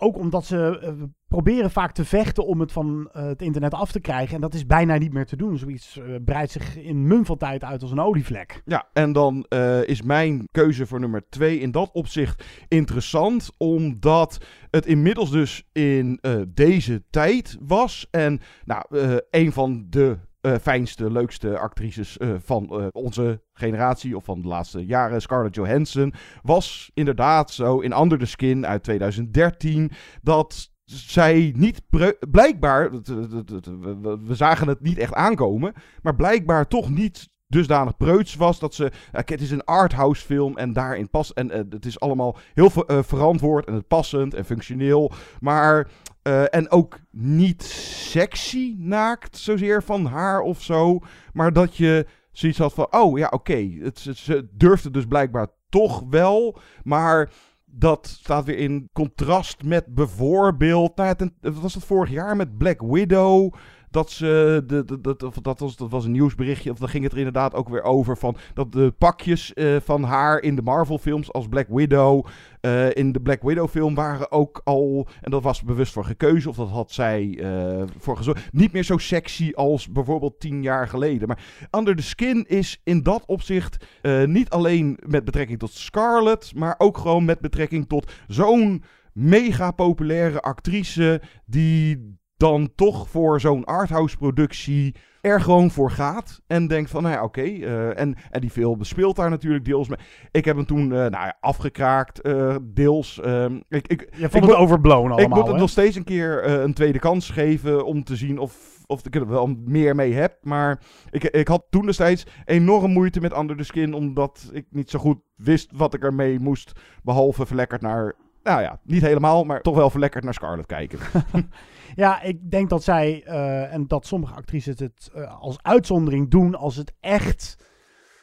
Ook 0.00 0.16
omdat 0.16 0.44
ze 0.44 0.78
eh, 0.78 0.92
proberen 1.28 1.70
vaak 1.70 1.92
te 1.92 2.04
vechten 2.04 2.46
om 2.46 2.60
het 2.60 2.72
van 2.72 3.08
eh, 3.12 3.22
het 3.22 3.42
internet 3.42 3.74
af 3.74 3.92
te 3.92 4.00
krijgen. 4.00 4.34
En 4.34 4.40
dat 4.40 4.54
is 4.54 4.66
bijna 4.66 4.96
niet 4.96 5.12
meer 5.12 5.26
te 5.26 5.36
doen. 5.36 5.58
Zoiets 5.58 5.98
eh, 5.98 6.04
breidt 6.24 6.50
zich 6.50 6.76
in 6.76 7.06
mum 7.06 7.24
van 7.24 7.36
tijd 7.36 7.64
uit 7.64 7.82
als 7.82 7.90
een 7.90 8.00
olievlek. 8.00 8.62
Ja, 8.64 8.88
en 8.92 9.12
dan 9.12 9.46
is 9.84 10.02
mijn 10.02 10.48
keuze 10.50 10.86
voor 10.86 11.00
nummer 11.00 11.22
twee 11.28 11.58
in 11.58 11.70
dat 11.70 11.90
opzicht 11.92 12.44
interessant, 12.68 13.50
omdat 13.56 14.38
het 14.70 14.86
inmiddels 14.86 15.30
dus 15.30 15.68
in 15.72 16.20
deze 16.48 17.02
tijd 17.10 17.56
was. 17.60 18.08
En 18.10 18.40
nou, 18.64 18.84
een 19.30 19.52
van 19.52 19.86
de 19.90 20.18
eh, 20.40 20.54
fijnste, 20.62 21.10
leukste 21.12 21.58
actrices 21.58 22.18
eh, 22.18 22.28
van 22.44 22.68
eh, 22.80 22.86
onze 22.92 23.42
generatie 23.52 24.16
of 24.16 24.24
van 24.24 24.42
de 24.42 24.48
laatste 24.48 24.86
jaren, 24.86 25.22
Scarlett 25.22 25.54
Johansson, 25.54 26.12
was 26.42 26.90
inderdaad 26.94 27.50
zo 27.50 27.78
in 27.78 28.00
Under 28.00 28.18
the 28.18 28.26
Skin 28.26 28.66
uit 28.66 28.82
2013 28.82 29.90
dat 30.22 30.70
zij 30.84 31.52
niet 31.56 31.82
blijkbaar, 32.30 32.90
we- 32.90 34.18
zagen 34.34 34.68
het 34.68 34.80
niet 34.80 34.98
echt 34.98 35.14
aankomen, 35.14 35.72
maar 36.02 36.14
blijkbaar 36.16 36.68
toch 36.68 36.90
niet 36.90 37.28
dusdanig 37.46 37.96
preuts 37.96 38.34
was 38.34 38.58
dat 38.58 38.74
ze, 38.74 38.90
het 39.12 39.40
is 39.40 39.50
een 39.50 39.64
arthouse 39.64 40.24
film 40.24 40.56
en 40.56 40.72
daarin 40.72 41.10
past, 41.10 41.30
en 41.30 41.48
het 41.70 41.86
is 41.86 42.00
allemaal 42.00 42.36
heel 42.54 42.70
ver- 42.70 43.04
verantwoord 43.04 43.66
en 43.66 43.74
het 43.74 43.88
passend 43.88 44.34
en 44.34 44.44
functioneel, 44.44 45.12
maar 45.40 45.88
eh, 46.28 46.44
en 46.58 46.70
ook 46.70 46.98
niet 47.10 47.62
sexy 47.62 48.74
naakt 48.78 49.36
zozeer 49.36 49.82
van 49.82 50.06
haar 50.06 50.40
of 50.40 50.62
zo, 50.62 50.98
maar 51.32 51.52
dat 51.52 51.76
je 51.76 52.06
zoiets 52.32 52.58
had 52.58 52.74
van, 52.74 52.86
oh 52.90 53.18
ja, 53.18 53.28
oké, 53.30 53.90
ze- 53.94 54.48
durfde 54.52 54.90
dus 54.90 55.06
blijkbaar 55.06 55.48
toch 55.68 56.02
wel, 56.10 56.58
maar 56.84 57.30
dat 57.64 58.06
staat 58.06 58.44
weer 58.44 58.58
in 58.58 58.88
contrast 58.92 59.62
met 59.62 59.94
bijvoorbeeld, 59.94 60.96
nou 60.96 61.14
wat 61.40 61.54
was 61.60 61.74
het 61.74 61.84
vorig 61.84 62.10
jaar 62.10 62.36
met 62.36 62.58
Black 62.58 62.80
Widow? 62.80 63.54
Dat 63.90 64.10
ze, 64.10 64.62
de, 64.66 64.84
de, 65.00 65.16
of 65.26 65.34
dat, 65.34 65.58
was, 65.58 65.76
dat 65.76 65.90
was 65.90 66.04
een 66.04 66.10
nieuwsberichtje, 66.10 66.70
of 66.70 66.78
dan 66.78 66.88
ging 66.88 67.02
het 67.02 67.12
er 67.12 67.18
inderdaad 67.18 67.54
ook 67.54 67.68
weer 67.68 67.82
over 67.82 68.16
van 68.16 68.36
dat 68.54 68.72
de 68.72 68.94
pakjes 68.98 69.54
eh, 69.54 69.76
van 69.84 70.02
haar 70.02 70.42
in 70.42 70.56
de 70.56 70.62
Marvel-films 70.62 71.32
als 71.32 71.48
Black 71.48 71.66
Widow, 71.68 72.26
eh, 72.60 72.94
in 72.94 73.12
de 73.12 73.20
Black 73.20 73.42
Widow-film 73.42 73.94
waren 73.94 74.32
ook 74.32 74.60
al, 74.64 75.08
en 75.20 75.30
dat 75.30 75.42
was 75.42 75.62
bewust 75.62 75.92
voor 75.92 76.04
gekeuze, 76.04 76.48
of 76.48 76.56
dat 76.56 76.68
had 76.68 76.92
zij 76.92 77.38
eh, 77.40 77.82
voor 77.98 78.16
gezorgd, 78.16 78.52
niet 78.52 78.72
meer 78.72 78.84
zo 78.84 78.98
sexy 78.98 79.52
als 79.54 79.88
bijvoorbeeld 79.88 80.40
tien 80.40 80.62
jaar 80.62 80.88
geleden. 80.88 81.28
Maar 81.28 81.68
Under 81.70 81.96
the 81.96 82.02
Skin 82.02 82.44
is 82.46 82.80
in 82.84 83.02
dat 83.02 83.22
opzicht 83.26 83.86
niet 84.24 84.50
alleen 84.50 84.98
met 85.06 85.24
betrekking 85.24 85.58
tot 85.58 85.72
Scarlett, 85.72 86.54
maar 86.54 86.74
ook 86.78 86.98
gewoon 86.98 87.24
met 87.24 87.40
betrekking 87.40 87.88
tot 87.88 88.12
zo'n 88.26 88.82
mega 89.12 89.70
populaire 89.70 90.40
actrice 90.40 91.22
die 91.46 92.17
dan 92.38 92.70
toch 92.74 93.08
voor 93.08 93.40
zo'n 93.40 93.64
arthouse 93.64 94.16
productie 94.16 94.94
er 95.20 95.40
gewoon 95.40 95.70
voor 95.70 95.90
gaat. 95.90 96.40
En 96.46 96.66
denkt 96.66 96.90
van, 96.90 97.02
nou 97.02 97.14
ja, 97.14 97.22
oké. 97.22 97.42
eh, 97.42 97.98
en, 98.00 98.16
en 98.30 98.40
die 98.40 98.50
film 98.50 98.84
speelt 98.84 99.16
daar 99.16 99.30
natuurlijk 99.30 99.64
deels 99.64 99.88
mee. 99.88 99.98
Ik 100.30 100.44
heb 100.44 100.56
hem 100.56 100.66
toen 100.66 100.82
eh, 100.82 100.88
nou 100.88 101.10
ja, 101.10 101.36
afgekraakt, 101.40 102.20
eh, 102.20 102.56
deels. 102.62 103.20
ehm, 103.20 103.60
ik, 103.68 103.86
ik, 103.88 104.08
Je 104.12 104.28
vond 104.28 104.44
ik 104.44 104.50
het 104.50 104.58
overblown 104.58 105.04
Ik 105.04 105.18
allemaal, 105.18 105.38
moet 105.38 105.48
het 105.48 105.56
nog 105.56 105.70
steeds 105.70 105.96
een 105.96 106.04
keer 106.04 106.48
een 106.48 106.74
tweede 106.74 106.98
kans 106.98 107.30
geven 107.30 107.84
om 107.84 108.04
te 108.04 108.16
zien 108.16 108.38
of, 108.38 108.82
of 108.86 109.06
ik 109.06 109.14
er 109.14 109.28
wel 109.28 109.46
meer 109.64 109.94
mee 109.94 110.12
heb. 110.12 110.36
Maar 110.42 110.80
ik, 111.10 111.24
ik 111.24 111.48
had 111.48 111.64
toen 111.70 111.86
destijds 111.86 112.26
enorm 112.44 112.92
moeite 112.92 113.20
met 113.20 113.36
Under 113.36 113.56
the 113.56 113.64
Skin, 113.64 113.94
omdat 113.94 114.50
ik 114.52 114.66
niet 114.70 114.90
zo 114.90 114.98
goed 114.98 115.18
wist 115.36 115.70
wat 115.74 115.94
ik 115.94 116.02
ermee 116.02 116.40
moest. 116.40 116.72
Behalve 117.02 117.46
verlekkerd 117.46 117.80
naar, 117.80 118.14
nou 118.42 118.62
ja, 118.62 118.80
niet 118.84 119.02
helemaal, 119.02 119.44
maar 119.44 119.60
toch 119.60 119.76
wel 119.76 119.90
verlekkerd 119.90 120.24
naar 120.24 120.34
Scarlett 120.34 120.66
kijken. 120.66 120.98
Ja, 121.94 122.22
ik 122.22 122.50
denk 122.50 122.68
dat 122.68 122.82
zij 122.82 123.22
eh, 123.24 123.72
en 123.72 123.86
dat 123.86 124.06
sommige 124.06 124.34
actrices 124.34 124.78
het 124.78 125.10
eh, 125.14 125.40
als 125.40 125.58
uitzondering 125.62 126.30
doen 126.30 126.54
als 126.54 126.76
het 126.76 126.92
echt, 127.00 127.56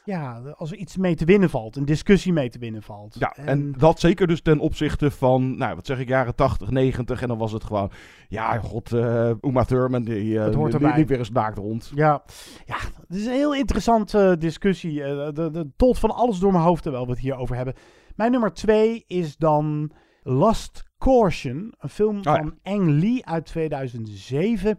ja, 0.04 0.40
als 0.56 0.70
er 0.70 0.76
iets 0.76 0.96
mee 0.96 1.14
te 1.14 1.24
winnen 1.24 1.50
valt, 1.50 1.76
een 1.76 1.84
discussie 1.84 2.32
mee 2.32 2.48
te 2.48 2.58
winnen 2.58 2.82
valt. 2.82 3.16
Ja, 3.18 3.34
en 3.36 3.72
dat 3.72 4.00
zeker 4.00 4.26
dus 4.26 4.42
ten 4.42 4.58
opzichte 4.58 5.10
van, 5.10 5.56
nou, 5.56 5.74
wat 5.74 5.86
zeg 5.86 5.98
ik, 5.98 6.08
jaren 6.08 6.34
80, 6.34 6.70
90. 6.70 7.22
En 7.22 7.28
dan 7.28 7.38
was 7.38 7.52
het 7.52 7.64
gewoon, 7.64 7.90
ja, 8.28 8.58
god, 8.58 8.92
eh 8.92 9.30
Uma 9.40 9.64
Thurman, 9.64 10.02
die, 10.02 10.38
Het 10.38 10.54
hoort 10.54 10.94
die 10.94 11.06
weer 11.06 11.18
eens 11.18 11.30
naakt 11.30 11.58
rond. 11.58 11.92
Ja, 11.94 12.22
ja, 12.66 12.76
het 13.08 13.16
is 13.16 13.26
een 13.26 13.32
heel 13.32 13.54
interessante 13.54 14.36
discussie. 14.38 15.00
De, 15.32 15.48
de 15.52 15.70
tolt 15.76 15.98
van 15.98 16.10
alles 16.10 16.38
door 16.38 16.52
mijn 16.52 16.64
hoofd 16.64 16.82
terwijl 16.82 17.04
we 17.04 17.10
het 17.10 17.20
hier 17.20 17.36
over 17.36 17.56
hebben. 17.56 17.74
Mijn 18.16 18.30
nummer 18.30 18.52
twee 18.52 19.04
is 19.06 19.36
dan 19.36 19.90
Last 20.22 20.85
Caution, 20.98 21.74
een 21.78 21.88
film 21.88 22.18
ja. 22.22 22.36
van 22.36 22.58
Ang 22.62 22.88
Lee 22.88 23.26
uit 23.26 23.46
2007. 23.46 24.78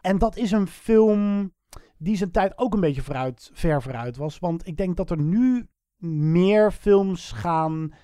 En 0.00 0.18
dat 0.18 0.36
is 0.36 0.50
een 0.50 0.66
film 0.66 1.52
die 1.98 2.16
zijn 2.16 2.30
tijd 2.30 2.58
ook 2.58 2.74
een 2.74 2.80
beetje 2.80 3.02
vooruit, 3.02 3.50
ver 3.52 3.82
vooruit 3.82 4.16
was. 4.16 4.38
Want 4.38 4.66
ik 4.66 4.76
denk 4.76 4.96
dat 4.96 5.10
er 5.10 5.20
nu 5.20 5.68
meer 6.06 6.72
films 6.72 7.32
gaan 7.32 7.94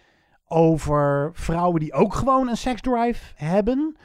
over 0.44 1.30
vrouwen 1.34 1.80
die 1.80 1.92
ook 1.92 2.14
gewoon 2.14 2.48
een 2.48 2.56
seksdrive 2.56 3.32
hebben. 3.34 3.96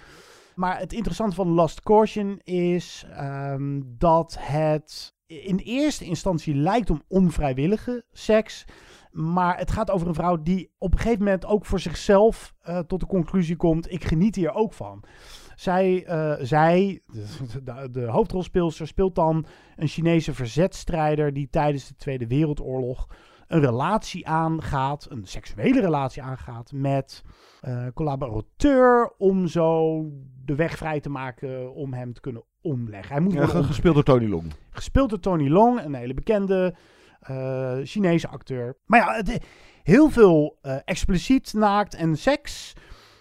Maar 0.56 0.80
het 0.80 0.94
interessante 0.94 1.36
van 1.36 1.48
Last 1.48 1.82
Caution 1.82 2.40
is 2.44 3.06
ehm, 3.10 3.82
dat 3.86 4.38
het 4.40 5.14
in 5.26 5.58
eerste 5.58 6.06
instantie 6.06 6.56
lijkt 6.56 6.90
om 6.90 7.04
onvrijwillige 7.08 8.06
seks. 8.12 8.66
Maar 9.16 9.58
het 9.58 9.72
gaat 9.72 9.92
over 9.92 10.08
een 10.08 10.14
vrouw 10.14 10.42
die 10.42 10.72
op 10.78 10.92
een 10.92 11.00
gegeven 11.00 11.24
moment 11.24 11.46
ook 11.46 11.66
voor 11.66 11.80
zichzelf 11.80 12.54
eh, 12.62 12.80
tot 12.80 13.00
de 13.00 13.06
conclusie 13.06 13.56
komt: 13.56 13.92
ik 13.92 14.04
geniet 14.04 14.36
hier 14.36 14.54
ook 14.54 14.74
van. 14.74 15.04
Zij, 15.56 16.06
eh, 16.06 16.34
zij 16.40 17.02
de, 17.64 17.90
de, 17.92 18.06
hoofdrolspeelster, 18.06 18.88
speelt 18.88 19.16
dan 19.16 19.46
een 19.76 19.88
Chinese 19.88 20.34
verzetstrijder 20.34 21.34
die 21.34 21.50
tijdens 21.50 21.88
de 21.88 21.96
Tweede 21.96 22.28
Wereldoorlog 22.28 23.08
een 23.48 23.60
relatie 23.60 24.28
aangaat, 24.28 25.08
een 25.10 25.26
seksuele 25.26 25.82
relatie 25.82 26.22
aangaat 26.22 26.72
met 26.72 27.24
eh 27.62 27.86
collaborateur 27.94 29.14
om 29.18 29.48
zo 29.48 30.02
de 30.46 30.56
weg 30.56 30.78
vrij 30.78 31.00
te 31.00 31.10
maken 31.10 31.74
om 31.74 31.94
hem 31.94 32.14
te 32.14 32.22
kunnen 32.22 32.44
omleggen. 32.62 33.12
Hij 33.12 33.22
moet 33.22 33.34
Ja, 33.34 33.46
gespeeld 33.46 33.96
door 33.96 34.04
Tony 34.04 34.28
Long. 34.28 34.54
Gespeeld 34.70 35.10
door 35.10 35.20
Tony 35.20 35.50
Long, 35.50 35.84
een 35.84 35.94
hele 35.94 36.14
bekende 36.14 36.76
Chinese 37.84 38.28
acteur. 38.28 38.78
Maar 38.86 39.00
ja, 39.00 39.16
het, 39.16 39.44
heel 39.86 40.10
veel 40.10 40.58
eh, 40.62 40.76
expliciet 40.86 41.54
naakt 41.54 41.96
en 41.96 42.16
seks. 42.18 42.74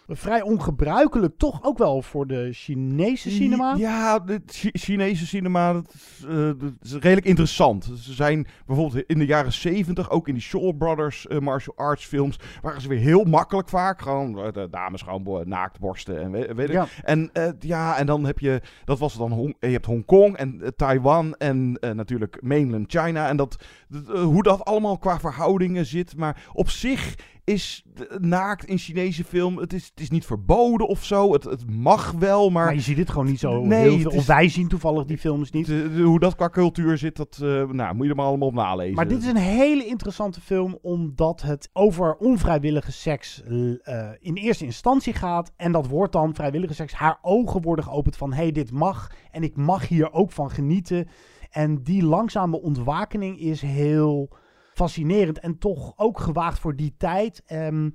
Vrij 0.08 0.42
ongebruikelijk, 0.42 1.38
toch 1.38 1.62
ook 1.62 1.78
wel 1.78 2.02
voor 2.02 2.26
de 2.26 2.48
Chinese 2.52 3.30
cinema. 3.30 3.74
Ja, 3.76 4.18
de 4.18 4.42
Chi- 4.46 4.70
Chinese 4.72 5.26
cinema 5.26 5.72
dat 5.72 5.94
is, 5.94 6.24
eh, 6.28 6.36
dat 6.36 6.72
is 6.82 6.92
redelijk 6.92 7.26
interessant. 7.26 7.84
Ze 7.84 8.12
zijn 8.12 8.46
bijvoorbeeld 8.66 9.04
in 9.06 9.18
de 9.18 9.26
jaren 9.26 9.52
70, 9.52 10.10
ook 10.10 10.28
in 10.28 10.34
die 10.34 10.42
Shaw 10.42 10.76
Brothers 10.76 11.26
eh, 11.26 11.38
martial 11.38 11.76
arts 11.76 12.04
films, 12.04 12.38
waren 12.62 12.80
ze 12.80 12.88
weer 12.88 12.98
heel 12.98 13.24
makkelijk 13.24 13.68
vaak. 13.68 14.00
Gewoon 14.00 14.38
eh, 14.38 14.52
de 14.52 14.68
dames 14.70 15.02
gewoon 15.02 15.48
naakt 15.48 15.78
borsten 15.78 16.20
en 16.20 16.30
weet, 16.30 16.52
weet 16.54 16.68
ik. 16.68 16.74
Ja. 16.74 16.86
En 17.02 17.30
ja, 17.58 17.96
en 17.96 18.06
dan 18.06 18.24
heb 18.24 18.38
je, 18.38 18.60
dat 18.84 18.98
was 18.98 19.16
dan, 19.16 19.32
Hong, 19.32 19.56
je 19.60 19.66
hebt 19.66 19.86
Hongkong 19.86 20.36
en 20.36 20.72
Taiwan 20.76 21.34
en 21.34 21.78
natuurlijk 21.80 22.38
mainland 22.42 22.90
China. 22.90 23.28
En 23.28 23.36
dat, 23.36 23.64
hoe 24.08 24.42
dat 24.42 24.64
allemaal 24.64 24.98
qua 24.98 25.20
verhoudingen 25.20 25.86
zit. 25.86 26.16
Maar 26.16 26.44
op 26.52 26.70
zich 26.70 27.14
is 27.44 27.84
naakt 28.18 28.64
in 28.64 28.78
Chinese 28.78 29.24
film, 29.24 29.58
het 29.58 29.72
is, 29.72 29.84
het 29.86 30.00
is 30.00 30.10
niet 30.10 30.26
verboden 30.26 30.88
of 30.88 31.04
zo. 31.04 31.32
Het, 31.32 31.44
het 31.44 31.70
mag 31.70 32.10
wel, 32.12 32.50
maar... 32.50 32.64
Maar 32.64 32.74
je 32.74 32.80
ziet 32.80 32.96
het 32.98 33.10
gewoon 33.10 33.26
niet 33.26 33.38
zo 33.38 33.64
Nee, 33.64 33.80
heel 33.80 33.92
het 33.92 34.00
veel. 34.02 34.10
is- 34.10 34.16
Of 34.16 34.26
wij 34.26 34.48
zien 34.48 34.68
toevallig 34.68 35.04
die 35.04 35.18
films 35.18 35.50
niet. 35.50 35.66
de- 35.66 35.92
de- 35.94 36.02
hoe 36.02 36.18
dat 36.20 36.34
qua 36.34 36.48
cultuur 36.48 36.98
zit, 36.98 37.16
dat 37.16 37.38
eh, 37.42 37.64
nou, 37.68 37.94
moet 37.94 38.04
je 38.04 38.10
er 38.10 38.16
maar 38.16 38.26
allemaal 38.26 38.48
op 38.48 38.54
nalezen. 38.54 38.94
Maar 38.94 39.08
dit 39.08 39.22
is 39.22 39.28
een 39.28 39.36
hele 39.36 39.86
interessante 39.86 40.40
film 40.40 40.78
omdat 40.82 41.42
het 41.42 41.70
over 41.72 42.16
onvrijwillige 42.16 42.92
seks 42.92 43.42
eh, 43.42 44.08
in 44.20 44.34
eerste 44.34 44.64
instantie 44.64 45.12
gaat. 45.12 45.52
En 45.56 45.72
dat 45.72 45.86
wordt 45.86 46.12
dan 46.12 46.34
vrijwillige 46.34 46.74
seks. 46.74 46.92
Haar 46.92 47.18
ogen 47.22 47.62
worden 47.62 47.84
geopend 47.84 48.16
van 48.16 48.32
hé, 48.32 48.42
hey, 48.42 48.52
dit 48.52 48.70
mag 48.70 49.10
en 49.30 49.42
ik 49.42 49.56
mag 49.56 49.88
hier 49.88 50.12
ook 50.12 50.32
van 50.32 50.50
genieten. 50.50 51.08
En 51.50 51.82
die 51.82 52.04
langzame 52.04 52.60
ontwakening 52.62 53.38
is 53.40 53.60
heel 53.62 54.28
fascinerend 54.74 55.38
en 55.38 55.58
toch 55.58 55.92
ook 55.96 56.20
gewaagd 56.20 56.58
voor 56.58 56.76
die 56.76 56.94
tijd. 56.96 57.42
Ehm, 57.46 57.90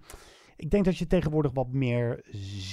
ik 0.56 0.70
denk 0.70 0.86
dat 0.86 0.98
je 0.98 1.08
tegenwoordig 1.08 1.52
wat 1.54 1.72
meer 1.72 2.26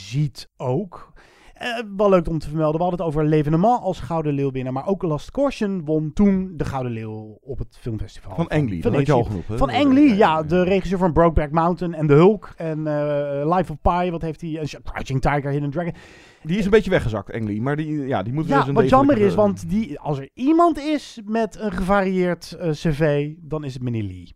ziet 0.08 0.50
ook. 0.56 1.12
Eh, 1.56 1.78
wel 1.96 2.08
leuk 2.08 2.28
om 2.28 2.38
te 2.38 2.48
vermelden. 2.48 2.76
We 2.76 2.82
hadden 2.86 3.06
het 3.06 3.14
over 3.14 3.28
L'Evenement 3.28 3.80
als 3.80 4.00
Gouden 4.00 4.32
Leeuwwinnaar. 4.32 4.72
Maar 4.72 4.86
ook 4.86 5.02
Last 5.02 5.30
Caution 5.30 5.84
won 5.84 6.12
toen 6.12 6.52
de 6.56 6.64
Gouden 6.64 6.92
Leeuw 6.92 7.38
op 7.42 7.58
het 7.58 7.78
filmfestival. 7.80 8.34
Van 8.34 8.48
Ang 8.48 8.68
Lee, 8.68 8.82
Van 8.82 8.92
dat 8.92 9.06
je 9.06 9.12
al 9.12 9.28
hè? 9.46 9.56
Van 9.56 9.70
Ang 9.70 9.92
Lee, 9.92 10.16
ja. 10.16 10.42
De 10.42 10.62
regisseur 10.62 10.98
van 10.98 11.12
Brokeback 11.12 11.50
Mountain 11.50 11.94
en 11.94 12.06
The 12.06 12.12
Hulk. 12.12 12.52
En 12.56 12.86
eh, 12.86 13.56
Life 13.56 13.72
of 13.72 13.80
Pi, 13.82 14.10
wat 14.10 14.22
heeft 14.22 14.40
hij? 14.40 14.58
En 14.58 14.82
Crouching 14.82 15.20
Tiger, 15.20 15.50
Hidden 15.50 15.70
Dragon. 15.70 15.94
Die 16.42 16.58
is 16.58 16.64
een 16.64 16.70
beetje 16.70 16.90
weggezakt, 16.90 17.32
Ang 17.32 17.44
Lee. 17.44 17.62
Maar 17.62 17.76
die, 17.76 18.06
ja, 18.06 18.22
die 18.22 18.32
moet 18.32 18.46
Ja, 18.46 18.58
eens 18.58 18.68
een 18.68 18.74
wat 18.74 18.88
jammer 18.88 19.18
is, 19.18 19.34
want 19.34 19.68
die, 19.68 20.00
als 20.00 20.18
er 20.18 20.30
iemand 20.34 20.78
is 20.78 21.20
met 21.24 21.58
een 21.60 21.72
gevarieerd 21.72 22.52
eh, 22.52 22.70
cv, 22.70 23.32
dan 23.38 23.64
is 23.64 23.74
het 23.74 23.82
meneer 23.82 24.02
Lee. 24.02 24.34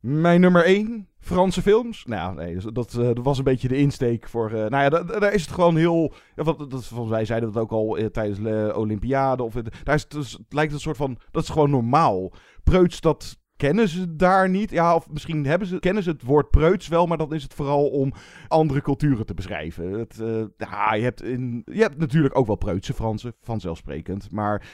Mijn 0.00 0.40
nummer 0.40 0.64
1, 0.64 1.08
Franse 1.24 1.62
films. 1.62 2.04
Nou 2.04 2.34
nee, 2.34 2.54
dus 2.54 2.64
dat, 2.72 2.94
eh, 2.94 3.04
dat 3.04 3.18
was 3.24 3.38
een 3.38 3.44
beetje 3.44 3.68
de 3.68 3.76
insteek 3.76 4.28
voor... 4.28 4.46
eh, 4.50 4.54
nou 4.54 4.82
ja, 4.82 4.88
da- 4.88 5.02
da- 5.02 5.18
daar 5.18 5.32
is 5.32 5.42
het 5.42 5.50
gewoon 5.50 5.76
heel... 5.76 6.12
Wat, 6.34 6.70
dat, 6.70 6.84
volgens 6.86 7.26
zeiden 7.28 7.52
dat 7.52 7.62
ook 7.62 7.70
al 7.72 7.96
eh, 7.96 8.06
tijdens 8.06 8.40
de 8.40 8.72
Olympiade. 8.76 9.42
Of, 9.42 9.54
het- 9.54 9.76
daar 9.84 9.94
is 9.94 10.02
het, 10.02 10.10
dus- 10.10 10.32
het 10.32 10.52
lijkt 10.52 10.72
een 10.72 10.80
soort 10.80 10.96
van... 10.96 11.18
Dat 11.30 11.42
is 11.42 11.48
gewoon 11.48 11.70
normaal. 11.70 12.32
Preuts, 12.64 13.00
dat 13.00 13.38
kennen 13.56 13.88
ze 13.88 14.16
daar 14.16 14.48
niet. 14.48 14.70
Ja, 14.70 14.94
of 14.94 15.10
misschien 15.10 15.46
hebben 15.46 15.68
ze, 15.68 15.78
kennen 15.78 16.02
ze 16.02 16.10
het 16.10 16.22
woord 16.22 16.50
preuts 16.50 16.88
wel, 16.88 17.06
maar 17.06 17.18
dan 17.18 17.34
is 17.34 17.42
het 17.42 17.54
vooral 17.54 17.88
om 17.88 18.12
andere 18.48 18.80
culturen 18.82 19.26
te 19.26 19.34
beschrijven. 19.34 19.90
Het, 19.92 20.16
ja, 20.56 20.94
je, 20.94 21.02
hebt 21.02 21.22
in, 21.22 21.62
je 21.72 21.80
hebt 21.80 21.98
natuurlijk 21.98 22.38
ook 22.38 22.46
wel 22.46 22.56
preutse 22.56 22.94
Fransen, 22.94 23.34
vanzelfsprekend. 23.40 24.30
Maar, 24.30 24.66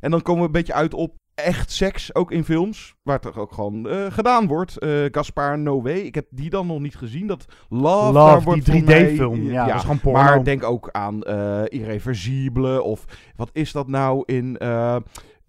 en 0.00 0.10
dan 0.10 0.22
komen 0.22 0.40
we 0.40 0.46
een 0.46 0.52
beetje 0.52 0.74
uit 0.74 0.94
op 0.94 1.18
echt 1.44 1.70
seks, 1.70 2.14
ook 2.14 2.30
in 2.32 2.44
films, 2.44 2.94
waar 3.02 3.14
het 3.14 3.22
toch 3.22 3.38
ook 3.38 3.52
gewoon 3.52 3.88
eh, 3.88 4.06
gedaan 4.10 4.46
wordt. 4.46 4.78
Eh 4.78 4.90
Gaspar 5.10 5.58
Noé, 5.58 5.90
ik 5.92 6.14
heb 6.14 6.26
die 6.30 6.50
dan 6.50 6.66
nog 6.66 6.80
niet 6.80 6.96
gezien. 6.96 7.26
Dat 7.26 7.44
Love, 7.68 8.12
Love, 8.12 8.52
die 8.52 8.62
voor 8.64 8.82
mij- 8.84 9.08
3D-film. 9.10 9.42
Ja, 9.42 9.66
dat 9.66 9.74
is 9.74 9.80
gewoon 9.80 10.00
porno. 10.00 10.18
Maar 10.22 10.44
denk 10.44 10.64
ook 10.64 10.88
aan 10.92 11.22
eh 11.22 11.62
Irreversibele 11.68 12.82
of 12.82 13.04
wat 13.36 13.50
is 13.52 13.72
dat 13.72 13.88
nou 13.88 14.22
in... 14.26 14.56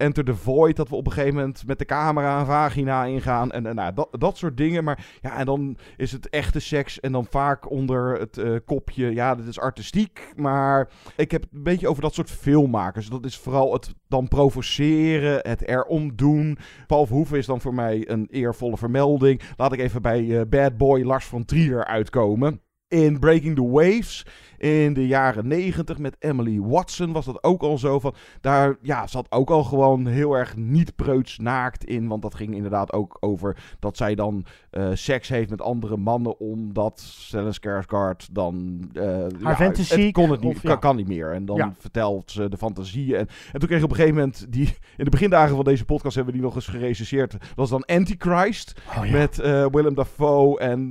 Enter 0.02 0.24
the 0.24 0.34
Void, 0.34 0.76
dat 0.76 0.88
we 0.88 0.94
op 0.94 1.06
een 1.06 1.12
gegeven 1.12 1.34
moment 1.34 1.66
met 1.66 1.78
de 1.78 1.84
camera 1.84 2.40
een 2.40 2.46
vagina 2.46 3.04
ingaan. 3.04 3.50
En, 3.50 3.66
en 3.66 3.74
nou, 3.74 3.94
dat, 3.94 4.08
dat 4.10 4.36
soort 4.36 4.56
dingen. 4.56 4.84
Maar 4.84 5.06
ja, 5.20 5.36
en 5.36 5.46
dan 5.46 5.76
is 5.96 6.12
het 6.12 6.28
echte 6.28 6.60
seks. 6.60 7.00
En 7.00 7.12
dan 7.12 7.26
vaak 7.26 7.70
onder 7.70 8.18
het 8.18 8.38
eh, 8.38 8.56
kopje. 8.64 9.14
Ja, 9.14 9.34
dit 9.34 9.46
is 9.46 9.58
artistiek. 9.58 10.32
Maar 10.36 10.88
ik 11.16 11.30
heb 11.30 11.42
het 11.42 11.52
een 11.52 11.62
beetje 11.62 11.88
over 11.88 12.02
dat 12.02 12.14
soort 12.14 12.30
filmmakers. 12.30 13.08
Dat 13.08 13.24
is 13.24 13.38
vooral 13.38 13.72
het 13.72 13.94
dan 14.08 14.28
provoceren, 14.28 15.38
het 15.48 15.68
erom 15.68 16.16
doen. 16.16 16.58
Paul 16.86 17.06
Verhoeven 17.06 17.38
is 17.38 17.46
dan 17.46 17.60
voor 17.60 17.74
mij 17.74 18.10
een 18.10 18.26
eervolle 18.30 18.76
vermelding. 18.76 19.42
Laat 19.56 19.72
ik 19.72 19.80
even 19.80 20.02
bij 20.02 20.38
eh, 20.38 20.46
Bad 20.48 20.76
Boy 20.76 21.02
Lars 21.02 21.26
van 21.26 21.44
Trier 21.44 21.84
uitkomen. 21.84 22.60
In 22.88 23.18
Breaking 23.18 23.56
the 23.56 23.68
Waves 23.68 24.26
in 24.62 24.94
de 24.94 25.06
jaren 25.06 25.46
negentig 25.46 25.98
met 25.98 26.16
Emily 26.18 26.60
Watson 26.60 27.12
was 27.12 27.24
dat 27.24 27.42
ook 27.44 27.62
al 27.62 27.78
zo 27.78 28.00
van. 28.00 28.14
Daar 28.40 28.76
ja, 28.82 29.06
zat 29.06 29.26
ook 29.30 29.50
al 29.50 29.64
gewoon 29.64 30.06
heel 30.06 30.34
erg 30.34 30.56
niet 30.56 30.96
preuts 30.96 31.38
naakt 31.38 31.84
in. 31.84 32.08
Want 32.08 32.22
dat 32.22 32.34
ging 32.34 32.54
inderdaad 32.54 32.92
ook 32.92 33.16
over 33.20 33.56
dat 33.78 33.96
zij 33.96 34.14
dan 34.14 34.44
eh, 34.70 34.88
seks 34.92 35.28
heeft 35.28 35.50
met 35.50 35.62
andere 35.62 35.96
mannen. 35.96 36.40
Omdat 36.40 37.00
Stellan 37.00 37.52
Skarsgård 37.54 38.32
dan. 38.32 38.80
eh, 38.92 39.26
ja, 39.40 39.56
fantasie 39.56 40.04
het 40.04 40.12
kon 40.12 40.30
het 40.30 40.40
niet, 40.40 40.54
of- 40.54 40.60
kan, 40.62 40.70
ja. 40.70 40.76
kan 40.76 40.96
niet 40.96 41.08
meer. 41.08 41.32
En 41.32 41.44
dan 41.44 41.56
Ja. 41.56 41.74
vertelt 41.78 42.30
ze 42.30 42.48
de 42.48 42.56
fantasieën. 42.56 43.16
En, 43.16 43.28
en 43.52 43.58
toen 43.58 43.68
kreeg 43.68 43.78
ik 43.78 43.84
op 43.84 43.90
een 43.90 43.96
gegeven 43.96 44.16
moment 44.18 44.46
die. 44.48 44.66
In 44.96 45.04
de 45.04 45.10
begindagen 45.10 45.54
van 45.56 45.64
deze 45.64 45.84
podcast 45.84 46.14
hebben 46.14 46.32
we 46.34 46.38
die 46.40 46.48
nog 46.48 46.56
eens 46.56 46.66
gerecenseerd. 46.68 47.30
Dat 47.30 47.40
was 47.54 47.70
dan 47.70 47.84
Antichrist. 47.84 48.80
Oh, 48.98 49.04
ja. 49.06 49.12
Met 49.12 49.38
eh, 49.38 49.66
Willem 49.70 49.94
Dafoe 49.94 50.58
en 50.58 50.90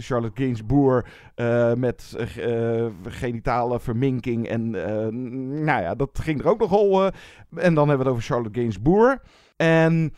Charlotte 0.00 0.42
Gainsbourg 0.42 1.06
eh, 1.34 1.74
met 1.74 2.14
genitale 3.10 3.80
verminking. 3.80 4.48
En 4.48 4.84
eh, 4.84 5.06
nou 5.64 5.82
ja, 5.82 5.94
dat 5.94 6.18
ging 6.22 6.40
er 6.40 6.48
ook 6.48 6.60
nogal. 6.60 7.06
eh 7.06 7.12
en 7.54 7.74
dan 7.74 7.88
hebben 7.88 8.06
we 8.06 8.12
het 8.12 8.12
over 8.12 8.22
Charlotte 8.22 8.58
Gainsbourg. 8.60 9.18
En 9.56 10.12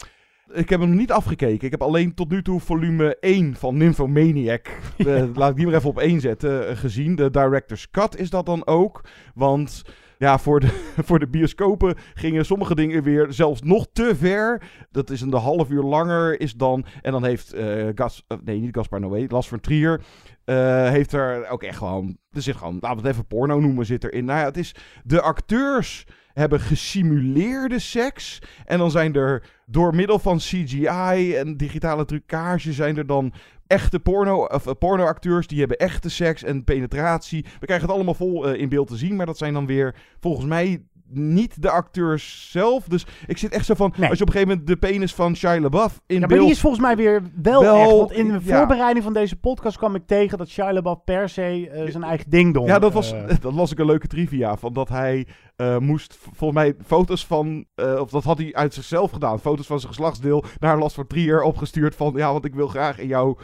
ik 0.53 0.69
heb 0.69 0.81
hem 0.81 0.97
niet 0.97 1.13
afgekeken. 1.13 1.65
Ik 1.65 1.71
heb 1.71 1.83
alleen 1.83 2.15
tot 2.15 2.31
nu 2.31 2.43
toe 2.43 2.61
volume 2.61 3.17
1 3.21 3.55
van 3.55 3.77
Nymphomaniac. 3.77 4.67
eh, 4.97 5.25
laat 5.35 5.51
ik 5.51 5.57
die 5.57 5.67
maar 5.67 5.75
even 5.75 5.89
op 5.89 5.99
één 5.99 6.21
zetten. 6.21 6.77
gezien. 6.77 7.15
De 7.15 7.31
director's 7.31 7.91
cut 7.91 8.17
is 8.17 8.31
dat 8.31 8.47
dan 8.47 8.67
ook. 8.67 9.05
Want 9.35 9.83
ja, 10.19 10.39
voor 10.39 10.61
de, 10.61 10.67
voor 11.07 11.19
de 11.19 11.29
bioscopen 11.29 11.95
gingen 12.15 12.47
sommige 12.47 12.75
dingen 12.75 13.03
weer 13.03 13.27
zelfs 13.33 13.63
nog 13.63 13.87
te 13.93 14.17
ver. 14.17 14.63
Dat 14.91 15.11
is 15.11 15.21
een 15.21 15.33
half 15.33 15.71
uur 15.71 15.83
langer 15.83 16.41
is 16.41 16.55
dan. 16.55 16.85
En 17.03 17.13
dan 17.13 17.25
heeft 17.25 17.53
eh 17.53 17.87
Gas, 17.95 18.25
eh, 18.29 18.39
nee, 18.45 18.61
niet 18.61 18.75
Gaspar 18.77 19.01
Noé, 19.01 19.25
Las 19.29 19.49
van 19.49 19.61
Trier. 19.61 20.01
eh, 20.45 20.89
heeft 20.91 21.13
er 21.13 21.49
ook 21.49 21.63
echt 21.63 21.79
gewoon. 21.79 22.17
Er 22.31 22.43
zit 22.43 22.57
gewoon, 22.57 22.79
laten 22.81 22.97
we 22.97 23.03
het 23.03 23.13
even 23.13 23.27
porno 23.27 23.61
noemen, 23.61 23.87
zit 23.87 24.05
erin. 24.05 24.25
Nou 24.25 24.39
ja, 24.39 24.45
het 24.45 24.57
is. 24.57 24.75
De 25.05 25.21
acteurs 25.21 26.07
hebben 26.33 26.61
gesimuleerde 26.61 27.79
seks. 27.79 28.39
En 28.65 28.79
dan 28.79 28.91
zijn 28.91 29.15
er 29.15 29.43
door 29.67 29.95
middel 29.95 30.19
van 30.19 30.37
CGI 30.39 31.35
en 31.37 31.57
digitale 31.57 32.05
trucage 32.05 32.73
zijn 32.73 32.97
er 32.97 33.07
dan 33.07 33.33
echte 33.67 34.01
porno, 34.01 34.45
of, 34.45 34.67
eh, 34.67 34.73
pornoacteurs 34.79 35.47
die 35.47 35.59
hebben 35.59 35.77
echte 35.77 36.11
seks 36.11 36.43
en 36.43 36.65
penetratie. 36.65 37.45
We 37.61 37.67
krijgen 37.67 37.87
het 37.87 37.95
allemaal 37.97 38.15
vol 38.15 38.49
eh, 38.49 38.61
in 38.61 38.69
beeld 38.69 38.89
te 38.89 38.97
zien, 38.97 39.17
maar 39.17 39.27
dat 39.27 39.39
zijn 39.39 39.53
dan 39.53 39.67
weer 39.67 39.95
volgens 40.19 40.47
mij 40.47 40.83
niet 41.09 41.63
de 41.63 41.71
acteurs 41.71 42.49
zelf. 42.51 42.85
Dus 42.85 43.07
ik 43.27 43.39
zit 43.39 43.53
echt 43.53 43.67
zo 43.67 43.75
van, 43.75 43.91
als 43.91 43.99
je 43.99 44.05
op 44.05 44.11
een 44.11 44.17
gegeven 44.19 44.49
moment 44.49 44.67
de 44.67 44.77
penis 44.77 45.15
van 45.15 45.37
Shia 45.37 45.61
LaBeouf 45.61 46.01
in 46.07 46.15
Ja, 46.15 46.21
maar 46.21 46.29
beeld... 46.29 46.41
die 46.41 46.51
is 46.51 46.61
volgens 46.61 46.83
mij 46.83 46.97
weer 46.97 47.23
wel, 47.43 47.61
Wel, 47.61 47.77
echt. 47.77 47.91
Want 47.91 48.13
in 48.13 48.33
de 48.33 48.41
ja. 48.43 48.57
voorbereiding 48.57 49.05
van 49.05 49.13
deze 49.13 49.37
podcast 49.37 49.77
kwam 49.77 49.95
ik 49.95 50.07
tegen 50.07 50.39
dat 50.39 50.49
Shia 50.49 50.73
LaBeouf 50.73 51.05
per 51.05 51.29
se 51.29 51.71
eh, 51.71 51.91
zijn 51.91 52.03
eigen 52.03 52.31
dingdong... 52.31 52.69
Ja, 52.69 52.79
dat, 52.79 52.93
was, 52.93 53.15
dat 53.41 53.53
las 53.53 53.73
ik 53.73 53.79
een 53.79 53.87
leuke 53.87 54.07
trivia 54.07 54.57
van 54.57 54.73
dat 54.73 54.89
hij 54.89 55.27
eh, 55.57 55.79
moest 55.79 56.19
volgens 56.21 56.61
mij 56.61 56.75
foto's 56.87 57.27
van, 57.27 57.65
eh, 57.75 58.01
of 58.01 58.11
dat 58.11 58.25
had 58.25 58.39
hij 58.39 58.55
uit 58.55 58.75
zichzelf 58.75 59.11
gedaan, 59.11 59.41
foto's 59.41 59.67
van 59.67 59.81
zijn 59.81 59.93
geslachtsdeel 59.93 60.45
naar 60.59 60.79
Last 60.79 60.95
van 60.95 61.07
Trier 61.07 61.43
opgestuurd 61.43 61.95
van, 61.95 62.13
ja, 62.17 62.33
want 62.33 62.45
ik 62.45 62.55
wil 62.55 62.69
graag 62.69 62.99
in 62.99 63.07
jouw, 63.07 63.37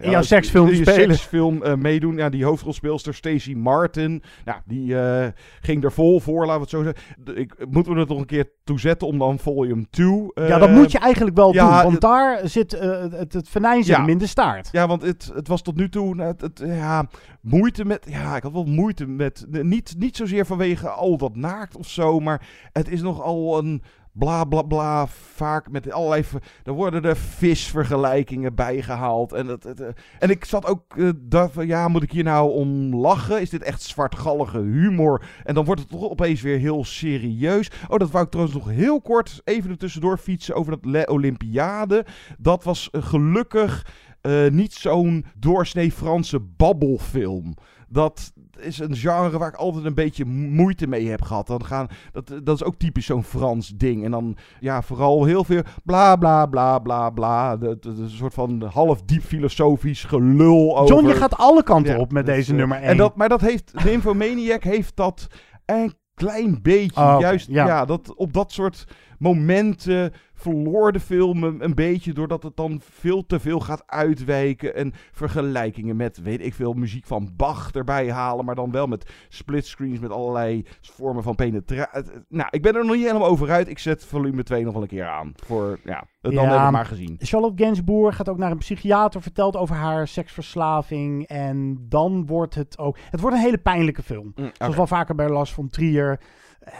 In 0.00 0.10
jouw 0.10 0.22
seksfilm 0.22 0.68
in 0.68 0.74
spelen. 0.76 1.14
seksfilm 1.14 1.62
eh, 1.62 1.74
meedoen. 1.74 2.16
Ja, 2.16 2.28
die 2.28 2.44
hoofdrolspeelster 2.44 3.14
Stacey 3.14 3.54
Martin, 3.54 4.22
nou, 4.44 4.58
die 4.64 4.98
eh, 5.00 5.28
ging 5.60 5.84
er 5.84 5.92
vol 5.92 6.20
voor, 6.20 6.46
laten 6.46 6.54
we 6.54 6.60
het 6.60 6.70
zo 6.70 6.82
zeggen. 6.82 7.40
Ik, 7.40 7.54
moeten 7.70 7.92
we 7.94 7.98
het 8.00 8.08
nog 8.08 8.18
een 8.18 8.26
keer 8.26 8.50
toezetten 8.64 9.08
om 9.08 9.18
dan 9.18 9.38
volume 9.38 9.86
2. 9.90 10.30
ja, 10.34 10.58
dat 10.58 10.70
moet 10.70 10.92
je 10.92 10.98
eigenlijk 10.98 11.36
wel 11.36 11.54
ja, 11.54 11.64
doen. 11.66 11.76
Want 11.82 11.92
het- 11.92 12.00
daar 12.00 12.48
zit 12.48 12.72
eh, 12.74 13.04
het, 13.10 13.32
het 13.32 13.48
venijn 13.48 13.84
zit 13.84 13.94
Ja. 13.94 14.00
hem 14.00 14.08
in 14.10 14.18
de 14.18 14.26
staart. 14.26 14.68
Ja, 14.72 14.86
want 14.86 15.02
het, 15.02 15.30
het 15.34 15.48
was 15.48 15.62
tot 15.62 15.76
nu 15.76 15.88
toe 15.88 16.14
nou, 16.14 16.28
het, 16.30 16.40
het, 16.40 16.62
ja, 16.64 17.08
moeite 17.40 17.84
met. 17.84 18.06
Ja, 18.08 18.36
ik 18.36 18.42
had 18.42 18.52
wel 18.52 18.64
moeite 18.64 19.06
met. 19.06 19.46
Niet, 19.50 19.94
niet 19.98 20.16
zozeer 20.16 20.46
vanwege 20.46 20.88
al 20.88 21.16
dat 21.16 21.36
of 21.78 21.88
zo, 21.88 22.20
maar 22.20 22.48
het 22.72 22.88
is 22.88 23.02
nogal 23.02 23.58
een 23.58 23.82
bla 24.12 24.44
bla 24.44 24.62
bla. 24.62 25.06
Vaak 25.06 25.70
met 25.70 25.90
allerlei. 25.90 26.24
Er 26.64 26.72
worden 26.72 27.04
er 27.04 27.16
visvergelijkingen 27.16 28.54
bijgehaald. 28.54 29.32
En, 29.32 29.46
het, 29.46 29.64
het, 29.64 29.80
eh, 29.80 29.88
en 30.18 30.30
ik 30.30 30.44
zat 30.44 30.66
ook. 30.66 30.96
eh, 30.96 31.08
dacht 31.16 31.52
van 31.52 31.66
ja, 31.66 31.88
moet 31.88 32.02
ik 32.02 32.12
hier 32.12 32.24
nou 32.24 32.50
om 32.52 32.94
lachen? 32.96 33.40
Is 33.40 33.50
dit 33.50 33.62
echt 33.62 33.82
zwartgallige 33.82 34.58
humor? 34.58 35.24
En 35.44 35.54
dan 35.54 35.64
wordt 35.64 35.80
het 35.80 35.90
toch 35.90 36.10
opeens 36.10 36.40
weer 36.40 36.58
heel 36.58 36.84
serieus. 36.84 37.70
Oh, 37.88 37.98
dat 37.98 38.10
wou 38.10 38.24
ik 38.24 38.30
trouwens 38.30 38.58
nog 38.58 38.68
heel 38.68 39.00
kort 39.00 39.40
even 39.44 39.70
er 39.70 39.78
tussendoor 39.78 40.18
fietsen 40.18 40.54
over 40.54 40.72
dat 40.72 40.84
Le 40.84 41.08
Olympiade. 41.08 42.06
Dat 42.38 42.64
was 42.64 42.90
eh, 42.90 43.02
gelukkig 43.02 43.86
eh, 44.20 44.46
niet 44.50 44.72
zo'n 44.72 45.24
doorsnee 45.38 45.92
Franse 45.92 46.40
babbelfilm. 46.40 47.54
Dat 47.88 48.32
is 48.58 48.78
een 48.78 48.96
genre 48.96 49.38
waar 49.38 49.48
ik 49.48 49.54
altijd 49.54 49.84
een 49.84 49.94
beetje 49.94 50.24
moeite 50.24 50.86
mee 50.86 51.08
heb 51.08 51.22
gehad. 51.22 51.46
Dan 51.46 51.64
gaan, 51.64 51.86
dat, 52.12 52.32
dat 52.42 52.54
is 52.54 52.64
ook 52.64 52.74
typisch 52.76 53.06
zo'n 53.06 53.24
Frans 53.24 53.68
ding. 53.68 54.04
En 54.04 54.10
dan 54.10 54.36
ja, 54.60 54.82
vooral 54.82 55.24
heel 55.24 55.44
veel 55.44 55.62
bla 55.84 56.16
bla 56.16 56.46
bla 56.46 56.78
bla 56.78 57.10
bla. 57.10 57.56
De- 57.56 57.78
een 57.80 58.10
soort 58.10 58.34
van 58.34 58.62
half 58.62 59.02
diep 59.02 59.22
filosofisch 59.22 60.04
gelul 60.04 60.78
over. 60.78 60.94
John, 60.94 61.06
je 61.06 61.14
gaat 61.14 61.36
alle 61.36 61.62
kanten 61.62 61.94
Ja, 61.94 62.00
op 62.00 62.12
met 62.12 62.26
dus, 62.26 62.34
deze 62.34 62.50
eh, 62.50 62.58
nummer 62.58 62.78
1. 62.78 62.86
En 62.86 62.96
dat, 62.96 63.16
maar 63.16 63.28
dat 63.28 63.40
heeft, 63.40 63.82
de 63.82 63.92
Infomaniac 63.92 64.64
heeft 64.64 64.96
dat 64.96 65.26
een 65.66 65.94
klein 66.14 66.58
beetje. 66.62 67.00
Oh, 67.00 67.16
juist, 67.20 67.48
ja. 67.48 67.66
ja. 67.66 67.84
dat 67.84 68.14
op 68.14 68.32
dat 68.32 68.52
soort 68.52 68.84
momenten 69.18 70.12
verloor 70.40 70.92
de 70.92 71.00
film 71.00 71.44
een, 71.44 71.64
een 71.64 71.74
beetje. 71.74 72.12
Doordat 72.12 72.42
het 72.42 72.56
dan 72.56 72.80
veel 72.90 73.26
te 73.26 73.40
veel 73.40 73.60
gaat 73.60 73.82
uitwijken. 73.86 74.74
En 74.74 74.92
vergelijkingen 75.12 75.96
met, 75.96 76.22
weet 76.22 76.40
ik 76.40 76.54
veel, 76.54 76.72
muziek 76.72 77.06
van 77.06 77.30
Bach 77.36 77.72
erbij 77.72 78.10
halen. 78.10 78.44
Maar 78.44 78.54
dan 78.54 78.70
wel 78.70 78.86
met 78.86 79.10
splitscreens, 79.28 80.00
met 80.00 80.10
allerlei 80.10 80.66
vormen 80.80 81.22
van 81.22 81.34
penetratie. 81.34 82.12
Nou, 82.28 82.48
ik 82.50 82.62
ben 82.62 82.74
er 82.74 82.84
nog 82.84 82.94
niet 82.94 83.06
helemaal 83.06 83.28
over 83.28 83.50
uit. 83.50 83.68
Ik 83.68 83.78
zet 83.78 84.04
volume 84.04 84.42
2 84.42 84.64
nog 84.64 84.72
wel 84.72 84.82
een 84.82 84.88
keer 84.88 85.08
aan. 85.08 85.32
Voor, 85.36 85.78
ja, 85.84 86.04
dan 86.20 86.32
Ja, 86.32 86.42
heb 86.42 86.64
ik 86.64 86.70
maar 86.70 86.86
gezien. 86.86 87.16
Charlotte 87.18 87.62
Gainsbourg 87.62 88.16
gaat 88.16 88.28
ook 88.28 88.38
naar 88.38 88.50
een 88.50 88.58
psychiater, 88.58 89.22
vertelt 89.22 89.56
over 89.56 89.76
haar 89.76 90.08
seksverslaving. 90.08 91.26
En 91.26 91.86
dan 91.88 92.26
wordt 92.26 92.54
het 92.54 92.78
ook... 92.78 92.96
Het 93.10 93.20
wordt 93.20 93.36
een 93.36 93.42
hele 93.42 93.58
pijnlijke 93.58 94.02
film. 94.02 94.32
Zoals 94.34 94.52
oké. 94.58 94.76
wel 94.76 94.86
vaker 94.86 95.14
bij 95.14 95.28
Lars 95.28 95.52
von 95.52 95.68
Trier. 95.68 96.20
Eh, 96.60 96.72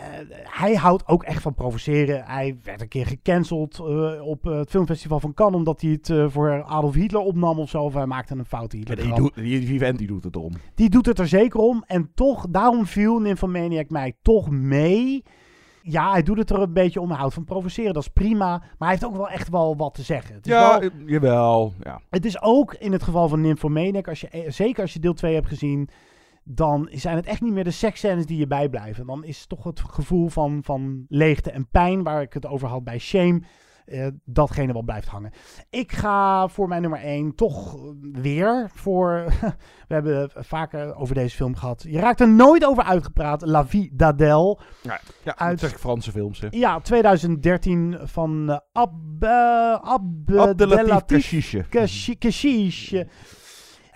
hij 0.44 0.74
houdt 0.74 1.08
ook 1.08 1.22
echt 1.22 1.42
van 1.42 1.54
provoceren. 1.54 2.24
Hij 2.24 2.58
werd 2.62 2.80
een 2.80 2.88
keer 2.88 3.06
gecanceld 3.06 3.78
eh, 3.78 4.26
op 4.26 4.44
het 4.44 4.70
filmfestival 4.70 5.20
van 5.20 5.34
Cannes... 5.34 5.56
omdat 5.56 5.80
hij 5.80 5.90
het 5.90 6.10
eh, 6.10 6.24
voor 6.28 6.62
Adolf 6.62 6.94
Hitler 6.94 7.20
opnam 7.22 7.58
of 7.58 7.68
zo. 7.70 7.82
Of 7.82 7.94
hij 7.94 8.06
maakte 8.06 8.34
een 8.34 8.68
Hitler 8.70 8.96
Die, 8.96 9.14
doet, 9.14 9.34
die, 9.34 9.60
die 9.66 9.78
vent 9.78 9.98
die 9.98 10.06
doet 10.06 10.24
het 10.24 10.36
om. 10.36 10.52
die 10.74 10.88
doet 10.90 11.06
het 11.06 11.18
er 11.18 11.28
zeker 11.28 11.60
om. 11.60 11.84
En 11.86 12.10
toch, 12.14 12.46
daarom 12.50 12.86
viel 12.86 13.18
Nymphomaniac 13.18 13.90
mij 13.90 14.16
toch 14.22 14.50
mee. 14.50 15.22
Ja, 15.82 16.10
hij 16.10 16.22
doet 16.22 16.38
het 16.38 16.50
er 16.50 16.60
een 16.60 16.72
beetje 16.72 17.00
om. 17.00 17.08
Hij 17.08 17.18
houdt 17.18 17.34
van 17.34 17.44
provoceren, 17.44 17.92
dat 17.94 18.02
is 18.02 18.08
prima. 18.08 18.48
Maar 18.58 18.64
hij 18.78 18.88
heeft 18.88 19.04
ook 19.04 19.16
wel 19.16 19.28
echt 19.28 19.48
wel 19.48 19.76
wat 19.76 19.94
te 19.94 20.02
zeggen. 20.02 20.34
Het 20.34 20.46
is 20.46 20.52
Ja, 20.52 20.78
wel- 20.80 20.90
jawel. 21.06 21.74
Ja. 21.82 22.00
het 22.10 22.24
is 22.24 22.42
ook 22.42 22.74
in 22.74 22.92
het 22.92 23.02
geval 23.02 23.28
van 23.28 23.40
Nymphomaniac, 23.40 24.08
als 24.08 24.20
je, 24.20 24.44
zeker 24.48 24.82
als 24.82 24.92
je 24.92 24.98
deel 24.98 25.14
2 25.14 25.34
hebt 25.34 25.46
gezien, 25.48 25.88
dan 26.54 26.88
zijn 26.92 27.16
het 27.16 27.26
echt 27.26 27.40
niet 27.40 27.52
meer 27.52 27.64
de 27.64 27.70
seksscènes 27.70 28.26
die 28.26 28.38
je 28.38 28.46
bijblijven. 28.46 29.06
Dan 29.06 29.24
is 29.24 29.46
toch 29.46 29.64
het 29.64 29.80
gevoel 29.80 30.28
van, 30.28 30.60
van 30.62 31.04
leegte 31.08 31.50
en 31.50 31.68
pijn, 31.68 32.02
waar 32.02 32.22
ik 32.22 32.32
het 32.32 32.46
over 32.46 32.68
had 32.68 32.84
bij 32.84 32.98
Shame, 32.98 33.42
eh, 33.84 34.06
datgene 34.24 34.72
wat 34.72 34.84
blijft 34.84 35.08
hangen. 35.08 35.32
Ik 35.70 35.92
ga 35.92 36.48
voor 36.48 36.68
mijn 36.68 36.80
nummer 36.82 37.00
1 37.04 37.34
toch 37.34 37.76
weer 38.12 38.70
voor... 38.74 39.24
we 39.88 39.94
hebben 39.94 40.30
vaker 40.34 40.94
over 40.94 41.14
deze 41.14 41.36
film 41.36 41.56
gehad. 41.56 41.84
Je 41.88 41.98
raakt 41.98 42.20
er 42.20 42.28
nooit 42.28 42.64
over 42.64 42.84
uitgepraat. 42.84 43.46
La 43.46 43.66
Vie 43.66 43.90
d'Adèle. 43.92 44.58
Ja, 44.82 45.00
ja 45.24 45.38
Uit- 45.38 45.60
zeg 45.60 45.80
Franse 45.80 46.10
films. 46.10 46.40
Hè. 46.40 46.46
Ja, 46.50 46.80
2013 46.80 47.98
van 48.02 48.50
eh, 48.50 48.58
Ab, 48.72 48.92
uh, 49.20 49.72
Ab, 49.72 50.02
Abdelatif. 50.36 51.30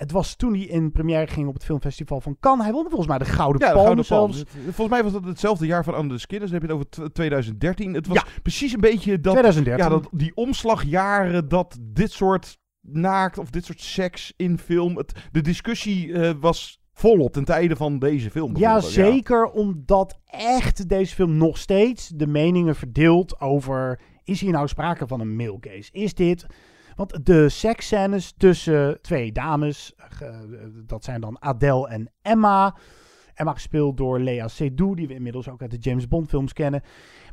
Het 0.05 0.13
was 0.13 0.37
toen 0.37 0.53
hij 0.55 0.63
in 0.63 0.93
première 0.93 1.27
ging 1.27 1.49
op 1.49 1.55
het 1.55 1.65
filmfestival 1.65 2.21
van 2.21 2.37
Cannes. 2.41 2.65
Hij 2.65 2.75
won 2.75 2.87
volgens 2.89 3.09
mij 3.09 3.19
de 3.19 3.25
Gouden 3.25 3.61
Ja, 3.61 3.67
de 3.69 3.73
Palm 3.73 3.85
Gouden 3.85 4.07
Palm. 4.07 4.33
zelfs. 4.33 4.51
Volgens 4.63 4.89
mij 4.89 5.03
was 5.03 5.13
dat 5.13 5.25
hetzelfde 5.25 5.67
jaar 5.67 5.85
van 5.85 5.95
Under 5.95 6.17
the 6.17 6.23
Skin. 6.23 6.39
Dus 6.41 6.51
dan 6.51 6.61
heb 6.61 6.71
je 6.71 6.77
het 6.77 6.87
over 6.87 7.09
tw- 7.09 7.15
2013. 7.15 7.95
Het 7.95 8.07
was 8.07 8.25
precies 8.43 8.73
een 8.73 8.81
beetje 8.81 9.21
dat, 9.21 9.33
2013. 9.33 9.85
Ja, 9.85 9.91
dat, 9.91 10.09
die 10.11 10.35
omslagjaren 10.35 11.49
dat 11.49 11.79
dit 11.81 12.13
soort 12.13 12.59
naakt 12.81 13.39
of 13.39 13.51
dit 13.51 13.65
soort 13.65 13.81
seks 13.81 14.33
in 14.37 14.59
film. 14.59 14.97
Het, 14.97 15.13
de 15.33 15.41
discussie 15.41 16.13
eh, 16.13 16.31
was 16.41 16.81
volop 16.93 17.33
ten 17.33 17.45
tijde 17.45 17.77
van 17.77 17.99
deze 17.99 18.31
film. 18.31 18.57
Ja, 18.57 18.81
zeker 18.81 19.51
omdat 19.51 20.19
echt 20.27 20.89
deze 20.89 21.15
film 21.15 21.37
nog 21.37 21.59
steeds 21.59 22.09
de 22.09 22.27
meningen 22.27 22.77
verdeelt 22.77 23.41
over... 23.41 24.01
Is 24.25 24.41
hier 24.41 24.53
nou 24.53 24.69
sprake 24.69 25.07
van 25.07 25.21
een 25.21 25.37
male 25.37 25.57
gaze? 25.61 25.93
Is 25.93 26.15
dit... 26.15 26.47
Want 26.95 27.27
de 27.27 27.49
seksscènes 27.49 28.35
tussen 28.37 28.99
twee 29.03 29.33
dames, 29.33 29.95
eh, 30.21 30.29
dat 30.87 31.05
zijn 31.05 31.21
dan 31.21 31.43
Adele 31.43 31.89
en 31.89 32.11
Emma. 32.23 32.77
Emma 33.35 33.53
gespeeld 33.53 33.97
door 33.97 34.19
Lea 34.19 34.49
Seydoux, 34.49 34.97
die 34.97 35.09
we 35.09 35.15
inmiddels 35.15 35.49
ook 35.49 35.63
uit 35.63 35.71
de 35.71 35.77
James 35.77 36.09
Bond 36.09 36.29
films 36.29 36.53
kennen. 36.53 36.83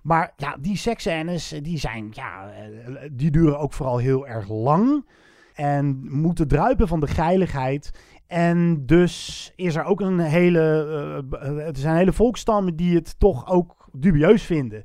Maar 0.01 0.33
ja, 0.35 0.57
die 0.59 0.77
seksscènes, 0.77 1.53
die 1.61 1.77
zijn, 1.77 2.07
ja, 2.11 2.51
eh, 2.51 3.09
die 3.11 3.31
duren 3.31 3.59
ook 3.59 3.73
vooral 3.73 3.97
heel 3.97 4.27
erg 4.27 4.49
lang. 4.49 5.05
En 5.53 6.11
moeten 6.11 6.47
druipen 6.47 6.87
van 6.87 6.99
de 6.99 7.07
geiligheid. 7.07 7.91
En 8.27 8.85
dus 8.85 9.51
is 9.55 9.75
er 9.75 9.83
ook 9.83 10.01
een 10.01 10.19
hele, 10.19 10.85
eh, 11.31 11.47
eh, 11.47 11.67
er 11.67 11.77
zijn 11.77 11.95
hele 11.95 12.13
volkstammen 12.13 12.75
die 12.75 12.95
het 12.95 13.19
toch 13.19 13.49
ook 13.49 13.89
dubieus 13.91 14.43
vinden. 14.43 14.83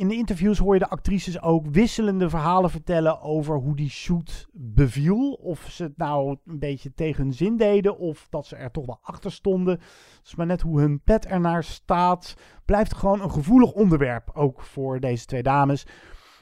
In 0.00 0.08
de 0.08 0.14
interviews 0.14 0.58
hoor 0.58 0.74
je 0.74 0.80
de 0.80 0.88
actrices 0.88 1.42
ook 1.42 1.66
wisselende 1.66 2.28
verhalen 2.30 2.70
vertellen 2.70 3.20
over 3.20 3.56
hoe 3.56 3.76
die 3.76 3.90
shoot 3.90 4.46
beviel. 4.52 5.32
Of 5.32 5.66
ze 5.70 5.82
het 5.82 5.96
nou 5.96 6.36
een 6.46 6.58
beetje 6.58 6.94
tegen 6.94 7.24
hun 7.24 7.32
zin 7.32 7.56
deden 7.56 7.98
of 7.98 8.26
dat 8.30 8.46
ze 8.46 8.56
er 8.56 8.70
toch 8.70 8.86
wel 8.86 8.98
achter 9.02 9.32
stonden. 9.32 9.80
Dus 10.22 10.34
maar 10.34 10.46
net 10.46 10.60
hoe 10.60 10.80
hun 10.80 11.00
pet 11.04 11.26
ernaar 11.26 11.64
staat. 11.64 12.34
Blijft 12.64 12.94
gewoon 12.94 13.22
een 13.22 13.30
gevoelig 13.30 13.72
onderwerp 13.72 14.30
ook 14.34 14.62
voor 14.62 15.00
deze 15.00 15.24
twee 15.24 15.42
dames. 15.42 15.86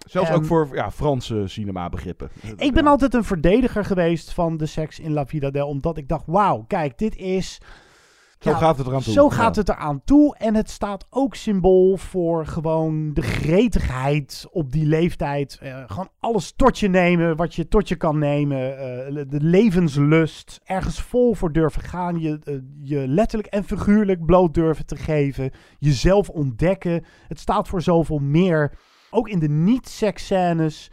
Zelfs 0.07 0.29
En- 0.31 0.37
ook 0.37 0.45
voor 0.45 0.69
ja, 0.73 0.91
Franse 0.91 1.43
cinema 1.47 1.89
begrippen. 1.89 2.31
Ik 2.57 2.73
ben 2.73 2.87
altijd 2.87 3.15
een 3.15 3.25
verdediger 3.25 3.85
geweest 3.85 4.33
van 4.33 4.57
de 4.57 4.67
seks 4.67 4.99
in 4.99 5.13
La 5.13 5.27
Vida 5.27 5.51
Del, 5.51 5.69
omdat 5.69 5.97
ik 5.97 6.09
dacht, 6.09 6.27
wauw, 6.27 6.65
kijk, 6.67 6.99
dit 6.99 7.17
is... 7.17 7.61
Zo 8.39 8.53
gaat 8.53 8.79
het 8.79 8.87
eraan 8.87 9.03
toe. 9.03 9.13
Zo 9.13 9.29
gaat 9.29 9.55
Ja. 9.55 9.61
het 9.61 9.69
eraan 9.69 10.01
toe. 10.05 10.37
En 10.37 10.55
het 10.55 10.71
staat 10.71 11.07
ook 11.11 11.35
symbool 11.35 11.97
voor 11.97 12.47
gewoon 12.47 13.15
de 13.15 13.23
gretigheid 13.23 14.47
op 14.51 14.73
die 14.73 14.87
leeftijd. 14.87 15.59
Eh, 15.63 15.83
gewoon 15.87 16.09
alles 16.21 16.53
tot 16.57 16.79
je 16.79 16.89
nemen 16.89 17.37
wat 17.37 17.55
je 17.55 17.69
tot 17.69 17.89
je 17.89 17.97
kan 17.97 18.19
nemen. 18.19 18.79
Eh, 18.79 19.25
de 19.29 19.41
levenslust. 19.41 20.61
Ergens 20.65 21.03
vol 21.03 21.35
voor 21.35 21.53
durven 21.53 21.83
gaan. 21.83 22.21
Je, 22.21 22.39
eh, 22.45 22.55
je 22.83 23.09
letterlijk 23.09 23.53
en 23.53 23.65
figuurlijk 23.65 24.25
bloot 24.27 24.55
durven 24.55 24.87
te 24.87 24.97
geven. 24.97 25.51
Jezelf 25.79 26.29
ontdekken. 26.29 27.05
Het 27.29 27.41
staat 27.41 27.69
voor 27.69 27.83
zoveel 27.83 28.19
meer. 28.19 28.73
Ook 29.11 29.29
in 29.29 29.39
de 29.39 29.49
niet-seksscènes 29.49 30.91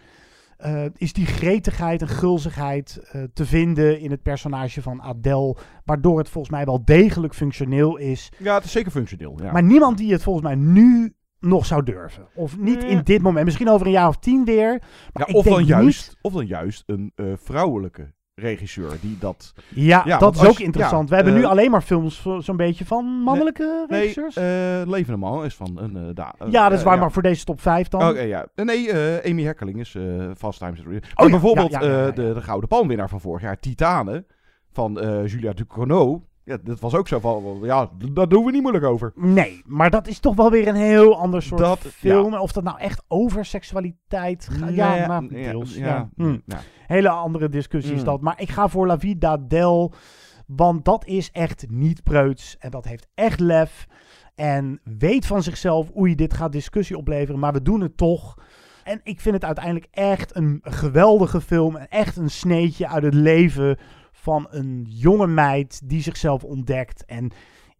eh, 0.65 0.85
is 0.95 1.13
die 1.13 1.25
gretigheid 1.25 2.01
en 2.01 2.07
gulzigheid 2.07 2.99
eh, 3.11 3.23
te 3.33 3.45
vinden 3.45 3.99
in 3.99 4.11
het 4.11 4.21
personage 4.21 4.81
van 4.81 5.01
Adele. 5.01 5.55
Waardoor 5.85 6.17
het 6.17 6.29
volgens 6.29 6.53
mij 6.53 6.65
wel 6.65 6.85
degelijk 6.85 7.33
functioneel 7.33 7.97
is. 7.97 8.31
Ja, 8.37 8.55
het 8.55 8.63
is 8.63 8.71
zeker 8.71 8.91
functioneel. 8.91 9.39
Ja. 9.43 9.51
Maar 9.51 9.63
niemand 9.63 9.97
die 9.97 10.11
het 10.11 10.23
volgens 10.23 10.45
mij 10.45 10.55
nu 10.55 11.13
nog 11.39 11.65
zou 11.65 11.83
durven. 11.83 12.27
Of 12.35 12.57
niet 12.57 12.83
in 12.83 13.01
dit 13.03 13.21
moment. 13.21 13.45
Misschien 13.45 13.69
over 13.69 13.85
een 13.85 13.91
jaar 13.91 14.07
of 14.07 14.17
tien 14.17 14.45
weer. 14.45 14.81
Maar 15.13 15.27
Ja, 15.29 15.33
of, 15.33 15.45
dan 15.45 15.57
niet- 15.59 15.67
juist, 15.67 16.17
of 16.21 16.33
dan 16.33 16.45
juist 16.45 16.83
een 16.85 17.11
eh, 17.15 17.25
vrouwelijke 17.35 18.13
regisseur 18.45 18.97
die 19.01 19.17
dat... 19.19 19.53
Ja, 19.69 20.17
dat 20.17 20.35
is 20.35 20.45
ook 20.45 20.57
je- 20.57 20.63
interessant. 20.63 21.03
ja, 21.03 21.09
We 21.09 21.15
hebben 21.15 21.33
nu 21.33 21.41
eh, 21.43 21.49
alleen 21.49 21.71
maar 21.71 21.81
films 21.81 22.21
zo- 22.21 22.39
zo'n 22.39 22.57
beetje 22.57 22.85
van 22.85 23.05
mannelijke 23.05 23.85
Nee, 23.87 23.99
regisseurs. 23.99 24.35
eh 24.35 24.91
Levende 24.91 25.17
Man 25.19 25.45
is 25.45 25.55
van 25.55 25.77
een... 25.79 25.95
eh, 25.95 26.01
da- 26.13 26.35
eh, 26.39 26.47
ja, 26.51 26.63
dat 26.63 26.71
is 26.73 26.79
eh, 26.79 26.85
waar, 26.85 26.99
maar 26.99 27.11
voor 27.11 27.21
deze 27.21 27.43
top 27.45 27.61
5 27.61 27.87
dan. 27.87 28.07
Oké, 28.09 28.19
ja. 28.21 28.45
Nee, 28.55 28.91
eh, 28.91 29.31
Amy 29.31 29.43
Heckerling 29.43 29.79
is 29.79 29.95
eh 29.95 30.03
Fast 30.37 30.59
Times. 30.59 30.79
Oh 30.79 30.85
Maar 30.85 31.01
ja, 31.15 31.29
bijvoorbeeld 31.29 31.73
eh, 31.73 31.79
de, 31.79 32.11
de 32.33 32.41
Gouden 32.41 32.69
Palmwinnaar 32.69 33.09
van 33.09 33.21
vorig 33.21 33.41
jaar, 33.41 33.59
Titane, 33.59 34.25
van 34.71 34.99
eh, 34.99 35.27
Julia 35.27 35.53
Ducournau. 35.53 36.21
Ja, 36.45 36.57
dat 36.63 36.79
was 36.79 36.95
ook 36.95 37.07
zo 37.07 37.19
van, 37.19 37.59
ja, 37.61 37.89
daar 38.13 38.27
doen 38.27 38.45
we 38.45 38.51
niet 38.51 38.61
moeilijk 38.61 38.85
over. 38.85 39.11
Nee, 39.15 39.61
maar 39.65 39.89
dat 39.89 40.07
is 40.07 40.19
toch 40.19 40.35
wel 40.35 40.51
weer 40.51 40.67
een 40.67 40.75
heel 40.75 41.17
ander 41.17 41.41
soort 41.41 41.61
Dat- 41.61 41.79
film. 41.79 42.33
Of 42.35 42.51
dat 42.51 42.63
nou 42.63 42.79
echt 42.79 43.03
over 43.07 43.45
seksualiteit 43.45 44.47
gaat. 44.51 44.59
Nee, 44.69 44.75
ja, 44.75 45.07
maar 45.07 45.23
ja, 45.23 45.51
deels. 45.51 45.75
ja, 45.75 45.85
Ja, 45.87 46.09
Hm. 46.15 46.37
ja. 46.45 46.59
Hele 46.87 47.09
andere 47.09 47.49
discussie 47.49 47.93
is 47.93 47.99
Mm. 47.99 48.05
dat. 48.05 48.21
Maar 48.21 48.41
ik 48.41 48.49
ga 48.49 48.67
voor 48.67 48.87
La 48.87 48.99
Vida 48.99 49.37
Del. 49.37 49.93
Want 50.47 50.85
dat 50.85 51.05
is 51.05 51.31
echt 51.31 51.65
niet 51.69 52.03
preuts. 52.03 52.57
En 52.59 52.71
dat 52.71 52.85
heeft 52.85 53.07
echt 53.13 53.39
lef. 53.39 53.87
En 54.35 54.79
weet 54.83 55.25
van 55.25 55.43
zichzelf 55.43 55.89
hoe 55.93 56.15
dit 56.15 56.33
gaat 56.33 56.51
discussie 56.51 56.97
opleveren. 56.97 57.39
Maar 57.39 57.53
we 57.53 57.61
doen 57.61 57.81
het 57.81 57.97
toch. 57.97 58.37
En 58.83 58.99
ik 59.03 59.21
vind 59.21 59.35
het 59.35 59.45
uiteindelijk 59.45 59.87
echt 59.91 60.35
een 60.35 60.59
geweldige 60.63 61.41
film. 61.41 61.75
En 61.75 61.87
echt 61.89 62.17
een 62.17 62.29
sneetje 62.29 62.87
uit 62.87 63.03
het 63.03 63.13
leven 63.13 63.77
van 64.25 64.47
een 64.49 64.85
jonge 64.89 65.27
meid 65.27 65.81
die 65.83 66.01
zichzelf 66.01 66.43
ontdekt. 66.43 67.05
En 67.05 67.31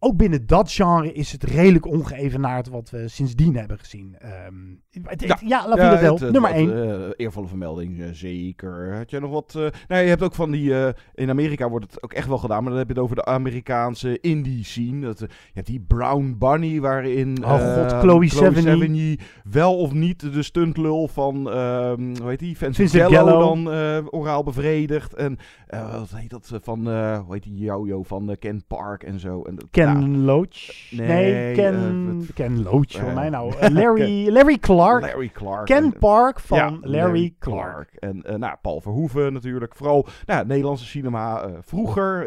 ook 0.06 0.16
binnen 0.16 0.46
dat 0.46 0.72
genre 0.72 1.12
is 1.12 1.32
het 1.32 1.42
redelijk 1.42 1.86
ongeëvenaard 1.86 2.68
wat 2.68 2.90
we 2.90 3.08
sindsdien 3.08 3.56
hebben 3.56 3.78
gezien. 3.78 4.16
Ehm, 4.18 4.54
het- 5.02 5.40
ja, 5.46 5.68
La 5.68 5.74
Vida 5.74 5.96
Del, 5.96 6.12
het, 6.14 6.22
eh, 6.22 6.30
nummer 6.30 6.50
dat, 6.50 6.58
1. 6.60 7.00
eh, 7.04 7.08
eervolle 7.16 7.46
vermelding, 7.46 8.00
eh, 8.02 8.08
zeker. 8.12 8.94
Had 8.96 9.10
jij 9.10 9.20
nog 9.20 9.30
wat... 9.30 9.54
eh 9.56 9.66
nou, 9.88 10.02
je 10.02 10.08
hebt 10.08 10.22
ook 10.22 10.34
van 10.34 10.50
die... 10.50 10.72
in 11.14 11.30
Amerika 11.30 11.68
wordt 11.68 11.86
het 11.92 12.02
ook 12.02 12.12
echt 12.12 12.28
wel 12.28 12.38
gedaan, 12.38 12.60
maar 12.62 12.70
dan 12.70 12.78
heb 12.78 12.88
je 12.88 12.94
het 12.94 13.02
over 13.02 13.16
de 13.16 13.24
Amerikaanse 13.24 14.20
indie 14.20 14.64
scene. 14.64 15.00
Dat, 15.06 15.18
je 15.18 15.26
hebt 15.52 15.66
die 15.66 15.84
Brown 15.86 16.36
Bunny, 16.38 16.80
waarin... 16.80 17.44
Oh 17.44 17.50
god, 17.74 17.92
Chloe 17.92 18.28
Sevigny. 18.30 19.18
wel 19.44 19.76
of 19.78 19.92
niet 19.92 20.32
de 20.32 20.42
stuntlul 20.42 21.08
van, 21.08 21.50
ehm 21.50 22.16
hoe 22.20 22.28
heet 22.28 22.38
die, 22.38 22.56
Vincent, 22.56 22.90
Vincent 22.90 23.12
Gallo, 23.14 23.38
dan 23.38 23.68
oraal 24.10 24.42
bevredigd. 24.42 25.14
En 25.14 25.36
wat 25.68 26.10
heet 26.14 26.30
dat 26.30 26.50
van, 26.62 26.78
hoe 27.16 27.32
heet 27.34 27.42
die 27.42 27.56
Jojo 27.58 28.02
van 28.02 28.36
Ken 28.38 28.64
Park 28.66 29.02
en 29.02 29.20
zo. 29.20 29.42
En, 29.42 29.54
dat- 29.54 29.66
Ken. 30.00 30.24
Loach? 30.24 30.90
Nee, 30.90 31.06
Nee, 31.08 31.54
Ken, 31.54 31.74
eh, 31.74 32.14
wat- 32.16 32.32
Ken 32.34 32.62
Loach 32.62 32.90
voor 32.92 33.12
mij 33.12 33.28
nou. 33.30 33.54
Eh, 33.60 33.70
Larry, 33.70 34.28
Larry 34.28 34.58
Clark. 34.58 35.00
Larry 35.02 35.28
Clark. 35.28 35.66
Ken 35.66 35.84
En- 35.84 35.98
Park 35.98 36.40
van 36.40 36.58
Ja, 36.58 36.78
Larry, 36.80 37.34
Clark. 37.38 37.90
En 37.94 38.22
eh, 38.22 38.34
nou, 38.36 38.56
Paul 38.62 38.80
Verhoeven 38.80 39.32
natuurlijk. 39.32 39.74
Vooral 39.76 40.06
nou, 40.26 40.46
Nederlandse 40.46 40.84
cinema. 40.86 41.50
vroeger 41.60 42.24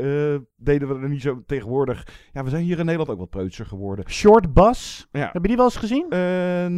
deden 0.58 0.88
we 0.88 0.94
er 1.04 1.10
niet 1.10 1.22
zo 1.22 1.44
tegenwoordig. 1.46 2.08
Ja, 2.34 2.44
we 2.44 2.50
zijn 2.50 2.64
hier 2.64 2.80
in 2.80 2.86
Nederland 2.86 3.10
ook 3.12 3.20
wat 3.20 3.30
preutser 3.30 3.66
geworden. 3.66 4.10
Short 4.10 4.54
Bus. 4.54 5.08
Ja. 5.12 5.30
Heb 5.34 5.42
je 5.42 5.48
die 5.48 5.56
wel 5.56 5.66
eens 5.66 5.76
gezien? 5.76 6.06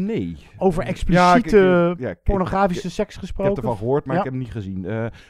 Nee. 0.06 0.38
Over 0.58 0.84
Ja, 0.84 0.90
expliciete 0.90 1.88
ik- 1.92 1.98
ik- 2.00 2.04
ja, 2.06 2.10
ik- 2.10 2.24
pornografische 2.24 2.88
ik- 2.88 2.94
seks 2.94 3.14
Ik 3.14 3.20
gesproken. 3.20 3.54
heb 3.54 3.64
ervan 3.64 3.78
gehoord, 3.78 4.06
maar 4.06 4.18
ik 4.18 4.24
heb 4.24 4.32
hem 4.32 4.42
niet 4.42 4.52
gezien. 4.52 4.88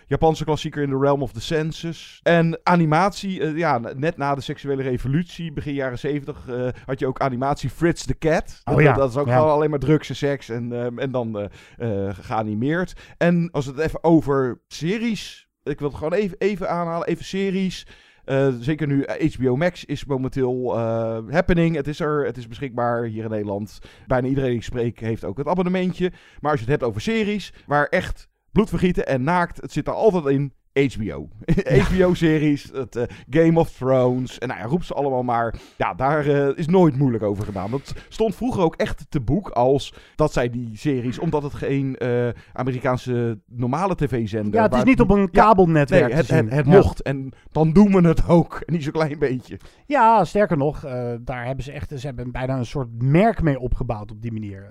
Japanse 0.07 0.43
klassieker 0.43 0.81
in 0.83 0.89
the 0.89 0.97
realm 0.99 1.21
of 1.21 1.31
the 1.31 1.41
senses. 1.41 2.19
En 2.23 2.59
animatie, 2.63 3.55
ja, 3.57 3.79
net 3.95 4.17
na 4.17 4.35
de 4.35 4.41
seksuele 4.41 4.81
revolutie, 4.83 5.40
begin 5.49 5.73
jaren 5.73 5.99
zeventig, 5.99 6.47
eh, 6.47 6.67
had 6.85 6.99
je 6.99 7.07
ook 7.07 7.19
animatie 7.19 7.69
Fritz 7.69 8.05
the 8.05 8.17
Cat. 8.17 8.61
Oh 8.63 8.75
dat, 8.75 8.83
ja, 8.83 8.93
dat 8.93 9.09
is 9.09 9.17
ook 9.17 9.27
ja. 9.27 9.37
gewoon 9.37 9.51
alleen 9.51 9.69
maar 9.69 9.79
drugs 9.79 10.09
en 10.09 10.15
seks 10.15 10.49
en, 10.49 10.71
eh, 10.71 11.03
en 11.03 11.11
dan 11.11 11.49
eh, 11.77 12.09
geanimeerd. 12.11 12.93
En 13.17 13.49
als 13.51 13.65
we 13.65 13.71
het 13.71 13.81
even 13.81 14.03
over 14.03 14.61
series, 14.67 15.47
ik 15.63 15.79
wil 15.79 15.87
het 15.87 15.97
gewoon 15.97 16.13
even, 16.13 16.37
even 16.39 16.69
aanhalen, 16.69 17.07
even 17.07 17.25
series. 17.25 17.87
Zeker 18.59 18.87
nu 18.87 19.05
HBO 19.05 19.55
Max 19.55 19.85
is 19.85 20.05
momenteel 20.05 20.79
happening. 21.29 21.75
Het 21.75 21.87
is 21.87 21.99
er, 21.99 22.25
het 22.25 22.37
is 22.37 22.47
beschikbaar 22.47 23.03
hier 23.03 23.23
in 23.23 23.29
Nederland. 23.29 23.79
Bijna 24.07 24.27
iedereen 24.27 24.49
die 24.49 24.59
ik 24.59 24.63
spreek 24.63 24.99
heeft 24.99 25.23
ook 25.23 25.37
het 25.37 25.47
abonnementje. 25.47 26.11
Maar 26.39 26.51
als 26.51 26.59
je 26.59 26.65
het 26.65 26.79
hebt 26.79 26.89
over 26.89 27.01
series, 27.01 27.53
waar 27.65 27.85
echt 27.85 28.27
bloedvergieten 28.51 29.07
en 29.07 29.23
naakt, 29.23 29.61
het 29.61 29.71
zit 29.71 29.87
er 29.87 29.93
altijd 29.93 30.25
in. 30.25 30.53
HBO. 30.73 31.27
HBO-series, 31.81 32.69
het 32.73 32.95
eh, 32.95 33.03
Game 33.29 33.59
of 33.59 33.71
Thrones. 33.71 34.37
En 34.39 34.47
nou 34.47 34.59
ja, 34.59 34.65
roep 34.65 34.83
ze 34.83 34.93
allemaal 34.93 35.23
maar. 35.23 35.55
Ja, 35.77 35.93
daar 35.93 36.25
eh, 36.25 36.57
is 36.57 36.67
nooit 36.67 36.97
moeilijk 36.97 37.23
over 37.23 37.43
gedaan. 37.43 37.71
Dat 37.71 37.93
stond 38.09 38.35
vroeger 38.35 38.63
ook 38.63 38.75
echt 38.75 39.05
te 39.09 39.19
boek 39.21 39.49
als 39.49 39.93
dat 40.15 40.33
zij 40.33 40.49
die 40.49 40.77
series, 40.77 41.19
omdat 41.19 41.43
het 41.43 41.53
geen 41.53 41.97
eh, 41.97 42.27
Amerikaanse 42.53 43.39
normale 43.45 43.95
tv-zender. 43.95 44.53
Ja, 44.53 44.63
het 44.63 44.73
is 44.75 44.83
niet 44.83 45.01
op 45.01 45.09
een 45.09 45.31
kabelnetwerk 45.31 46.07
Nee, 46.07 46.15
het, 46.15 46.27
te 46.27 46.33
het, 46.33 46.43
zien. 46.43 46.57
het 46.57 46.65
Ja. 46.65 46.71
mocht. 46.71 47.01
En 47.01 47.31
dan 47.51 47.73
doen 47.73 47.91
we 48.01 48.07
het 48.07 48.27
ook. 48.27 48.61
En 48.65 48.73
niet 48.73 48.83
zo'n 48.83 48.91
klein 48.91 49.19
beetje. 49.19 49.59
Ja, 49.85 50.25
sterker 50.25 50.57
nog, 50.57 50.79
daar 51.21 51.45
hebben 51.45 51.63
ze 51.63 51.71
echt 51.71 51.89
ze 51.99 52.05
hebben 52.05 52.31
bijna 52.31 52.57
een 52.57 52.65
soort 52.65 53.01
merk 53.01 53.41
mee 53.41 53.59
opgebouwd 53.59 54.11
op 54.11 54.21
die 54.21 54.31
manier. 54.31 54.69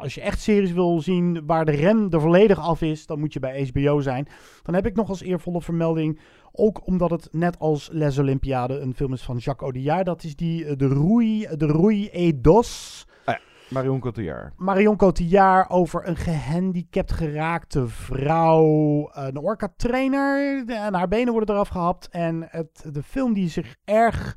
Als 0.00 0.14
je 0.14 0.20
echt 0.20 0.40
series 0.40 0.72
wil 0.72 1.00
zien 1.00 1.42
waar 1.46 1.64
de 1.64 1.72
rem 1.72 2.06
er 2.10 2.20
volledig 2.20 2.58
af 2.60 2.82
is, 2.82 3.06
dan 3.06 3.18
moet 3.18 3.32
je 3.32 3.40
bij 3.40 3.70
HBO 3.72 4.00
zijn. 4.00 4.28
Dan 4.62 4.74
heb 4.74 4.86
ik 4.86 4.94
nog 4.94 5.08
als 5.08 5.22
eervolle 5.38 5.62
vermelding, 5.62 6.20
ook 6.52 6.86
omdat 6.86 7.10
het 7.10 7.28
net 7.32 7.58
als 7.58 7.88
Les 7.92 8.18
Olympiades 8.18 8.82
een 8.82 8.94
film 8.94 9.12
is 9.12 9.22
van 9.22 9.36
Jacques 9.36 9.70
Audiard. 9.70 10.06
Dat 10.06 10.22
is 10.24 10.36
die 10.36 10.64
eh, 10.64 10.76
de 10.76 10.88
Rouille, 10.88 11.56
de 11.56 11.66
Rouille 11.66 12.10
et 12.10 12.44
Dos. 12.44 13.04
Ah 13.24 13.34
ja, 13.34 13.40
Marion 13.70 14.00
Cotillard. 14.00 14.52
Marion 14.56 14.96
Cotillard 14.96 15.70
over 15.70 16.08
een 16.08 16.16
gehandicapt 16.16 17.12
geraakte 17.12 17.88
vrouw. 17.88 19.08
Een 19.12 19.36
orca-trainer. 19.38 20.66
de- 20.66 20.74
En 20.74 20.94
haar 20.94 21.08
benen 21.08 21.32
worden 21.32 21.54
eraf 21.54 21.68
gehapt. 21.68 22.08
En 22.08 22.46
het, 22.50 22.84
de 22.92 23.02
film 23.02 23.32
die 23.34 23.48
zich 23.48 23.76
erg 23.84 24.36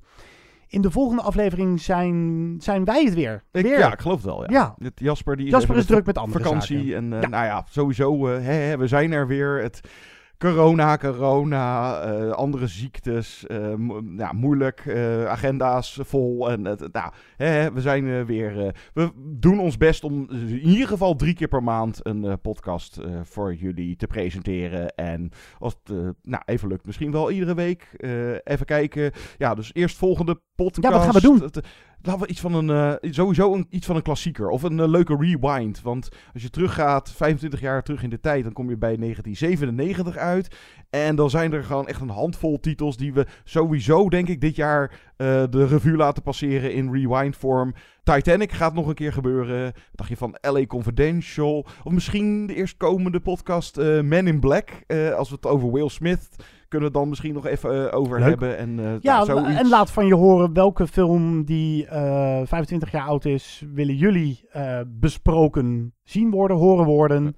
In 0.68 0.82
de 0.82 0.92
volgende 0.92 1.22
aflevering 1.22 1.82
zijn, 1.82 2.56
zijn 2.60 2.86
wij 2.86 3.04
het 3.04 3.14
weer. 3.14 3.44
Ik, 3.52 3.66
ja, 3.66 3.94
ik 3.94 4.00
geloof 4.00 4.18
het 4.18 4.26
wel. 4.26 4.52
Ja. 4.52 4.76
Ja. 4.78 4.90
Jasper, 4.96 5.38
die 5.38 5.50
Jasper 5.50 5.76
is 5.78 5.86
druk 5.86 6.06
met 6.06 6.18
andere 6.18 6.44
vakantie. 6.44 6.78
zaken. 6.78 6.96
En 6.96 7.14
eh, 7.14 7.22
Ja. 7.22 7.28
nou 7.28 7.46
ja, 7.46 7.66
sowieso, 7.70 8.28
eh, 8.28 8.74
we 8.74 8.88
zijn 8.88 9.12
er 9.12 9.28
weer. 9.28 9.62
Het 9.62 9.82
corona, 10.38 10.98
corona, 10.98 12.00
eh, 12.02 12.32
andere 12.32 12.68
ziektes, 12.68 13.48
eh, 13.48 13.74
mo- 13.74 14.02
ja, 14.18 14.32
moeilijk, 14.32 14.80
eh, 14.86 15.26
agenda's 15.26 16.00
vol. 16.02 16.52
En 16.52 16.62
nou, 16.92 17.12
hè, 17.38 17.72
we 17.74 17.82
zijn 17.82 18.26
weer. 18.26 18.76
we 18.94 19.12
doen 19.40 19.60
ons 19.60 19.78
best 19.78 20.04
om 20.04 20.28
in 20.30 20.60
ieder 20.70 20.88
geval 20.88 21.16
drie 21.16 21.34
keer 21.34 21.48
per 21.48 21.64
maand 21.64 22.00
een 22.06 22.40
podcast 22.42 23.00
voor 23.24 23.54
jullie 23.56 23.96
te 23.96 24.08
presenteren. 24.08 24.96
En 24.96 25.30
als 25.60 25.76
het 25.84 26.16
nou, 26.24 26.44
even 26.46 26.68
lukt, 26.68 26.86
misschien 26.86 27.12
wel 27.12 27.32
iedere 27.32 27.54
week. 27.56 27.90
even 28.44 28.66
kijken. 28.66 29.12
Ja, 29.38 29.56
dus 29.56 29.70
eerst 29.74 29.98
volgende 29.98 30.42
podcast. 30.56 30.88
Ja, 30.88 30.92
wat 30.92 31.04
gaan 31.04 31.14
we 31.14 31.22
doen? 31.22 31.64
Laten 32.06 32.22
we 32.22 32.28
iets 32.28 32.42
van 32.42 32.54
een, 32.54 32.70
eh, 32.70 33.12
sowieso 33.12 33.54
een, 33.54 33.68
iets 33.70 33.86
van 33.86 33.96
een 33.96 34.02
klassieker. 34.02 34.50
Of 34.50 34.64
een 34.64 34.80
eh, 34.80 34.88
leuke 34.88 35.16
rewind. 35.20 35.82
Want 35.82 36.10
als 36.34 36.44
je 36.44 36.50
teruggaat, 36.50 37.12
25 37.12 37.60
jaar 37.60 37.84
terug 37.84 38.04
in 38.04 38.10
de 38.10 38.20
tijd, 38.20 38.44
dan 38.44 38.54
kom 38.54 38.70
je 38.70 38.78
bij 38.78 38.96
1997 38.98 40.18
uit. 40.18 40.56
En 40.90 41.16
dan 41.16 41.30
zijn 41.30 41.54
er 41.54 41.64
gewoon 41.64 41.88
echt 41.88 42.02
een 42.02 42.10
handvol 42.10 42.60
titels 42.60 42.98
die 42.98 43.14
we 43.14 43.26
sowieso, 43.44 44.10
denk 44.10 44.28
ik, 44.28 44.42
dit 44.42 44.56
jaar 44.56 44.92
eh, 45.18 45.44
de 45.50 45.66
revue 45.66 45.96
laten 45.96 46.24
passeren 46.24 46.74
in 46.74 46.94
rewind 46.94 47.36
vorm. 47.36 47.74
Titanic 48.04 48.52
gaat 48.52 48.74
nog 48.74 48.88
een 48.88 48.94
keer 48.94 49.14
gebeuren. 49.14 49.74
Dacht 49.92 50.10
je 50.10 50.18
van 50.18 50.38
LA 50.42 50.66
Confidential? 50.66 51.66
Of 51.84 51.92
misschien 51.92 52.48
de 52.48 52.56
eerstkomende 52.56 53.20
podcast 53.20 53.76
Men 54.02 54.28
in 54.28 54.40
Black. 54.40 54.70
Als 55.16 55.30
we 55.30 55.36
het 55.36 55.46
over 55.46 55.72
Will 55.72 55.90
Smith 55.90 56.30
kunnen 56.68 56.80
we 56.92 56.94
het 56.94 56.94
dan 57.04 57.10
misschien 57.10 57.34
nog 57.34 57.46
even 57.46 57.90
eh, 57.92 57.98
over 57.98 58.20
Leuk. 58.20 58.30
hebben. 58.30 58.58
En, 58.58 58.80
eh, 58.80 58.86
Ja, 59.00 59.24
nou, 59.24 59.26
zoiets. 59.26 59.60
en 59.60 59.70
laat 59.70 59.92
van 59.92 60.08
je 60.08 60.16
horen 60.16 60.54
welke 60.54 60.88
film 60.88 61.44
die 61.46 61.86
eh 61.86 62.42
25 62.46 62.92
jaar 62.92 63.08
oud 63.08 63.26
is, 63.26 63.64
willen 63.74 63.96
jullie 63.96 64.46
eh, 64.52 64.80
besproken 64.88 65.94
zien 66.04 66.30
worden, 66.32 66.58
horen 66.58 66.86
worden. 66.86 67.36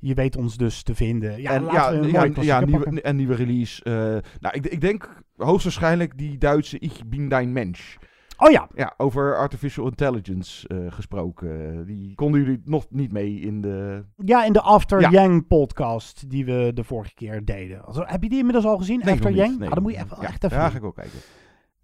Je 0.00 0.14
weet 0.14 0.36
ons 0.36 0.56
dus 0.56 0.82
te 0.82 0.94
vinden. 0.94 1.40
Ja, 1.42 1.50
en, 1.50 1.62
laten 1.62 1.76
ja, 1.80 1.90
we 2.00 2.06
een 2.06 2.42
ja, 2.44 2.58
ja, 2.60 2.64
nieuwe, 2.64 3.00
en 3.00 3.16
nieuwe 3.16 3.34
release. 3.34 3.84
eh, 3.84 3.92
nou, 4.40 4.54
ik, 4.56 4.66
ik 4.66 4.80
denk 4.80 5.22
hoogstwaarschijnlijk 5.36 6.18
die 6.18 6.38
Duitse 6.38 6.78
Ich 6.78 7.04
bin 7.06 7.28
dein 7.28 7.52
Mensch. 7.52 7.96
Oh 8.40 8.50
ja. 8.50 8.68
Ja, 8.74 8.94
over 8.96 9.36
artificial 9.36 9.86
intelligence 9.86 10.68
eh, 10.68 10.76
gesproken. 10.88 11.84
Die 11.86 12.14
konden 12.14 12.40
jullie 12.40 12.60
nog 12.64 12.86
niet 12.90 13.12
mee 13.12 13.40
in 13.40 13.60
de... 13.60 14.04
Ja, 14.16 14.44
in 14.44 14.52
de 14.52 14.60
After 14.60 15.00
Ja. 15.00 15.10
Yang 15.10 15.46
podcast 15.46 16.30
die 16.30 16.44
we 16.44 16.70
de 16.74 16.84
vorige 16.84 17.14
keer 17.14 17.44
deden. 17.44 17.84
Also, 17.84 18.02
heb 18.06 18.22
je 18.22 18.28
die 18.28 18.38
inmiddels 18.38 18.64
al 18.64 18.78
gezien? 18.78 19.00
Nee, 19.04 19.14
After. 19.14 19.30
Yang? 19.30 19.58
Nee, 19.58 19.68
ah, 19.68 19.74
dan 19.74 19.82
moet 19.82 19.92
je 19.92 19.98
even, 19.98 20.18
echt 20.18 20.44
even 20.44 20.56
ja, 20.56 20.68
ga 20.68 20.76
ik 20.76 20.84
ook 20.84 20.94
kijken. 20.94 21.18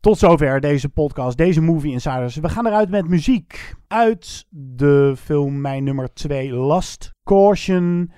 Tot 0.00 0.18
zover 0.18 0.60
deze 0.60 0.88
podcast, 0.88 1.36
deze 1.36 1.60
Movie 1.60 1.92
Insiders. 1.92 2.36
We 2.36 2.48
gaan 2.48 2.66
eruit 2.66 2.90
met 2.90 3.08
muziek 3.08 3.74
uit 3.88 4.46
de 4.50 5.14
film 5.16 5.60
Mijn 5.60 5.84
nummer 5.84 6.12
2, 6.12 6.52
Last 6.52 7.10
Caution. 7.24 8.12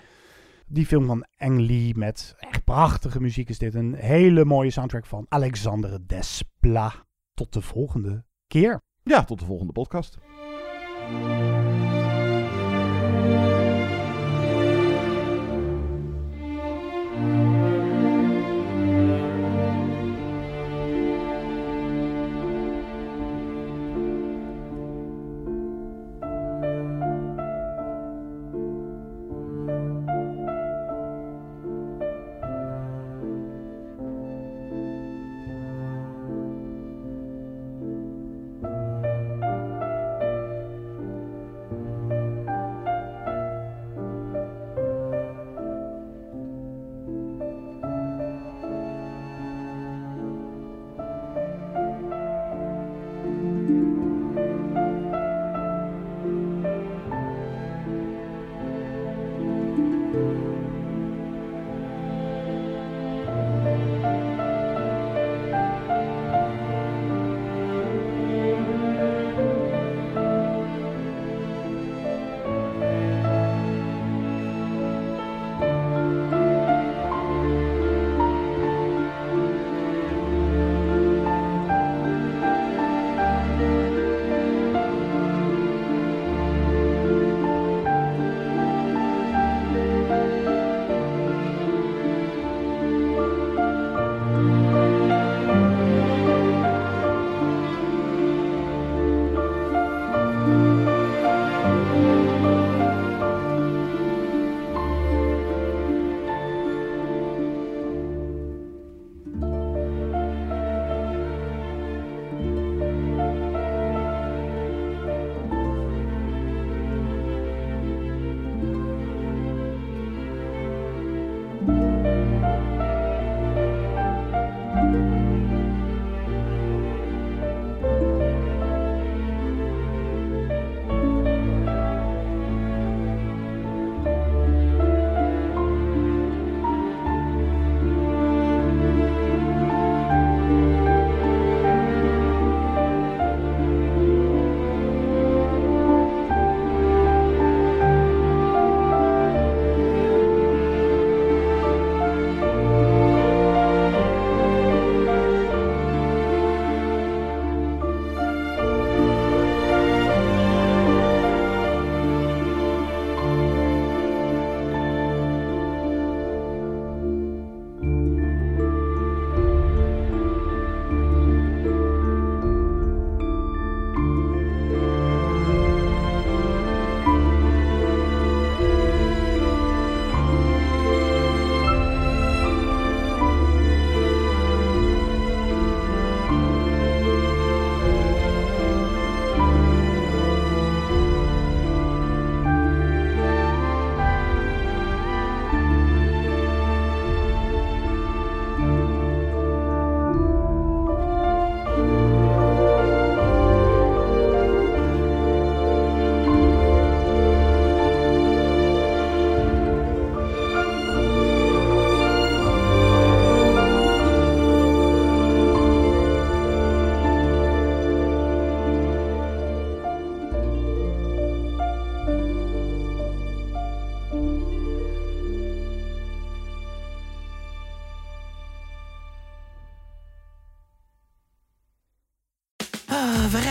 Die 0.66 0.86
film 0.86 1.06
van 1.06 1.26
Ang 1.36 1.60
Lee 1.60 1.92
met 1.96 2.34
echt 2.38 2.64
prachtige 2.64 3.20
muziek 3.20 3.48
is 3.48 3.58
dit. 3.58 3.74
Een 3.74 3.94
hele 3.94 4.44
mooie 4.44 4.70
soundtrack 4.70 5.06
van 5.06 5.26
Alexandre 5.28 5.98
Desplat. 6.06 7.06
Tot 7.36 7.52
de 7.52 7.62
volgende 7.62 8.24
keer. 8.46 8.82
Ja, 9.02 9.24
tot 9.24 9.38
de 9.38 9.44
volgende 9.44 9.72
podcast. 9.72 10.16